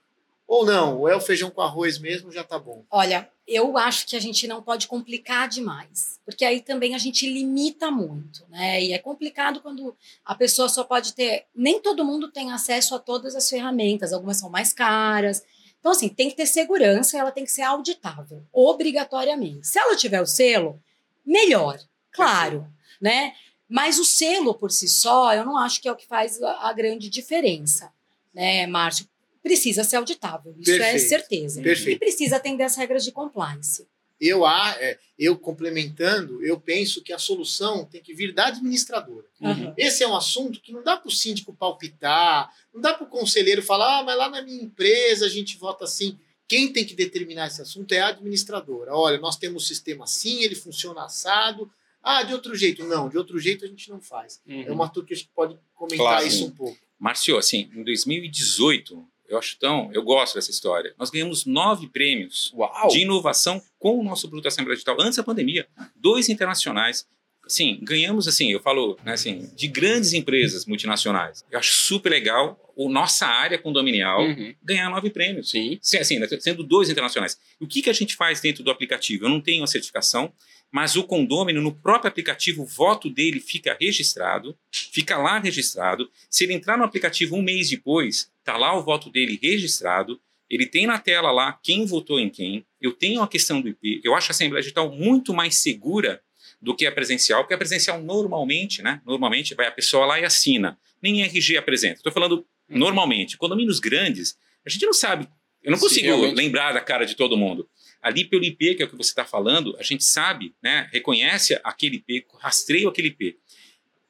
ou 0.48 0.66
não, 0.66 1.02
ou 1.02 1.08
é 1.08 1.16
o 1.16 1.22
feijão 1.22 1.52
com 1.52 1.62
arroz 1.62 2.00
mesmo, 2.00 2.32
já 2.32 2.44
tá 2.44 2.58
bom. 2.58 2.84
Olha, 2.90 3.30
eu 3.48 3.78
acho 3.78 4.08
que 4.08 4.16
a 4.16 4.20
gente 4.20 4.48
não 4.48 4.60
pode 4.60 4.88
complicar 4.88 5.48
demais, 5.48 6.20
porque 6.26 6.44
aí 6.44 6.62
também 6.62 6.96
a 6.96 6.98
gente 6.98 7.32
limita 7.32 7.92
muito, 7.92 8.44
né? 8.50 8.84
E 8.84 8.92
é 8.92 8.98
complicado 8.98 9.62
quando 9.62 9.96
a 10.26 10.34
pessoa 10.34 10.68
só 10.68 10.84
pode 10.84 11.14
ter, 11.14 11.46
nem 11.56 11.80
todo 11.80 12.04
mundo 12.04 12.32
tem 12.32 12.52
acesso 12.52 12.96
a 12.96 13.00
todas 13.00 13.36
as 13.36 13.48
ferramentas, 13.48 14.12
algumas 14.12 14.38
são 14.38 14.50
mais 14.50 14.74
caras. 14.74 15.44
Então 15.80 15.92
assim, 15.92 16.10
tem 16.10 16.32
que 16.32 16.36
ter 16.36 16.48
segurança, 16.48 17.20
ela 17.20 17.32
tem 17.32 17.44
que 17.44 17.52
ser 17.52 17.62
auditável, 17.62 18.44
obrigatoriamente. 18.52 19.68
Se 19.68 19.78
ela 19.78 19.96
tiver 19.96 20.22
o 20.22 20.26
selo, 20.26 20.82
melhor, 21.24 21.80
claro, 22.12 22.68
né? 23.00 23.36
Mas 23.68 23.98
o 24.00 24.06
selo 24.06 24.54
por 24.54 24.72
si 24.72 24.88
só, 24.88 25.34
eu 25.34 25.46
não 25.46 25.58
acho 25.58 25.82
que 25.82 25.88
é 25.88 25.92
o 25.92 25.96
que 25.96 26.06
faz 26.06 26.42
a, 26.42 26.72
grande 26.74 27.10
diferença, 27.10 27.92
né, 28.34 28.68
Márcio? 28.68 29.08
Precisa 29.42 29.84
ser 29.84 29.98
auditável, 29.98 30.56
isso 30.58 30.72
é 30.72 30.78
Perfeito. 30.78 30.96
é 30.96 31.08
certeza. 31.08 31.62
Perfeito. 31.62 31.96
E 31.96 32.00
precisa 32.00 32.38
atender 32.38 32.64
as 32.64 32.76
regras 32.76 33.04
de 33.04 33.12
compliance. 33.12 33.88
Eu, 34.20 34.48
é, 34.48 34.98
eu 35.20 35.38
complementando, 35.38 36.44
eu 36.44 36.60
penso 36.60 37.02
que 37.02 37.12
a 37.12 37.20
solução 37.20 37.86
tem 37.86 38.02
que 38.02 38.14
vir 38.14 38.34
da 38.34 38.48
administradora. 38.48 39.26
Uhum. 39.42 39.74
Esse 39.78 40.04
é 40.04 40.08
um 40.08 40.16
assunto 40.16 40.62
que 40.62 40.72
não 40.72 40.82
dá 40.82 40.96
para 40.96 41.10
o 41.10 41.12
síndico 41.12 41.54
palpitar, 41.54 42.50
não 42.74 42.80
dá 42.80 42.94
para 42.94 43.06
o 43.06 43.10
conselheiro 43.10 43.62
falar, 43.62 44.00
ah, 44.00 44.04
mas 44.04 44.18
lá 44.18 44.30
na 44.30 44.42
minha 44.42 44.64
empresa 44.64 45.26
a 45.26 45.30
gente 45.30 45.58
vota 45.58 45.84
assim. 45.84 46.18
Quem 46.48 46.72
tem 46.72 46.86
que 46.86 46.94
determinar 46.94 47.48
esse 47.48 47.62
assunto 47.62 47.92
é 47.92 48.00
a 48.00 48.10
administradora. 48.10 48.96
Olha, 48.96 49.18
nós 49.18 49.36
temos 49.36 49.64
um 49.64 49.66
sistema 49.66 50.06
assim, 50.06 50.44
ele 50.44 50.56
funciona 50.56 51.04
assado, 51.04 51.70
ah, 52.06 52.22
de 52.22 52.34
outro 52.34 52.56
jeito. 52.56 52.84
Não, 52.86 53.10
de 53.10 53.18
outro 53.18 53.40
jeito 53.40 53.66
a 53.66 53.68
gente 53.68 53.90
não 53.90 54.00
faz. 54.00 54.40
Uhum. 54.46 54.62
É 54.62 54.72
uma 54.72 54.88
turma 54.88 55.08
que 55.08 55.14
a 55.16 55.18
gente 55.18 55.32
pode 55.34 55.58
comentar 55.74 56.06
claro. 56.06 56.28
isso 56.28 56.46
um 56.46 56.52
pouco. 56.52 56.78
Márcio, 57.00 57.36
assim, 57.36 57.68
em 57.76 57.84
2018, 57.84 59.04
eu 59.28 59.40
acho 59.40 59.58
tão, 59.58 59.92
eu 59.92 60.04
gosto 60.04 60.36
dessa 60.36 60.52
história. 60.52 60.94
Nós 61.00 61.10
ganhamos 61.10 61.46
nove 61.46 61.88
prêmios 61.88 62.54
Uau. 62.54 62.90
de 62.90 63.00
inovação 63.00 63.60
com 63.80 64.00
o 64.00 64.04
nosso 64.04 64.28
produto 64.28 64.48
Assembleia 64.48 64.76
Digital 64.76 64.96
antes 65.02 65.18
da 65.18 65.24
pandemia, 65.24 65.68
dois 65.96 66.30
internacionais. 66.30 67.08
Assim, 67.44 67.80
ganhamos 67.82 68.28
assim, 68.28 68.52
eu 68.52 68.60
falo, 68.60 68.98
né, 69.04 69.14
assim, 69.14 69.52
de 69.56 69.68
grandes 69.68 70.14
empresas 70.14 70.66
multinacionais. 70.66 71.44
Eu 71.52 71.60
acho 71.60 71.74
super 71.74 72.10
legal 72.10 72.60
o 72.76 72.90
nossa 72.90 73.26
área 73.26 73.58
condominial 73.58 74.22
uhum. 74.22 74.54
ganhar 74.64 74.90
nove 74.90 75.10
prêmios. 75.10 75.52
Sim. 75.52 75.80
Assim, 76.00 76.20
né, 76.20 76.28
sendo 76.40 76.64
dois 76.64 76.90
internacionais. 76.90 77.38
O 77.60 77.68
que, 77.68 77.82
que 77.82 77.90
a 77.90 77.94
gente 77.94 78.16
faz 78.16 78.42
dentro 78.42 78.64
do 78.64 78.72
aplicativo? 78.72 79.26
Eu 79.26 79.30
não 79.30 79.40
tenho 79.40 79.64
a 79.64 79.68
certificação, 79.68 80.34
mas 80.72 80.96
o 80.96 81.04
condômino, 81.04 81.62
no 81.62 81.74
próprio 81.74 82.10
aplicativo, 82.10 82.64
o 82.64 82.66
voto 82.66 83.10
dele 83.10 83.40
fica 83.40 83.78
registrado, 83.80 84.58
fica 84.72 85.18
lá 85.18 85.40
registrado. 85.40 86.10
Se 86.30 86.44
ele 86.44 86.54
entrar 86.54 86.78
no 86.78 86.84
aplicativo 86.84 87.36
um 87.36 87.42
mês 87.42 87.70
depois, 87.70 88.30
está 88.40 88.58
lá 88.58 88.78
o 88.78 88.84
voto 88.84 89.10
dele 89.10 89.40
registrado, 89.42 90.20
ele 90.50 90.66
tem 90.66 90.86
na 90.86 91.00
tela 91.00 91.32
lá 91.32 91.60
quem 91.64 91.86
votou 91.86 92.20
em 92.20 92.30
quem, 92.30 92.66
eu 92.80 92.92
tenho 92.92 93.22
a 93.22 93.28
questão 93.28 93.62
do 93.62 93.70
IP, 93.70 94.02
eu 94.04 94.14
acho 94.14 94.30
a 94.30 94.34
Assembleia 94.34 94.62
Digital 94.62 94.92
muito 94.92 95.34
mais 95.34 95.58
segura 95.58 96.22
do 96.62 96.76
que 96.76 96.86
a 96.86 96.92
presencial, 96.92 97.42
porque 97.42 97.54
a 97.54 97.58
presencial 97.58 98.02
normalmente, 98.02 98.82
né, 98.82 99.02
normalmente 99.06 99.56
vai 99.56 99.68
a 99.68 99.72
pessoa 99.72 100.06
lá 100.06 100.20
e 100.20 100.26
assina, 100.26 100.78
nem 101.02 101.22
RG 101.22 101.58
apresenta. 101.58 101.96
Estou 101.96 102.12
falando 102.12 102.46
hum. 102.70 102.78
normalmente, 102.78 103.38
condomínios 103.38 103.80
grandes, 103.80 104.38
a 104.66 104.70
gente 104.70 104.86
não 104.86 104.94
sabe, 104.94 105.28
eu 105.64 105.72
não 105.72 105.80
consigo 105.80 106.08
Sim, 106.08 106.34
lembrar 106.34 106.74
da 106.74 106.80
cara 106.80 107.06
de 107.06 107.16
todo 107.16 107.36
mundo. 107.36 107.68
Ali 108.06 108.24
pelo 108.24 108.44
IP, 108.44 108.76
que 108.76 108.84
é 108.84 108.86
o 108.86 108.90
que 108.90 108.96
você 108.96 109.10
está 109.10 109.26
falando, 109.26 109.76
a 109.80 109.82
gente 109.82 110.04
sabe, 110.04 110.54
né, 110.62 110.88
reconhece 110.94 111.60
aquele 111.64 111.96
IP, 111.96 112.28
rastreia 112.38 112.88
aquele 112.88 113.08
IP. 113.08 113.40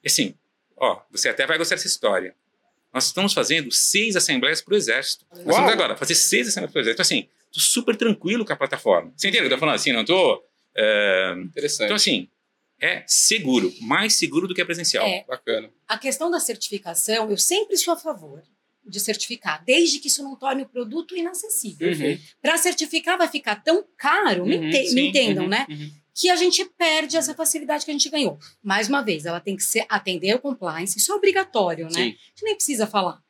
Assim, 0.04 0.34
ó, 0.76 1.00
você 1.10 1.30
até 1.30 1.46
vai 1.46 1.56
gostar 1.56 1.76
dessa 1.76 1.86
história. 1.86 2.36
Nós 2.92 3.06
estamos 3.06 3.32
fazendo 3.32 3.72
seis 3.72 4.14
assembleias 4.14 4.60
para 4.60 4.74
o 4.74 4.76
Exército. 4.76 5.24
Nós 5.30 5.56
vamos 5.56 5.72
agora 5.72 5.96
fazer 5.96 6.14
seis 6.14 6.46
assembleias 6.46 6.72
para 6.72 6.78
o 6.78 6.82
Exército. 6.82 7.02
Então, 7.02 7.20
assim, 7.20 7.28
estou 7.46 7.62
super 7.62 7.96
tranquilo 7.96 8.44
com 8.44 8.52
a 8.52 8.56
plataforma. 8.56 9.10
Você 9.16 9.28
entende 9.28 9.44
o 9.44 9.46
que 9.46 9.52
eu 9.52 9.56
estou 9.56 9.60
falando 9.60 9.76
assim? 9.76 9.92
Não 9.92 10.02
estou... 10.02 10.46
É... 10.76 11.34
Interessante. 11.38 11.86
Então, 11.86 11.96
assim, 11.96 12.28
é 12.78 13.02
seguro, 13.06 13.72
mais 13.80 14.18
seguro 14.18 14.46
do 14.46 14.54
que 14.54 14.60
a 14.60 14.66
presencial. 14.66 15.06
É. 15.06 15.24
Bacana. 15.26 15.70
A 15.88 15.96
questão 15.96 16.30
da 16.30 16.38
certificação, 16.38 17.30
eu 17.30 17.38
sempre 17.38 17.78
sou 17.78 17.94
a 17.94 17.96
favor 17.96 18.42
de 18.86 19.00
certificar, 19.00 19.64
desde 19.64 19.98
que 19.98 20.08
isso 20.08 20.22
não 20.22 20.36
torne 20.36 20.62
o 20.62 20.68
produto 20.68 21.16
inacessível. 21.16 21.88
Uhum. 21.88 22.18
Para 22.40 22.56
certificar 22.56 23.18
vai 23.18 23.28
ficar 23.28 23.56
tão 23.56 23.84
caro, 23.96 24.42
uhum, 24.42 24.48
me, 24.48 24.72
sim, 24.72 24.94
me, 24.94 25.08
entendam, 25.08 25.44
uhum, 25.44 25.50
né? 25.50 25.66
Uhum. 25.68 25.90
Que 26.14 26.30
a 26.30 26.36
gente 26.36 26.64
perde 26.78 27.16
essa 27.16 27.34
facilidade 27.34 27.84
que 27.84 27.90
a 27.90 27.94
gente 27.94 28.08
ganhou. 28.08 28.38
Mais 28.62 28.88
uma 28.88 29.02
vez, 29.02 29.26
ela 29.26 29.40
tem 29.40 29.56
que 29.56 29.62
ser, 29.62 29.84
atender 29.88 30.34
o 30.34 30.38
compliance, 30.38 30.98
isso 30.98 31.12
é 31.12 31.14
obrigatório, 31.14 31.86
né? 31.86 31.90
Sim. 31.90 32.00
A 32.00 32.04
gente 32.06 32.42
nem 32.42 32.54
precisa 32.54 32.86
falar. 32.86 33.20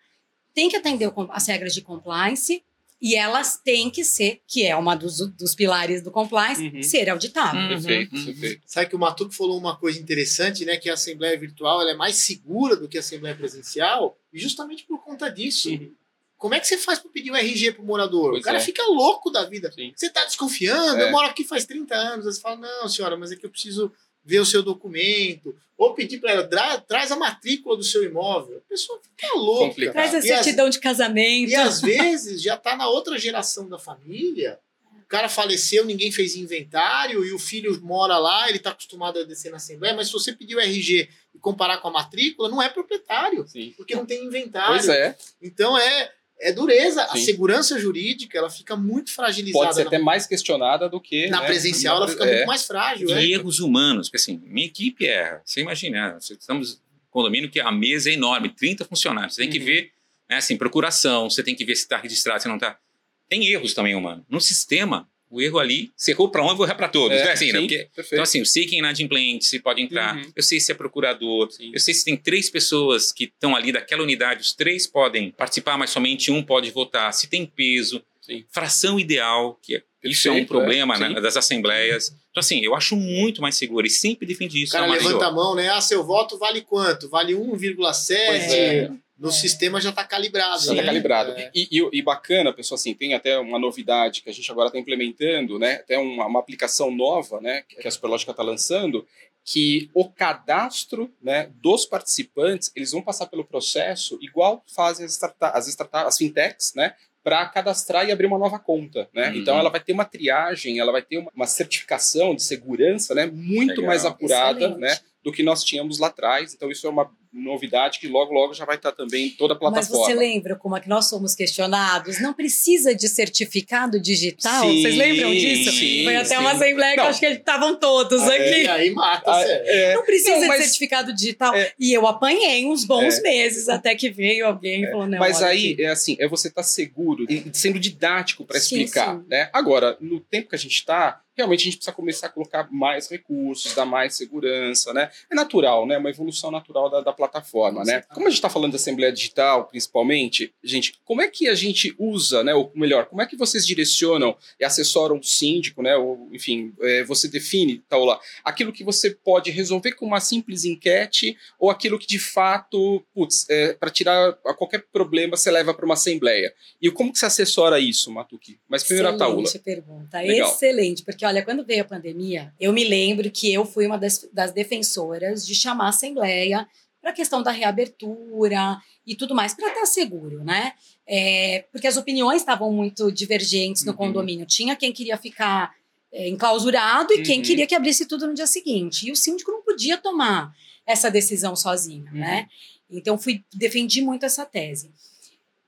tem 0.55 0.69
que 0.69 0.77
atender 0.77 1.13
as 1.31 1.47
regras 1.47 1.75
de 1.75 1.83
compliance 1.83 2.63
e 3.01 3.15
elas 3.15 3.59
têm 3.59 3.91
que 3.91 4.05
ser, 4.05 4.41
que 4.47 4.65
é 4.65 4.75
uma 4.75 4.95
dos, 4.95 5.19
dos 5.19 5.55
pilares 5.55 6.03
do 6.03 6.11
compliance, 6.11 6.63
uhum. 6.63 6.83
ser 6.83 7.11
auditável. 7.11 7.61
Uhum. 7.61 7.69
Perfeito, 7.69 8.11
perfeito. 8.11 8.63
Sabe 8.67 8.89
que 8.89 8.97
o 8.97 8.99
Matuco 8.99 9.33
falou 9.33 9.59
uma 9.59 9.77
coisa 9.77 10.01
interessante, 10.01 10.65
né? 10.65 10.77
Que 10.77 10.89
a 10.89 10.95
Assembleia 10.95 11.39
Virtual 11.39 11.83
é 11.89 11.95
mais 11.95 12.17
segura 12.17 12.75
do 12.77 12.89
que 12.89 12.97
a 12.97 13.01
Assembleia 13.01 13.37
Presencial, 13.37 14.19
e 14.33 14.39
justamente 14.39 14.85
por 14.85 15.03
conta 15.03 15.31
disso. 15.31 15.71
Uhum. 15.71 15.93
Como 16.39 16.55
é 16.55 16.61
que 16.61 16.67
você 16.67 16.77
faz 16.77 16.99
para 16.99 17.11
pedir 17.11 17.31
um 17.31 17.37
RG 17.37 17.73
pro 17.73 17.83
morador? 17.85 18.31
Pois 18.31 18.43
o 18.43 18.45
cara 18.45 18.59
é. 18.59 18.61
fica 18.61 18.83
louco 18.85 19.31
da 19.31 19.45
vida. 19.45 19.73
Sim. 19.73 19.93
Você 19.97 20.07
está 20.07 20.25
desconfiando? 20.25 21.01
É. 21.01 21.09
Eu 21.09 21.11
moro 21.11 21.27
aqui 21.27 21.45
faz 21.45 21.65
30 21.65 21.95
anos. 21.95 22.25
Você 22.27 22.41
fala, 22.41 22.57
não, 22.57 22.89
senhora, 22.89 23.17
mas 23.17 23.33
é 23.33 23.37
que 23.37 23.47
eu 23.47 23.51
preciso 23.51 23.91
ver 24.27 24.41
o 24.41 24.47
seu 24.47 24.63
documento, 24.63 25.57
ou 25.79 25.95
pedir 25.95 26.19
para 26.19 26.33
ela, 26.33 26.47
tra 26.47 26.81
traz 26.81 27.13
a 27.13 27.17
matrícula 27.17 27.77
do 27.77 27.85
seu 27.85 28.03
imóvel. 28.03 28.59
A 28.59 28.69
pessoa 28.69 29.01
fica 29.01 29.35
louca. 29.35 29.69
Complicado. 29.69 29.93
Traz 29.95 30.15
a 30.15 30.21
certidão 30.21 30.67
as, 30.67 30.75
de 30.75 30.81
casamento. 30.81 31.51
E 31.51 31.55
às 31.55 31.81
vezes 31.81 32.43
já 32.43 32.55
está 32.55 32.77
na 32.77 32.89
outra 32.89 33.19
geração 33.19 33.69
da 33.69 33.79
família. 33.79 34.59
O 35.05 35.09
cara 35.09 35.29
faleceu, 35.29 35.85
ninguém 35.85 36.11
fez 36.11 36.35
inventário 36.35 37.25
e 37.25 37.33
o 37.33 37.39
filho 37.39 37.81
mora 37.81 38.19
lá, 38.19 38.49
ele 38.49 38.59
está 38.59 38.71
acostumado 38.71 39.21
a 39.21 39.23
descer 39.23 39.51
na 39.51 39.59
Assembleia, 39.59 39.95
mas 39.95 40.09
se 40.09 40.13
você 40.13 40.33
pedir 40.33 40.57
o 40.57 40.61
RG 40.61 41.09
e 41.33 41.39
comparar 41.39 41.79
com 41.79 41.87
a 41.87 41.93
matrícula, 41.93 42.49
não 42.49 42.61
é 42.61 42.69
proprietário, 42.69 43.47
Sim. 43.47 43.73
porque 43.77 43.95
não 43.95 44.05
tem 44.05 44.25
inventário. 44.25 44.75
Pois 44.75 44.89
é. 44.89 45.17
Então 45.41 45.79
é 45.79 46.11
é 46.41 46.53
dureza. 46.53 47.03
Sim. 47.03 47.09
A 47.11 47.17
segurança 47.17 47.79
jurídica 47.79 48.37
ela 48.37 48.51
fica 48.51 48.77
muito 48.77 49.13
fragilizada. 49.13 49.65
Pode 49.65 49.75
ser 49.77 49.85
na... 49.85 49.89
até 49.89 49.99
mais 49.99 50.27
questionada 50.27 50.89
do 50.89 51.01
que. 51.01 51.29
Na 51.29 51.41
né? 51.41 51.47
presencial, 51.47 51.97
ela 51.97 52.09
fica 52.09 52.25
é. 52.25 52.37
muito 52.37 52.47
mais 52.47 52.65
frágil. 52.65 53.09
E 53.09 53.13
é. 53.13 53.27
erros 53.27 53.61
humanos, 53.61 54.09
porque 54.09 54.17
assim, 54.17 54.41
minha 54.45 54.67
equipe 54.67 55.07
erra. 55.07 55.43
Você 55.45 55.61
imagina, 55.61 56.13
né? 56.13 56.19
estamos 56.19 56.81
condomínio 57.11 57.51
que 57.51 57.61
a 57.61 57.73
mesa 57.73 58.11
é 58.11 58.13
enorme, 58.13 58.51
30 58.51 58.85
funcionários. 58.85 59.35
Você 59.35 59.43
tem 59.43 59.51
que 59.51 59.59
uhum. 59.59 59.65
ver, 59.65 59.93
né, 60.29 60.37
assim, 60.37 60.57
procuração, 60.57 61.31
você 61.31 61.43
tem 61.43 61.55
que 61.55 61.65
ver 61.65 61.75
se 61.75 61.83
está 61.83 61.97
registrado, 61.97 62.43
se 62.43 62.49
não 62.49 62.57
está. 62.57 62.79
Tem 63.27 63.47
erros 63.47 63.73
também 63.73 63.95
humanos. 63.95 64.25
No 64.29 64.41
sistema, 64.41 65.09
o 65.31 65.43
erro 65.43 65.59
ali, 65.59 65.91
se 65.97 66.13
errou 66.13 66.29
para 66.29 66.45
um, 66.45 66.49
eu 66.49 66.57
vou 66.57 66.67
errar 66.67 66.77
para 66.77 66.89
todos. 66.89 67.17
É, 67.17 67.21
então, 67.21 67.33
assim, 67.33 67.53
né? 67.53 67.61
sim, 67.61 67.67
né? 67.67 67.85
Porque, 67.95 68.07
então, 68.13 68.23
assim, 68.23 68.39
eu 68.39 68.47
sei 68.47 68.67
quem 68.67 68.79
é 68.79 68.81
inadimplente, 68.81 69.45
se 69.45 69.59
pode 69.59 69.83
entrar, 69.83 70.17
uhum. 70.17 70.33
eu 70.35 70.43
sei 70.43 70.61
se 70.61 70.73
é 70.73 70.75
procurador, 70.75 71.51
sim. 71.51 71.71
eu 71.73 71.81
sei 71.81 71.95
se 71.95 72.05
tem 72.05 72.17
três 72.17 72.49
pessoas 72.49 73.13
que 73.13 73.25
estão 73.25 73.55
ali 73.57 73.73
daquela 73.73 74.03
unidade, 74.03 74.41
os 74.43 74.53
três 74.53 74.87
podem 74.87 75.31
participar, 75.31 75.77
mas 75.77 75.91
somente 75.91 76.31
um 76.31 76.43
pode 76.43 76.71
votar, 76.71 77.13
se 77.13 77.27
tem 77.27 77.45
peso, 77.45 78.03
sim. 78.21 78.45
fração 78.51 78.99
ideal, 79.01 79.59
que 79.63 79.77
é, 79.77 79.83
isso 80.05 80.29
é 80.29 80.33
um 80.33 80.45
problema 80.45 80.95
é, 80.95 80.99
né, 80.99 81.21
das 81.21 81.37
assembleias. 81.37 82.15
Então, 82.31 82.41
assim, 82.41 82.61
eu 82.65 82.75
acho 82.77 82.97
muito 82.97 83.43
mais 83.43 83.57
seguro 83.57 83.87
e 83.87 83.91
sempre 83.91 84.27
defendi 84.27 84.63
isso. 84.63 84.77
O 84.77 84.79
cara 84.79 84.87
levanta 84.93 85.27
a 85.27 85.33
mão, 85.33 85.55
né? 85.55 85.69
Ah, 85.71 85.81
seu 85.81 86.05
voto 86.05 86.39
vale 86.39 86.61
quanto? 86.61 87.09
Vale 87.09 87.33
1,7? 87.33 88.15
É 88.15 88.91
no 89.19 89.29
é. 89.29 89.33
sistema 89.33 89.81
já 89.81 89.91
está 89.91 90.05
calibrado. 90.05 90.63
Já 90.63 90.73
está 90.73 90.85
calibrado. 90.85 91.33
É. 91.33 91.51
E, 91.55 91.69
e, 91.71 91.99
e, 91.99 92.03
bacana, 92.03 92.53
pessoal, 92.53 92.77
assim, 92.77 92.95
tem 92.95 93.15
até 93.15 93.39
uma 93.39 93.59
novidade 93.59 94.23
que 94.23 94.29
a 94.29 94.33
gente 94.33 94.51
agora 94.51 94.69
está 94.69 94.79
implementando, 94.79 95.59
né? 95.59 95.75
Até 95.75 95.99
uma, 95.99 96.27
uma, 96.27 96.41
aplicação 96.41 96.91
nova, 96.91 97.41
né? 97.41 97.63
Que 97.63 97.89
a 97.89 97.91
Superlógica 97.91 98.33
está 98.33 98.43
lançando, 98.43 99.07
que 99.45 99.91
o 99.95 100.09
cadastro 100.09 101.11
né, 101.23 101.51
dos 101.63 101.87
participantes, 101.87 102.71
eles 102.75 102.93
vão 102.93 103.01
passar 103.01 103.27
pelo 103.27 103.45
processo 103.45 104.19
igual 104.21 104.63
fazem 104.67 105.07
as, 105.07 105.13
startups, 105.13 105.57
as, 105.57 105.69
startups, 105.69 106.09
as 106.09 106.19
fintechs, 106.19 106.75
né? 106.75 106.95
para 107.23 107.45
cadastrar 107.47 108.07
e 108.07 108.13
abrir 108.13 108.27
uma 108.27 108.39
nova 108.39 108.57
conta, 108.57 109.11
né? 109.13 109.31
Uhum. 109.31 109.35
Então 109.35 109.59
ela 109.59 109.69
vai 109.69 109.81
ter 109.81 109.93
uma 109.93 110.05
triagem, 110.05 110.79
ela 110.79 110.93
vai 110.93 111.03
ter 111.03 111.19
uma, 111.19 111.29
uma 111.35 111.47
certificação 111.49 112.37
de 112.37 112.43
segurança, 112.45 113.17
né? 113.17 113.27
Muito 113.27 113.71
Legal. 113.71 113.87
mais 113.87 114.05
apurada, 114.05 114.61
Excelente. 114.61 114.79
né? 114.79 114.97
Do 115.27 115.33
que 115.33 115.43
nós 115.43 115.65
tínhamos 115.65 115.99
lá 115.99 116.07
atrás. 116.07 116.55
Então 116.55 116.71
isso 116.71 116.87
é 116.87 116.91
uma 116.91 117.11
novidade 117.33 117.99
que 117.99 118.07
logo, 118.09 118.33
logo 118.33 118.55
já 118.55 118.65
vai 118.65 118.77
estar 118.77 118.93
também 118.93 119.27
em 119.27 119.31
toda 119.31 119.55
a 119.55 119.57
plataforma. 119.57 119.99
Mas 119.99 120.07
você 120.07 120.15
lembra 120.15 120.55
como 120.57 120.77
é 120.77 120.81
que 120.81 120.89
nós 120.89 121.09
somos 121.09 121.35
questionados? 121.35 122.21
Não 122.21 122.33
precisa 122.33 122.95
de 122.95 123.09
certificado 123.09 124.01
digital? 124.01 124.65
Sim, 124.65 124.83
Vocês 124.83 124.97
lembram 124.97 125.33
disso? 125.33 125.73
Sim, 125.73 126.05
Foi 126.05 126.17
até 126.17 126.29
sim. 126.29 126.37
uma 126.37 126.53
assembleia 126.53 126.95
que 126.95 127.01
eu 127.01 127.05
acho 127.05 127.19
que 127.19 127.27
eles 127.27 127.39
estavam 127.39 127.77
todos 127.77 128.23
ah, 128.23 128.29
aqui. 128.29 128.67
É, 128.67 128.71
aí 128.71 128.91
mata, 128.91 129.33
ah, 129.33 129.43
é. 129.43 129.95
Não 129.95 130.05
precisa 130.05 130.39
não, 130.39 130.47
mas, 130.47 130.59
de 130.59 130.65
certificado 130.65 131.13
digital. 131.13 131.55
É, 131.55 131.73
e 131.77 131.93
eu 131.93 132.07
apanhei 132.07 132.65
uns 132.65 132.85
bons 132.85 133.19
é, 133.19 133.23
meses 133.23 133.69
até 133.69 133.95
que 133.95 134.09
veio 134.09 134.47
alguém 134.47 134.85
e 134.85 134.91
falou, 134.91 135.07
não, 135.09 135.19
Mas 135.19 135.43
aí, 135.43 135.73
aqui. 135.73 135.83
é 135.83 135.89
assim, 135.89 136.17
é 136.21 136.29
você 136.29 136.49
estar 136.49 136.63
tá 136.63 136.67
seguro 136.67 137.27
e 137.29 137.51
sendo 137.53 137.81
didático 137.81 138.45
para 138.45 138.59
explicar, 138.59 139.21
né? 139.29 139.51
Agora, 139.53 139.97
no 140.01 140.21
tempo 140.21 140.49
que 140.49 140.55
a 140.55 140.59
gente 140.59 140.75
está, 140.75 141.21
realmente 141.37 141.61
a 141.61 141.65
gente 141.65 141.77
precisa 141.77 141.95
começar 141.95 142.27
a 142.29 142.31
colocar 142.31 142.69
mais 142.71 143.09
recursos, 143.09 143.75
dar 143.75 143.85
mais 143.85 144.17
segurança, 144.17 144.93
né? 144.93 145.11
É 145.31 145.35
natural, 145.35 145.87
né? 145.87 145.99
Uma 145.99 146.11
evolução 146.11 146.51
natural 146.51 146.89
da, 146.89 147.01
da 147.03 147.13
plataforma, 147.13 147.85
né? 147.85 148.03
Como 148.15 148.27
a 148.27 148.31
gente 148.31 148.39
está 148.39 148.49
falando 148.49 148.71
de 148.71 148.77
Assembleia 148.77 149.13
Digital, 149.13 149.67
principalmente, 149.67 150.53
gente, 150.65 150.95
como 151.05 151.21
é 151.21 151.29
que 151.29 151.49
a 151.49 151.55
gente 151.55 151.95
usa, 151.99 152.43
né? 152.43 152.55
Ou 152.55 152.73
melhor, 152.75 153.07
como 153.07 153.21
é 153.21 153.27
que 153.27 153.37
vocês 153.37 153.67
direcionam 153.67 154.37
e 154.59 154.65
assessoram 154.65 155.19
o 155.19 155.23
síndico, 155.23 155.83
né? 155.83 155.97
Ou, 155.97 156.29
enfim, 156.33 156.73
é, 156.81 157.05
você 157.05 157.29
define, 157.29 157.83
tal 157.89 158.05
lá, 158.05 158.19
aquilo 158.43 158.73
que 158.73 158.83
você 158.83 159.11
pode 159.11 159.51
resolver 159.51 159.93
com 159.93 160.07
uma 160.07 160.21
simples 160.21 160.65
enquete 160.65 161.37
ou 161.59 161.71
aquilo 161.71 161.99
que 161.99 162.07
de 162.07 162.19
fato, 162.19 163.05
putz, 163.15 163.47
é, 163.51 163.75
para 163.75 163.91
tirar 163.91 164.33
qualquer 164.57 164.85
problema 164.93 165.37
você 165.37 165.51
leva 165.51 165.75
para 165.75 165.85
uma 165.85 165.95
assembleia. 165.95 166.53
E 166.81 166.91
como 166.91 167.13
que 167.13 167.19
você 167.19 167.27
assessora 167.27 167.79
isso, 167.79 168.11
Matuki? 168.11 168.59
Mas 168.69 168.83
primeiro 168.83 169.09
Excelente 169.09 169.23
a 169.23 169.27
Taula. 169.27 169.65
pergunta, 169.65 170.21
Legal. 170.21 170.51
excelente, 170.51 171.03
porque 171.03 171.25
olha, 171.27 171.45
quando 171.45 171.65
veio 171.65 171.83
a 171.83 171.87
pandemia, 171.87 172.53
eu 172.59 172.73
me 172.73 172.85
lembro 172.85 173.31
que 173.31 173.53
eu 173.53 173.65
fui 173.65 173.87
uma 173.87 173.99
das, 173.99 174.29
das 174.33 174.53
defensoras 174.53 175.47
de 175.47 175.55
chamar 175.55 175.87
a 175.87 175.89
Assembleia 175.89 176.67
para 177.01 177.11
a 177.11 177.15
questão 177.15 177.43
da 177.43 177.51
reabertura 177.51 178.81
e 179.07 179.15
tudo 179.15 179.35
mais, 179.35 179.55
para 179.55 179.69
estar 179.69 179.87
seguro, 179.87 180.43
né? 180.43 180.73
É, 181.07 181.65
porque 181.71 181.87
as 181.87 181.97
opiniões 181.97 182.43
estavam 182.43 182.73
muito 182.73 183.13
divergentes 183.13 183.85
no 183.85 183.93
uhum. 183.93 183.99
condomínio. 183.99 184.45
Tinha 184.45 184.75
quem 184.75 184.93
queria 184.93 185.17
ficar 185.17 185.73
é, 186.13 186.29
enclausurado 186.29 187.13
e 187.13 187.19
uhum. 187.19 187.23
quem 187.23 187.43
queria 187.43 187.67
que 187.67 187.75
abrisse 187.75 188.07
tudo 188.07 188.27
no 188.27 188.35
dia 188.35 188.47
seguinte. 188.47 189.07
E 189.07 189.13
o 189.13 189.17
síndico 189.17 189.53
não 189.53 189.63
podia 189.63 189.97
tomar 189.97 190.53
essa 190.85 191.11
decisão 191.11 191.55
sozinho, 191.55 192.07
uhum. 192.07 192.19
né? 192.19 192.49
Então, 192.91 193.17
fui 193.17 193.45
defendi 193.55 194.01
muito 194.01 194.27
essa 194.27 194.45
tese. 194.45 194.91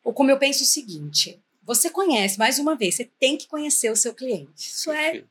Ou 0.02 0.12
como 0.12 0.30
eu 0.30 0.38
penso 0.38 0.64
o 0.64 0.66
seguinte: 0.66 1.38
você 1.62 1.90
conhece, 1.90 2.38
mais 2.38 2.58
uma 2.58 2.74
vez, 2.74 2.94
você 2.94 3.04
tem 3.20 3.36
que 3.36 3.46
conhecer 3.46 3.92
o 3.92 3.96
seu 3.96 4.14
cliente. 4.14 4.50
Isso 4.56 4.90
é 4.90 5.22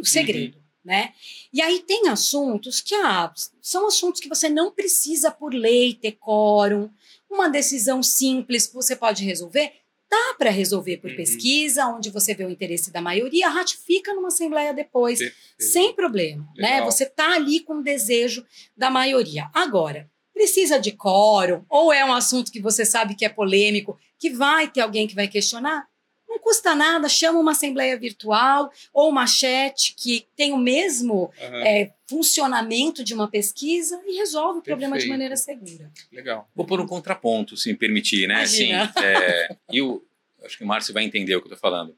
o 0.00 0.04
segredo. 0.04 0.56
Uhum. 0.56 0.64
Né? 0.84 1.14
E 1.50 1.62
aí 1.62 1.80
tem 1.80 2.08
assuntos 2.08 2.80
que 2.80 2.94
ah, 2.94 3.32
são 3.62 3.86
assuntos 3.86 4.20
que 4.20 4.28
você 4.28 4.50
não 4.50 4.70
precisa 4.70 5.30
por 5.30 5.54
lei 5.54 5.94
ter 5.94 6.12
quórum, 6.12 6.90
uma 7.30 7.48
decisão 7.48 8.02
simples 8.02 8.66
que 8.66 8.74
você 8.74 8.94
pode 8.94 9.24
resolver, 9.24 9.72
dá 10.10 10.34
para 10.38 10.50
resolver 10.50 10.98
por 10.98 11.10
uhum. 11.10 11.16
pesquisa, 11.16 11.86
onde 11.86 12.10
você 12.10 12.34
vê 12.34 12.44
o 12.44 12.50
interesse 12.50 12.92
da 12.92 13.00
maioria, 13.00 13.48
ratifica 13.48 14.12
numa 14.12 14.28
assembleia 14.28 14.74
depois, 14.74 15.18
sem 15.58 15.94
problema, 15.94 16.46
né? 16.56 16.82
Você 16.82 17.06
tá 17.06 17.34
ali 17.34 17.60
com 17.60 17.78
o 17.78 17.82
desejo 17.82 18.44
da 18.76 18.90
maioria. 18.90 19.50
Agora, 19.54 20.10
precisa 20.34 20.78
de 20.78 20.92
quórum 20.92 21.64
ou 21.68 21.92
é 21.92 22.04
um 22.04 22.12
assunto 22.12 22.52
que 22.52 22.60
você 22.60 22.84
sabe 22.84 23.14
que 23.14 23.24
é 23.24 23.28
polêmico, 23.28 23.98
que 24.18 24.30
vai 24.30 24.68
ter 24.68 24.80
alguém 24.80 25.06
que 25.06 25.14
vai 25.14 25.28
questionar? 25.28 25.88
Não 26.34 26.40
custa 26.40 26.74
nada, 26.74 27.08
chama 27.08 27.38
uma 27.38 27.52
assembleia 27.52 27.96
virtual 27.96 28.72
ou 28.92 29.08
uma 29.08 29.24
chat 29.24 29.94
que 29.96 30.26
tem 30.34 30.52
o 30.52 30.56
mesmo 30.56 31.32
uhum. 31.40 31.56
é, 31.58 31.92
funcionamento 32.08 33.04
de 33.04 33.14
uma 33.14 33.28
pesquisa 33.28 34.02
e 34.04 34.16
resolve 34.16 34.58
o 34.58 34.62
Perfeito. 34.62 34.64
problema 34.64 34.98
de 34.98 35.06
maneira 35.06 35.36
segura. 35.36 35.88
Legal. 36.10 36.50
Vou 36.52 36.66
pôr 36.66 36.80
um 36.80 36.88
contraponto, 36.88 37.56
se 37.56 37.68
me 37.68 37.76
permitir, 37.76 38.26
né? 38.26 38.42
Assim, 38.42 38.72
é, 38.72 39.56
e 39.70 39.80
o, 39.80 40.04
acho 40.44 40.58
que 40.58 40.64
o 40.64 40.66
Márcio 40.66 40.92
vai 40.92 41.04
entender 41.04 41.36
o 41.36 41.40
que 41.40 41.46
eu 41.46 41.54
estou 41.54 41.70
falando. 41.70 41.96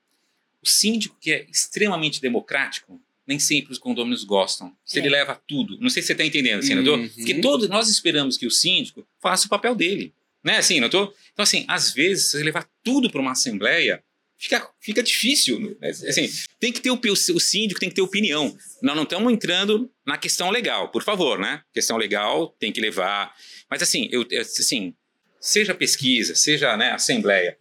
O 0.63 0.69
síndico 0.69 1.17
que 1.19 1.33
é 1.33 1.47
extremamente 1.51 2.21
democrático, 2.21 3.01
nem 3.27 3.39
sempre 3.39 3.73
os 3.73 3.79
condôminos 3.79 4.23
gostam. 4.23 4.71
Se 4.85 4.99
é. 4.99 5.01
ele 5.01 5.09
leva 5.09 5.41
tudo. 5.49 5.79
Não 5.81 5.89
sei 5.89 6.03
se 6.03 6.09
você 6.09 6.13
está 6.13 6.27
entendendo, 6.27 6.63
senador. 6.63 6.99
Uhum. 6.99 7.09
Porque 7.09 7.41
todos 7.41 7.71
nós 7.71 7.89
esperamos 7.89 8.37
que 8.37 8.47
o 8.47 8.51
síndico 8.51 9.07
faça 9.19 9.47
o 9.47 9.49
papel 9.49 9.75
dele. 9.75 10.13
Né, 10.45 10.59
assim, 10.59 10.79
não 10.79 10.91
tô? 10.91 11.13
Então, 11.33 11.43
assim, 11.43 11.65
às 11.67 11.93
vezes, 11.93 12.27
se 12.27 12.39
você 12.39 12.45
levar 12.45 12.69
tudo 12.85 13.11
para 13.11 13.21
uma 13.21 13.33
assembleia, 13.33 14.05
fica, 14.39 14.69
fica 14.81 15.03
difícil. 15.03 15.61
Né? 15.61 15.89
Assim, 15.89 16.31
tem 16.61 16.73
que 16.73 16.81
ter 16.81 16.91
o, 16.91 17.01
o 17.03 17.41
síndico, 17.41 17.81
tem 17.81 17.89
que 17.89 17.95
ter 17.95 18.03
opinião. 18.03 18.57
Nós 18.83 18.97
não 18.97 19.05
estamos 19.05 19.33
entrando 19.33 19.91
na 20.07 20.17
questão 20.17 20.51
legal, 20.51 20.91
por 20.91 21.03
favor, 21.03 21.39
né? 21.39 21.63
Questão 21.73 21.97
legal 21.97 22.55
tem 22.59 22.73
que 22.73 22.81
levar. 22.81 23.35
Mas 23.71 23.83
assim, 23.83 24.09
eu, 24.11 24.27
assim 24.41 24.95
seja 25.41 25.75
pesquisa, 25.75 26.35
seja 26.35 26.77
né, 26.77 26.91
assembleia. 26.91 27.57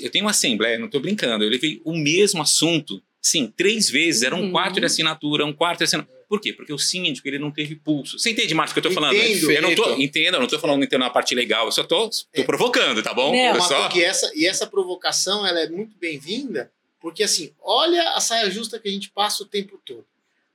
Eu 0.00 0.10
tenho 0.10 0.24
uma 0.24 0.30
assembleia, 0.30 0.78
não 0.78 0.86
estou 0.86 1.00
brincando, 1.00 1.44
eu 1.44 1.50
levei 1.50 1.80
o 1.84 1.96
mesmo 1.96 2.42
assunto, 2.42 3.02
sim, 3.20 3.52
três 3.56 3.88
vezes, 3.88 4.22
era 4.22 4.34
um 4.34 4.42
uhum. 4.42 4.52
quarto 4.52 4.80
de 4.80 4.86
assinatura, 4.86 5.44
um 5.44 5.52
quarto 5.52 5.78
de 5.78 5.84
assinatura. 5.84 6.11
Por 6.32 6.40
quê? 6.40 6.50
Porque 6.50 6.72
o 6.72 6.78
síndico 6.78 7.28
ele 7.28 7.38
não 7.38 7.50
teve 7.50 7.76
pulso. 7.76 8.18
Você 8.18 8.30
entende, 8.30 8.54
Marcos, 8.54 8.72
o 8.72 8.80
que 8.80 8.86
eu 8.86 8.90
estou 8.90 9.02
falando? 9.02 9.14
Entendo, 9.14 9.50
eu 9.50 9.60
não 9.60 9.74
tô, 9.74 9.90
entendo, 9.96 10.34
eu 10.36 10.38
não 10.38 10.46
estou 10.46 10.58
falando 10.58 10.82
entendo 10.82 11.00
na 11.00 11.10
parte 11.10 11.34
legal, 11.34 11.66
eu 11.66 11.72
só 11.72 11.82
estou 11.82 12.08
é. 12.32 12.42
provocando, 12.42 13.02
tá 13.02 13.12
bom? 13.12 13.36
Não, 13.36 13.60
só... 13.60 13.82
porque 13.82 14.00
essa, 14.00 14.32
e 14.34 14.46
essa 14.46 14.66
provocação 14.66 15.46
ela 15.46 15.60
é 15.60 15.68
muito 15.68 15.94
bem-vinda, 15.98 16.72
porque 16.98 17.22
assim, 17.22 17.52
olha 17.60 18.14
a 18.14 18.20
saia 18.22 18.50
justa 18.50 18.78
que 18.78 18.88
a 18.88 18.90
gente 18.90 19.10
passa 19.10 19.42
o 19.42 19.46
tempo 19.46 19.78
todo. 19.84 20.06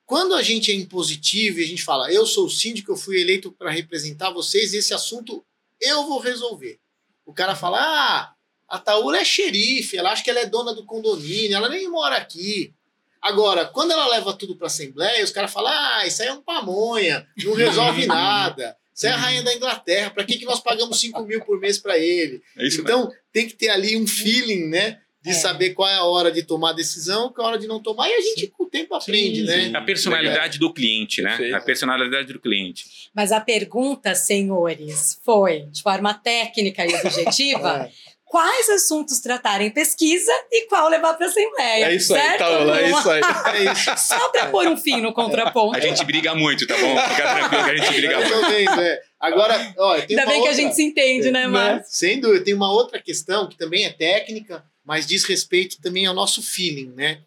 Quando 0.03 0.33
a 0.33 0.41
gente 0.41 0.71
é 0.71 0.73
impositivo 0.73 1.59
e 1.59 1.65
a 1.65 1.67
gente 1.67 1.83
fala, 1.83 2.11
eu 2.11 2.25
sou 2.25 2.47
o 2.47 2.49
síndico, 2.49 2.93
eu 2.93 2.97
fui 2.97 3.21
eleito 3.21 3.51
para 3.51 3.69
representar 3.69 4.31
vocês, 4.31 4.73
esse 4.73 4.95
assunto 4.95 5.45
eu 5.79 6.07
vou 6.07 6.17
resolver. 6.17 6.79
o 7.23 7.31
cara 7.31 7.55
fala: 7.55 7.77
ah, 7.79 8.33
a 8.67 8.79
Taúra 8.79 9.19
é 9.19 9.23
xerife, 9.23 9.95
ela 9.95 10.11
acha 10.11 10.23
que 10.23 10.31
ela 10.31 10.39
é 10.39 10.47
dona 10.47 10.73
do 10.73 10.83
condomínio, 10.83 11.55
ela 11.55 11.69
nem 11.69 11.87
mora 11.87 12.17
aqui. 12.17 12.73
Agora, 13.21 13.65
quando 13.65 13.91
ela 13.91 14.07
leva 14.07 14.33
tudo 14.33 14.55
para 14.55 14.65
a 14.65 14.67
Assembleia, 14.67 15.23
os 15.23 15.31
caras 15.31 15.51
falam: 15.51 15.71
ah, 15.71 16.05
isso 16.05 16.21
aí 16.21 16.27
é 16.27 16.33
um 16.33 16.41
pamonha, 16.41 17.27
não 17.43 17.53
resolve 17.53 18.05
nada. 18.07 18.75
Isso 18.93 19.05
é 19.05 19.11
a 19.11 19.15
rainha 19.15 19.43
da 19.43 19.53
Inglaterra, 19.53 20.09
para 20.09 20.23
que, 20.23 20.37
que 20.37 20.45
nós 20.45 20.59
pagamos 20.59 20.99
5 20.99 21.21
mil 21.23 21.39
por 21.45 21.59
mês 21.59 21.77
para 21.77 21.97
ele? 21.99 22.41
É 22.57 22.67
então, 22.67 23.11
tem 23.31 23.47
que 23.47 23.53
ter 23.53 23.69
ali 23.69 23.95
um 23.95 24.07
feeling, 24.07 24.69
né? 24.69 24.99
de 25.27 25.31
é. 25.31 25.33
saber 25.33 25.71
qual 25.71 25.89
é 25.89 25.95
a 25.95 26.03
hora 26.03 26.31
de 26.31 26.41
tomar 26.41 26.73
decisão, 26.73 27.31
qual 27.31 27.45
é 27.45 27.49
a 27.49 27.51
hora 27.51 27.59
de 27.59 27.67
não 27.67 27.81
tomar, 27.81 28.07
e 28.07 28.13
a 28.13 28.21
gente 28.21 28.41
sim. 28.41 28.47
com 28.47 28.63
o 28.63 28.69
tempo 28.69 28.95
aprende, 28.95 29.41
sim, 29.41 29.45
né? 29.45 29.65
Sim. 29.65 29.75
A 29.75 29.81
personalidade 29.81 30.57
do 30.57 30.73
cliente, 30.73 31.21
né? 31.21 31.29
Perfeito. 31.29 31.55
A 31.55 31.61
personalidade 31.61 32.33
do 32.33 32.39
cliente. 32.39 32.85
Mas 33.13 33.31
a 33.31 33.41
pergunta, 33.41 34.15
senhores, 34.15 35.19
foi 35.23 35.63
de 35.71 35.81
forma 35.81 36.13
técnica 36.13 36.85
e 36.85 36.95
objetiva. 36.95 37.89
é 37.91 37.91
quais 38.27 38.69
assuntos 38.69 39.19
tratar 39.19 39.61
em 39.61 39.71
pesquisa 39.71 40.31
e 40.51 40.67
qual 40.67 40.89
levar 40.89 41.13
para 41.15 41.25
a 41.25 41.29
Assembleia. 41.29 41.85
É 41.85 41.95
isso 41.95 42.13
certo? 42.13 42.43
aí, 42.43 42.65
tá, 42.65 42.81
é 42.81 42.89
isso 42.89 43.09
aí. 43.09 43.21
É 43.55 43.71
isso. 43.71 43.97
Só 44.07 44.29
para 44.29 44.47
pôr 44.47 44.67
um 44.67 44.77
fim 44.77 45.01
no 45.01 45.13
contraponto. 45.13 45.77
A 45.77 45.79
gente 45.79 46.03
briga 46.03 46.35
muito, 46.35 46.67
tá 46.67 46.77
bom? 46.77 46.97
Fica 47.09 47.33
tranquilo 47.35 47.63
que 47.63 47.71
a 47.71 47.75
gente 47.75 47.93
briga 47.93 48.19
muito. 48.19 48.47
Vendo, 48.49 48.81
é. 48.81 49.01
Agora, 49.19 49.73
ó, 49.77 49.93
Ainda 49.93 50.25
bem 50.25 50.39
outra... 50.39 50.41
que 50.41 50.47
a 50.47 50.53
gente 50.53 50.75
se 50.75 50.83
entende, 50.83 51.31
né, 51.31 51.47
Márcio? 51.47 51.85
Sem 51.87 52.19
dúvida, 52.19 52.43
tem 52.43 52.53
uma 52.53 52.71
outra 52.71 53.01
questão 53.01 53.47
que 53.47 53.57
também 53.57 53.85
é 53.85 53.91
técnica, 53.91 54.63
mas 54.85 55.07
diz 55.07 55.23
respeito 55.23 55.81
também 55.81 56.05
ao 56.05 56.13
nosso 56.13 56.41
feeling, 56.41 56.93
né? 56.95 57.21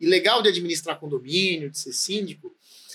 E 0.00 0.06
legal 0.06 0.42
de 0.42 0.48
administrar 0.48 0.98
condomínio, 0.98 1.70
de 1.70 1.78
ser 1.78 1.92
síndico, 1.92 2.52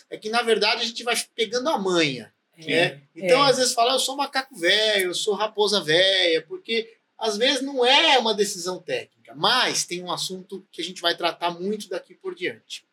é 0.09 0.17
que 0.17 0.29
na 0.29 0.41
verdade 0.41 0.81
a 0.81 0.85
gente 0.85 1.03
vai 1.03 1.15
pegando 1.35 1.69
a 1.69 1.77
manha. 1.77 2.31
É, 2.57 2.89
né? 2.89 3.01
Então, 3.15 3.43
é. 3.45 3.49
às 3.49 3.57
vezes, 3.57 3.73
fala, 3.73 3.93
eu 3.93 3.99
sou 3.99 4.15
macaco 4.15 4.55
velho, 4.55 5.05
eu 5.05 5.13
sou 5.15 5.33
raposa 5.33 5.81
velha, 5.81 6.43
porque 6.47 6.87
às 7.21 7.37
vezes 7.37 7.61
não 7.61 7.85
é 7.85 8.17
uma 8.17 8.33
decisão 8.33 8.79
técnica, 8.79 9.33
mas 9.35 9.85
tem 9.85 10.03
um 10.03 10.11
assunto 10.11 10.65
que 10.71 10.81
a 10.81 10.85
gente 10.85 11.01
vai 11.01 11.15
tratar 11.15 11.51
muito 11.51 11.87
daqui 11.87 12.13
por 12.13 12.35
diante. 12.35 12.83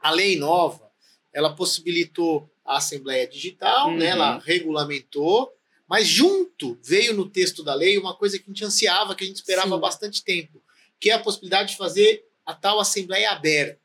A 0.00 0.10
lei 0.10 0.38
nova, 0.38 0.90
ela 1.32 1.54
possibilitou 1.54 2.48
a 2.64 2.78
Assembleia 2.78 3.26
Digital, 3.26 3.88
uhum. 3.88 3.96
né? 3.96 4.06
ela 4.06 4.38
regulamentou 4.38 5.52
mas 5.88 6.08
junto 6.08 6.78
veio 6.82 7.14
no 7.14 7.28
texto 7.28 7.62
da 7.62 7.74
lei 7.74 7.96
uma 7.96 8.14
coisa 8.14 8.38
que 8.38 8.44
a 8.44 8.48
gente 8.48 8.64
ansiava, 8.64 9.14
que 9.14 9.24
a 9.24 9.26
gente 9.26 9.36
esperava 9.36 9.74
há 9.74 9.78
bastante 9.78 10.22
tempo, 10.22 10.60
que 10.98 11.10
é 11.10 11.14
a 11.14 11.18
possibilidade 11.18 11.72
de 11.72 11.76
fazer 11.76 12.24
a 12.44 12.54
tal 12.54 12.80
assembleia 12.80 13.30
aberta. 13.30 13.80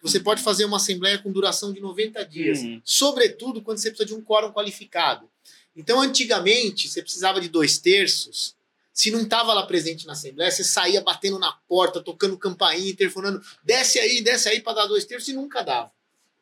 Você 0.00 0.18
pode 0.18 0.40
uhum. 0.40 0.44
fazer 0.44 0.64
uma 0.64 0.78
assembleia 0.78 1.18
com 1.18 1.30
duração 1.30 1.72
de 1.72 1.80
90 1.80 2.24
dias, 2.24 2.60
uhum. 2.60 2.80
sobretudo 2.84 3.62
quando 3.62 3.78
você 3.78 3.90
precisa 3.90 4.06
de 4.06 4.14
um 4.14 4.22
quórum 4.22 4.50
qualificado. 4.50 5.28
Então, 5.76 6.00
antigamente, 6.00 6.88
você 6.88 7.02
precisava 7.02 7.40
de 7.40 7.48
dois 7.48 7.78
terços. 7.78 8.56
Se 8.92 9.10
não 9.10 9.22
estava 9.22 9.54
lá 9.54 9.64
presente 9.64 10.06
na 10.06 10.12
assembleia, 10.12 10.50
você 10.50 10.62
saía 10.62 11.00
batendo 11.00 11.38
na 11.38 11.52
porta, 11.66 12.02
tocando 12.02 12.36
campainha, 12.36 12.90
interfonando, 12.90 13.42
desce 13.64 13.98
aí, 13.98 14.20
desce 14.20 14.48
aí 14.48 14.60
para 14.60 14.74
dar 14.74 14.86
dois 14.86 15.04
terços 15.04 15.28
e 15.28 15.32
nunca 15.32 15.62
dava. 15.62 15.90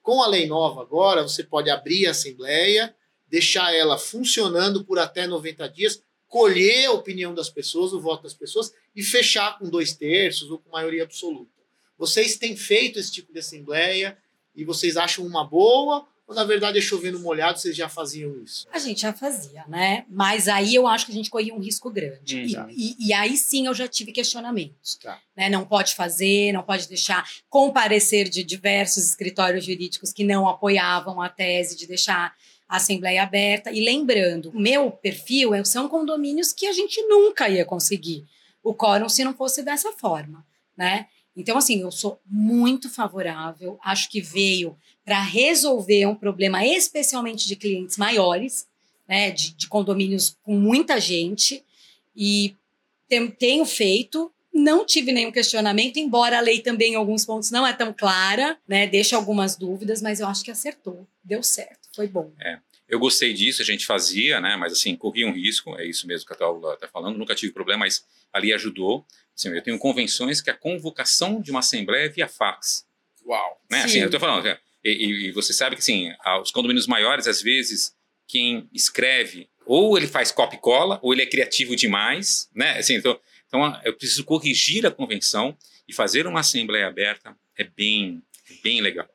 Com 0.03 0.23
a 0.23 0.27
lei 0.27 0.47
nova 0.47 0.81
agora, 0.83 1.23
você 1.23 1.45
pode 1.45 1.71
abrir 1.71 2.07
a 2.07 2.11
assembleia, 2.11 2.95
deixar 3.29 3.73
ela 3.73 3.97
funcionando 3.97 4.85
por 4.85 4.99
até 4.99 5.27
90 5.27 5.69
dias, 5.69 6.03
colher 6.27 6.87
a 6.87 6.93
opinião 6.93 7.35
das 7.35 7.49
pessoas, 7.49 7.93
o 7.93 8.01
voto 8.01 8.25
das 8.25 8.35
pessoas 8.35 8.73
e 8.95 9.03
fechar 9.03 9.59
com 9.59 9.69
dois 9.69 9.93
terços 9.93 10.51
ou 10.51 10.59
com 10.59 10.71
maioria 10.71 11.05
absoluta. 11.05 11.51
Vocês 11.97 12.37
têm 12.37 12.57
feito 12.57 12.99
esse 12.99 13.13
tipo 13.13 13.33
de 13.33 13.39
assembleia 13.39 14.17
e 14.55 14.65
vocês 14.65 14.97
acham 14.97 15.25
uma 15.25 15.45
boa 15.45 16.07
ou 16.31 16.37
na 16.37 16.45
verdade 16.45 16.79
é 16.79 16.81
chovendo 16.81 17.19
molhado, 17.19 17.59
vocês 17.59 17.75
já 17.75 17.89
faziam 17.89 18.41
isso? 18.41 18.69
A 18.73 18.79
gente 18.79 19.01
já 19.01 19.13
fazia, 19.13 19.65
né? 19.67 20.05
Mas 20.09 20.47
aí 20.47 20.77
eu 20.77 20.87
acho 20.87 21.05
que 21.05 21.11
a 21.11 21.15
gente 21.15 21.29
corria 21.29 21.53
um 21.53 21.59
risco 21.59 21.91
grande. 21.91 22.37
Hum, 22.37 22.45
e, 22.45 22.53
tá. 22.53 22.69
e, 22.71 23.09
e, 23.09 23.13
aí 23.13 23.37
sim 23.37 23.67
eu 23.67 23.75
já 23.75 23.89
tive 23.89 24.13
questionamentos. 24.13 24.95
Tá. 25.03 25.19
Né? 25.37 25.49
Não 25.49 25.65
pode 25.65 25.93
fazer, 25.97 26.53
não 26.53 26.63
pode 26.63 26.87
deixar 26.87 27.29
comparecer 27.49 28.29
de 28.29 28.45
diversos 28.45 29.05
escritórios 29.07 29.65
jurídicos 29.65 30.13
que 30.13 30.23
não 30.23 30.49
apoiavam 30.49 31.21
a 31.21 31.29
tese 31.29 31.77
de 31.77 31.89
deixar 31.89 32.33
a 32.69 32.77
Assembleia 32.77 33.25
aberta. 33.25 33.73
E 33.73 33.85
lembrando, 33.85 34.51
o 34.51 34.61
meu 34.61 34.89
perfil 34.89 35.53
é, 35.53 35.65
são 35.65 35.89
condomínios 35.89 36.53
que 36.53 36.69
a 36.69 36.73
gente 36.73 37.03
nunca 37.09 37.49
ia 37.49 37.65
conseguir 37.65 38.25
o 38.63 38.73
quórum 38.73 39.09
se 39.09 39.25
não 39.25 39.35
fosse 39.35 39.65
dessa 39.65 39.91
forma, 39.95 40.47
né? 40.77 41.09
Então, 41.41 41.59
assim, 41.59 41.81
eu 41.81 41.91
sou 41.91 42.21
muito 42.27 42.89
favorável, 42.89 43.79
acho 43.83 44.09
que 44.09 44.21
veio 44.21 44.77
para 45.05 45.21
resolver 45.23 46.07
um 46.07 46.15
problema, 46.15 46.65
especialmente 46.65 47.49
de 47.49 47.57
clientes 47.57 47.97
maiores, 47.97 48.67
né, 49.09 49.31
de, 49.31 49.55
de 49.55 49.67
condomínios 49.67 50.37
com 50.43 50.57
muita 50.57 51.01
gente, 51.01 51.65
e 52.15 52.55
tenho 53.39 53.65
feito, 53.65 54.31
não 54.53 54.85
tive 54.85 55.11
nenhum 55.11 55.33
questionamento, 55.33 55.97
embora 55.97 56.39
a 56.39 56.41
lei 56.41 56.61
também 56.61 56.93
em 56.93 56.97
alguns 56.97 57.25
pontos 57.25 57.51
não 57.51 57.67
é 57.67 57.73
tão 57.73 57.93
clara, 57.93 58.57
né, 58.69 58.87
deixa 58.87 59.17
algumas 59.17 59.57
dúvidas, 59.57 60.01
mas 60.01 60.21
eu 60.21 60.29
acho 60.29 60.45
que 60.45 60.51
acertou, 60.51 61.07
deu 61.25 61.43
certo 61.43 61.81
foi 61.95 62.07
bom. 62.07 62.33
É. 62.41 62.59
Eu 62.89 62.99
gostei 62.99 63.33
disso, 63.33 63.63
a 63.63 63.65
gente 63.65 63.87
fazia, 63.87 64.41
né? 64.41 64.57
Mas 64.57 64.73
assim, 64.73 64.97
corria 64.97 65.27
um 65.27 65.33
risco, 65.33 65.77
é 65.79 65.87
isso 65.87 66.07
mesmo 66.07 66.27
que 66.27 66.33
a 66.33 66.37
Taula 66.37 66.75
está 66.75 66.89
falando, 66.89 67.19
nunca 67.19 67.35
tive 67.35 67.53
problema, 67.53 67.81
mas 67.81 68.05
ali 68.33 68.53
ajudou. 68.53 69.07
Assim, 69.41 69.57
eu 69.57 69.63
tenho 69.63 69.79
convenções 69.79 70.41
que 70.41 70.51
a 70.51 70.55
convocação 70.55 71.41
de 71.41 71.51
uma 71.51 71.61
assembleia 71.61 72.07
é 72.07 72.09
via 72.09 72.29
fax. 72.29 72.87
Uau! 73.27 73.61
Né? 73.71 73.83
Assim, 73.83 73.99
eu 73.99 74.07
estou 74.07 74.21
falando, 74.21 74.47
e, 74.47 74.91
e, 74.91 75.29
e, 75.29 75.33
você 75.33 75.53
sabe 75.53 75.77
que 75.77 75.81
assim, 75.81 76.13
os 76.43 76.51
condomínios 76.51 76.87
maiores, 76.87 77.27
às 77.27 77.41
vezes, 77.41 77.95
quem 78.29 78.69
escreve, 78.73 79.49
ou 79.65 79.97
ele 79.97 80.07
faz 80.07 80.31
copy 80.31 80.57
e 80.57 80.59
cola, 80.59 80.99
ou 81.03 81.13
ele 81.13 81.23
é 81.23 81.27
criativo 81.27 81.75
demais, 81.75 82.51
né? 82.55 82.79
Assim, 82.79 82.95
então, 82.95 83.19
então 83.47 83.81
eu 83.85 83.95
preciso 83.95 84.25
corrigir 84.25 84.87
a 84.87 84.91
convenção 84.91 85.57
e 85.89 85.93
fazer 85.93 86.27
uma 86.27 86.41
assembleia 86.41 86.87
aberta 86.87 87.37
é 87.57 87.65
bem, 87.65 88.23
bem 88.63 88.81
legal. 88.81 89.09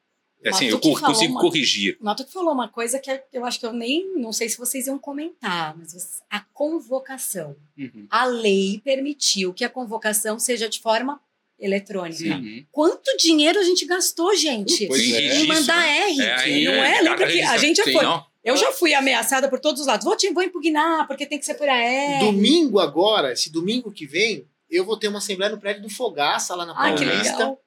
É 0.43 0.49
assim, 0.49 0.65
eu 0.65 0.79
consigo 0.79 1.33
uma, 1.33 1.41
corrigir. 1.41 1.97
Mato 1.99 2.23
que 2.23 2.31
falou 2.31 2.53
uma 2.53 2.67
coisa 2.67 2.99
que 2.99 3.09
eu 3.33 3.43
acho 3.45 3.59
que 3.59 3.65
eu 3.65 3.73
nem, 3.73 4.15
não 4.15 4.31
sei 4.31 4.47
se 4.47 4.57
vocês 4.57 4.85
iam 4.85 4.99
comentar, 4.99 5.75
mas 5.75 6.21
a 6.29 6.39
convocação. 6.53 7.55
Uhum. 7.77 8.05
A 8.09 8.25
lei 8.25 8.79
permitiu 8.83 9.53
que 9.53 9.63
a 9.63 9.69
convocação 9.69 10.37
seja 10.37 10.69
de 10.69 10.79
forma 10.79 11.19
eletrônica. 11.59 12.35
Uhum. 12.35 12.65
Quanto 12.71 13.17
dinheiro 13.17 13.59
a 13.59 13.63
gente 13.63 13.85
gastou, 13.85 14.35
gente? 14.35 14.87
Pois 14.87 15.01
é. 15.01 15.37
Em 15.37 15.47
mandar 15.47 15.87
R, 15.87 16.21
é, 16.21 16.33
aí, 16.35 16.65
não 16.65 16.73
é? 16.73 16.97
é 16.97 17.01
Lembra 17.01 17.27
que 17.27 17.41
a 17.41 17.57
gente 17.57 17.77
já 17.77 17.83
foi. 17.83 18.05
Eu 18.43 18.55
já 18.55 18.71
fui 18.71 18.93
ameaçada 18.93 19.49
por 19.49 19.59
todos 19.59 19.81
os 19.81 19.87
lados. 19.87 20.05
Vou, 20.05 20.15
te, 20.15 20.31
vou 20.31 20.43
impugnar, 20.43 21.07
porque 21.07 21.25
tem 21.25 21.39
que 21.39 21.45
ser 21.45 21.55
por 21.55 21.67
AR. 21.67 22.19
Domingo 22.19 22.79
agora, 22.79 23.33
esse 23.33 23.51
domingo 23.51 23.91
que 23.91 24.05
vem, 24.05 24.45
eu 24.69 24.85
vou 24.85 24.95
ter 24.97 25.07
uma 25.07 25.17
assembleia 25.17 25.51
no 25.51 25.59
prédio 25.59 25.81
do 25.81 25.89
Fogaça, 25.89 26.53
lá 26.53 26.63
na 26.63 26.75
Paulista. 26.75 27.57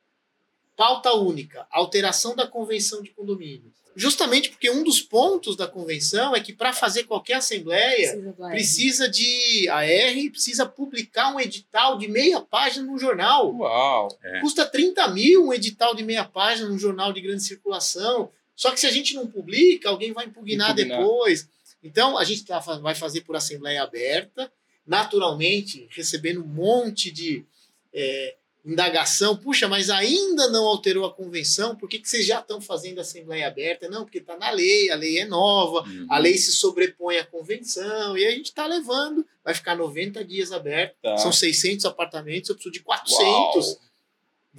Pauta 0.79 1.13
única, 1.13 1.67
alteração 1.73 2.37
da 2.37 2.47
convenção 2.47 3.03
de 3.03 3.11
condomínio. 3.11 3.73
Justamente 3.97 4.51
porque 4.51 4.71
um 4.71 4.85
dos 4.85 5.03
pontos 5.03 5.57
da 5.57 5.67
convenção 5.67 6.37
é 6.37 6.41
que 6.41 6.53
para 6.53 6.73
fazer 6.73 7.03
qualquer 7.03 7.35
assembleia 7.35 8.13
precisa, 8.13 8.49
precisa 8.49 9.09
de 9.09 9.69
AR, 9.69 10.31
precisa 10.31 10.67
publicar 10.67 11.35
um 11.35 11.41
edital 11.41 11.99
de 11.99 12.07
meia 12.07 12.41
página 12.41 12.87
no 12.87 12.97
jornal. 12.97 13.53
Uau! 13.57 14.07
É. 14.23 14.39
Custa 14.41 14.65
30 14.65 15.09
mil 15.09 15.49
um 15.49 15.53
edital 15.53 15.97
de 15.97 16.05
meia 16.05 16.25
página 16.25 16.69
num 16.69 16.79
jornal 16.79 17.13
de 17.13 17.23
grande 17.23 17.43
circulação. 17.43 18.31
Só 18.55 18.71
que 18.71 18.79
se 18.79 18.87
a 18.87 18.93
gente 18.93 19.15
não 19.15 19.27
publica, 19.27 19.89
alguém 19.89 20.13
vai 20.13 20.27
impugnar, 20.27 20.71
impugnar. 20.71 21.01
depois. 21.01 21.49
Então, 21.83 22.17
a 22.17 22.23
gente 22.23 22.45
tá, 22.45 22.61
vai 22.61 22.95
fazer 22.95 23.23
por 23.23 23.35
assembleia 23.35 23.83
aberta, 23.83 24.49
naturalmente, 24.87 25.89
recebendo 25.91 26.41
um 26.41 26.47
monte 26.47 27.11
de 27.11 27.45
é, 27.93 28.37
indagação, 28.69 29.35
puxa, 29.37 29.67
mas 29.67 29.89
ainda 29.89 30.49
não 30.49 30.65
alterou 30.67 31.07
a 31.07 31.13
convenção, 31.13 31.75
por 31.75 31.89
que, 31.89 31.99
que 31.99 32.09
vocês 32.09 32.27
já 32.27 32.41
estão 32.41 32.61
fazendo 32.61 33.01
assembleia 33.01 33.47
aberta? 33.47 33.89
Não, 33.89 34.05
porque 34.05 34.19
está 34.19 34.37
na 34.37 34.51
lei, 34.51 34.91
a 34.91 34.95
lei 34.95 35.19
é 35.19 35.25
nova, 35.25 35.89
uhum. 35.89 36.07
a 36.11 36.19
lei 36.19 36.37
se 36.37 36.53
sobrepõe 36.53 37.17
à 37.17 37.25
convenção, 37.25 38.17
e 38.17 38.27
a 38.27 38.31
gente 38.31 38.47
está 38.47 38.67
levando, 38.67 39.27
vai 39.43 39.55
ficar 39.55 39.75
90 39.75 40.23
dias 40.23 40.53
aberto, 40.53 40.95
tá. 41.03 41.17
são 41.17 41.33
600 41.33 41.87
apartamentos, 41.87 42.51
eu 42.51 42.55
preciso 42.55 42.73
de 42.73 42.81
400. 42.81 43.23
Uau. 43.25 43.89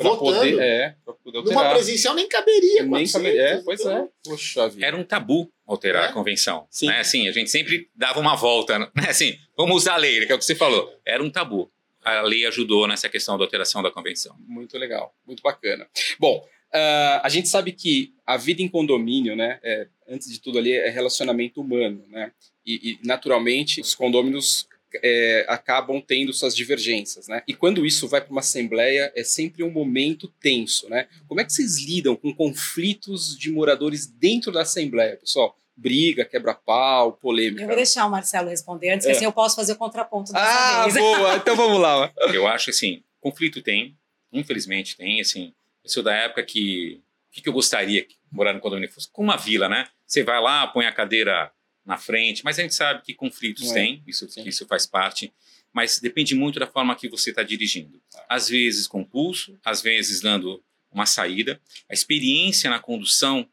Votando. 0.01 0.19
Poder, 0.19 0.59
é, 0.59 0.95
poder 1.23 1.43
Numa 1.43 1.71
presencial 1.71 2.15
nem 2.15 2.27
caberia. 2.27 2.83
Nem 2.83 2.89
400, 2.89 3.11
caberia, 3.11 3.41
é, 3.41 3.61
pois 3.61 3.81
então... 3.81 3.97
é. 3.97 4.07
Poxa 4.23 4.69
vida. 4.69 4.85
Era 4.85 4.95
um 4.95 5.03
tabu 5.03 5.51
alterar 5.67 6.05
é? 6.05 6.07
a 6.07 6.13
convenção. 6.13 6.65
Sim. 6.69 6.87
Né? 6.87 6.99
Assim, 6.99 7.27
a 7.27 7.33
gente 7.33 7.49
sempre 7.49 7.89
dava 7.93 8.17
uma 8.17 8.35
volta, 8.35 8.79
né? 8.79 8.89
assim, 9.09 9.37
vamos 9.57 9.75
usar 9.75 9.95
a 9.95 9.97
lei, 9.97 10.25
que 10.25 10.31
é 10.31 10.35
o 10.35 10.39
que 10.39 10.45
você 10.45 10.55
falou. 10.55 10.89
Era 11.05 11.21
um 11.21 11.29
tabu 11.29 11.69
a 12.17 12.21
lei 12.21 12.45
ajudou 12.45 12.87
nessa 12.87 13.09
questão 13.09 13.37
da 13.37 13.43
alteração 13.43 13.81
da 13.81 13.91
convenção. 13.91 14.35
Muito 14.47 14.77
legal, 14.77 15.15
muito 15.25 15.41
bacana. 15.41 15.87
Bom, 16.19 16.45
uh, 16.73 17.19
a 17.23 17.29
gente 17.29 17.47
sabe 17.47 17.71
que 17.71 18.13
a 18.25 18.37
vida 18.37 18.61
em 18.61 18.67
condomínio, 18.67 19.35
né, 19.35 19.59
é, 19.63 19.87
antes 20.07 20.31
de 20.31 20.39
tudo 20.39 20.57
ali, 20.57 20.73
é 20.73 20.89
relacionamento 20.89 21.61
humano, 21.61 22.03
né? 22.09 22.31
E, 22.65 22.91
e 22.91 23.07
naturalmente 23.07 23.81
os 23.81 23.95
condôminos 23.95 24.67
é, 25.03 25.45
acabam 25.47 26.01
tendo 26.01 26.33
suas 26.33 26.55
divergências, 26.55 27.27
né? 27.27 27.43
E 27.47 27.53
quando 27.53 27.85
isso 27.85 28.07
vai 28.07 28.21
para 28.21 28.31
uma 28.31 28.41
assembleia, 28.41 29.11
é 29.15 29.23
sempre 29.23 29.63
um 29.63 29.71
momento 29.71 30.27
tenso, 30.39 30.89
né? 30.89 31.07
Como 31.27 31.39
é 31.39 31.45
que 31.45 31.53
vocês 31.53 31.79
lidam 31.83 32.15
com 32.15 32.33
conflitos 32.33 33.37
de 33.37 33.51
moradores 33.51 34.07
dentro 34.07 34.51
da 34.51 34.61
assembleia, 34.61 35.17
pessoal? 35.17 35.57
Briga, 35.79 36.25
quebra-pau, 36.25 37.13
polêmica. 37.13 37.63
Eu 37.63 37.67
vou 37.67 37.75
deixar 37.75 38.05
o 38.05 38.11
Marcelo 38.11 38.49
responder 38.49 38.91
antes, 38.91 39.05
é. 39.05 39.09
que 39.09 39.15
assim 39.15 39.25
eu 39.25 39.31
posso 39.31 39.55
fazer 39.55 39.73
o 39.73 39.75
contraponto 39.77 40.33
dessa 40.33 40.45
ah, 40.45 40.83
vez. 40.83 40.95
boa! 40.95 41.35
Então 41.39 41.55
vamos 41.55 41.79
lá. 41.79 42.11
Eu 42.33 42.47
acho 42.47 42.69
assim, 42.69 43.01
conflito 43.21 43.61
tem, 43.61 43.97
infelizmente 44.31 44.97
tem, 44.97 45.21
assim, 45.21 45.53
eu 45.83 45.89
sou 45.89 46.03
da 46.03 46.13
época 46.13 46.43
que 46.43 47.01
o 47.29 47.31
que, 47.31 47.41
que 47.41 47.49
eu 47.49 47.53
gostaria 47.53 48.03
que 48.03 48.15
morar 48.31 48.53
no 48.53 48.59
condomínio 48.59 48.91
fosse 48.91 49.09
com 49.11 49.23
uma 49.23 49.37
vila, 49.37 49.69
né? 49.69 49.87
Você 50.05 50.23
vai 50.23 50.41
lá, 50.41 50.67
põe 50.67 50.85
a 50.85 50.91
cadeira 50.91 51.51
na 51.85 51.97
frente, 51.97 52.43
mas 52.43 52.59
a 52.59 52.61
gente 52.61 52.75
sabe 52.75 53.01
que 53.03 53.13
conflitos 53.13 53.71
é. 53.71 53.73
tem, 53.73 54.03
isso, 54.05 54.27
isso 54.45 54.65
faz 54.65 54.85
parte, 54.85 55.31
mas 55.71 55.99
depende 55.99 56.35
muito 56.35 56.59
da 56.59 56.67
forma 56.67 56.95
que 56.95 57.07
você 57.07 57.29
está 57.29 57.43
dirigindo. 57.43 58.01
Tá. 58.11 58.25
Às 58.27 58.49
vezes 58.49 58.87
com 58.87 59.03
pulso, 59.03 59.57
às 59.63 59.81
vezes 59.81 60.21
dando 60.21 60.61
uma 60.91 61.05
saída. 61.05 61.61
A 61.89 61.93
experiência 61.93 62.69
na 62.69 62.79
condução, 62.79 63.47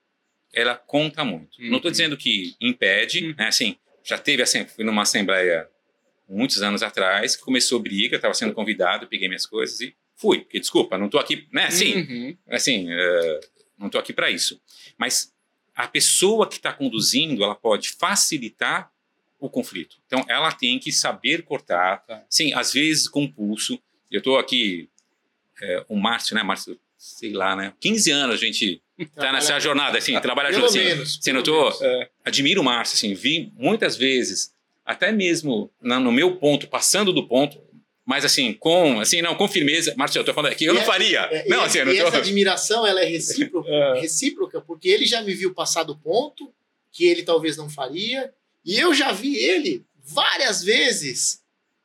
ela 0.56 0.74
conta 0.74 1.22
muito. 1.22 1.60
Uhum. 1.60 1.68
Não 1.68 1.76
estou 1.76 1.90
dizendo 1.90 2.16
que 2.16 2.56
impede, 2.58 3.26
uhum. 3.26 3.34
né? 3.36 3.48
Assim, 3.48 3.76
já 4.02 4.16
teve 4.16 4.42
assim, 4.42 4.66
fui 4.66 4.84
numa 4.84 5.02
assembleia 5.02 5.68
muitos 6.26 6.62
anos 6.62 6.82
atrás, 6.82 7.36
que 7.36 7.42
começou 7.42 7.78
briga, 7.78 8.16
estava 8.16 8.32
sendo 8.32 8.54
convidado, 8.54 9.06
peguei 9.06 9.28
minhas 9.28 9.44
coisas 9.44 9.78
e 9.82 9.94
fui. 10.16 10.40
Porque, 10.40 10.58
desculpa, 10.58 10.96
não 10.96 11.06
estou 11.06 11.20
aqui, 11.20 11.46
né? 11.52 11.66
Assim, 11.66 11.94
uhum. 11.94 12.38
assim 12.48 12.90
uh, 12.90 13.40
não 13.78 13.86
estou 13.88 14.00
aqui 14.00 14.14
para 14.14 14.30
isso. 14.30 14.58
Mas 14.96 15.30
a 15.74 15.86
pessoa 15.86 16.48
que 16.48 16.56
está 16.56 16.72
conduzindo, 16.72 17.44
ela 17.44 17.54
pode 17.54 17.90
facilitar 17.90 18.90
o 19.38 19.50
conflito. 19.50 19.98
Então, 20.06 20.24
ela 20.26 20.50
tem 20.50 20.78
que 20.78 20.90
saber 20.90 21.42
cortar, 21.42 21.98
tá. 22.06 22.24
sim, 22.30 22.54
às 22.54 22.72
vezes 22.72 23.06
com 23.06 23.30
pulso. 23.30 23.78
Eu 24.10 24.18
estou 24.18 24.38
aqui, 24.38 24.88
é, 25.60 25.84
o 25.86 25.96
Márcio, 25.96 26.34
né? 26.34 26.42
Márcio, 26.42 26.80
sei 26.96 27.34
lá, 27.34 27.54
né? 27.54 27.74
15 27.78 28.10
anos 28.10 28.36
a 28.36 28.38
gente 28.38 28.82
está 28.98 29.30
nessa 29.32 29.58
jornada, 29.58 29.98
assim, 29.98 30.18
trabalha 30.20 30.52
junto. 30.52 30.66
Assim, 30.66 30.78
menos, 30.78 31.20
notou? 31.32 31.76
É. 31.80 32.08
Admiro 32.24 32.60
o 32.60 32.64
Márcio, 32.64 32.96
assim, 32.96 33.14
vi 33.14 33.52
muitas 33.56 33.96
vezes, 33.96 34.52
até 34.84 35.12
mesmo 35.12 35.70
no 35.80 36.12
meu 36.12 36.36
ponto, 36.36 36.68
passando 36.68 37.12
do 37.12 37.26
ponto, 37.26 37.60
mas 38.06 38.24
assim, 38.24 38.52
com, 38.52 39.00
assim, 39.00 39.20
não, 39.20 39.34
com 39.34 39.48
firmeza. 39.48 39.92
Márcio, 39.96 40.20
eu 40.20 40.24
tô 40.24 40.32
falando 40.32 40.52
aqui, 40.52 40.64
eu 40.64 40.72
e 40.72 40.76
não 40.76 40.82
é, 40.82 40.86
faria. 40.86 41.20
É, 41.22 41.48
não, 41.48 41.62
assim, 41.62 41.78
eu 41.78 41.86
não 41.86 41.96
tô... 41.96 42.06
essa 42.06 42.18
admiração, 42.18 42.86
ela 42.86 43.02
é 43.02 43.04
recíproca, 43.04 43.68
é. 43.68 44.00
recíproca, 44.00 44.60
porque 44.60 44.88
ele 44.88 45.04
já 45.04 45.20
me 45.22 45.34
viu 45.34 45.52
passar 45.52 45.82
do 45.82 45.96
ponto, 45.96 46.52
que 46.92 47.04
ele 47.04 47.24
talvez 47.24 47.56
não 47.56 47.68
faria, 47.68 48.32
e 48.64 48.78
eu 48.78 48.94
já 48.94 49.10
vi 49.10 49.36
ele 49.36 49.84
várias 50.04 50.62
vezes 50.62 51.42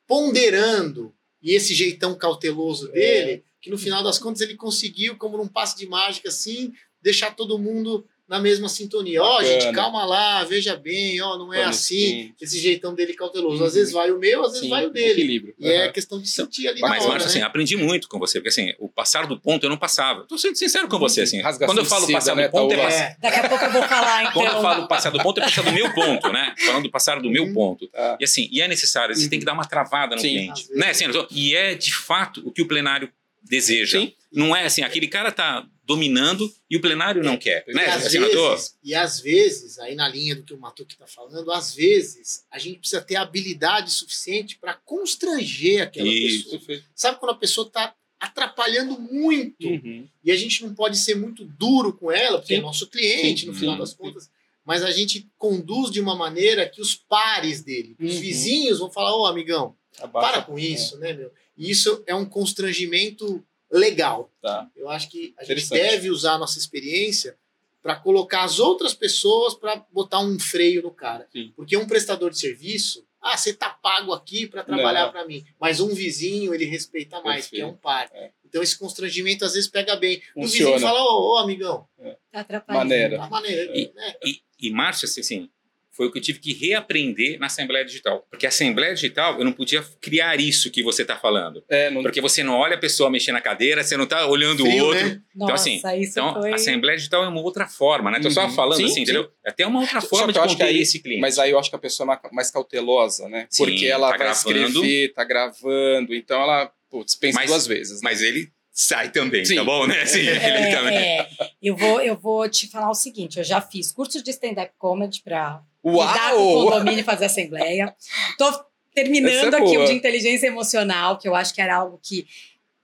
ponderando, 0.08 1.12
e 1.42 1.54
esse 1.54 1.74
jeitão 1.74 2.14
cauteloso 2.14 2.90
é. 2.90 2.92
dele, 2.92 3.44
que 3.60 3.72
no 3.72 3.78
final 3.78 4.04
das 4.04 4.20
contas 4.20 4.42
ele 4.42 4.56
conseguiu, 4.56 5.18
como 5.18 5.38
num 5.38 5.48
passe 5.48 5.76
de 5.76 5.88
mágica 5.88 6.30
assim, 6.30 6.72
deixar 7.02 7.36
todo 7.36 7.58
mundo 7.58 8.06
na 8.32 8.40
mesma 8.40 8.70
sintonia. 8.70 9.22
Ó, 9.22 9.40
oh, 9.40 9.44
gente, 9.44 9.74
calma 9.74 10.06
lá, 10.06 10.46
veja 10.46 10.74
bem, 10.78 11.20
ó, 11.20 11.34
oh, 11.34 11.38
não 11.38 11.54
é 11.54 11.64
Vamos 11.64 11.76
assim, 11.76 11.96
sim. 11.96 12.34
esse 12.40 12.58
jeitão 12.60 12.96
dele 12.96 13.14
cauteloso. 13.14 13.60
Uhum. 13.60 13.68
Às 13.68 13.74
vezes 13.74 13.92
vai 13.92 14.10
o 14.10 14.18
meu, 14.18 14.40
às 14.46 14.54
vezes 14.54 14.64
sim, 14.64 14.70
vai 14.70 14.86
o 14.86 14.90
dele. 14.90 15.12
Equilíbrio. 15.12 15.54
E 15.60 15.66
uhum. 15.68 15.72
é 15.74 15.90
questão 15.90 16.18
de 16.18 16.30
sentir 16.30 16.66
ali 16.66 16.80
Mas, 16.80 16.92
na 16.92 16.98
hora, 17.00 17.10
Márcio, 17.10 17.28
assim, 17.28 17.40
né? 17.40 17.46
aprendi 17.46 17.76
muito 17.76 18.08
com 18.08 18.18
você, 18.18 18.40
porque 18.40 18.48
assim, 18.48 18.74
o 18.80 18.88
passar 18.88 19.28
do 19.28 19.38
ponto 19.38 19.66
eu 19.66 19.70
não 19.70 19.76
passava. 19.76 20.24
Tô 20.30 20.38
sendo 20.38 20.56
sincero 20.56 20.88
com 20.88 20.98
você, 20.98 21.24
assim. 21.24 21.42
Rasgação 21.42 21.76
quando 21.76 21.80
eu 21.80 21.90
falo 21.90 22.06
seda, 22.06 22.14
passar 22.14 22.36
né, 22.38 22.48
do 22.48 22.52
ponto, 22.52 22.74
é, 22.74 22.78
é 22.78 23.18
Daqui 23.22 23.40
a 23.40 23.50
pouco 23.50 23.66
eu 23.66 23.72
vou 23.74 23.84
falar, 23.84 24.22
então. 24.22 24.32
Quando 24.42 24.56
eu 24.56 24.62
falo 24.62 24.88
passar 24.88 25.10
do 25.10 25.22
ponto, 25.22 25.42
é 25.42 25.44
passar 25.44 25.64
do 25.64 25.72
meu 25.74 25.94
ponto, 25.94 26.32
né? 26.32 26.56
Falando 26.66 26.84
do 26.84 26.90
passar 26.90 27.22
do 27.22 27.30
meu 27.30 27.44
uhum. 27.44 27.54
ponto. 27.54 27.90
Ah. 27.94 28.16
E 28.18 28.24
assim, 28.24 28.48
e 28.50 28.62
é 28.62 28.68
necessário, 28.70 29.14
você 29.14 29.26
uhum. 29.26 29.30
tem 29.30 29.40
que 29.40 29.46
dar 29.46 29.54
uma 29.54 29.66
travada 29.66 30.16
no 30.16 30.22
sim. 30.22 30.30
cliente. 30.30 30.68
Né? 30.74 30.92
Assim, 30.92 31.04
e 31.32 31.54
é, 31.54 31.76
de 31.76 31.94
fato, 31.94 32.42
o 32.46 32.52
que 32.52 32.62
o 32.62 32.66
plenário 32.66 33.12
deseja. 33.44 34.00
Sim. 34.00 34.14
Não 34.32 34.56
é 34.56 34.66
assim, 34.66 34.84
aquele 34.84 35.10
cara 35.10 35.32
tá 35.32 35.66
dominando 35.92 36.52
e 36.70 36.78
o 36.78 36.82
plenário 36.82 37.24
não 37.24 37.38
quer. 37.38 37.66
E 37.68 37.74
né, 37.74 37.86
às 37.88 38.12
vezes, 38.12 38.78
e 38.84 38.96
às 38.96 39.20
vezes, 39.20 39.80
aí 39.80 39.94
na 39.96 40.08
linha 40.08 40.36
do 40.36 40.44
que 40.44 40.54
o 40.54 40.60
Matuque 40.60 40.94
está 40.94 41.06
falando, 41.06 41.52
às 41.52 41.76
vezes 41.76 42.46
a 42.50 42.58
gente 42.58 42.80
precisa 42.80 43.02
ter 43.02 43.18
habilidade 43.18 43.92
suficiente 43.92 44.58
para 44.58 44.74
constranger 44.74 45.84
aquela 45.84 46.08
Isso. 46.08 46.58
pessoa. 46.58 46.82
Sabe 46.96 47.20
quando 47.20 47.32
a 47.32 47.38
pessoa 47.38 47.68
está 47.68 47.94
atrapalhando 48.20 49.00
muito 49.00 49.68
uhum. 49.68 50.08
e 50.24 50.32
a 50.32 50.36
gente 50.36 50.64
não 50.64 50.74
pode 50.76 50.98
ser 50.98 51.16
muito 51.16 51.44
duro 51.44 51.92
com 51.92 52.12
ela, 52.12 52.38
porque 52.38 52.54
Sim. 52.54 52.60
é 52.60 52.64
nosso 52.64 52.88
cliente, 52.88 53.42
Sim. 53.42 53.48
no 53.48 53.54
final 53.54 53.74
uhum. 53.74 53.80
das 53.80 53.94
contas, 53.94 54.30
mas 54.64 54.84
a 54.84 54.92
gente 54.92 55.28
conduz 55.38 55.92
de 55.92 56.00
uma 56.00 56.16
maneira 56.16 56.70
que 56.70 56.80
os 56.80 56.94
pares 56.94 57.64
dele, 57.64 57.96
uhum. 58.00 58.08
os 58.08 58.16
vizinhos 58.16 58.80
vão 58.80 58.92
falar, 58.92 59.16
ô 59.16 59.24
oh, 59.24 59.26
amigão, 59.26 59.76
Abaixa, 60.00 60.32
para 60.32 60.42
com 60.44 60.58
isso, 60.58 60.96
é. 60.98 61.00
né, 61.00 61.14
meu? 61.14 61.32
E 61.58 61.70
isso 61.70 62.04
é 62.08 62.16
um 62.16 62.26
constrangimento 62.26 63.44
legal. 63.72 64.32
Tá. 64.42 64.70
Eu 64.76 64.90
acho 64.90 65.10
que 65.10 65.34
a 65.38 65.44
gente 65.44 65.70
deve 65.70 66.10
usar 66.10 66.34
a 66.34 66.38
nossa 66.38 66.58
experiência 66.58 67.38
para 67.82 67.96
colocar 67.96 68.44
as 68.44 68.60
outras 68.60 68.94
pessoas 68.94 69.56
para 69.56 69.84
botar 69.92 70.20
um 70.20 70.40
freio 70.40 70.84
no 70.84 70.92
cara. 70.92 71.28
Sim. 71.32 71.52
Porque 71.56 71.76
um 71.76 71.88
prestador 71.88 72.30
de 72.30 72.40
serviço, 72.40 73.06
ah, 73.22 73.36
você 73.36 73.54
tá 73.54 73.70
pago 73.70 74.14
aqui 74.14 74.48
para 74.48 74.64
trabalhar 74.64 75.10
para 75.10 75.26
mim, 75.26 75.44
mas 75.60 75.80
um 75.80 75.90
vizinho 75.90 76.54
ele 76.54 76.66
respeita 76.66 77.22
mais, 77.22 77.48
porque 77.48 77.62
é 77.62 77.66
um 77.66 77.76
par. 77.76 78.10
É. 78.14 78.32
Então 78.46 78.62
esse 78.62 78.78
constrangimento 78.78 79.46
às 79.46 79.54
vezes 79.54 79.70
pega 79.70 79.96
bem. 79.96 80.22
Funciona. 80.34 80.72
O 80.72 80.74
vizinho 80.74 80.80
fala, 80.80 81.02
ô, 81.02 81.34
ô 81.34 81.38
amigão. 81.38 81.88
É. 82.00 82.18
Tá 82.32 82.40
atrapalhando. 82.42 82.90
Maneira. 82.90 83.18
Tá 83.18 83.30
maneira. 83.30 83.78
E, 83.78 83.92
né? 83.94 84.14
e, 84.24 84.42
e 84.60 84.70
Márcio, 84.72 85.08
assim, 85.08 85.50
foi 85.92 86.08
o 86.08 86.12
que 86.12 86.18
eu 86.18 86.22
tive 86.22 86.40
que 86.40 86.54
reaprender 86.54 87.38
na 87.40 87.48
Assembleia 87.48 87.84
Digital. 87.86 88.26
Porque 88.30 88.46
a 88.46 88.50
Assembleia 88.50 88.94
Digital, 88.94 89.38
eu 89.38 89.46
não 89.46 89.52
podia 89.52 89.84
criar 90.00 90.40
isso 90.40 90.72
que 90.72 90.82
você 90.82 91.02
está 91.02 91.18
falando. 91.18 91.64
É, 91.70 91.90
não... 91.90 92.02
Porque 92.02 92.22
você 92.22 92.44
não 92.44 92.54
olha 92.56 92.76
a 92.76 92.80
pessoa 92.80 93.10
mexer 93.10 93.32
na 93.32 93.42
cadeira, 93.42 93.84
você 93.84 93.98
não 93.98 94.06
está 94.06 94.26
olhando 94.26 94.64
Frio, 94.64 94.84
o 94.84 94.86
outro. 94.88 95.04
Né? 95.06 95.22
Então, 95.36 95.48
Nossa, 95.48 95.54
assim, 95.70 95.82
então, 95.98 96.34
foi... 96.34 96.52
a 96.52 96.56
Assembleia 96.56 96.98
Digital 96.98 97.24
é 97.24 97.28
uma 97.28 97.42
outra 97.42 97.68
forma, 97.68 98.10
né? 98.10 98.20
Tô 98.20 98.28
uhum. 98.30 98.34
só 98.34 98.50
falando 98.50 98.78
sim, 98.78 98.86
assim, 98.86 98.94
sim. 98.94 99.02
entendeu? 99.02 99.30
É 99.46 99.50
até 99.50 99.68
uma 99.68 99.82
outra 99.82 100.02
forma 100.02 100.32
de 100.32 100.40
conter 100.40 100.64
aí, 100.64 100.80
esse 100.80 101.00
cliente. 101.00 101.22
Mas 101.22 101.38
aí 101.38 101.52
eu 101.52 101.60
acho 101.60 101.70
que 101.70 101.76
a 101.76 101.80
pessoa 101.80 102.20
é 102.24 102.30
mais 102.34 102.50
cautelosa, 102.50 103.28
né? 103.28 103.48
Sim, 103.50 103.66
Porque 103.66 103.86
ela 103.86 104.12
tá 104.12 104.18
vai 104.18 104.28
gravando. 104.28 104.70
escrever, 104.70 105.14
tá 105.14 105.24
gravando, 105.24 106.16
então 106.16 106.42
ela 106.42 106.72
putz, 106.90 107.16
pensa 107.16 107.40
Mas- 107.40 107.50
duas 107.50 107.68
vezes. 107.68 108.02
né? 108.02 108.10
Mas 108.10 108.22
ele 108.22 108.52
sai 108.74 109.12
também, 109.12 109.44
Sim. 109.46 109.56
tá 109.56 109.64
bom, 109.64 109.86
né? 109.88 110.04
Ele 110.14 110.30
É, 110.30 110.76
também. 110.76 110.98
é. 110.98 111.30
Eu, 111.62 111.76
vou, 111.76 112.02
eu 112.02 112.16
vou 112.18 112.48
te 112.50 112.68
falar 112.68 112.90
o 112.90 112.96
seguinte: 112.96 113.38
eu 113.38 113.44
já 113.44 113.62
fiz 113.62 113.92
cursos 113.92 114.24
de 114.24 114.32
stand-up 114.32 114.72
comedy 114.78 115.22
para 115.24 115.62
com 115.82 115.92
o 115.92 115.96
Uau! 115.96 116.66
condomínio 116.66 117.02
e 117.02 117.04
fazer 117.04 117.26
assembleia. 117.26 117.96
Tô 118.38 118.52
terminando 118.94 119.54
é 119.54 119.58
aqui 119.58 119.74
boa. 119.74 119.84
o 119.84 119.88
de 119.88 119.94
inteligência 119.94 120.48
emocional, 120.48 121.18
que 121.18 121.28
eu 121.28 121.36
acho 121.36 121.54
que 121.54 121.62
era 121.62 121.76
algo 121.76 122.00
que 122.02 122.28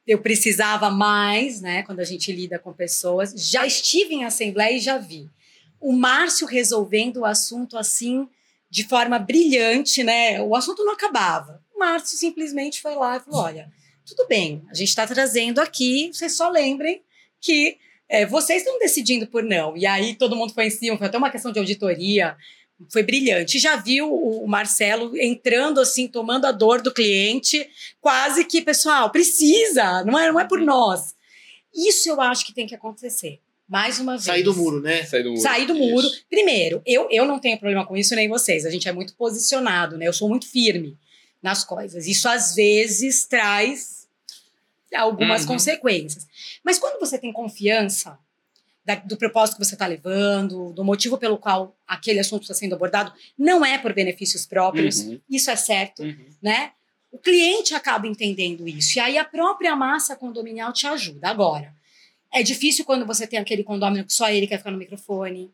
eu 0.06 0.20
precisava 0.20 0.89
mais, 0.89 1.60
né, 1.60 1.84
quando 1.84 2.00
a 2.00 2.06
gente 2.06 2.32
lida 2.32 2.58
com 2.58 2.72
pessoas. 2.72 3.34
Já 3.36 3.66
estive 3.66 4.16
em 4.16 4.24
assembleia 4.24 4.78
e 4.78 4.80
já 4.80 4.98
vi. 4.98 5.30
O 5.80 5.91
Márcio 5.91 6.48
resolvendo 6.48 7.18
o 7.18 7.26
assunto 7.26 7.78
assim, 7.78 8.28
de 8.70 8.88
forma 8.88 9.20
brilhante, 9.20 10.04
né? 10.04 10.41
O 10.41 10.56
assunto 10.56 10.84
não 10.84 10.93
acabava. 10.93 11.62
O 11.76 11.80
Márcio 11.80 12.18
simplesmente 12.18 12.82
foi 12.82 12.95
lá 12.95 13.18
e 13.18 13.20
falou: 13.20 13.41
olha, 13.41 13.70
tudo 14.06 14.26
bem, 14.28 14.64
a 14.72 14.74
gente 14.74 14.88
está 14.88 15.06
trazendo 15.06 15.60
aqui, 15.60 16.10
vocês 16.12 16.34
só 16.34 16.50
lembrem 16.50 17.02
que 17.39 17.78
é, 18.10 18.26
vocês 18.26 18.64
estão 18.64 18.80
decidindo 18.80 19.28
por 19.28 19.43
não. 19.43 19.76
E 19.76 19.86
aí 19.86 20.16
todo 20.16 20.36
mundo 20.36 20.54
foi 20.54 20.68
em 20.68 20.70
cima, 20.72 20.98
foi 20.98 21.08
até 21.08 21.18
uma 21.18 21.30
questão 21.30 21.52
de 21.52 21.60
auditoria, 21.60 22.36
foi 22.91 23.03
brilhante. 23.03 23.59
Já 23.59 23.75
viu 23.75 24.13
o 24.13 24.47
Marcelo 24.47 25.17
entrando 25.17 25.80
assim, 25.80 26.07
tomando 26.07 26.45
a 26.45 26.51
dor 26.51 26.82
do 26.82 26.93
cliente, 26.93 27.67
quase 27.99 28.45
que, 28.45 28.61
pessoal, 28.61 29.09
precisa, 29.09 30.03
não 30.03 30.17
é, 30.17 30.32
não 30.32 30.39
é 30.39 30.45
por 30.45 30.59
nós. 30.59 31.15
Isso 31.75 32.09
eu 32.09 32.19
acho 32.21 32.45
que 32.45 32.53
tem 32.53 32.67
que 32.67 32.75
acontecer. 32.75 33.39
Mais 33.67 33.99
uma 33.99 34.13
vez. 34.13 34.23
Sair 34.23 34.43
do 34.43 34.55
muro, 34.55 34.80
né? 34.82 35.03
Sair 35.03 35.23
do 35.23 35.30
muro. 35.32 35.41
Sair 35.41 35.65
do 35.65 35.75
muro. 35.75 36.07
Isso. 36.07 36.25
Primeiro, 36.30 36.82
eu, 36.86 37.07
eu 37.11 37.25
não 37.25 37.38
tenho 37.39 37.57
problema 37.59 37.86
com 37.86 37.97
isso, 37.97 38.15
nem 38.15 38.30
vocês. 38.30 38.65
A 38.65 38.69
gente 38.69 38.88
é 38.88 38.93
muito 38.93 39.13
posicionado, 39.15 39.97
né? 39.97 40.07
Eu 40.07 40.13
sou 40.13 40.30
muito 40.30 40.47
firme 40.49 40.97
nas 41.43 41.63
coisas. 41.65 42.07
Isso 42.07 42.30
às 42.30 42.55
vezes 42.55 43.25
traz 43.25 44.07
algumas 44.95 45.41
Uhum. 45.41 45.47
consequências. 45.49 46.25
Mas 46.63 46.80
quando 46.80 46.97
você 46.99 47.17
tem 47.17 47.34
confiança 47.34 48.17
da- 48.88 48.96
do 48.96 49.18
propósito 49.18 49.58
que 49.58 49.66
você 49.66 49.76
está 49.76 49.86
levando, 49.86 50.72
do 50.72 50.82
motivo 50.84 51.18
pelo 51.18 51.38
qual 51.38 51.76
aquele 51.86 52.20
assunto 52.20 52.44
está 52.44 52.54
sendo 52.54 52.74
abordado, 52.74 53.12
não 53.38 53.66
é 53.66 53.78
por 53.78 53.94
benefícios 53.94 54.46
próprios, 54.46 55.02
Uhum. 55.02 55.20
isso 55.30 55.52
é 55.52 55.56
certo, 55.58 56.04
Uhum. 56.04 56.16
né? 56.42 56.72
O 57.12 57.18
cliente 57.20 57.74
acaba 57.74 58.08
entendendo 58.08 58.66
isso. 58.68 58.98
E 58.98 59.02
aí 59.02 59.18
a 59.18 59.26
própria 59.26 59.76
massa 59.76 60.16
condominial 60.16 60.72
te 60.72 60.88
ajuda. 60.88 61.28
Agora, 61.30 61.74
é 62.34 62.42
difícil 62.42 62.86
quando 62.86 63.06
você 63.06 63.28
tem 63.28 63.38
aquele 63.40 63.64
condomínio 63.64 64.06
que 64.06 64.14
só 64.14 64.30
ele 64.30 64.48
quer 64.48 64.58
ficar 64.58 64.72
no 64.72 64.78
microfone, 64.78 65.52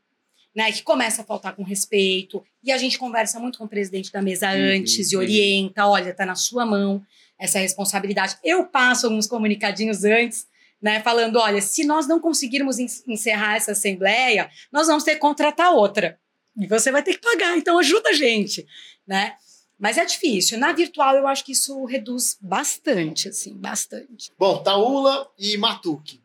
né? 0.56 0.72
Que 0.72 0.84
começa 0.84 1.24
a 1.24 1.26
faltar 1.26 1.56
com 1.56 1.64
respeito. 1.64 2.44
E 2.64 2.72
a 2.72 2.78
gente 2.78 3.00
conversa 3.00 3.40
muito 3.40 3.58
com 3.58 3.66
o 3.66 3.68
presidente 3.68 4.12
da 4.12 4.22
mesa 4.22 4.50
Uhum, 4.52 4.78
antes 4.78 5.12
e 5.12 5.16
uhum. 5.16 5.22
orienta: 5.24 5.88
olha, 5.88 6.14
tá 6.14 6.26
na 6.26 6.36
sua 6.36 6.66
mão 6.66 7.04
essa 7.40 7.58
responsabilidade. 7.60 8.38
Eu 8.44 8.66
passo 8.68 9.08
alguns 9.08 9.26
comunicadinhos 9.28 10.04
antes. 10.04 10.46
Né, 10.84 11.02
falando, 11.02 11.38
olha, 11.38 11.62
se 11.62 11.86
nós 11.86 12.08
não 12.08 12.20
conseguirmos 12.20 12.78
en- 12.78 12.88
encerrar 13.08 13.56
essa 13.56 13.72
assembleia, 13.72 14.52
nós 14.70 14.86
vamos 14.88 15.06
ter 15.06 15.14
que 15.14 15.20
contratar 15.22 15.72
outra. 15.74 16.20
E 16.60 16.68
você 16.68 16.92
vai 16.92 17.02
ter 17.02 17.14
que 17.14 17.22
pagar, 17.22 17.58
então 17.58 17.80
ajuda 17.80 18.10
a 18.10 18.14
gente, 18.14 18.68
né? 19.08 19.36
Mas 19.80 19.98
é 19.98 20.04
difícil. 20.06 20.58
Na 20.60 20.74
virtual, 20.74 21.16
eu 21.16 21.26
acho 21.26 21.46
que 21.46 21.54
isso 21.54 21.86
reduz 21.86 22.38
bastante, 22.42 23.30
assim, 23.30 23.54
bastante. 23.56 24.30
Bom, 24.38 24.62
Taula 24.62 25.32
e 25.40 25.56
Matuque. 25.58 26.20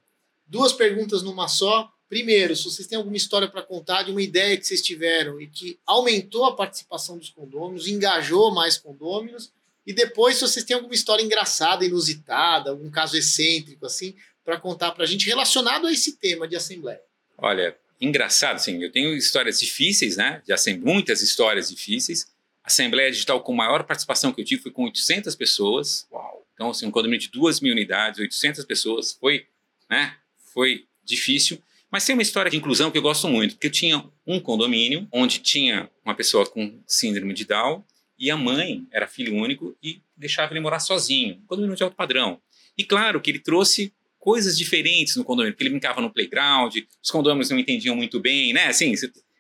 Duas 0.47 0.73
perguntas 0.73 1.23
numa 1.23 1.47
só. 1.47 1.89
primeiro, 2.09 2.57
se 2.57 2.65
vocês 2.65 2.89
têm 2.89 2.97
alguma 2.99 3.17
história 3.17 3.47
para 3.49 3.63
contar 3.63 4.03
de 4.03 4.11
uma 4.11 4.23
ideia 4.23 4.57
que 4.57 4.67
vocês 4.67 4.83
tiveram 4.83 5.41
e 5.41 5.47
que 5.47 5.79
aumentou 5.87 6.47
a 6.47 6.57
participação 6.57 7.17
dos 7.19 7.31
condôminos, 7.31 7.87
engajou 7.87 8.53
mais 8.53 8.77
condôminos, 8.77 9.53
e 9.87 9.93
depois, 9.93 10.37
se 10.37 10.41
vocês 10.43 10.65
têm 10.65 10.75
alguma 10.75 10.95
história 10.95 11.23
engraçada, 11.23 11.85
inusitada, 11.85 12.71
algum 12.71 12.91
caso 12.91 13.17
excêntrico, 13.17 13.87
assim, 13.87 14.15
para 14.49 14.59
contar 14.59 14.93
para 14.93 15.05
a 15.05 15.07
gente 15.07 15.27
relacionado 15.27 15.87
a 15.87 15.93
esse 15.93 16.17
tema 16.17 16.49
de 16.49 16.57
assembleia. 16.57 17.03
Olha, 17.37 17.77
engraçado, 18.01 18.59
sim. 18.59 18.83
Eu 18.83 18.91
tenho 18.91 19.15
histórias 19.15 19.61
difíceis, 19.61 20.17
né? 20.17 20.41
Já 20.49 20.57
sem 20.57 20.79
muitas 20.79 21.21
histórias 21.21 21.69
difíceis. 21.69 22.33
Assembleia 22.65 23.11
Digital 23.11 23.43
com 23.43 23.53
maior 23.53 23.85
participação 23.85 24.33
que 24.33 24.41
eu 24.41 24.45
tive 24.47 24.63
foi 24.63 24.73
com 24.73 24.85
800 24.85 25.37
pessoas. 25.37 26.09
Uau! 26.11 26.47
Então, 26.55 26.71
assim, 26.71 26.87
um 26.87 26.91
condomínio 26.91 27.21
de 27.21 27.29
2 27.31 27.61
mil 27.61 27.73
unidades, 27.73 28.21
800 28.21 28.65
pessoas, 28.65 29.13
foi, 29.13 29.47
né? 29.91 30.17
Foi 30.55 30.87
difícil. 31.05 31.63
Mas 31.91 32.07
tem 32.07 32.15
uma 32.15 32.23
história 32.23 32.51
de 32.51 32.57
inclusão 32.57 32.91
que 32.91 32.97
eu 32.97 33.03
gosto 33.03 33.29
muito, 33.29 33.55
porque 33.55 33.67
eu 33.67 33.71
tinha 33.73 34.03
um 34.27 34.41
condomínio 34.41 35.07
onde 35.13 35.41
tinha 35.41 35.91
uma 36.03 36.15
pessoa 36.15 36.47
com 36.47 36.81
síndrome 36.87 37.35
de 37.35 37.45
Down 37.45 37.85
e 38.19 38.31
a 38.31 38.37
mãe 38.37 38.87
era 38.91 39.07
filho 39.07 39.35
único 39.35 39.77
e 39.83 40.01
deixava 40.17 40.55
ele 40.55 40.61
morar 40.61 40.81
sozinho, 40.81 41.35
um 41.35 41.47
condomínio 41.47 41.77
de 41.77 41.83
alto 41.83 41.95
padrão. 41.95 42.41
E 42.79 42.85
claro 42.85 43.21
que 43.21 43.31
ele 43.31 43.41
trouxe 43.41 43.93
coisas 44.29 44.59
diferentes 44.59 45.17
no 45.17 45.25
condomínio, 45.25 45.55
porque 45.55 45.65
ele 45.65 45.71
brincava 45.71 46.03
no 46.03 46.13
playground, 46.13 46.77
os 47.03 47.11
condomínios 47.11 47.49
não 47.49 47.59
entendiam 47.59 47.97
muito 47.97 48.21
bem, 48.21 48.53
né? 48.53 48.67
Assim, 48.67 48.93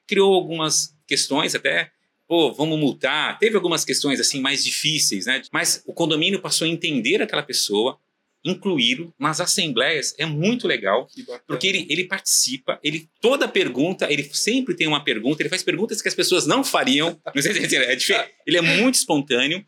criou 0.06 0.32
algumas 0.32 0.96
questões 1.06 1.54
até 1.54 1.90
pô, 2.26 2.54
vamos 2.54 2.78
multar. 2.78 3.38
Teve 3.38 3.54
algumas 3.54 3.84
questões 3.84 4.18
assim 4.18 4.40
mais 4.40 4.64
difíceis, 4.64 5.26
né? 5.26 5.42
Mas 5.52 5.82
o 5.84 5.92
condomínio 5.92 6.40
passou 6.40 6.64
a 6.64 6.68
entender 6.68 7.20
aquela 7.20 7.42
pessoa, 7.42 7.98
incluí-lo 8.42 9.12
nas 9.18 9.42
assembleias. 9.42 10.14
É 10.16 10.24
muito 10.24 10.66
legal, 10.66 11.06
porque 11.46 11.66
ele, 11.66 11.86
ele 11.90 12.04
participa, 12.04 12.80
ele 12.82 13.10
toda 13.20 13.46
pergunta, 13.46 14.10
ele 14.10 14.24
sempre 14.32 14.74
tem 14.74 14.86
uma 14.86 15.04
pergunta, 15.04 15.42
ele 15.42 15.50
faz 15.50 15.62
perguntas 15.62 16.00
que 16.00 16.08
as 16.08 16.14
pessoas 16.14 16.46
não 16.46 16.64
fariam. 16.64 17.20
Não 17.34 17.42
sei 17.42 17.52
se 17.52 17.76
é 17.76 17.94
diferente. 17.94 18.30
Ele 18.46 18.56
é 18.56 18.62
muito 18.62 18.94
espontâneo 18.94 19.62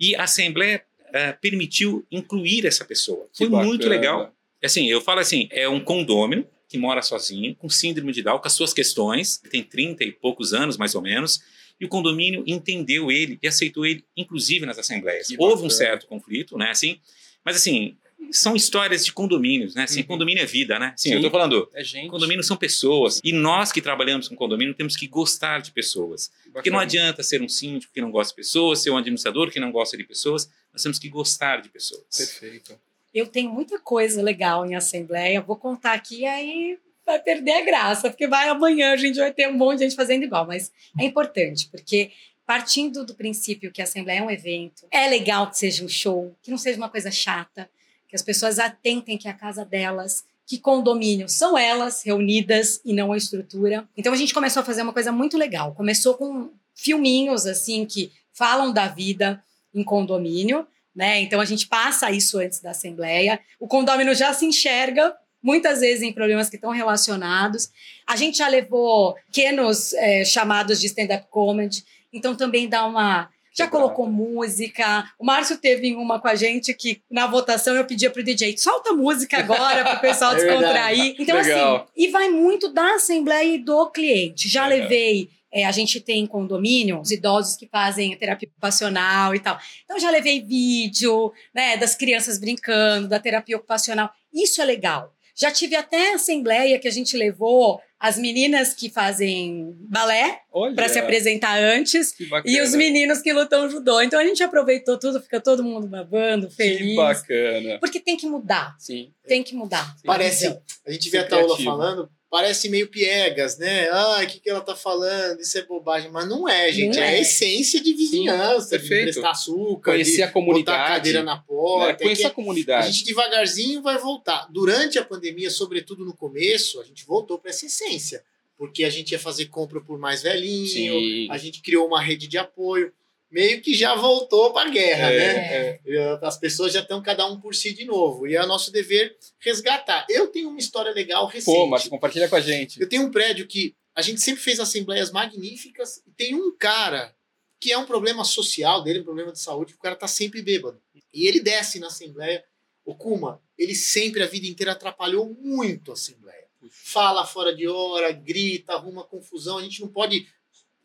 e 0.00 0.16
a 0.16 0.24
assembleia 0.24 0.82
uh, 1.10 1.40
permitiu 1.40 2.04
incluir 2.10 2.66
essa 2.66 2.84
pessoa. 2.84 3.28
Foi 3.32 3.48
muito 3.48 3.88
legal. 3.88 4.34
Assim, 4.66 4.88
eu 4.88 5.00
falo 5.00 5.20
assim, 5.20 5.48
é 5.50 5.68
um 5.68 5.80
condômino 5.80 6.46
que 6.68 6.78
mora 6.78 7.02
sozinho, 7.02 7.54
com 7.54 7.68
síndrome 7.68 8.12
de 8.12 8.22
Down, 8.22 8.38
com 8.38 8.46
as 8.46 8.52
suas 8.52 8.72
questões, 8.72 9.38
tem 9.50 9.62
30 9.62 10.04
e 10.04 10.12
poucos 10.12 10.52
anos, 10.52 10.76
mais 10.76 10.94
ou 10.94 11.02
menos, 11.02 11.40
e 11.80 11.84
o 11.84 11.88
condomínio 11.88 12.42
entendeu 12.46 13.10
ele 13.10 13.38
e 13.42 13.46
aceitou 13.46 13.84
ele, 13.86 14.04
inclusive 14.16 14.66
nas 14.66 14.78
assembleias. 14.78 15.28
Que 15.28 15.36
Houve 15.38 15.54
bacana. 15.54 15.66
um 15.66 15.70
certo 15.70 16.06
conflito, 16.06 16.56
né, 16.56 16.70
assim, 16.70 16.98
mas 17.44 17.56
assim, 17.56 17.96
são 18.32 18.56
histórias 18.56 19.04
de 19.04 19.12
condomínios, 19.12 19.74
né? 19.74 19.84
Assim, 19.84 20.00
uhum. 20.00 20.06
condomínio 20.06 20.42
é 20.42 20.46
vida, 20.46 20.78
né? 20.78 20.94
Sim, 20.96 21.10
Sim, 21.10 21.14
eu 21.16 21.22
tô 21.22 21.30
falando. 21.30 21.68
É 21.74 21.84
gente. 21.84 22.08
Condomínios 22.08 22.46
são 22.46 22.56
pessoas. 22.56 23.20
E 23.22 23.32
nós 23.32 23.70
que 23.70 23.82
trabalhamos 23.82 24.28
com 24.28 24.34
condomínio 24.34 24.74
temos 24.74 24.96
que 24.96 25.06
gostar 25.06 25.60
de 25.60 25.72
pessoas. 25.72 26.28
Bacana. 26.28 26.52
Porque 26.54 26.70
não 26.70 26.78
adianta 26.78 27.22
ser 27.22 27.42
um 27.42 27.48
síndico 27.48 27.92
que 27.92 28.00
não 28.00 28.10
gosta 28.10 28.32
de 28.32 28.36
pessoas, 28.36 28.82
ser 28.82 28.90
um 28.90 28.96
administrador 28.96 29.50
que 29.50 29.60
não 29.60 29.70
gosta 29.70 29.96
de 29.96 30.04
pessoas. 30.04 30.48
Nós 30.72 30.82
temos 30.82 30.98
que 30.98 31.08
gostar 31.08 31.60
de 31.60 31.68
pessoas. 31.68 32.04
Perfeito. 32.16 32.78
Eu 33.14 33.26
tenho 33.26 33.50
muita 33.50 33.78
coisa 33.78 34.20
legal 34.20 34.66
em 34.66 34.74
assembleia. 34.74 35.40
Vou 35.40 35.56
contar 35.56 35.92
aqui 35.92 36.26
aí 36.26 36.78
vai 37.06 37.18
perder 37.20 37.52
a 37.52 37.64
graça, 37.64 38.08
porque 38.08 38.26
vai 38.26 38.48
amanhã 38.48 38.92
a 38.92 38.96
gente 38.96 39.18
vai 39.18 39.32
ter 39.32 39.48
um 39.48 39.56
monte 39.56 39.78
de 39.78 39.84
gente 39.84 39.96
fazendo 39.96 40.24
igual, 40.24 40.46
mas 40.46 40.72
é 40.98 41.04
importante, 41.04 41.68
porque 41.68 42.10
partindo 42.46 43.04
do 43.04 43.14
princípio 43.14 43.70
que 43.72 43.80
a 43.80 43.84
Assembleia 43.84 44.20
é 44.20 44.22
um 44.22 44.30
evento, 44.30 44.86
é 44.90 45.08
legal 45.08 45.50
que 45.50 45.58
seja 45.58 45.84
um 45.84 45.88
show, 45.88 46.34
que 46.42 46.50
não 46.50 46.58
seja 46.58 46.78
uma 46.78 46.88
coisa 46.88 47.10
chata, 47.10 47.68
que 48.08 48.16
as 48.16 48.22
pessoas 48.22 48.58
atentem 48.58 49.18
que 49.18 49.28
a 49.28 49.34
casa 49.34 49.64
delas, 49.64 50.24
que 50.46 50.58
condomínio 50.58 51.28
são 51.28 51.56
elas 51.56 52.02
reunidas 52.02 52.80
e 52.84 52.92
não 52.92 53.12
a 53.12 53.16
estrutura. 53.16 53.88
Então 53.96 54.12
a 54.12 54.16
gente 54.16 54.34
começou 54.34 54.60
a 54.60 54.64
fazer 54.64 54.82
uma 54.82 54.92
coisa 54.92 55.10
muito 55.10 55.38
legal. 55.38 55.74
Começou 55.74 56.14
com 56.14 56.50
filminhos 56.74 57.46
assim 57.46 57.86
que 57.86 58.12
falam 58.32 58.72
da 58.72 58.88
vida 58.88 59.42
em 59.74 59.82
condomínio, 59.82 60.66
né? 60.94 61.20
Então 61.20 61.40
a 61.40 61.44
gente 61.44 61.66
passa 61.66 62.10
isso 62.10 62.38
antes 62.38 62.60
da 62.60 62.70
assembleia. 62.70 63.40
O 63.58 63.66
condomínio 63.66 64.14
já 64.14 64.32
se 64.32 64.46
enxerga 64.46 65.14
muitas 65.44 65.80
vezes 65.80 66.02
em 66.02 66.12
problemas 66.12 66.48
que 66.48 66.56
estão 66.56 66.70
relacionados. 66.70 67.70
A 68.06 68.16
gente 68.16 68.38
já 68.38 68.48
levou 68.48 69.14
pequenos 69.26 69.92
é, 69.92 70.24
chamados 70.24 70.80
de 70.80 70.86
stand-up 70.86 71.26
comedy, 71.30 71.84
então 72.10 72.34
também 72.34 72.66
dá 72.66 72.86
uma. 72.86 73.28
Já 73.56 73.68
colocou 73.68 74.10
música. 74.10 75.08
O 75.16 75.24
Márcio 75.24 75.56
teve 75.56 75.94
uma 75.94 76.18
com 76.18 76.26
a 76.26 76.34
gente 76.34 76.74
que 76.74 77.00
na 77.08 77.28
votação 77.28 77.76
eu 77.76 77.84
pedia 77.84 78.10
pro 78.10 78.22
DJ, 78.22 78.58
solta 78.58 78.92
música 78.92 79.38
agora 79.38 79.84
para 79.84 79.98
o 79.98 80.00
pessoal 80.00 80.32
é 80.34 80.36
descontrair. 80.36 81.14
Então, 81.20 81.38
assim, 81.38 81.50
Legal. 81.50 81.76
assim, 81.76 81.86
e 81.94 82.08
vai 82.08 82.30
muito 82.30 82.72
da 82.72 82.94
assembleia 82.94 83.54
e 83.54 83.58
do 83.58 83.88
cliente. 83.90 84.48
Já 84.48 84.66
levei 84.66 85.30
é, 85.54 85.64
a 85.64 85.70
gente 85.70 86.00
tem 86.00 86.26
condomínio, 86.26 87.00
os 87.00 87.12
idosos 87.12 87.56
que 87.56 87.68
fazem 87.68 88.16
terapia 88.16 88.48
ocupacional 88.48 89.36
e 89.36 89.38
tal. 89.38 89.56
Então, 89.84 90.00
já 90.00 90.10
levei 90.10 90.42
vídeo 90.42 91.32
né, 91.54 91.76
das 91.76 91.94
crianças 91.94 92.38
brincando, 92.38 93.06
da 93.06 93.20
terapia 93.20 93.56
ocupacional. 93.56 94.10
Isso 94.32 94.60
é 94.60 94.64
legal. 94.64 95.14
Já 95.36 95.50
tive 95.50 95.76
até 95.76 96.14
assembleia 96.14 96.78
que 96.78 96.88
a 96.88 96.90
gente 96.90 97.16
levou 97.16 97.80
as 97.98 98.18
meninas 98.18 98.74
que 98.74 98.90
fazem 98.90 99.74
balé 99.88 100.40
para 100.76 100.88
se 100.88 100.98
apresentar 100.98 101.58
antes 101.58 102.14
e 102.44 102.60
os 102.60 102.74
meninos 102.74 103.20
que 103.20 103.32
lutam 103.32 103.68
judô. 103.68 104.00
Então 104.00 104.20
a 104.20 104.24
gente 104.24 104.42
aproveitou 104.42 104.98
tudo, 104.98 105.20
fica 105.20 105.40
todo 105.40 105.64
mundo 105.64 105.86
babando, 105.88 106.50
feliz. 106.50 106.90
Que 106.90 106.96
bacana. 106.96 107.78
Porque 107.80 107.98
tem 107.98 108.16
que 108.16 108.26
mudar. 108.26 108.76
Sim. 108.78 109.12
Tem 109.26 109.42
que 109.42 109.54
mudar. 109.56 109.96
Parece, 110.04 110.56
a 110.86 110.92
gente 110.92 111.10
vê 111.10 111.18
a 111.18 111.26
Taula 111.26 111.56
falando, 111.58 112.08
parece 112.34 112.68
meio 112.68 112.88
piegas, 112.88 113.58
né? 113.58 113.88
Ah, 113.90 114.20
o 114.20 114.26
que, 114.26 114.40
que 114.40 114.50
ela 114.50 114.60
tá 114.60 114.74
falando? 114.74 115.38
Isso 115.38 115.56
é 115.56 115.62
bobagem. 115.62 116.10
Mas 116.10 116.28
não 116.28 116.48
é, 116.48 116.72
gente. 116.72 116.96
Não 116.96 117.00
é. 117.04 117.14
é. 117.14 117.18
a 117.18 117.20
essência 117.20 117.80
de 117.80 117.92
vizinhança, 117.94 118.76
Sim, 118.76 118.82
de 118.82 118.88
prestar 118.88 119.30
açúcar, 119.30 119.92
conhecer 119.92 120.22
a 120.22 120.32
comunidade. 120.32 120.76
botar 120.76 120.84
a 120.84 120.96
cadeira 120.96 121.22
na 121.22 121.36
porta. 121.36 122.02
É, 122.02 122.06
conhecer 122.06 122.26
a 122.26 122.30
comunidade. 122.30 122.88
A 122.88 122.90
gente 122.90 123.04
devagarzinho 123.04 123.80
vai 123.82 123.98
voltar. 123.98 124.48
Durante 124.50 124.98
a 124.98 125.04
pandemia, 125.04 125.48
sobretudo 125.48 126.04
no 126.04 126.12
começo, 126.12 126.80
a 126.80 126.84
gente 126.84 127.06
voltou 127.06 127.38
para 127.38 127.50
essa 127.50 127.66
essência. 127.66 128.24
Porque 128.58 128.82
a 128.82 128.90
gente 128.90 129.12
ia 129.12 129.18
fazer 129.20 129.46
compra 129.46 129.80
por 129.80 129.96
mais 129.96 130.22
velhinho, 130.22 130.66
Sim. 130.66 131.28
a 131.30 131.38
gente 131.38 131.62
criou 131.62 131.86
uma 131.86 132.02
rede 132.02 132.26
de 132.26 132.36
apoio 132.36 132.92
meio 133.34 133.60
que 133.60 133.74
já 133.74 133.96
voltou 133.96 134.52
para 134.52 134.68
a 134.68 134.72
guerra, 134.72 135.10
é, 135.10 135.18
né? 135.18 135.80
É. 135.84 136.18
As 136.22 136.38
pessoas 136.38 136.72
já 136.72 136.80
estão 136.80 137.02
cada 137.02 137.26
um 137.26 137.40
por 137.40 137.52
si 137.52 137.74
de 137.74 137.84
novo. 137.84 138.28
E 138.28 138.36
é 138.36 138.46
nosso 138.46 138.70
dever 138.70 139.16
resgatar. 139.40 140.06
Eu 140.08 140.28
tenho 140.28 140.48
uma 140.48 140.60
história 140.60 140.92
legal 140.92 141.26
recente. 141.26 141.46
Pô, 141.46 141.66
mas 141.66 141.88
compartilha 141.88 142.28
com 142.28 142.36
a 142.36 142.40
gente. 142.40 142.80
Eu 142.80 142.88
tenho 142.88 143.02
um 143.02 143.10
prédio 143.10 143.48
que 143.48 143.74
a 143.92 144.02
gente 144.02 144.20
sempre 144.20 144.40
fez 144.40 144.60
assembleias 144.60 145.10
magníficas 145.10 146.00
e 146.06 146.12
tem 146.12 146.32
um 146.36 146.56
cara 146.56 147.12
que 147.60 147.72
é 147.72 147.78
um 147.78 147.84
problema 147.86 148.24
social 148.24 148.84
dele, 148.84 149.00
um 149.00 149.04
problema 149.04 149.32
de 149.32 149.40
saúde, 149.40 149.74
o 149.74 149.78
cara 149.78 149.96
tá 149.96 150.06
sempre 150.06 150.40
bêbado. 150.40 150.80
E 151.12 151.26
ele 151.26 151.40
desce 151.40 151.80
na 151.80 151.88
assembleia. 151.88 152.44
O 152.84 152.94
Kuma, 152.94 153.42
ele 153.58 153.74
sempre 153.74 154.22
a 154.22 154.26
vida 154.26 154.46
inteira 154.46 154.72
atrapalhou 154.72 155.34
muito 155.40 155.90
a 155.90 155.94
assembleia. 155.94 156.44
Fala 156.70 157.26
fora 157.26 157.54
de 157.54 157.66
hora, 157.66 158.12
grita, 158.12 158.74
arruma 158.74 159.02
confusão. 159.02 159.58
A 159.58 159.62
gente 159.62 159.80
não 159.80 159.88
pode 159.88 160.28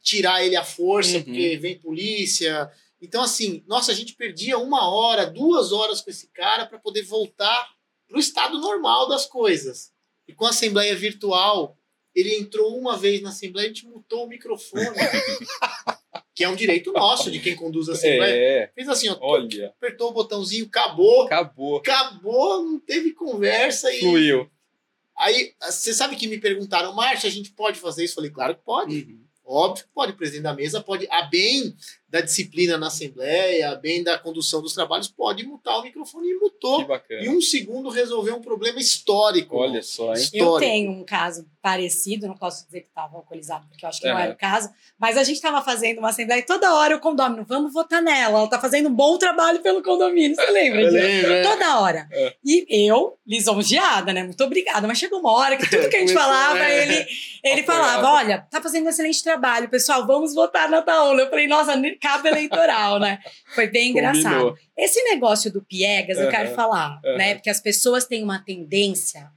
tirar 0.01 0.43
ele 0.43 0.55
à 0.55 0.63
força, 0.63 1.17
uhum. 1.17 1.23
porque 1.23 1.57
vem 1.57 1.79
polícia. 1.79 2.71
Então, 3.01 3.21
assim, 3.21 3.63
nossa, 3.67 3.91
a 3.91 3.95
gente 3.95 4.13
perdia 4.15 4.57
uma 4.57 4.89
hora, 4.89 5.25
duas 5.25 5.71
horas 5.71 6.01
com 6.01 6.09
esse 6.09 6.27
cara 6.27 6.65
para 6.65 6.79
poder 6.79 7.03
voltar 7.03 7.69
para 8.07 8.17
o 8.17 8.19
estado 8.19 8.59
normal 8.59 9.07
das 9.07 9.25
coisas. 9.25 9.91
E 10.27 10.33
com 10.33 10.45
a 10.45 10.49
Assembleia 10.49 10.95
Virtual, 10.95 11.77
ele 12.13 12.35
entrou 12.35 12.77
uma 12.77 12.97
vez 12.97 13.21
na 13.21 13.29
Assembleia 13.29 13.67
e 13.67 13.71
a 13.71 13.73
gente 13.73 13.87
mutou 13.87 14.25
o 14.25 14.27
microfone. 14.27 14.83
que 16.35 16.43
é 16.43 16.49
um 16.49 16.55
direito 16.55 16.91
nosso 16.93 17.29
de 17.29 17.39
quem 17.39 17.55
conduz 17.55 17.89
a 17.89 17.93
Assembleia. 17.93 18.33
É. 18.33 18.71
Fez 18.73 18.87
assim, 18.87 19.09
ó, 19.09 19.17
Olha. 19.19 19.67
apertou 19.67 20.09
o 20.09 20.13
botãozinho, 20.13 20.65
acabou. 20.65 21.23
Acabou. 21.23 21.77
Acabou, 21.77 22.63
não 22.63 22.79
teve 22.79 23.11
conversa. 23.11 23.93
E... 23.93 23.99
Fluiu. 23.99 24.49
Aí, 25.17 25.53
você 25.61 25.93
sabe 25.93 26.15
que 26.15 26.27
me 26.27 26.39
perguntaram, 26.39 26.93
Márcia, 26.93 27.27
a 27.27 27.31
gente 27.31 27.51
pode 27.51 27.77
fazer 27.77 28.05
isso? 28.05 28.13
Eu 28.13 28.15
falei, 28.15 28.31
claro 28.31 28.55
que 28.55 28.63
pode. 28.63 28.95
Uhum. 28.95 29.25
Óbvio 29.51 29.83
que 29.83 29.91
pode, 29.91 30.11
o 30.11 30.15
presidente 30.15 30.43
da 30.43 30.53
mesa 30.53 30.79
pode, 30.79 31.07
a 31.09 31.23
bem 31.23 31.75
da 32.07 32.21
disciplina 32.21 32.77
na 32.77 32.85
Assembleia, 32.85 33.71
a 33.71 33.75
bem 33.75 34.03
da 34.03 34.15
condução 34.17 34.61
dos 34.61 34.75
trabalhos, 34.75 35.07
pode 35.07 35.43
mutar 35.43 35.79
o 35.79 35.81
microfone 35.81 36.29
e 36.29 36.35
mutou. 36.35 36.87
E 37.23 37.29
um 37.29 37.41
segundo 37.41 37.89
resolveu 37.89 38.35
um 38.35 38.41
problema 38.41 38.79
histórico. 38.79 39.57
Olha 39.57 39.81
só, 39.81 40.13
hein? 40.13 40.21
Histórico. 40.21 40.55
Eu 40.55 40.59
tenho 40.59 40.91
um 40.91 41.03
caso 41.03 41.47
parecido, 41.61 42.27
não 42.27 42.35
posso 42.35 42.65
dizer 42.65 42.81
que 42.81 42.87
estava 42.87 43.17
alcoolizado, 43.17 43.67
porque 43.67 43.85
eu 43.85 43.89
acho 43.89 43.99
que 43.99 44.07
não 44.07 44.17
era 44.17 44.31
o 44.31 44.37
caso, 44.37 44.69
mas 44.97 45.17
a 45.17 45.23
gente 45.23 45.35
estava 45.35 45.61
fazendo 45.61 45.99
uma 45.99 46.09
Assembleia 46.09 46.39
e 46.39 46.45
toda 46.45 46.73
hora 46.73 46.95
o 46.95 46.99
condomínio, 46.99 47.45
vamos 47.47 47.73
votar 47.73 48.01
nela, 48.01 48.37
ela 48.37 48.45
está 48.45 48.59
fazendo 48.59 48.89
um 48.89 48.93
bom 48.93 49.17
trabalho 49.17 49.59
pelo 49.61 49.83
condomínio, 49.83 50.35
você 50.35 50.49
lembra 50.51 50.81
disso? 50.85 50.93
Lembro, 50.93 51.33
é. 51.33 51.43
Toda 51.43 51.79
hora. 51.79 52.07
É. 52.11 52.33
E 52.43 52.89
eu, 52.89 53.17
lisonjeada, 53.27 54.11
né? 54.13 54.23
Muito 54.23 54.43
obrigada, 54.43 54.87
mas 54.87 54.97
chegou 54.97 55.19
uma 55.19 55.31
hora 55.33 55.57
que 55.57 55.69
tudo 55.69 55.89
que 55.89 55.95
a 55.95 55.99
gente 55.99 56.13
falava, 56.13 56.59
é. 56.59 56.83
ele, 56.83 57.05
ele 57.43 57.63
falava: 57.63 58.09
olha, 58.11 58.47
tá 58.49 58.61
fazendo 58.61 58.85
um 58.85 58.89
excelente 58.89 59.23
trabalho, 59.23 59.69
pessoal, 59.69 60.05
vamos 60.07 60.33
votar 60.33 60.69
na 60.69 60.81
Taona. 60.81 61.21
Eu 61.21 61.29
falei, 61.29 61.47
nossa, 61.47 61.73
cabo 62.01 62.27
eleitoral, 62.27 62.99
né? 62.99 63.19
Foi 63.53 63.67
bem 63.67 63.91
engraçado. 63.91 64.55
Esse 64.77 65.03
negócio 65.03 65.51
do 65.51 65.61
Piegas, 65.61 66.17
eu 66.17 66.29
quero 66.29 66.55
falar, 66.55 66.99
né? 67.17 67.35
Porque 67.35 67.49
as 67.49 67.59
pessoas 67.59 68.05
têm 68.05 68.23
uma 68.23 68.39
tendência 68.39 69.29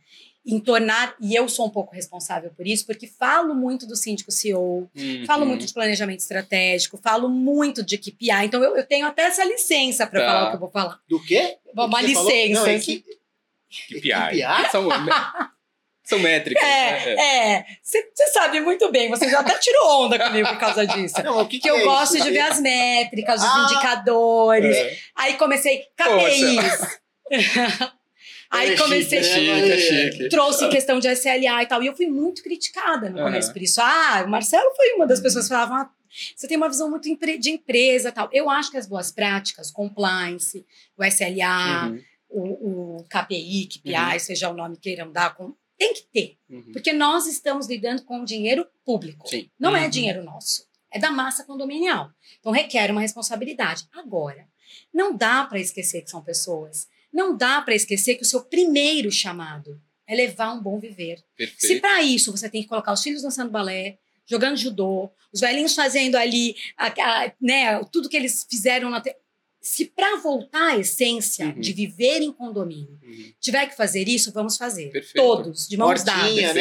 em 0.45 0.59
tornar, 0.59 1.15
e 1.21 1.35
eu 1.35 1.49
sou 1.49 1.67
um 1.67 1.71
pouco 1.71 1.95
responsável 1.95 2.51
por 2.57 2.67
isso, 2.67 2.85
porque 2.85 3.07
falo 3.07 3.55
muito 3.55 3.87
do 3.87 3.95
síndico 3.95 4.33
CEO, 4.33 4.91
uhum. 4.95 5.25
falo 5.25 5.47
muito 5.47 5.65
de 5.65 5.73
planejamento 5.73 6.19
estratégico, 6.19 6.99
falo 6.99 7.29
muito 7.29 7.83
de 7.83 7.97
KPI, 7.97 8.45
então 8.45 8.63
eu, 8.63 8.77
eu 8.77 8.85
tenho 8.85 9.07
até 9.07 9.23
essa 9.23 9.45
licença 9.45 10.07
para 10.07 10.21
tá. 10.21 10.27
falar 10.27 10.45
o 10.45 10.49
que 10.51 10.57
eu 10.57 10.61
vou 10.61 10.71
falar. 10.71 11.01
Do 11.09 11.23
quê? 11.23 11.59
Uma 11.75 12.03
licença. 12.03 12.61
Não, 12.61 12.67
é 12.67 12.79
que... 12.79 13.05
KPI. 13.71 14.71
São, 14.71 14.89
são 16.03 16.19
métricas. 16.19 16.63
É, 16.63 17.55
é. 17.55 17.67
Você 17.81 17.99
é. 17.99 18.27
sabe 18.33 18.61
muito 18.61 18.91
bem, 18.91 19.09
você 19.09 19.31
já 19.31 19.41
até 19.41 19.57
tirou 19.59 20.05
onda 20.05 20.19
comigo 20.19 20.49
por 20.49 20.59
causa 20.59 20.85
disso. 20.85 21.23
Não, 21.23 21.41
o 21.41 21.47
que, 21.47 21.59
que, 21.59 21.63
que 21.63 21.71
eu 21.71 21.77
é 21.77 21.85
gosto 21.85 22.17
isso? 22.17 22.25
de 22.25 22.31
ver 22.33 22.41
as 22.41 22.61
métricas, 22.61 23.41
os 23.41 23.49
ah, 23.49 23.69
indicadores. 23.71 24.77
É. 24.77 24.97
Aí 25.15 25.35
comecei, 25.35 25.87
KPIs. 25.97 27.01
Aí 28.53 28.75
é 28.75 28.77
comecei. 28.77 29.23
Chique, 29.23 29.51
é 29.51 29.79
chique. 29.79 30.29
Trouxe 30.29 30.69
questão 30.69 30.99
de 31.01 31.09
SLA 31.09 31.63
e 31.63 31.67
tal. 31.67 31.83
E 31.83 31.87
eu 31.87 31.97
fui 31.97 32.07
muito 32.07 32.43
criticada 32.43 33.09
no 33.09 33.19
começo 33.19 33.51
por 33.51 33.63
isso. 33.63 33.81
Ah, 33.81 34.23
o 34.27 34.31
Marcelo 34.31 34.71
foi 34.77 34.93
uma 34.93 35.07
das 35.07 35.21
pessoas 35.21 35.47
que 35.47 35.55
falavam. 35.55 35.79
Ah, 35.79 35.91
você 36.37 36.47
tem 36.47 36.59
uma 36.59 36.69
visão 36.69 36.91
muito 36.91 37.09
de 37.39 37.51
empresa 37.51 38.13
tal. 38.13 38.29
Eu 38.31 38.51
acho 38.51 38.71
que 38.71 38.77
as 38.77 38.87
boas 38.87 39.11
práticas, 39.11 39.71
compliance, 39.71 40.67
o 40.99 41.03
SLA, 41.03 41.89
uhum. 41.89 42.03
o, 42.29 42.99
o, 42.99 43.05
KPI, 43.05 43.69
KPI, 43.69 43.95
uhum. 43.95 44.19
seja 44.19 44.51
o 44.51 44.55
nome 44.55 44.77
que 44.77 44.83
queiram 44.83 45.11
dar, 45.11 45.35
com, 45.35 45.55
tem 45.79 45.95
que 45.95 46.03
ter. 46.13 46.37
Uhum. 46.51 46.73
Porque 46.75 46.93
nós 46.93 47.27
estamos 47.27 47.67
lidando 47.67 48.03
com 48.03 48.23
dinheiro 48.23 48.69
público. 48.85 49.27
Sim. 49.27 49.49
Não 49.59 49.75
é 49.75 49.85
uhum. 49.85 49.91
dinheiro 49.91 50.23
nosso. 50.23 50.69
É 50.91 50.99
da 50.99 51.11
massa 51.11 51.45
condominial. 51.45 52.11
Então 52.39 52.53
requer 52.53 52.91
uma 52.91 53.01
responsabilidade. 53.01 53.89
Agora, 53.95 54.47
não 54.93 55.17
dá 55.17 55.45
para 55.45 55.59
esquecer 55.59 56.03
que 56.03 56.11
são 56.11 56.23
pessoas 56.23 56.87
não 57.13 57.37
dá 57.37 57.61
para 57.61 57.75
esquecer 57.75 58.15
que 58.15 58.23
o 58.23 58.27
seu 58.27 58.43
primeiro 58.43 59.11
chamado 59.11 59.81
é 60.07 60.15
levar 60.15 60.53
um 60.53 60.63
bom 60.63 60.79
viver. 60.79 61.23
Perfeito. 61.37 61.67
Se 61.67 61.81
para 61.81 62.03
isso 62.03 62.33
você 62.33 62.49
tem 62.49 62.63
que 62.63 62.69
colocar 62.69 62.93
os 62.93 63.03
filhos 63.03 63.23
dançando 63.23 63.51
balé, 63.51 63.99
jogando 64.27 64.57
judô, 64.57 65.11
os 65.33 65.41
velhinhos 65.41 65.75
fazendo 65.75 66.17
ali 66.17 66.57
a, 66.77 66.87
a, 66.87 67.33
né, 67.41 67.83
tudo 67.91 68.09
que 68.09 68.17
eles 68.17 68.47
fizeram 68.49 68.91
na 68.91 69.01
te 69.01 69.15
se 69.63 69.87
para 69.87 70.17
voltar 70.17 70.73
à 70.73 70.79
essência 70.79 71.47
uhum. 71.47 71.61
de 71.61 71.73
viver 71.73 72.21
em 72.21 72.33
condomínio 72.33 72.99
uhum. 73.01 73.33
tiver 73.41 73.67
que 73.67 73.77
fazer 73.77 74.09
isso, 74.09 74.33
vamos 74.33 74.57
fazer. 74.57 74.91
Perfeito. 74.91 75.25
Todos, 75.25 75.69
de 75.69 75.77
mãos 75.77 76.01
Hortinha, 76.01 76.49
dadas. 76.49 76.55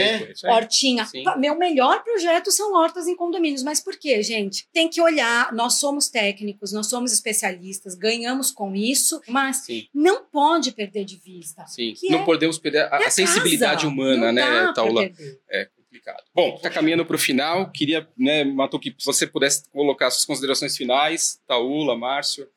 Né? 0.43 0.51
Hortinha. 0.51 1.05
Sim. 1.05 1.23
Meu 1.37 1.57
melhor 1.57 2.03
projeto 2.03 2.51
são 2.51 2.73
hortas 2.73 3.07
em 3.07 3.15
condomínios. 3.15 3.63
Mas 3.63 3.79
por 3.79 3.97
quê, 3.97 4.21
gente? 4.21 4.67
Tem 4.71 4.87
que 4.87 5.01
olhar. 5.01 5.51
Nós 5.53 5.75
somos 5.75 6.09
técnicos, 6.09 6.71
nós 6.71 6.87
somos 6.87 7.11
especialistas, 7.11 7.95
ganhamos 7.95 8.51
com 8.51 8.75
isso, 8.75 9.19
mas 9.27 9.57
Sim. 9.57 9.87
não 9.93 10.23
pode 10.25 10.71
perder 10.71 11.03
de 11.03 11.17
vista. 11.17 11.65
Sim. 11.65 11.93
Não 12.09 12.19
é, 12.19 12.25
podemos 12.25 12.59
perder 12.59 12.83
a, 12.83 12.97
a 12.97 13.09
sensibilidade 13.09 13.87
humana, 13.87 14.31
não 14.31 14.33
né, 14.33 14.73
Taula? 14.75 15.09
É 15.49 15.67
complicado. 15.75 16.23
Bom, 16.33 16.55
está 16.55 16.69
caminhando 16.69 17.05
para 17.05 17.15
o 17.15 17.19
final. 17.19 17.71
Queria, 17.71 18.07
né, 18.17 18.43
Matou, 18.43 18.79
que 18.79 18.95
você 19.03 19.25
pudesse 19.25 19.67
colocar 19.69 20.09
suas 20.11 20.25
considerações 20.25 20.77
finais, 20.77 21.39
Taula, 21.47 21.97
Márcio. 21.97 22.47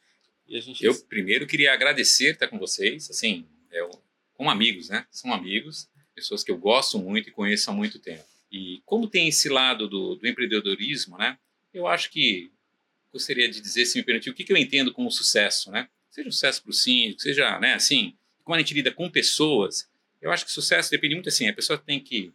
Gente... 0.48 0.84
Eu 0.84 0.94
primeiro 1.04 1.46
queria 1.46 1.72
agradecer 1.72 2.32
estar 2.32 2.48
com 2.48 2.58
vocês, 2.58 3.10
assim, 3.10 3.46
é, 3.70 3.88
como 4.34 4.50
amigos, 4.50 4.88
né? 4.88 5.06
São 5.10 5.32
amigos, 5.32 5.88
pessoas 6.14 6.44
que 6.44 6.50
eu 6.50 6.58
gosto 6.58 6.98
muito 6.98 7.28
e 7.28 7.32
conheço 7.32 7.70
há 7.70 7.72
muito 7.72 7.98
tempo. 7.98 8.24
E 8.50 8.82
como 8.84 9.08
tem 9.08 9.28
esse 9.28 9.48
lado 9.48 9.88
do, 9.88 10.14
do 10.14 10.28
empreendedorismo, 10.28 11.18
né? 11.18 11.38
Eu 11.72 11.86
acho 11.86 12.10
que 12.10 12.52
gostaria 13.12 13.48
de 13.48 13.60
dizer, 13.60 13.86
se 13.86 13.98
me 13.98 14.04
permitir, 14.04 14.30
o 14.30 14.34
que, 14.34 14.44
que 14.44 14.52
eu 14.52 14.56
entendo 14.56 14.92
como 14.92 15.10
sucesso, 15.10 15.70
né? 15.70 15.88
Seja 16.10 16.28
um 16.28 16.32
sucesso 16.32 16.62
para 16.62 16.70
o 16.70 16.74
síndico, 16.74 17.22
seja, 17.22 17.58
né, 17.58 17.74
assim, 17.74 18.14
como 18.44 18.54
a 18.54 18.58
gente 18.58 18.74
lida 18.74 18.92
com 18.92 19.10
pessoas. 19.10 19.88
Eu 20.20 20.30
acho 20.30 20.44
que 20.44 20.52
sucesso 20.52 20.90
depende 20.90 21.14
muito 21.14 21.28
assim, 21.28 21.48
a 21.48 21.52
pessoa 21.52 21.78
tem 21.78 21.98
que 21.98 22.32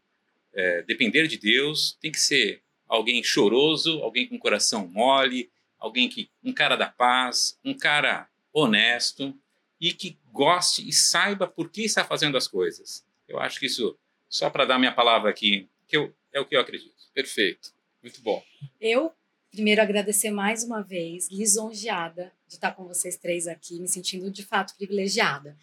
é, 0.54 0.82
depender 0.84 1.28
de 1.28 1.38
Deus, 1.38 1.98
tem 2.02 2.12
que 2.12 2.20
ser 2.20 2.62
alguém 2.88 3.24
choroso, 3.24 4.00
alguém 4.00 4.28
com 4.28 4.38
coração 4.38 4.88
mole, 4.88 5.50
alguém 5.80 6.10
que 6.10 6.30
um 6.44 6.54
cara 6.54 6.76
da 6.76 6.88
paz, 6.88 7.58
um 7.64 7.74
cara 7.74 8.28
honesto 8.54 9.34
e 9.80 9.94
que 9.94 10.18
goste 10.32 10.88
e 10.88 10.92
saiba 10.92 11.48
por 11.48 11.70
que 11.70 11.84
está 11.84 12.04
fazendo 12.04 12.38
as 12.38 12.48
coisas. 12.48 13.06
Eu 13.28 13.40
acho 13.40 13.60
que 13.60 13.66
isso, 13.66 13.98
só 14.28 14.50
para 14.50 14.66
dar 14.66 14.78
minha 14.78 14.92
palavra 14.92 15.30
aqui, 15.30 15.70
que 15.88 15.96
eu, 15.96 16.14
é 16.34 16.40
o 16.40 16.46
que 16.46 16.56
eu 16.56 16.60
acredito. 16.60 16.96
Perfeito. 17.14 17.74
Muito 18.02 18.22
bom. 18.22 18.44
Eu 18.80 19.12
primeiro 19.52 19.82
agradecer 19.82 20.30
mais 20.30 20.64
uma 20.64 20.82
vez, 20.82 21.30
lisonjeada 21.30 22.32
de 22.48 22.56
estar 22.56 22.72
com 22.72 22.88
vocês 22.88 23.18
três 23.18 23.48
aqui, 23.48 23.80
me 23.80 23.88
sentindo 23.88 24.30
de 24.30 24.44
fato 24.44 24.76
privilegiada. 24.76 25.58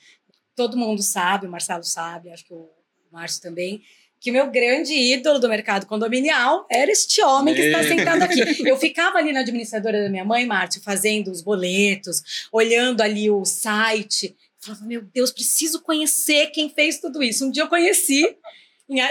Todo 0.55 0.77
mundo 0.77 1.03
sabe, 1.03 1.47
o 1.47 1.51
Marcelo 1.51 1.85
sabe, 1.85 2.31
acho 2.31 2.45
que 2.45 2.53
o 2.53 2.69
Márcio 3.13 3.43
também, 3.43 3.85
que 4.21 4.31
o 4.31 4.33
meu 4.33 4.51
grande 4.51 4.93
ídolo 4.93 5.39
do 5.39 5.49
mercado 5.49 5.87
condominial 5.87 6.67
era 6.71 6.91
este 6.91 7.23
homem 7.23 7.55
que 7.55 7.61
está 7.61 7.83
sentado 7.83 8.23
aqui. 8.23 8.41
Eu 8.67 8.77
ficava 8.77 9.19
ali 9.19 9.33
na 9.33 9.41
administradora 9.41 10.03
da 10.03 10.09
minha 10.09 10.25
mãe, 10.25 10.47
Márcio, 10.47 10.83
fazendo 10.83 11.31
os 11.31 11.43
boletos, 11.43 12.49
olhando 12.51 13.03
ali 13.03 13.31
o 13.31 13.45
site. 13.45 14.37
falava, 14.59 14.85
meu 14.85 15.03
Deus, 15.03 15.31
preciso 15.31 15.81
conhecer 15.83 16.47
quem 16.49 16.69
fez 16.69 16.99
tudo 16.99 17.23
isso. 17.23 17.47
Um 17.47 17.51
dia 17.51 17.65
eu 17.65 17.69
conheci, 17.69 18.37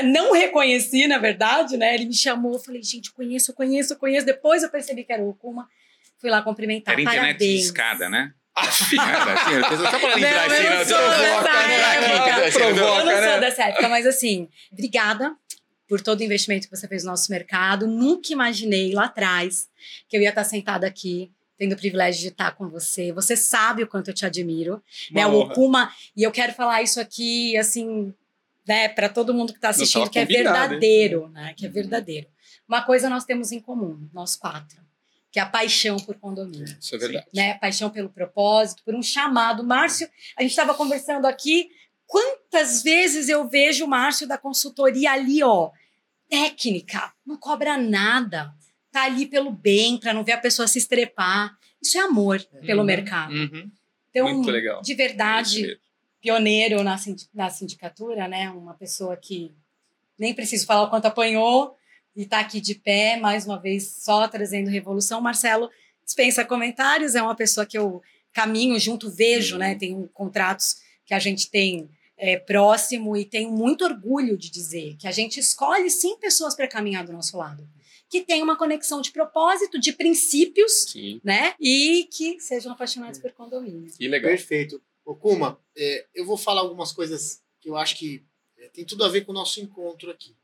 não 0.04 0.34
reconheci, 0.34 1.08
na 1.08 1.18
verdade, 1.18 1.78
né? 1.78 1.94
Ele 1.94 2.06
me 2.06 2.14
chamou, 2.14 2.54
eu 2.54 2.60
falei, 2.60 2.82
gente, 2.82 3.12
conheço, 3.12 3.54
conheço, 3.54 3.96
conheço. 3.98 4.26
Depois 4.26 4.64
eu 4.64 4.70
percebi 4.70 5.04
que 5.04 5.14
era 5.14 5.24
o 5.24 5.30
Okuma. 5.30 5.68
Fui 6.18 6.30
lá 6.30 6.42
cumprimentar. 6.42 6.94
Era 6.94 7.02
internet 7.02 7.38
Parabéns. 7.38 7.60
de 7.60 7.66
escada, 7.66 8.10
né? 8.10 8.34
Nada, 8.96 9.34
assim, 9.34 9.54
eu 9.54 9.78
só 9.92 10.00
pra 10.00 10.16
lembrar 10.16 10.46
assim, 10.46 10.64
não, 10.64 10.86
sou 10.86 10.98
dessa 11.10 11.50
época. 11.50 12.60
Eu 12.60 12.76
não 12.76 13.32
sou 13.32 13.40
dessa 13.40 13.64
época, 13.64 13.90
mas 13.90 14.06
assim, 14.06 14.48
obrigada 14.72 15.36
por 15.88 16.02
todo 16.02 16.20
o 16.20 16.24
investimento 16.24 16.68
que 16.70 16.76
você 16.76 16.88
fez 16.88 17.04
no 17.04 17.12
nosso 17.12 17.32
mercado. 17.32 17.86
Nunca 17.88 18.32
imaginei 18.32 18.94
lá 18.94 19.06
atrás 19.06 19.68
que 20.08 20.18
eu 20.18 20.22
ia 20.22 20.30
estar 20.30 20.44
sentada 20.44 20.88
aqui 20.88 21.32
tendo 21.58 21.74
o 21.74 21.78
privilégio 21.78 22.22
de 22.22 22.28
estar 22.30 22.52
com 22.52 22.68
você. 22.70 23.12
Você 23.14 23.36
sabe 23.38 23.84
o 23.84 23.88
quanto 23.88 24.10
eu 24.10 24.14
te 24.14 24.26
admiro. 24.26 24.82
né? 25.12 25.26
O 25.28 25.40
Okuma, 25.40 25.92
e 26.16 26.24
eu 26.24 26.32
quero 26.32 26.54
falar 26.54 26.82
isso 26.82 27.00
aqui, 27.00 27.56
assim, 27.58 28.14
né, 28.68 28.90
para 28.90 29.08
todo 29.08 29.34
mundo 29.34 29.54
que 29.54 29.58
está 29.60 29.70
assistindo, 29.70 30.10
que 30.10 30.20
é 30.20 30.26
verdadeiro, 30.26 31.30
né? 31.30 31.54
Que 31.56 31.66
é 31.66 31.70
verdadeiro. 31.70 32.28
Uma 32.68 32.82
coisa 32.82 33.10
nós 33.10 33.24
temos 33.24 33.52
em 33.54 33.60
comum, 33.60 34.10
nós 34.14 34.36
quatro 34.36 34.85
que 35.36 35.40
é 35.40 35.42
a 35.42 35.46
paixão 35.46 35.98
por 35.98 36.16
condomínio. 36.16 36.78
Isso 36.80 36.96
é 36.96 36.98
verdade. 36.98 37.28
Né? 37.36 37.56
Paixão 37.56 37.90
pelo 37.90 38.08
propósito, 38.08 38.82
por 38.86 38.96
um 38.96 39.04
chamado. 39.04 39.66
Márcio, 39.66 40.10
a 40.38 40.42
gente 40.42 40.52
estava 40.52 40.74
conversando 40.74 41.26
aqui, 41.26 41.70
quantas 42.08 42.82
vezes 42.82 43.28
eu 43.28 43.46
vejo 43.46 43.84
o 43.84 43.88
Márcio 43.90 44.26
da 44.26 44.38
consultoria 44.38 45.12
ali, 45.12 45.44
ó, 45.44 45.72
técnica, 46.30 47.12
não 47.26 47.36
cobra 47.36 47.78
nada, 47.78 48.56
tá 48.94 49.04
ali 49.04 49.26
pelo 49.26 49.52
bem, 49.52 49.98
para 49.98 50.14
não 50.14 50.24
ver 50.24 50.32
a 50.32 50.38
pessoa 50.38 50.70
se 50.70 50.78
estrepar. 50.78 51.54
Isso 51.82 51.98
é 51.98 52.02
amor 52.02 52.42
uhum. 52.54 52.66
pelo 52.66 52.86
mercado. 52.86 53.34
Uhum. 53.34 53.70
Então, 54.12 54.34
Muito 54.34 54.50
legal. 54.50 54.82
de 54.82 54.94
verdade, 54.94 55.78
pioneiro 56.22 56.82
na, 56.82 56.96
na 57.34 57.50
sindicatura, 57.50 58.26
né? 58.30 58.50
Uma 58.52 58.74
pessoa 58.74 59.18
que 59.18 59.54
nem 60.18 60.34
preciso 60.34 60.66
falar 60.66 60.84
o 60.84 60.90
quanto 60.90 61.08
apanhou, 61.08 61.76
e 62.16 62.24
está 62.24 62.40
aqui 62.40 62.62
de 62.62 62.76
pé, 62.76 63.18
mais 63.18 63.46
uma 63.46 63.60
vez, 63.60 63.88
só 63.88 64.28
trazendo 64.28 64.70
revolução. 64.70 65.20
Marcelo 65.20 65.70
dispensa 66.04 66.46
comentários, 66.46 67.16
é 67.16 67.22
uma 67.22 67.36
pessoa 67.36 67.66
que 67.66 67.78
eu 67.78 68.02
caminho 68.32 68.80
junto, 68.80 69.10
vejo, 69.10 69.58
né? 69.58 69.76
Tem 69.76 70.08
contratos 70.14 70.78
que 71.06 71.14
a 71.14 71.20
gente 71.20 71.50
tem 71.50 71.90
é, 72.18 72.38
próximo 72.38 73.16
e 73.16 73.26
tenho 73.26 73.52
muito 73.52 73.84
orgulho 73.84 74.38
de 74.38 74.50
dizer 74.50 74.96
que 74.98 75.08
a 75.08 75.12
gente 75.12 75.40
escolhe 75.40 75.90
sim 75.90 76.18
pessoas 76.18 76.56
para 76.56 76.68
caminhar 76.68 77.06
do 77.06 77.14
nosso 77.14 77.38
lado. 77.38 77.68
Que 78.10 78.22
tem 78.22 78.44
uma 78.44 78.58
conexão 78.58 79.02
de 79.02 79.12
propósito, 79.12 79.80
de 79.80 79.92
princípios, 79.92 80.84
sim. 80.84 81.20
né? 81.24 81.54
E 81.60 82.08
que 82.12 82.40
sejam 82.40 82.72
apaixonados 82.72 83.20
por 83.20 83.32
condomínio. 83.32 83.92
Que 83.92 84.08
legal. 84.08 84.30
Perfeito. 84.30 84.82
Okuma, 85.04 85.60
é, 85.76 86.06
eu 86.14 86.26
vou 86.26 86.38
falar 86.38 86.62
algumas 86.62 86.92
coisas 86.92 87.42
que 87.60 87.70
eu 87.70 87.76
acho 87.76 87.98
que 87.98 88.24
é, 88.58 88.70
tem 88.70 88.86
tudo 88.86 89.04
a 89.04 89.10
ver 89.10 89.26
com 89.26 89.32
o 89.32 89.36
nosso 89.36 89.60
encontro 89.60 90.12
aqui. 90.12 90.36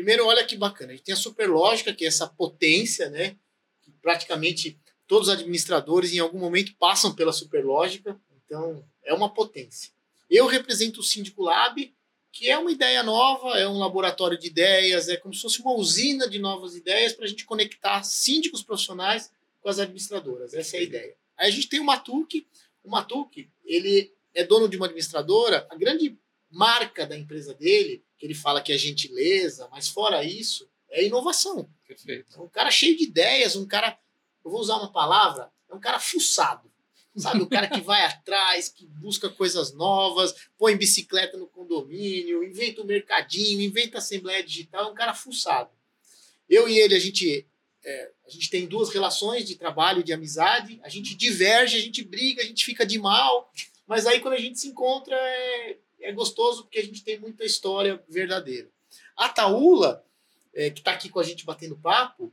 Primeiro, 0.00 0.24
olha 0.24 0.42
que 0.46 0.56
bacana. 0.56 0.92
A 0.92 0.96
gente 0.96 1.04
tem 1.04 1.12
a 1.12 1.16
Superlógica, 1.16 1.92
que 1.92 2.06
é 2.06 2.08
essa 2.08 2.26
potência, 2.26 3.10
né? 3.10 3.36
Que 3.82 3.90
praticamente 4.00 4.80
todos 5.06 5.28
os 5.28 5.34
administradores, 5.34 6.14
em 6.14 6.18
algum 6.18 6.38
momento, 6.38 6.74
passam 6.76 7.14
pela 7.14 7.34
Superlógica. 7.34 8.18
Então, 8.42 8.82
é 9.04 9.12
uma 9.12 9.28
potência. 9.28 9.92
Eu 10.30 10.46
represento 10.46 11.00
o 11.00 11.02
Síndico 11.02 11.42
Lab, 11.42 11.94
que 12.32 12.48
é 12.48 12.56
uma 12.56 12.72
ideia 12.72 13.02
nova, 13.02 13.58
é 13.58 13.68
um 13.68 13.76
laboratório 13.76 14.38
de 14.38 14.46
ideias, 14.46 15.10
é 15.10 15.18
como 15.18 15.34
se 15.34 15.42
fosse 15.42 15.60
uma 15.60 15.74
usina 15.74 16.26
de 16.26 16.38
novas 16.38 16.74
ideias 16.74 17.12
para 17.12 17.26
a 17.26 17.28
gente 17.28 17.44
conectar 17.44 18.02
síndicos 18.02 18.62
profissionais 18.62 19.30
com 19.60 19.68
as 19.68 19.78
administradoras. 19.78 20.54
Essa 20.54 20.78
é 20.78 20.80
a 20.80 20.82
ideia. 20.82 21.14
Aí 21.36 21.48
a 21.48 21.50
gente 21.50 21.68
tem 21.68 21.78
o 21.78 21.84
Matuque. 21.84 22.46
O 22.82 22.88
Matuque, 22.88 23.50
ele 23.62 24.10
é 24.32 24.44
dono 24.44 24.66
de 24.66 24.78
uma 24.78 24.86
administradora. 24.86 25.66
A 25.68 25.76
grande 25.76 26.18
marca 26.50 27.06
da 27.06 27.18
empresa 27.18 27.52
dele 27.52 28.02
que 28.20 28.26
ele 28.26 28.34
fala 28.34 28.60
que 28.60 28.70
é 28.70 28.76
gentileza, 28.76 29.66
mas 29.72 29.88
fora 29.88 30.22
isso, 30.22 30.68
é 30.90 31.06
inovação. 31.06 31.66
Perfeito. 31.88 32.36
É 32.36 32.40
um 32.40 32.48
cara 32.48 32.70
cheio 32.70 32.94
de 32.94 33.04
ideias, 33.04 33.56
um 33.56 33.66
cara, 33.66 33.98
eu 34.44 34.50
vou 34.50 34.60
usar 34.60 34.76
uma 34.76 34.92
palavra, 34.92 35.50
é 35.70 35.74
um 35.74 35.80
cara 35.80 35.98
fuçado. 35.98 36.70
Sabe, 37.16 37.42
o 37.42 37.48
cara 37.48 37.66
que 37.66 37.80
vai 37.80 38.04
atrás, 38.06 38.68
que 38.68 38.86
busca 38.86 39.28
coisas 39.28 39.72
novas, 39.72 40.34
põe 40.56 40.76
bicicleta 40.76 41.36
no 41.36 41.48
condomínio, 41.48 42.44
inventa 42.44 42.82
o 42.82 42.84
um 42.84 42.86
mercadinho, 42.86 43.60
inventa 43.62 43.98
assembleia 43.98 44.44
digital, 44.44 44.88
é 44.88 44.92
um 44.92 44.94
cara 44.94 45.14
fuçado. 45.14 45.70
Eu 46.48 46.68
e 46.68 46.78
ele, 46.78 46.94
a 46.94 47.00
gente, 47.00 47.46
é, 47.82 48.10
a 48.26 48.30
gente 48.30 48.50
tem 48.50 48.66
duas 48.66 48.90
relações 48.90 49.46
de 49.46 49.56
trabalho, 49.56 50.04
de 50.04 50.12
amizade, 50.12 50.78
a 50.84 50.88
gente 50.88 51.16
diverge, 51.16 51.78
a 51.78 51.80
gente 51.80 52.04
briga, 52.04 52.42
a 52.42 52.46
gente 52.46 52.64
fica 52.64 52.86
de 52.86 52.98
mal, 52.98 53.50
mas 53.86 54.06
aí 54.06 54.20
quando 54.20 54.34
a 54.34 54.40
gente 54.40 54.60
se 54.60 54.68
encontra 54.68 55.16
é, 55.16 55.78
é 56.00 56.12
gostoso 56.12 56.64
porque 56.64 56.78
a 56.78 56.84
gente 56.84 57.04
tem 57.04 57.18
muita 57.18 57.44
história 57.44 58.02
verdadeira. 58.08 58.70
A 59.16 59.28
Taula, 59.28 60.04
é, 60.54 60.70
que 60.70 60.80
está 60.80 60.92
aqui 60.92 61.08
com 61.08 61.20
a 61.20 61.22
gente 61.22 61.44
batendo 61.44 61.76
papo, 61.76 62.32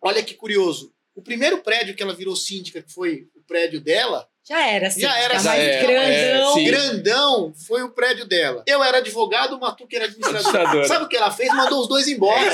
olha 0.00 0.22
que 0.22 0.34
curioso. 0.34 0.92
O 1.14 1.22
primeiro 1.22 1.62
prédio 1.62 1.94
que 1.94 2.02
ela 2.02 2.14
virou 2.14 2.36
síndica, 2.36 2.82
que 2.82 2.92
foi 2.92 3.28
o 3.34 3.42
prédio 3.42 3.80
dela, 3.80 4.28
já 4.48 4.66
era 4.66 4.88
assim. 4.88 5.00
Já 5.00 5.16
era 5.18 5.36
assim. 5.36 5.48
É, 5.48 5.82
grandão. 5.82 6.58
É, 6.58 6.64
grandão 6.64 7.52
foi 7.66 7.82
o 7.82 7.90
prédio 7.90 8.26
dela. 8.26 8.64
Eu 8.66 8.82
era 8.82 8.98
advogado, 8.98 9.54
o 9.56 9.60
Matuque 9.60 9.94
era 9.96 10.06
administrador. 10.06 10.84
Sabe 10.86 11.04
o 11.04 11.08
que 11.08 11.16
ela 11.16 11.30
fez? 11.30 11.52
Mandou 11.54 11.80
os 11.80 11.88
dois 11.88 12.08
embora. 12.08 12.40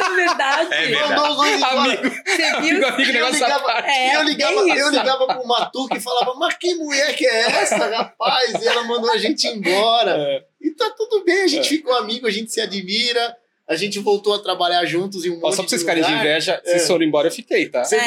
É 0.00 0.14
verdade. 0.14 0.74
É 0.74 0.86
verdade. 0.86 1.08
Mandou 1.14 1.30
os 1.30 1.36
dois 1.36 1.54
embora. 1.56 1.80
Amigo, 1.80 2.02
Você 2.26 2.36
viu? 2.36 2.54
amigo, 2.58 2.86
amigo, 2.86 3.18
eu, 3.18 3.30
ligava, 3.32 3.86
é, 3.86 4.16
eu, 4.16 4.22
ligava, 4.22 4.52
é 4.52 4.82
eu 4.82 4.90
ligava 4.90 5.26
pro 5.26 5.46
Matuque 5.46 5.96
e 5.96 6.00
falava, 6.00 6.34
mas 6.34 6.54
que 6.54 6.74
mulher 6.74 7.14
que 7.14 7.26
é 7.26 7.40
essa, 7.62 7.76
rapaz? 7.76 8.52
E 8.62 8.66
ela 8.66 8.84
mandou 8.84 9.10
a 9.10 9.16
gente 9.18 9.46
embora. 9.46 10.16
É. 10.18 10.44
E 10.60 10.70
tá 10.72 10.90
tudo 10.96 11.24
bem, 11.24 11.42
a 11.42 11.46
gente 11.46 11.66
É. 11.66 11.68
ficou 11.68 11.94
amigo, 11.96 12.26
a 12.26 12.30
gente 12.30 12.52
se 12.52 12.60
admira. 12.60 13.36
A 13.70 13.76
gente 13.76 14.00
voltou 14.00 14.34
a 14.34 14.38
trabalhar 14.40 14.84
juntos 14.84 15.24
em 15.24 15.30
um 15.30 15.38
Ó, 15.38 15.42
monte 15.42 15.54
só 15.54 15.62
pra 15.62 15.68
vocês 15.68 15.80
de 15.80 15.86
ficarem 15.86 16.02
de 16.02 16.10
inveja, 16.12 16.60
É. 16.64 16.70
vocês 16.70 16.86
foram 16.88 17.04
embora, 17.04 17.28
eu 17.28 17.32
fiquei, 17.32 17.68
tá? 17.68 17.84
Você- 17.84 17.94
É, 17.96 18.00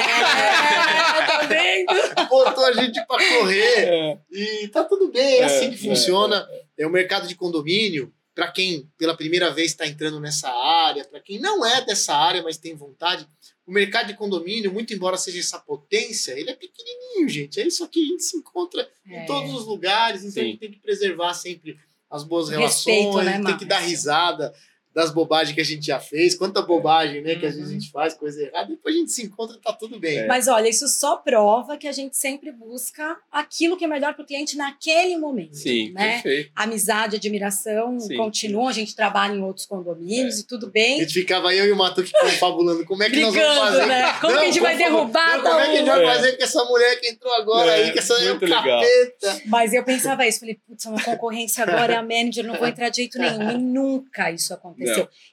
tá 1.25 1.45
vendo? 1.47 1.85
botou 2.29 2.65
a 2.65 2.73
gente 2.73 2.99
para 3.05 3.23
correr 3.39 3.87
É. 3.87 4.17
e 4.31 4.67
tá 4.67 4.83
tudo 4.83 5.09
bem, 5.11 5.39
é, 5.39 5.43
assim 5.45 5.69
que 5.69 5.75
é, 5.75 5.89
funciona. 5.89 6.45
É, 6.77 6.85
o 6.85 6.89
mercado 6.89 7.27
de 7.27 7.35
condomínio, 7.35 8.13
para 8.35 8.51
quem 8.51 8.89
pela 8.97 9.15
primeira 9.15 9.51
vez 9.51 9.71
está 9.71 9.87
entrando 9.87 10.19
nessa 10.19 10.49
área, 10.49 11.05
para 11.05 11.19
quem 11.19 11.39
não 11.39 11.65
é 11.65 11.81
dessa 11.85 12.13
área, 12.13 12.41
mas 12.43 12.57
tem 12.57 12.75
vontade, 12.75 13.25
o 13.65 13.71
mercado 13.71 14.07
de 14.07 14.15
condomínio, 14.15 14.73
muito 14.73 14.93
embora 14.93 15.15
seja 15.15 15.39
essa 15.39 15.59
potência, 15.59 16.33
ele 16.33 16.49
é 16.49 16.55
pequenininho, 16.55 17.29
gente. 17.29 17.61
É 17.61 17.65
isso 17.65 17.83
aqui 17.85 18.03
a 18.03 18.07
gente 18.07 18.23
se 18.23 18.35
encontra 18.35 18.85
É. 19.09 19.23
em 19.23 19.25
todos 19.25 19.53
os 19.53 19.65
lugares, 19.65 20.25
então 20.25 20.41
a 20.41 20.45
Sim. 20.45 20.51
gente 20.51 20.59
tem 20.59 20.71
que 20.71 20.79
preservar 20.79 21.33
sempre 21.33 21.77
as 22.09 22.23
boas 22.23 22.49
Respeito, 22.49 22.99
relações, 23.11 23.25
né, 23.25 23.41
tem 23.45 23.57
que 23.57 23.65
dar 23.65 23.79
risada 23.79 24.53
das 24.93 25.11
bobagens 25.11 25.53
que 25.55 25.61
a 25.61 25.65
gente 25.65 25.85
já 25.85 25.99
fez, 25.99 26.35
quanta 26.35 26.61
bobagem, 26.61 27.21
né, 27.21 27.35
que 27.35 27.45
às 27.45 27.55
vezes 27.55 27.69
a 27.69 27.73
Uhum. 27.73 27.79
gente 27.79 27.91
faz, 27.91 28.13
coisa 28.13 28.41
errada, 28.41 28.69
depois 28.69 28.95
a 28.95 28.97
gente 28.99 29.11
se 29.11 29.23
encontra 29.23 29.57
e 29.57 29.59
tá 29.61 29.73
tudo 29.73 29.99
bem. 29.99 30.19
É. 30.19 30.27
Mas 30.27 30.47
olha, 30.47 30.67
isso 30.69 30.87
só 30.87 31.17
prova 31.17 31.77
que 31.77 31.87
a 31.87 31.91
gente 31.91 32.15
sempre 32.17 32.51
busca 32.51 33.17
aquilo 33.31 33.75
que 33.77 33.85
é 33.85 33.87
melhor 33.87 34.13
para 34.13 34.23
o 34.23 34.25
cliente 34.27 34.55
naquele 34.55 35.17
momento. 35.17 35.55
Sim, 35.55 35.91
né? 35.93 36.13
perfeito. 36.21 36.51
Amizade, 36.55 37.15
admiração 37.15 37.99
Sim. 37.99 38.17
continuam, 38.17 38.67
a 38.67 38.73
gente 38.73 38.95
trabalha 38.95 39.33
em 39.33 39.41
outros 39.41 39.65
condomínios 39.65 40.39
e 40.39 40.47
tudo 40.47 40.69
bem. 40.69 40.99
A 40.99 41.03
gente 41.03 41.13
ficava 41.13 41.53
eu 41.53 41.65
e 41.65 41.71
o 41.71 41.75
Matuque 41.75 42.11
confabulando 42.19 42.85
como 42.85 43.01
é 43.03 43.09
que 43.09 43.19
nós 43.19 43.33
vamos 43.33 43.49
Brigando, 43.49 43.71
fazer. 43.77 43.85
né? 43.87 44.13
Como 44.21 44.33
que 44.33 44.39
a 44.39 44.45
gente 44.45 44.59
vai 44.59 44.77
derrubar 44.77 45.37
Não, 45.37 45.43
Como 45.43 45.59
é 45.59 45.65
que 45.65 45.71
a 45.71 45.75
gente 45.75 45.85
vai 45.87 46.03
É. 46.03 46.15
fazer 46.15 46.37
com 46.37 46.43
essa 46.43 46.63
mulher 46.65 46.99
que 46.99 47.07
entrou 47.09 47.33
agora 47.33 47.71
É, 47.71 47.83
aí, 47.85 47.91
que 47.91 47.99
essa 47.99 48.13
é 48.15 48.31
um 48.33 48.39
capeta. 48.39 49.41
Mas 49.47 49.73
eu 49.73 49.83
pensava 49.83 50.25
isso, 50.27 50.39
falei, 50.39 50.59
putz, 50.67 50.85
uma 50.85 51.01
concorrência 51.01 51.63
agora 51.63 51.93
é 51.93 51.95
a 51.97 52.01
manager, 52.03 52.45
não 52.45 52.55
vou 52.55 52.67
entrar 52.67 52.89
de 52.89 52.97
jeito 52.97 53.17
nenhum. 53.17 53.51
E 53.51 53.57
nunca 53.57 54.31
isso 54.31 54.53
aconteceu. 54.53 54.82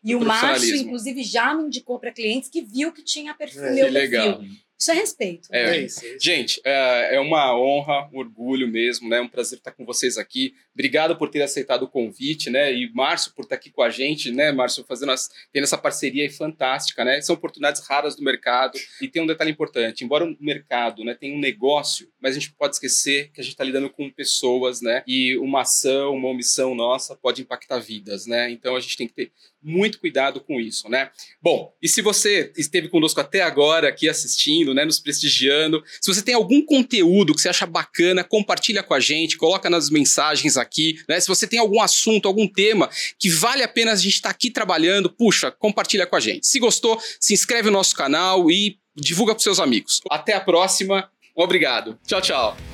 E 0.05 0.15
o 0.15 0.21
Márcio, 0.21 0.49
profissionalismo. 0.49 0.87
inclusive, 0.87 1.23
já 1.23 1.55
me 1.55 1.65
indicou 1.65 1.99
para 1.99 2.13
clientes 2.13 2.49
que 2.49 2.63
viu 2.63 2.93
que 2.93 3.03
tinha 3.03 3.35
perfil, 3.35 3.65
É, 3.65 3.73
meu 3.75 3.87
que 3.87 3.93
perfil. 3.93 4.19
legal. 4.21 4.45
Isso 4.79 4.91
é 4.93 4.95
respeito. 4.95 5.49
É, 5.53 5.63
É 5.77 5.81
isso. 5.83 6.03
é 6.05 6.09
isso. 6.09 6.19
Gente, 6.25 6.61
é 6.65 7.17
é 7.17 7.21
uma 7.21 7.55
honra, 7.55 8.09
um 8.13 8.19
orgulho 8.19 8.67
mesmo, 8.67 9.09
né? 9.11 9.19
É 9.19 9.21
um 9.21 9.29
prazer 9.29 9.59
estar 9.59 9.73
com 9.73 9.85
vocês 9.85 10.17
aqui. 10.17 10.55
Obrigado 10.81 11.15
por 11.15 11.29
ter 11.29 11.43
aceitado 11.43 11.83
o 11.83 11.89
convite, 11.89 12.49
né? 12.49 12.73
E 12.73 12.91
Márcio 12.95 13.35
por 13.37 13.43
estar 13.43 13.57
aqui 13.57 13.71
com 13.71 13.83
a 13.83 13.91
gente, 13.91 14.31
né, 14.33 14.51
Márcio, 14.51 14.83
fazendo 14.89 15.13
as, 15.13 15.29
tendo 15.53 15.65
essa 15.65 15.77
parceria 15.77 16.23
aí 16.23 16.31
fantástica, 16.31 17.05
né? 17.05 17.21
São 17.21 17.35
oportunidades 17.35 17.87
raras 17.87 18.17
do 18.17 18.23
mercado. 18.23 18.79
E 18.99 19.07
tem 19.07 19.23
um 19.23 19.27
detalhe 19.27 19.51
importante: 19.51 20.03
embora 20.03 20.25
o 20.25 20.35
mercado 20.41 21.05
né, 21.05 21.15
tenha 21.15 21.37
um 21.37 21.39
negócio, 21.39 22.11
mas 22.19 22.35
a 22.35 22.41
gente 22.41 22.55
pode 22.55 22.77
esquecer 22.77 23.31
que 23.31 23.43
a 23.43 23.45
gente 23.45 23.53
está 23.53 23.63
lidando 23.63 23.91
com 23.91 24.09
pessoas, 24.09 24.81
né? 24.81 25.03
E 25.07 25.37
uma 25.37 25.61
ação, 25.61 26.15
uma 26.15 26.29
omissão 26.29 26.75
nossa 26.75 27.15
pode 27.15 27.43
impactar 27.43 27.79
vidas, 27.79 28.27
né? 28.27 28.51
Então 28.51 28.75
a 28.75 28.81
gente 28.81 28.97
tem 28.97 29.07
que 29.07 29.13
ter 29.13 29.33
muito 29.63 29.99
cuidado 29.99 30.41
com 30.41 30.59
isso, 30.59 30.89
né? 30.89 31.11
Bom, 31.43 31.75
e 31.83 31.89
se 31.89 32.01
você 32.01 32.53
esteve 32.57 32.89
conosco 32.89 33.21
até 33.21 33.43
agora 33.43 33.89
aqui 33.89 34.09
assistindo, 34.09 34.73
né, 34.73 34.85
nos 34.85 34.99
prestigiando, 34.99 35.83
se 36.01 36.13
você 36.13 36.23
tem 36.23 36.35
algum 36.35 36.65
conteúdo 36.65 37.35
que 37.35 37.41
você 37.41 37.49
acha 37.49 37.67
bacana, 37.67 38.25
compartilha 38.25 38.83
com 38.83 38.95
a 38.95 39.01
gente, 39.01 39.37
coloca 39.37 39.69
nas 39.69 39.91
mensagens 39.91 40.57
aqui, 40.57 40.70
né? 41.09 41.21
Se 41.21 41.29
você 41.29 41.47
tem 41.47 41.59
algum 41.59 41.81
assunto, 41.81 42.27
algum 42.27 42.47
tema 42.47 42.89
que 43.19 43.29
vale 43.29 43.63
a 43.63 43.69
pena 43.69 43.93
a 43.93 43.97
gente 43.97 44.15
estar 44.15 44.31
aqui 44.31 44.51
trabalhando, 44.51 45.11
puxa, 45.11 45.51
compartilha 45.51 46.07
com 46.07 46.17
a 46.17 46.21
gente. 46.21 46.47
Se 46.47 46.59
gostou, 46.59 47.01
se 47.19 47.35
inscreve 47.35 47.67
no 47.71 47.77
nosso 47.77 47.95
canal 47.95 48.51
e 48.51 48.79
divulga 48.95 49.35
para 49.35 49.43
seus 49.43 49.59
amigos. 49.59 50.01
Até 50.11 50.35
a 50.35 50.41
próxima. 50.41 51.11
Obrigado. 51.35 51.99
Tchau, 52.07 52.21
tchau. 52.21 52.70